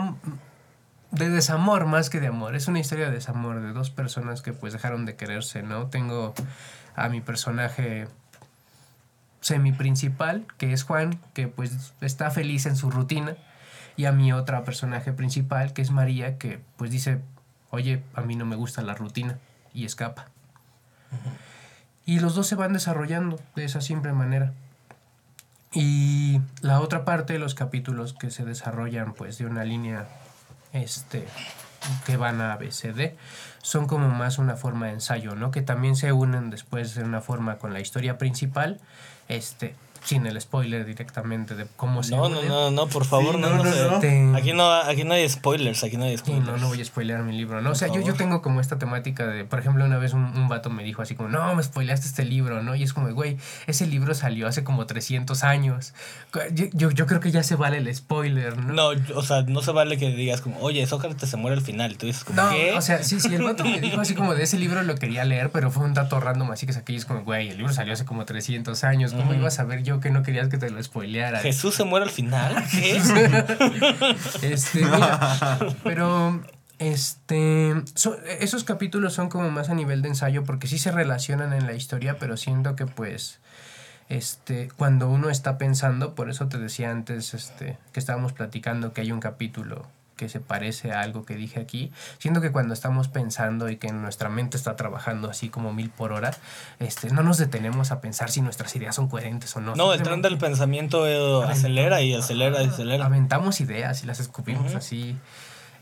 de 1.16 1.30
desamor 1.30 1.86
más 1.86 2.10
que 2.10 2.20
de 2.20 2.28
amor. 2.28 2.56
Es 2.56 2.68
una 2.68 2.80
historia 2.80 3.06
de 3.06 3.12
desamor 3.12 3.62
de 3.62 3.74
dos 3.74 3.90
personas 3.90 4.42
que 4.42 4.54
pues 4.54 4.74
dejaron 4.74 5.06
de 5.06 5.16
quererse, 5.16 5.64
¿no? 5.64 5.88
Tengo 5.88 6.34
a 6.96 7.10
mi 7.10 7.22
personaje 7.22 8.08
semi 9.42 9.72
principal, 9.72 10.46
que 10.58 10.74
es 10.74 10.84
Juan, 10.84 11.20
que 11.34 11.48
pues 11.48 11.94
está 12.02 12.32
feliz 12.32 12.66
en 12.66 12.76
su 12.76 12.90
rutina, 12.90 13.38
y 13.96 14.06
a 14.06 14.12
mi 14.12 14.34
otra 14.34 14.64
personaje 14.64 15.14
principal, 15.14 15.72
que 15.74 15.82
es 15.82 15.92
María, 15.92 16.38
que 16.38 16.60
pues 16.78 16.92
dice, 16.92 17.22
oye, 17.70 18.04
a 18.14 18.22
mí 18.22 18.36
no 18.36 18.46
me 18.46 18.56
gusta 18.56 18.82
la 18.82 18.96
rutina, 18.96 19.38
y 19.74 19.86
escapa. 19.86 20.28
Y 22.06 22.20
los 22.20 22.36
dos 22.36 22.48
se 22.48 22.56
van 22.56 22.74
desarrollando 22.74 23.40
de 23.56 23.66
esa 23.66 23.82
simple 23.82 24.14
manera. 24.14 24.54
Y 25.72 26.42
la 26.62 26.80
otra 26.80 27.06
parte 27.06 27.34
de 27.34 27.40
los 27.40 27.54
capítulos 27.54 28.14
que 28.14 28.32
se 28.32 28.46
desarrollan 28.46 29.14
pues 29.14 29.38
de 29.38 29.46
una 29.46 29.64
línea 29.64 30.08
este 30.76 31.26
que 32.06 32.18
van 32.18 32.42
a 32.42 32.54
ABCD. 32.54 33.14
Son 33.62 33.88
como 33.88 34.10
más 34.10 34.38
una 34.38 34.56
forma 34.56 34.88
de 34.88 34.94
ensayo, 34.94 35.36
¿no? 35.36 35.52
Que 35.52 35.62
también 35.62 35.96
se 35.96 36.12
unen 36.12 36.50
después 36.50 36.96
de 36.96 37.04
una 37.04 37.22
forma 37.22 37.58
con 37.58 37.74
la 37.74 37.80
historia 37.80 38.18
principal, 38.18 38.80
este, 39.28 39.76
sin 40.06 40.26
el 40.28 40.40
spoiler 40.40 40.86
directamente 40.86 41.56
de 41.56 41.66
cómo 41.76 42.04
se 42.04 42.16
No, 42.16 42.30
no, 42.30 42.42
no, 42.44 42.72
no, 42.72 42.88
por 42.88 43.06
favor, 43.06 43.36
Sí, 43.36 43.42
no, 43.42 43.50
no, 43.50 43.58
no, 43.58 43.64
no, 43.64 44.02
sé. 44.02 44.22
no. 44.22 44.38
Aquí 44.38 44.54
no, 44.54 44.72
aquí 44.72 45.04
no 45.04 45.14
hay 45.16 45.28
spoilers, 45.28 45.84
aquí 45.84 45.98
no 45.98 46.04
hay 46.06 46.12
Sí, 46.12 46.18
spoilers. 46.20 46.46
no, 46.46 46.58
no 46.58 46.68
voy 46.68 46.80
a 46.80 46.86
spoilear 46.86 47.24
mi 47.24 47.36
libro, 47.36 47.62
¿no? 47.62 47.72
O 47.72 47.76
sea, 47.76 47.88
yo, 47.90 48.02
yo 48.02 48.14
tengo 48.14 48.42
como 48.42 48.62
esta 48.62 48.78
temática 48.78 49.26
de, 49.28 49.46
por 49.46 49.60
ejemplo, 49.60 49.84
una 49.84 49.98
vez 49.98 50.14
un, 50.14 50.24
un 50.24 50.48
vato 50.48 50.70
me 50.70 50.84
dijo 50.84 51.02
así 51.02 51.16
como, 51.16 51.30
no, 51.30 51.56
me 51.56 51.64
spoileaste 51.64 52.06
este 52.08 52.24
libro, 52.24 52.62
¿no? 52.62 52.76
Y 52.76 52.84
es 52.84 52.94
como, 52.94 53.12
güey, 53.14 53.38
ese 53.68 53.88
libro 53.88 54.14
salió 54.14 54.48
hace 54.48 54.64
como 54.64 54.86
300 54.86 55.44
años. 55.44 55.94
Yo, 56.54 56.66
yo, 56.74 56.92
yo 56.92 57.06
creo 57.08 57.20
que 57.20 57.32
ya 57.32 57.42
se 57.44 57.56
vale 57.56 57.78
el 57.78 57.94
spoiler, 57.96 58.58
¿no? 58.58 58.74
No, 58.94 59.02
o 59.16 59.24
sea, 59.24 59.42
no 59.42 59.62
se 59.62 59.72
vale 59.72 59.98
que 59.98 60.10
digas 60.12 60.42
como, 60.42 60.60
oye, 60.60 60.86
Sócrates 60.86 61.30
se 61.30 61.38
muere 61.38 61.58
al 61.58 61.64
final. 61.64 61.92
Y 61.94 61.96
tú 61.96 62.06
dices 62.06 62.24
como, 62.24 62.42
No, 62.44 62.50
¿qué? 62.52 62.74
o 62.74 62.82
sea, 62.82 63.02
sí, 63.04 63.20
sí, 63.20 63.34
el 63.34 63.42
vato 63.44 63.64
me 63.66 63.80
dijo 63.82 64.00
así 64.02 64.14
como 64.14 64.36
de 64.36 64.44
ese 64.44 64.60
libro 64.60 64.84
lo 64.84 64.96
quería 64.96 65.26
leer, 65.26 65.50
pero 65.52 65.72
fue 65.72 65.84
un 65.84 65.94
dato 65.96 66.20
random, 66.20 66.52
así 66.52 66.66
que 66.68 66.74
saqué 66.74 66.94
y 66.94 66.98
es 66.98 67.06
como, 67.06 67.24
güey, 67.24 67.50
el 67.50 67.58
libro 67.58 67.74
salió 67.74 67.94
hace 67.94 68.06
como 68.06 68.26
300 68.26 68.84
años, 68.84 69.14
¿cómo 69.14 69.32
Ujú. 69.32 69.40
iba 69.40 69.48
a 69.48 69.52
saber 69.52 69.82
yo 69.84 69.95
que 70.00 70.10
no 70.12 70.24
querías 70.24 70.48
que 70.50 70.58
te 70.58 70.70
lo 70.70 70.82
spoileara? 70.82 71.40
Jesús 71.40 71.76
se 71.76 71.84
muere 71.84 72.06
al 72.06 72.12
final. 72.12 72.64
¿Qué? 72.72 73.02
Este, 74.42 74.84
mira, 74.86 75.60
pero 75.84 76.42
este, 76.80 77.74
so- 77.96 78.18
esos 78.40 78.64
capítulos 78.64 79.14
son 79.14 79.30
como 79.30 79.50
más 79.52 79.70
a 79.70 79.74
nivel 79.74 80.02
de 80.02 80.10
ensayo 80.10 80.44
porque 80.44 80.68
sí 80.68 80.78
se 80.78 80.92
relacionan 80.92 81.54
en 81.54 81.66
la 81.68 81.74
historia, 81.74 82.18
pero 82.20 82.38
siento 82.38 82.76
que 82.76 82.86
pues 82.86 83.40
este, 84.10 84.70
cuando 84.78 85.10
uno 85.10 85.30
está 85.30 85.58
pensando, 85.58 86.16
por 86.16 86.30
eso 86.30 86.48
te 86.48 86.58
decía 86.58 86.92
antes 86.92 87.34
este, 87.34 87.78
que 87.92 88.00
estábamos 88.00 88.34
platicando 88.34 88.94
que 88.94 89.02
hay 89.02 89.12
un 89.12 89.20
capítulo 89.20 89.88
que 90.16 90.30
se 90.30 90.40
parece 90.40 90.92
a 90.92 91.02
algo 91.02 91.26
que 91.26 91.36
dije 91.36 91.60
aquí, 91.60 91.92
siento 92.18 92.42
que 92.42 92.52
cuando 92.52 92.74
estamos 92.74 93.08
pensando 93.08 93.70
y 93.70 93.78
que 93.78 93.92
nuestra 93.92 94.30
mente 94.30 94.58
está 94.58 94.76
trabajando 94.76 95.30
así 95.30 95.50
como 95.50 95.74
mil 95.74 95.90
por 95.90 96.14
hora, 96.14 96.36
este, 96.80 97.10
no 97.12 97.24
nos 97.24 97.38
detenemos 97.38 97.92
a 97.92 98.02
pensar 98.02 98.32
si 98.32 98.42
nuestras 98.42 98.76
ideas 98.76 98.96
son 98.96 99.08
coherentes 99.08 99.56
o 99.56 99.62
no. 99.62 99.76
No, 99.76 99.94
el 99.94 100.02
tren 100.02 100.22
del 100.22 100.38
pensamiento 100.38 101.08
eh, 101.08 101.46
acelera 101.48 102.02
y 102.02 102.14
acelera 102.14 102.64
y 102.64 102.68
acelera. 102.68 103.06
Aventamos 103.06 103.62
ideas 103.62 104.04
y 104.04 104.08
las 104.08 104.20
escupimos 104.20 104.76
así. 104.76 105.18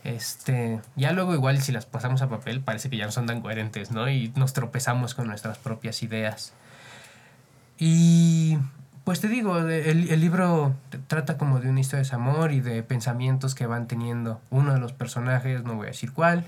Este, 0.04 0.80
ya 0.96 1.12
luego 1.12 1.34
igual 1.34 1.62
si 1.62 1.72
las 1.72 1.86
pasamos 1.86 2.20
a 2.20 2.28
papel 2.28 2.60
parece 2.60 2.90
que 2.90 2.98
ya 2.98 3.06
no 3.06 3.12
son 3.12 3.26
tan 3.26 3.40
coherentes, 3.40 3.90
¿no? 3.90 4.08
Y 4.10 4.32
nos 4.36 4.52
tropezamos 4.52 5.14
con 5.14 5.26
nuestras 5.26 5.56
propias 5.56 6.02
ideas. 6.02 6.52
Y 7.78 8.58
pues 9.04 9.20
te 9.20 9.28
digo, 9.28 9.58
el, 9.58 10.10
el 10.10 10.20
libro 10.20 10.74
trata 11.06 11.36
como 11.36 11.60
de 11.60 11.68
una 11.68 11.80
historia 11.80 11.98
de 11.98 12.04
desamor 12.04 12.52
y 12.52 12.60
de 12.60 12.82
pensamientos 12.82 13.54
que 13.54 13.66
van 13.66 13.86
teniendo 13.86 14.40
uno 14.50 14.72
de 14.72 14.80
los 14.80 14.92
personajes, 14.92 15.62
no 15.62 15.74
voy 15.74 15.86
a 15.86 15.90
decir 15.90 16.12
cuál. 16.12 16.44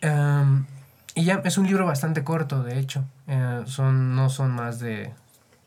Em, 0.00 0.66
y 1.14 1.24
ya 1.24 1.40
es 1.44 1.58
un 1.58 1.66
libro 1.66 1.86
bastante 1.86 2.24
corto, 2.24 2.62
de 2.62 2.78
hecho. 2.78 3.04
Eh, 3.26 3.62
son, 3.66 4.14
no 4.14 4.30
son 4.30 4.50
más 4.50 4.78
de... 4.78 5.12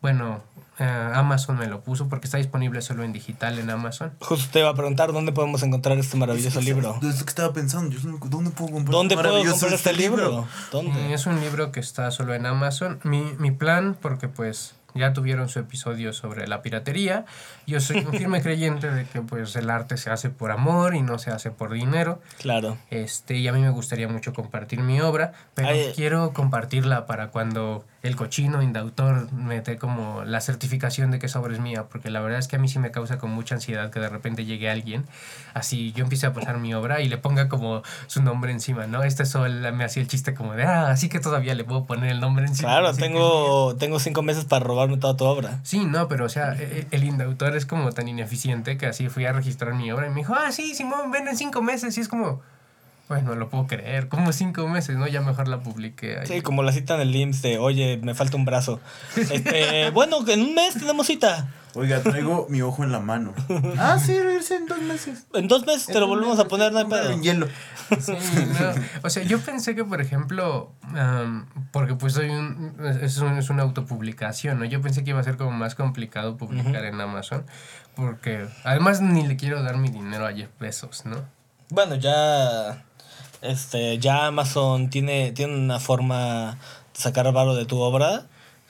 Bueno, 0.02 0.42
eh, 0.80 1.12
Amazon 1.14 1.58
me 1.58 1.66
lo 1.66 1.82
puso 1.82 2.08
porque 2.08 2.28
está 2.28 2.38
disponible 2.38 2.82
solo 2.82 3.04
en 3.04 3.12
digital 3.12 3.58
en 3.58 3.70
Amazon. 3.70 4.14
Justo 4.20 4.48
te 4.52 4.60
iba 4.60 4.70
a 4.70 4.76
preguntar 4.76 5.12
dónde 5.12 5.32
podemos 5.32 5.64
encontrar 5.64 5.98
este 5.98 6.18
maravilloso 6.18 6.62
libro. 6.62 7.00
Es 7.02 7.20
lo 7.20 7.26
que 7.26 7.30
estaba 7.30 7.52
pensando. 7.52 7.96
Yo, 7.96 8.00
¿Dónde 8.28 8.52
puedo 8.52 8.72
comprar 8.72 8.92
¿Dónde 8.94 9.16
este 9.16 9.28
puedo 9.28 9.44
comprar 9.44 9.74
este 9.74 9.94
libro? 9.94 10.42
Eh, 10.42 10.46
¿Dónde? 10.72 11.14
Es 11.14 11.26
un 11.26 11.40
libro 11.40 11.72
que 11.72 11.80
está 11.80 12.12
solo 12.12 12.36
en 12.36 12.46
Amazon. 12.46 13.00
Mi, 13.04 13.24
mi 13.40 13.50
plan, 13.50 13.98
porque 14.00 14.28
pues 14.28 14.76
ya 14.98 15.14
tuvieron 15.14 15.50
su 15.50 15.60
episodio 15.60 16.14
sobre 16.14 16.48
la 16.48 16.62
piratería, 16.62 17.26
yo 17.66 17.80
soy 17.80 18.00
un 18.00 18.14
firme 18.14 18.42
creyente 18.44 18.90
de 18.92 19.06
que 19.06 19.22
pues 19.22 19.56
el 19.56 19.70
arte 19.70 19.98
se 19.98 20.10
hace 20.10 20.30
por 20.30 20.52
amor 20.52 20.96
y 20.96 21.02
no 21.02 21.20
se 21.20 21.32
hace 21.32 21.52
por 21.52 21.74
dinero. 21.74 22.22
Claro. 22.40 22.78
Este, 22.90 23.36
y 23.36 23.48
a 23.48 23.54
mí 23.54 23.62
me 23.62 23.70
gustaría 23.70 24.08
mucho 24.08 24.34
compartir 24.34 24.80
mi 24.80 25.00
obra, 25.02 25.34
pero 25.54 25.70
Ay, 25.70 25.92
quiero 25.96 26.34
compartirla 26.34 27.06
para 27.06 27.30
cuando 27.30 27.86
el 28.04 28.16
cochino 28.16 28.62
indautor 28.62 29.32
me 29.34 29.62
dé 29.62 29.78
como 29.78 30.24
la 30.24 30.40
certificación 30.40 31.12
de 31.12 31.20
que 31.20 31.26
esa 31.26 31.40
obra 31.40 31.54
es 31.54 31.60
mía, 31.60 31.86
porque 31.90 32.10
la 32.10 32.20
verdad 32.22 32.40
es 32.40 32.48
que 32.48 32.56
a 32.56 32.60
mí 32.60 32.68
sí 32.68 32.80
me 32.80 32.92
causa 32.92 33.18
con 33.18 33.32
mucha 33.32 33.56
ansiedad 33.56 33.90
que 33.90 34.00
de 34.00 34.08
repente 34.10 34.46
llegue 34.46 34.70
alguien, 34.70 35.06
así 35.54 35.92
yo 35.94 36.04
empiece 36.04 36.26
a 36.28 36.34
pasar 36.34 36.58
mi 36.60 36.74
obra 36.74 37.02
y 37.02 37.10
le 37.10 37.18
ponga 37.18 37.50
como 37.50 37.82
su 38.08 38.22
nombre 38.22 38.52
encima, 38.52 38.88
¿no? 38.88 39.04
Este 39.04 39.26
sol 39.26 39.72
me 39.74 39.84
hacía 39.84 40.02
el 40.04 40.08
chiste 40.08 40.34
como 40.34 40.54
de, 40.54 40.64
ah, 40.64 40.90
así 40.92 41.10
que 41.10 41.20
todavía 41.20 41.56
le 41.56 41.64
puedo 41.64 41.86
poner 41.86 42.12
el 42.12 42.20
nombre 42.20 42.46
encima. 42.46 42.70
Claro, 42.70 42.94
tengo, 42.94 43.76
tengo 43.78 44.00
cinco 44.00 44.22
meses 44.22 44.46
para 44.46 44.64
robarme 44.64 44.98
toda 44.98 45.18
tu 45.18 45.26
obra. 45.26 45.60
Sí, 45.64 45.86
no, 45.86 46.08
pero 46.08 46.26
o 46.26 46.30
sea, 46.30 46.54
e- 46.54 46.88
el 46.92 47.04
indautor 47.04 47.56
es 47.56 47.66
como 47.66 47.92
tan 47.92 48.08
ineficiente 48.08 48.78
que 48.78 48.86
así 48.86 49.10
fui 49.10 49.26
a 49.26 49.34
registrar 49.34 49.74
mi 49.74 49.92
obra 49.92 50.08
y 50.08 50.10
me 50.10 50.18
dijo, 50.18 50.34
ah, 50.36 50.52
sí, 50.52 50.76
Simón, 50.76 51.12
ven 51.12 51.28
en 51.28 51.36
cinco 51.38 51.62
meses. 51.62 51.98
Y 51.98 52.02
es 52.02 52.08
como, 52.08 52.42
pues 53.08 53.24
no 53.24 53.36
lo 53.36 53.50
puedo 53.50 53.68
creer, 53.68 54.10
como 54.10 54.34
cinco 54.34 54.68
meses, 54.68 54.98
¿no? 54.98 55.08
Ya 55.08 55.22
mejor 55.22 55.48
la 55.48 55.60
publiqué 55.62 56.20
ahí. 56.20 56.28
Sí, 56.28 56.42
como 56.42 56.62
la 56.64 56.72
cita 56.74 56.96
en 56.96 57.02
el 57.02 57.16
IMSS 57.16 57.42
de, 57.42 57.58
oye, 57.58 57.98
me 58.04 58.14
falta 58.16 58.36
un 58.38 58.44
brazo. 58.46 58.80
Este, 59.16 59.90
bueno, 59.92 60.18
en 60.28 60.42
un 60.42 60.54
mes 60.56 60.74
tenemos 60.74 61.08
cita. 61.08 61.48
Oiga, 61.74 62.02
traigo 62.02 62.48
mi 62.50 62.62
ojo 62.64 62.84
en 62.84 62.92
la 62.92 63.00
mano. 63.00 63.34
Ah, 63.78 63.98
sí, 64.00 64.14
en 64.16 64.66
dos 64.66 64.82
meses. 64.82 65.26
En 65.34 65.48
dos 65.48 65.66
meses 65.66 65.86
te 65.88 66.00
lo 66.00 66.08
volvemos 66.08 66.40
a 66.40 66.46
poner, 66.46 66.72
no 66.74 66.80
hay 66.80 66.86
pedo. 66.86 67.12
En 67.12 67.22
hielo. 67.24 67.48
Sí, 68.02 68.14
no. 68.14 68.74
O 69.04 69.10
sea, 69.10 69.24
yo 69.24 69.40
pensé 69.40 69.74
que, 69.76 69.86
por 69.86 70.02
ejemplo, 70.02 70.72
porque 71.72 71.94
pues 71.96 72.14
soy 72.14 72.30
un, 72.30 72.76
es, 73.02 73.18
un- 73.20 73.38
es 73.38 73.50
una 73.50 73.64
autopublicación, 73.64 74.60
¿no? 74.60 74.66
Yo 74.66 74.82
pensé 74.82 75.04
que 75.04 75.12
iba 75.12 75.20
a 75.20 75.24
ser 75.24 75.38
como 75.38 75.52
más 75.52 75.76
complicado 75.76 76.36
publicar 76.36 76.84
en 76.84 77.00
Amazon, 77.00 77.46
porque 77.96 78.48
además 78.66 79.00
ni 79.02 79.26
le 79.26 79.38
quiero 79.38 79.62
dar 79.64 79.78
mi 79.78 79.90
dinero 79.90 80.26
a 80.26 80.34
Jeff 80.34 80.50
Bezos, 80.60 81.06
¿no? 81.06 81.24
Bueno, 81.70 81.96
ya. 81.96 82.84
Este, 83.42 84.00
ya 84.00 84.28
Amazon 84.28 84.90
tiene, 84.90 85.32
tiene 85.32 85.56
una 85.56 85.80
forma 85.80 86.58
de 86.94 87.00
sacar 87.02 87.32
varo 87.32 87.56
de 87.56 87.66
tu 87.66 87.80
obra 87.80 88.26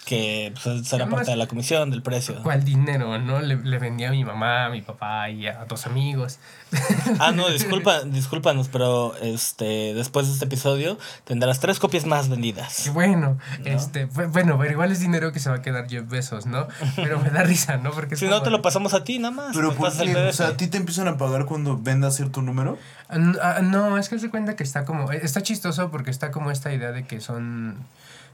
que 0.08 0.54
pues, 0.64 0.88
será 0.88 1.04
Además- 1.04 1.18
parte 1.20 1.32
de 1.32 1.38
la 1.38 1.48
comisión, 1.48 1.90
del 1.92 2.02
precio. 2.02 2.42
¿Cuál 2.42 2.64
dinero, 2.64 3.18
no? 3.20 3.42
Le, 3.42 3.58
le 3.58 3.78
vendí 3.78 4.06
a 4.06 4.12
mi 4.12 4.24
mamá, 4.24 4.66
a 4.66 4.70
mi 4.70 4.82
papá 4.82 5.30
y 5.30 5.46
a 5.48 5.66
dos 5.66 5.86
amigos. 5.86 6.40
Ah, 7.20 7.32
no, 7.32 7.50
disculpa, 7.50 8.02
discúlpanos, 8.04 8.68
pero 8.68 9.16
este, 9.22 9.94
después 9.94 10.28
de 10.28 10.34
este 10.34 10.46
episodio 10.46 10.98
tendrás 11.24 11.60
tres 11.62 11.80
copias 11.80 12.06
más 12.06 12.28
vendidas. 12.30 12.90
bueno, 12.94 13.38
este, 13.66 14.08
bu- 14.10 14.30
bueno, 14.32 14.58
pero 14.58 14.72
igual 14.72 14.92
es 14.92 15.00
dinero 15.00 15.32
que 15.32 15.40
se 15.40 15.50
va 15.50 15.58
a 15.58 15.62
quedar 15.62 15.88
Jeff 15.90 16.08
Bezos, 16.10 16.46
¿no? 16.46 16.68
Pero 16.98 17.20
me 17.20 17.30
da 17.30 17.44
risa, 17.44 17.78
¿no? 17.78 17.92
Porque 17.92 18.16
Si 18.18 18.26
no, 18.26 18.32
como- 18.32 18.44
te 18.44 18.50
lo 18.50 18.62
pasamos 18.62 18.94
a 18.94 19.04
ti 19.04 19.20
nada 19.20 19.34
más. 19.34 19.56
Pero 19.56 19.74
¿por 19.76 19.92
qué? 19.98 20.16
O 20.16 20.34
sea, 20.34 20.48
¿a 20.50 20.58
ti 20.58 20.68
te 20.68 20.78
empiezan 20.78 21.08
a 21.08 21.18
pagar 21.18 21.46
cuando 21.46 21.78
vendas 21.78 22.16
cierto 22.18 22.42
número? 22.42 22.78
Ah, 23.10 23.56
ah, 23.58 23.62
No, 23.62 23.98
es 23.98 24.10
que 24.10 24.20
se 24.20 24.30
cuenta 24.30 24.56
que 24.56 24.64
está 24.64 24.84
como. 24.86 25.12
eh, 25.12 25.20
Está 25.24 25.42
chistoso 25.42 25.90
porque 25.92 26.12
está 26.12 26.32
como 26.32 26.52
esta 26.52 26.74
idea 26.74 26.92
de 26.92 27.06
que 27.06 27.20
son. 27.22 27.78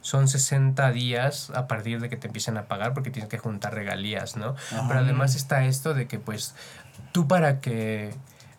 Son 0.03 0.27
60 0.27 0.91
días 0.91 1.49
a 1.55 1.65
partir 1.65 1.99
de 1.99 2.09
que 2.09 2.17
te 2.17 2.27
empiecen 2.27 2.57
a 2.57 2.65
pagar 2.65 2.93
porque 2.93 3.09
tienes 3.09 3.29
que 3.29 3.39
juntar 3.39 3.73
regalías, 3.73 4.35
¿no? 4.35 4.55
Pero 4.87 4.99
además 4.99 5.35
está 5.35 5.65
esto 5.65 5.93
de 5.93 6.07
que, 6.07 6.19
pues, 6.19 6.53
tú 7.13 7.27
para 7.27 7.61
que 7.61 8.13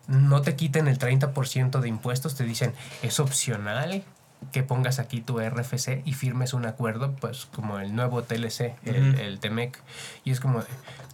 no 0.07 0.41
te 0.41 0.55
quiten 0.55 0.87
el 0.87 0.97
30% 0.97 1.79
de 1.79 1.87
impuestos, 1.87 2.35
te 2.35 2.43
dicen, 2.43 2.73
es 3.03 3.19
opcional 3.19 4.03
que 4.51 4.63
pongas 4.63 4.99
aquí 4.99 5.21
tu 5.21 5.39
RFC 5.39 6.01
y 6.05 6.13
firmes 6.13 6.53
un 6.53 6.65
acuerdo, 6.65 7.15
pues 7.15 7.45
como 7.45 7.79
el 7.79 7.95
nuevo 7.95 8.23
TLC, 8.23 8.75
el, 8.83 9.19
el 9.19 9.39
TEMEC. 9.39 9.79
Y 10.23 10.31
es 10.31 10.39
como, 10.39 10.63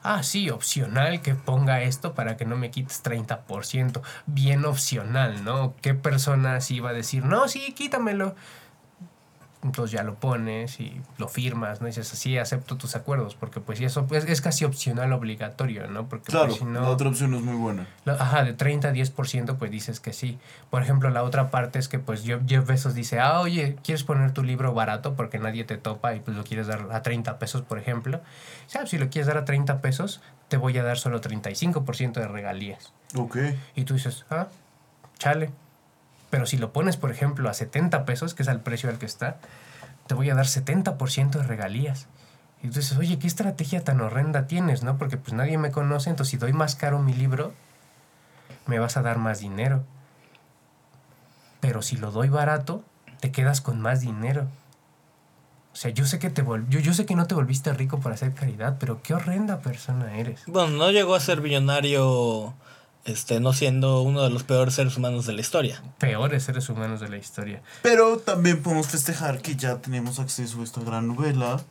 ah, 0.03 0.23
sí, 0.23 0.49
opcional 0.49 1.21
que 1.21 1.35
ponga 1.35 1.81
esto 1.81 2.13
para 2.13 2.37
que 2.37 2.45
no 2.45 2.57
me 2.57 2.71
quites 2.71 3.03
30%. 3.03 4.01
Bien 4.25 4.65
opcional, 4.65 5.43
¿no? 5.43 5.75
¿Qué 5.81 5.93
persona 5.93 6.55
así 6.55 6.79
va 6.79 6.89
a 6.89 6.93
decir, 6.93 7.25
no, 7.25 7.47
sí, 7.47 7.73
quítamelo? 7.73 8.35
Entonces 9.63 9.91
ya 9.91 10.01
lo 10.03 10.15
pones 10.15 10.79
y 10.79 10.99
lo 11.19 11.27
firmas, 11.27 11.81
¿no? 11.81 11.87
Y 11.87 11.91
dices, 11.91 12.07
sí, 12.07 12.37
acepto 12.39 12.77
tus 12.77 12.95
acuerdos, 12.95 13.35
porque 13.35 13.59
pues 13.59 13.79
eso 13.79 14.07
pues, 14.07 14.25
es 14.25 14.41
casi 14.41 14.65
opcional 14.65 15.13
obligatorio, 15.13 15.85
¿no? 15.85 16.07
Porque 16.09 16.31
Claro, 16.31 16.47
pues, 16.47 16.57
si 16.59 16.65
no... 16.65 16.81
la 16.81 16.89
otra 16.89 17.09
opción 17.09 17.33
es 17.35 17.41
muy 17.43 17.55
buena. 17.55 17.85
La- 18.03 18.13
Ajá, 18.13 18.43
de 18.43 18.53
30 18.53 18.87
a 18.87 18.91
10% 18.91 19.57
pues 19.57 19.69
dices 19.69 19.99
que 19.99 20.13
sí. 20.13 20.39
Por 20.71 20.81
ejemplo, 20.81 21.11
la 21.11 21.21
otra 21.23 21.51
parte 21.51 21.77
es 21.77 21.87
que 21.87 21.99
pues 21.99 22.23
Jeff 22.23 22.41
Jeff 22.47 22.65
Bezos 22.65 22.95
dice, 22.95 23.19
ah, 23.19 23.39
oye, 23.41 23.75
¿quieres 23.83 24.03
poner 24.03 24.31
tu 24.31 24.41
libro 24.43 24.73
barato 24.73 25.13
porque 25.13 25.37
nadie 25.37 25.63
te 25.63 25.77
topa 25.77 26.15
y 26.15 26.21
pues 26.21 26.35
lo 26.35 26.43
quieres 26.43 26.65
dar 26.65 26.87
a 26.91 27.03
30 27.03 27.37
pesos, 27.37 27.61
por 27.61 27.77
ejemplo? 27.77 28.19
¿Sabes? 28.65 28.89
Si 28.89 28.97
lo 28.97 29.09
quieres 29.09 29.27
dar 29.27 29.37
a 29.37 29.45
30 29.45 29.79
pesos, 29.81 30.21
te 30.47 30.57
voy 30.57 30.75
a 30.79 30.83
dar 30.83 30.97
solo 30.97 31.21
35% 31.21 32.13
de 32.13 32.27
regalías. 32.27 32.93
Ok. 33.15 33.37
Y 33.75 33.83
tú 33.83 33.93
dices, 33.93 34.25
ah, 34.31 34.47
chale. 35.19 35.51
Pero 36.31 36.47
si 36.47 36.57
lo 36.57 36.73
pones, 36.73 36.97
por 36.97 37.11
ejemplo, 37.11 37.49
a 37.49 37.53
70 37.53 38.05
pesos, 38.05 38.33
que 38.33 38.41
es 38.41 38.49
el 38.49 38.61
precio 38.61 38.89
al 38.89 38.97
que 38.97 39.05
está, 39.05 39.37
te 40.07 40.15
voy 40.15 40.31
a 40.31 40.35
dar 40.35 40.47
70% 40.47 41.29
de 41.31 41.43
regalías. 41.43 42.07
Y 42.63 42.67
dices, 42.67 42.97
oye, 42.97 43.19
¿qué 43.19 43.27
estrategia 43.27 43.83
tan 43.83 44.01
horrenda 44.01 44.47
tienes, 44.47 44.81
no? 44.81 44.97
Porque 44.97 45.17
pues 45.17 45.33
nadie 45.33 45.57
me 45.57 45.71
conoce, 45.71 46.09
entonces 46.09 46.31
si 46.31 46.37
doy 46.37 46.53
más 46.53 46.75
caro 46.75 46.99
mi 46.99 47.13
libro, 47.13 47.53
me 48.65 48.79
vas 48.79 48.97
a 48.97 49.01
dar 49.01 49.17
más 49.17 49.39
dinero. 49.39 49.83
Pero 51.59 51.81
si 51.81 51.97
lo 51.97 52.11
doy 52.11 52.29
barato, 52.29 52.83
te 53.19 53.31
quedas 53.31 53.61
con 53.61 53.81
más 53.81 53.99
dinero. 54.01 54.47
O 55.73 55.75
sea, 55.75 55.91
yo 55.91 56.05
sé 56.05 56.19
que 56.19 56.29
te 56.29 56.43
yo, 56.43 56.79
yo 56.79 56.93
sé 56.93 57.05
que 57.05 57.15
no 57.15 57.27
te 57.27 57.35
volviste 57.35 57.73
rico 57.73 57.99
por 57.99 58.11
hacer 58.11 58.33
caridad, 58.33 58.77
pero 58.79 59.01
qué 59.01 59.13
horrenda 59.13 59.59
persona 59.59 60.17
eres. 60.17 60.43
Bueno, 60.47 60.77
no 60.77 60.91
llegó 60.91 61.15
a 61.15 61.19
ser 61.19 61.41
millonario 61.41 62.53
este, 63.05 63.39
no 63.39 63.53
siendo 63.53 64.01
uno 64.01 64.21
de 64.23 64.29
los 64.29 64.43
peores 64.43 64.75
seres 64.75 64.97
humanos 64.97 65.25
de 65.25 65.33
la 65.33 65.41
historia. 65.41 65.81
Peores 65.97 66.43
seres 66.43 66.69
humanos 66.69 66.99
de 66.99 67.09
la 67.09 67.17
historia. 67.17 67.61
Pero 67.81 68.17
también 68.17 68.61
podemos 68.61 68.87
festejar 68.87 69.41
que 69.41 69.55
ya 69.55 69.77
tenemos 69.77 70.19
acceso 70.19 70.61
a 70.61 70.63
esta 70.63 70.81
gran 70.81 71.07
novela. 71.07 71.61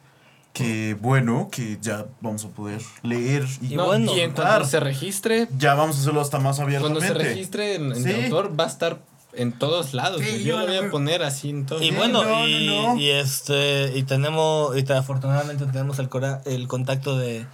Que 0.53 0.97
bueno, 1.01 1.49
que 1.53 1.79
ya 1.81 2.07
vamos 2.21 2.45
a 2.45 2.49
poder 2.49 2.81
leer 3.05 3.47
y, 3.63 3.75
Y, 3.75 3.77
no, 3.77 3.97
y 3.97 4.19
en 4.21 4.33
cuanto 4.33 4.65
se 4.65 4.81
registre, 4.81 5.47
Ya 5.57 5.75
vamos 5.75 5.97
a 5.97 6.01
hacerlo 6.01 6.21
hasta 6.21 6.41
más 6.41 6.57
cuando 6.57 6.77
abiertamente. 6.77 7.07
se 7.07 7.15
registre 7.15 7.75
en, 7.77 7.93
en 7.93 7.95
Sí. 7.95 8.03
de 8.03 8.25
autor, 8.25 8.59
va 8.59 8.65
a 8.65 8.67
estar 8.67 8.99
en 9.33 9.53
todos 9.53 9.95
lados. 9.95 10.21
Sí, 10.21 10.43
yo 10.43 10.59
lo 10.59 10.67
voy 10.67 10.77
a 10.79 10.91
poner 10.91 11.23
así 11.23 11.51
en 11.51 11.67
todos 11.67 11.83
Y 11.83 11.91
Sí, 11.91 11.95
bueno, 11.95 12.25
no, 12.25 12.29
no, 12.41 12.49
y, 12.49 12.67
no. 12.67 12.97
y 12.97 13.11
este, 13.11 13.93
y 13.97 14.03
tenemos, 14.03 14.77
y 14.77 14.83
te- 14.83 14.93
afortunadamente 14.95 15.67
tenemos 15.67 16.01
el, 16.01 16.09
cora- 16.09 16.43
el 16.45 16.67
contacto 16.67 17.17
de 17.17 17.47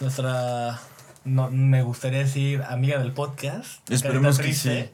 nuestra, 0.00 0.80
no, 1.24 1.50
me 1.50 1.82
gustaría 1.82 2.20
decir, 2.20 2.62
amiga 2.62 2.98
del 2.98 3.12
podcast. 3.12 3.88
Esperemos 3.90 4.38
que 4.38 4.44
Triste, 4.44 4.84
sí. 4.84 4.90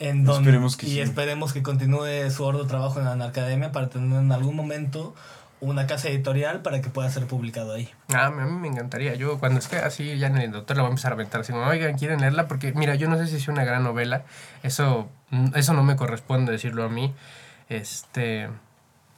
En 0.00 0.24
donde, 0.24 0.50
Esperemos 0.50 0.76
que 0.76 0.86
y 0.86 0.90
sí. 0.90 1.00
esperemos 1.00 1.52
que 1.52 1.62
continúe 1.62 2.30
su 2.30 2.48
arduo 2.48 2.66
trabajo 2.66 3.00
en 3.00 3.18
la 3.18 3.24
Academia 3.24 3.72
para 3.72 3.88
tener 3.88 4.20
en 4.20 4.30
algún 4.30 4.54
momento 4.54 5.14
una 5.60 5.88
casa 5.88 6.08
editorial 6.08 6.62
para 6.62 6.80
que 6.80 6.88
pueda 6.88 7.10
ser 7.10 7.26
publicado 7.26 7.74
ahí. 7.74 7.88
Ah, 8.12 8.26
a 8.26 8.30
mí 8.30 8.58
me 8.60 8.68
encantaría. 8.68 9.14
Yo 9.16 9.38
cuando 9.38 9.58
esté 9.58 9.78
así 9.78 10.16
ya 10.16 10.28
en 10.28 10.38
el 10.38 10.52
doctor 10.52 10.76
la 10.76 10.82
voy 10.84 10.88
a 10.88 10.92
empezar 10.92 11.12
a 11.12 11.14
aventar. 11.14 11.40
Así 11.40 11.52
como, 11.52 11.64
oigan, 11.66 11.98
¿quieren 11.98 12.20
leerla? 12.20 12.46
Porque 12.46 12.72
mira, 12.72 12.94
yo 12.94 13.08
no 13.08 13.16
sé 13.16 13.26
si 13.26 13.36
es 13.36 13.48
una 13.48 13.64
gran 13.64 13.82
novela. 13.82 14.24
Eso, 14.62 15.08
mm, 15.30 15.56
eso 15.56 15.72
no 15.72 15.82
me 15.82 15.96
corresponde 15.96 16.52
decirlo 16.52 16.84
a 16.84 16.88
mí. 16.88 17.12
Este... 17.68 18.48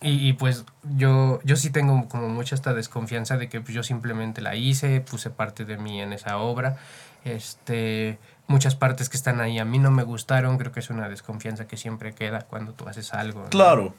Y, 0.03 0.29
y, 0.29 0.33
pues 0.33 0.65
yo, 0.97 1.41
yo 1.45 1.57
sí 1.57 1.71
tengo 1.71 2.09
como 2.09 2.29
mucha 2.29 2.55
esta 2.55 2.73
desconfianza 2.73 3.37
de 3.37 3.49
que 3.51 3.61
pues, 3.61 3.75
yo 3.75 3.83
simplemente 3.83 4.41
la 4.41 4.57
hice, 4.57 5.01
puse 5.03 5.29
parte 5.29 5.65
de 5.65 5.77
mí 5.77 6.01
en 6.01 6.13
esa 6.13 6.39
obra. 6.39 6.79
Este, 7.25 8.19
muchas 8.47 8.77
partes 8.77 9.11
que 9.11 9.19
están 9.19 9.43
ahí 9.43 9.59
a 9.59 9.65
mí 9.65 9.79
no 9.79 9.91
me 9.91 10.03
gustaron. 10.03 10.57
Creo 10.57 10.73
que 10.73 10.81
es 10.81 10.89
una 10.89 11.09
desconfianza 11.09 11.67
que 11.67 11.77
siempre 11.77 12.15
queda 12.15 12.41
cuando 12.43 12.73
tú 12.73 12.89
haces 12.89 13.13
algo. 13.13 13.41
¿no? 13.41 13.49
Claro. 13.51 13.95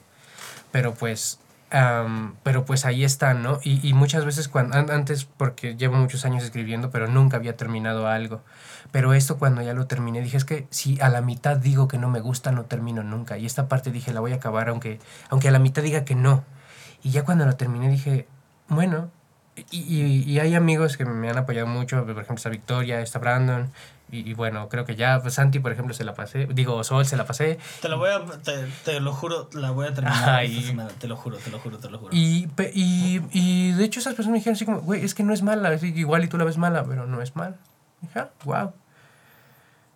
pero 0.72 0.94
pues 0.94 1.38
pero 2.42 2.64
pues 2.66 2.84
ahí 2.84 3.02
están, 3.04 3.42
¿no? 3.42 3.58
Y, 3.62 3.86
y 3.86 3.94
muchas 3.94 4.24
veces 4.26 4.48
cuando 4.48 4.76
an- 4.76 4.90
antes 4.90 5.24
porque 5.24 5.74
llevo 5.76 5.96
muchos 5.96 6.24
años 6.26 6.44
escribiendo 6.44 6.90
pero 6.90 7.06
nunca 7.08 7.38
había 7.38 7.56
terminado 7.56 8.06
algo. 8.08 8.42
Pero 8.90 9.14
esto 9.14 9.38
cuando 9.38 9.62
ya 9.62 9.72
lo 9.72 9.86
terminé 9.86 10.20
dije 10.20 10.36
es 10.36 10.44
que 10.44 10.66
si 10.70 11.00
a 11.00 11.08
la 11.08 11.22
mitad 11.22 11.56
digo 11.56 11.88
que 11.88 11.96
no 11.98 12.10
me 12.10 12.20
gusta 12.20 12.52
no 12.52 12.64
termino 12.66 13.02
nunca 13.02 13.38
y 13.38 13.46
esta 13.46 13.68
parte 13.68 13.90
dije 13.90 14.12
la 14.12 14.20
voy 14.20 14.32
a 14.32 14.36
acabar 14.36 14.68
aunque 14.68 14.98
aunque 15.30 15.48
a 15.48 15.50
la 15.50 15.58
mitad 15.58 15.82
diga 15.82 16.04
que 16.04 16.14
no 16.14 16.44
y 17.02 17.10
ya 17.10 17.24
cuando 17.24 17.46
lo 17.46 17.54
terminé 17.56 17.88
dije 17.88 18.26
bueno 18.68 19.10
y, 19.70 19.78
y, 19.80 20.22
y 20.30 20.38
hay 20.40 20.54
amigos 20.54 20.96
que 20.96 21.04
me 21.04 21.28
han 21.28 21.36
apoyado 21.36 21.66
mucho, 21.66 22.00
por 22.04 22.10
ejemplo, 22.12 22.36
está 22.36 22.48
Victoria, 22.48 23.00
está 23.02 23.18
Brandon, 23.18 23.70
y, 24.12 24.30
y 24.30 24.34
bueno, 24.34 24.68
creo 24.68 24.84
que 24.84 24.94
ya, 24.94 25.20
pues 25.20 25.34
Santi, 25.34 25.58
por 25.58 25.72
ejemplo, 25.72 25.94
se 25.94 26.04
la 26.04 26.14
pasé, 26.14 26.46
digo, 26.52 26.84
Sol 26.84 27.04
se 27.06 27.16
la 27.16 27.24
pasé, 27.26 27.58
Te 27.80 27.88
lo 27.88 27.98
voy 27.98 28.10
a, 28.10 28.24
te, 28.42 28.66
te 28.84 29.00
lo 29.00 29.12
juro, 29.12 29.48
la 29.54 29.70
voy 29.72 29.86
a 29.88 29.94
terminar 29.94 30.44
esta 30.44 30.62
semana, 30.66 30.90
te 30.90 31.08
lo 31.08 31.16
juro, 31.16 31.38
te 31.38 31.50
lo 31.50 31.58
juro, 31.58 31.78
te 31.78 31.90
lo 31.90 31.98
juro. 31.98 32.10
Y, 32.12 32.46
pe- 32.48 32.70
y, 32.74 33.20
y 33.32 33.72
de 33.72 33.84
hecho 33.84 33.98
esas 34.00 34.14
personas 34.14 34.32
me 34.32 34.38
dijeron 34.38 34.54
así 34.54 34.64
como, 34.64 34.80
güey, 34.82 35.04
es 35.04 35.14
que 35.14 35.22
no 35.24 35.32
es 35.34 35.42
mala, 35.42 35.70
así 35.70 35.88
igual 35.96 36.22
y 36.24 36.28
tú 36.28 36.38
la 36.38 36.44
ves 36.44 36.58
mala, 36.58 36.84
pero 36.84 37.06
no 37.06 37.20
es 37.22 37.34
mala. 37.34 37.56
Dije, 38.02 38.18
ah, 38.20 38.28
wow. 38.44 38.72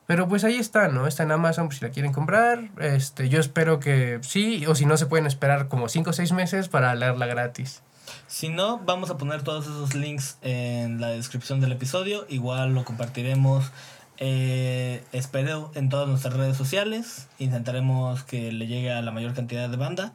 Pero 0.06 0.28
pues 0.28 0.44
ahí 0.44 0.56
está, 0.56 0.86
¿no? 0.88 1.08
Está 1.08 1.24
en 1.24 1.32
Amazon, 1.32 1.66
pues 1.66 1.78
si 1.80 1.84
la 1.84 1.90
quieren 1.90 2.12
comprar. 2.12 2.68
Este, 2.78 3.28
yo 3.28 3.40
espero 3.40 3.80
que 3.80 4.20
sí, 4.22 4.64
o 4.66 4.74
si 4.76 4.86
no 4.86 4.96
se 4.96 5.06
pueden 5.06 5.26
esperar 5.26 5.66
como 5.66 5.88
5 5.88 6.10
o 6.10 6.12
6 6.12 6.30
meses 6.32 6.68
para 6.68 6.94
leerla 6.94 7.26
gratis. 7.26 7.82
Si 8.28 8.48
no, 8.48 8.78
vamos 8.78 9.10
a 9.10 9.16
poner 9.16 9.42
todos 9.42 9.64
esos 9.64 9.96
links 9.96 10.38
en 10.42 11.00
la 11.00 11.08
descripción 11.08 11.60
del 11.60 11.72
episodio. 11.72 12.24
Igual 12.28 12.72
lo 12.72 12.84
compartiremos, 12.84 13.72
eh, 14.18 15.04
espero, 15.12 15.70
en 15.74 15.88
todas 15.88 16.08
nuestras 16.08 16.34
redes 16.34 16.56
sociales. 16.56 17.28
Intentaremos 17.38 18.24
que 18.24 18.52
le 18.52 18.66
llegue 18.66 18.92
a 18.92 19.02
la 19.02 19.10
mayor 19.10 19.34
cantidad 19.34 19.68
de 19.68 19.76
banda. 19.76 20.12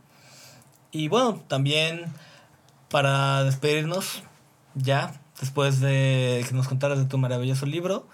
Y 0.91 1.07
bueno, 1.07 1.43
también 1.47 2.05
para 2.89 3.43
despedirnos, 3.43 4.23
ya, 4.75 5.21
después 5.39 5.79
de 5.79 6.45
que 6.47 6.53
nos 6.53 6.67
contaras 6.67 6.99
de 6.99 7.05
tu 7.05 7.17
maravilloso 7.17 7.65
libro, 7.65 8.07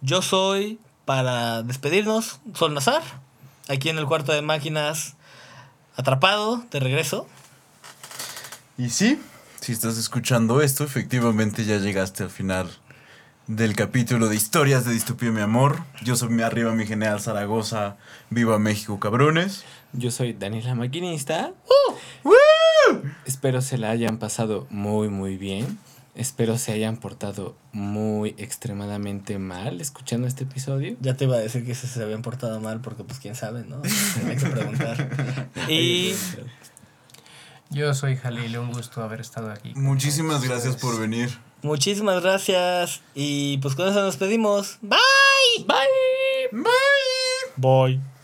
yo 0.00 0.22
soy, 0.22 0.78
para 1.04 1.62
despedirnos, 1.62 2.40
Sol 2.54 2.74
Nazar, 2.74 3.02
aquí 3.68 3.88
en 3.88 3.98
el 3.98 4.06
cuarto 4.06 4.32
de 4.32 4.42
máquinas, 4.42 5.16
atrapado, 5.96 6.64
de 6.70 6.78
regreso. 6.78 7.26
Y 8.78 8.90
sí, 8.90 9.20
si 9.60 9.72
estás 9.72 9.98
escuchando 9.98 10.62
esto, 10.62 10.84
efectivamente 10.84 11.64
ya 11.64 11.78
llegaste 11.78 12.22
al 12.22 12.30
final 12.30 12.70
del 13.50 13.74
capítulo 13.74 14.28
de 14.28 14.36
Historias 14.36 14.84
de 14.84 14.92
Distopía, 14.92 15.32
mi 15.32 15.40
amor. 15.40 15.80
Yo 16.04 16.14
soy 16.14 16.28
mi 16.28 16.42
arriba, 16.42 16.72
mi 16.72 16.86
general 16.86 17.20
Zaragoza. 17.20 17.96
Viva 18.30 18.60
México, 18.60 19.00
cabrones. 19.00 19.64
Yo 19.92 20.12
soy 20.12 20.34
Daniela 20.34 20.76
Maquinista. 20.76 21.52
Espero 23.26 23.60
se 23.60 23.76
la 23.76 23.90
hayan 23.90 24.18
pasado 24.18 24.68
muy, 24.70 25.08
muy 25.08 25.36
bien. 25.36 25.78
Espero 26.14 26.58
se 26.58 26.70
hayan 26.70 26.96
portado 26.96 27.56
muy 27.72 28.36
extremadamente 28.38 29.38
mal 29.40 29.80
escuchando 29.80 30.28
este 30.28 30.44
episodio. 30.44 30.96
Ya 31.00 31.16
te 31.16 31.24
iba 31.24 31.34
a 31.34 31.40
decir 31.40 31.66
que 31.66 31.74
se 31.74 32.02
habían 32.02 32.22
portado 32.22 32.60
mal 32.60 32.80
porque 32.80 33.02
pues 33.02 33.18
quién 33.18 33.34
sabe, 33.34 33.64
¿no? 33.64 33.82
Hay 34.28 34.36
que 34.36 34.46
preguntar. 34.46 35.48
y 35.68 36.14
Yo 37.70 37.94
soy 37.94 38.16
Jalil, 38.16 38.58
un 38.58 38.70
gusto 38.70 39.02
haber 39.02 39.20
estado 39.20 39.50
aquí. 39.50 39.72
Muchísimas 39.74 40.44
gracias 40.44 40.76
por 40.76 41.00
venir. 41.00 41.30
Muchísimas 41.62 42.22
gracias 42.22 43.02
y 43.14 43.58
pues 43.58 43.74
con 43.74 43.88
eso 43.88 44.00
nos 44.02 44.18
despedimos. 44.18 44.78
Bye. 44.82 44.98
Bye. 45.66 46.62
Bye. 46.62 46.68
Bye. 47.56 48.19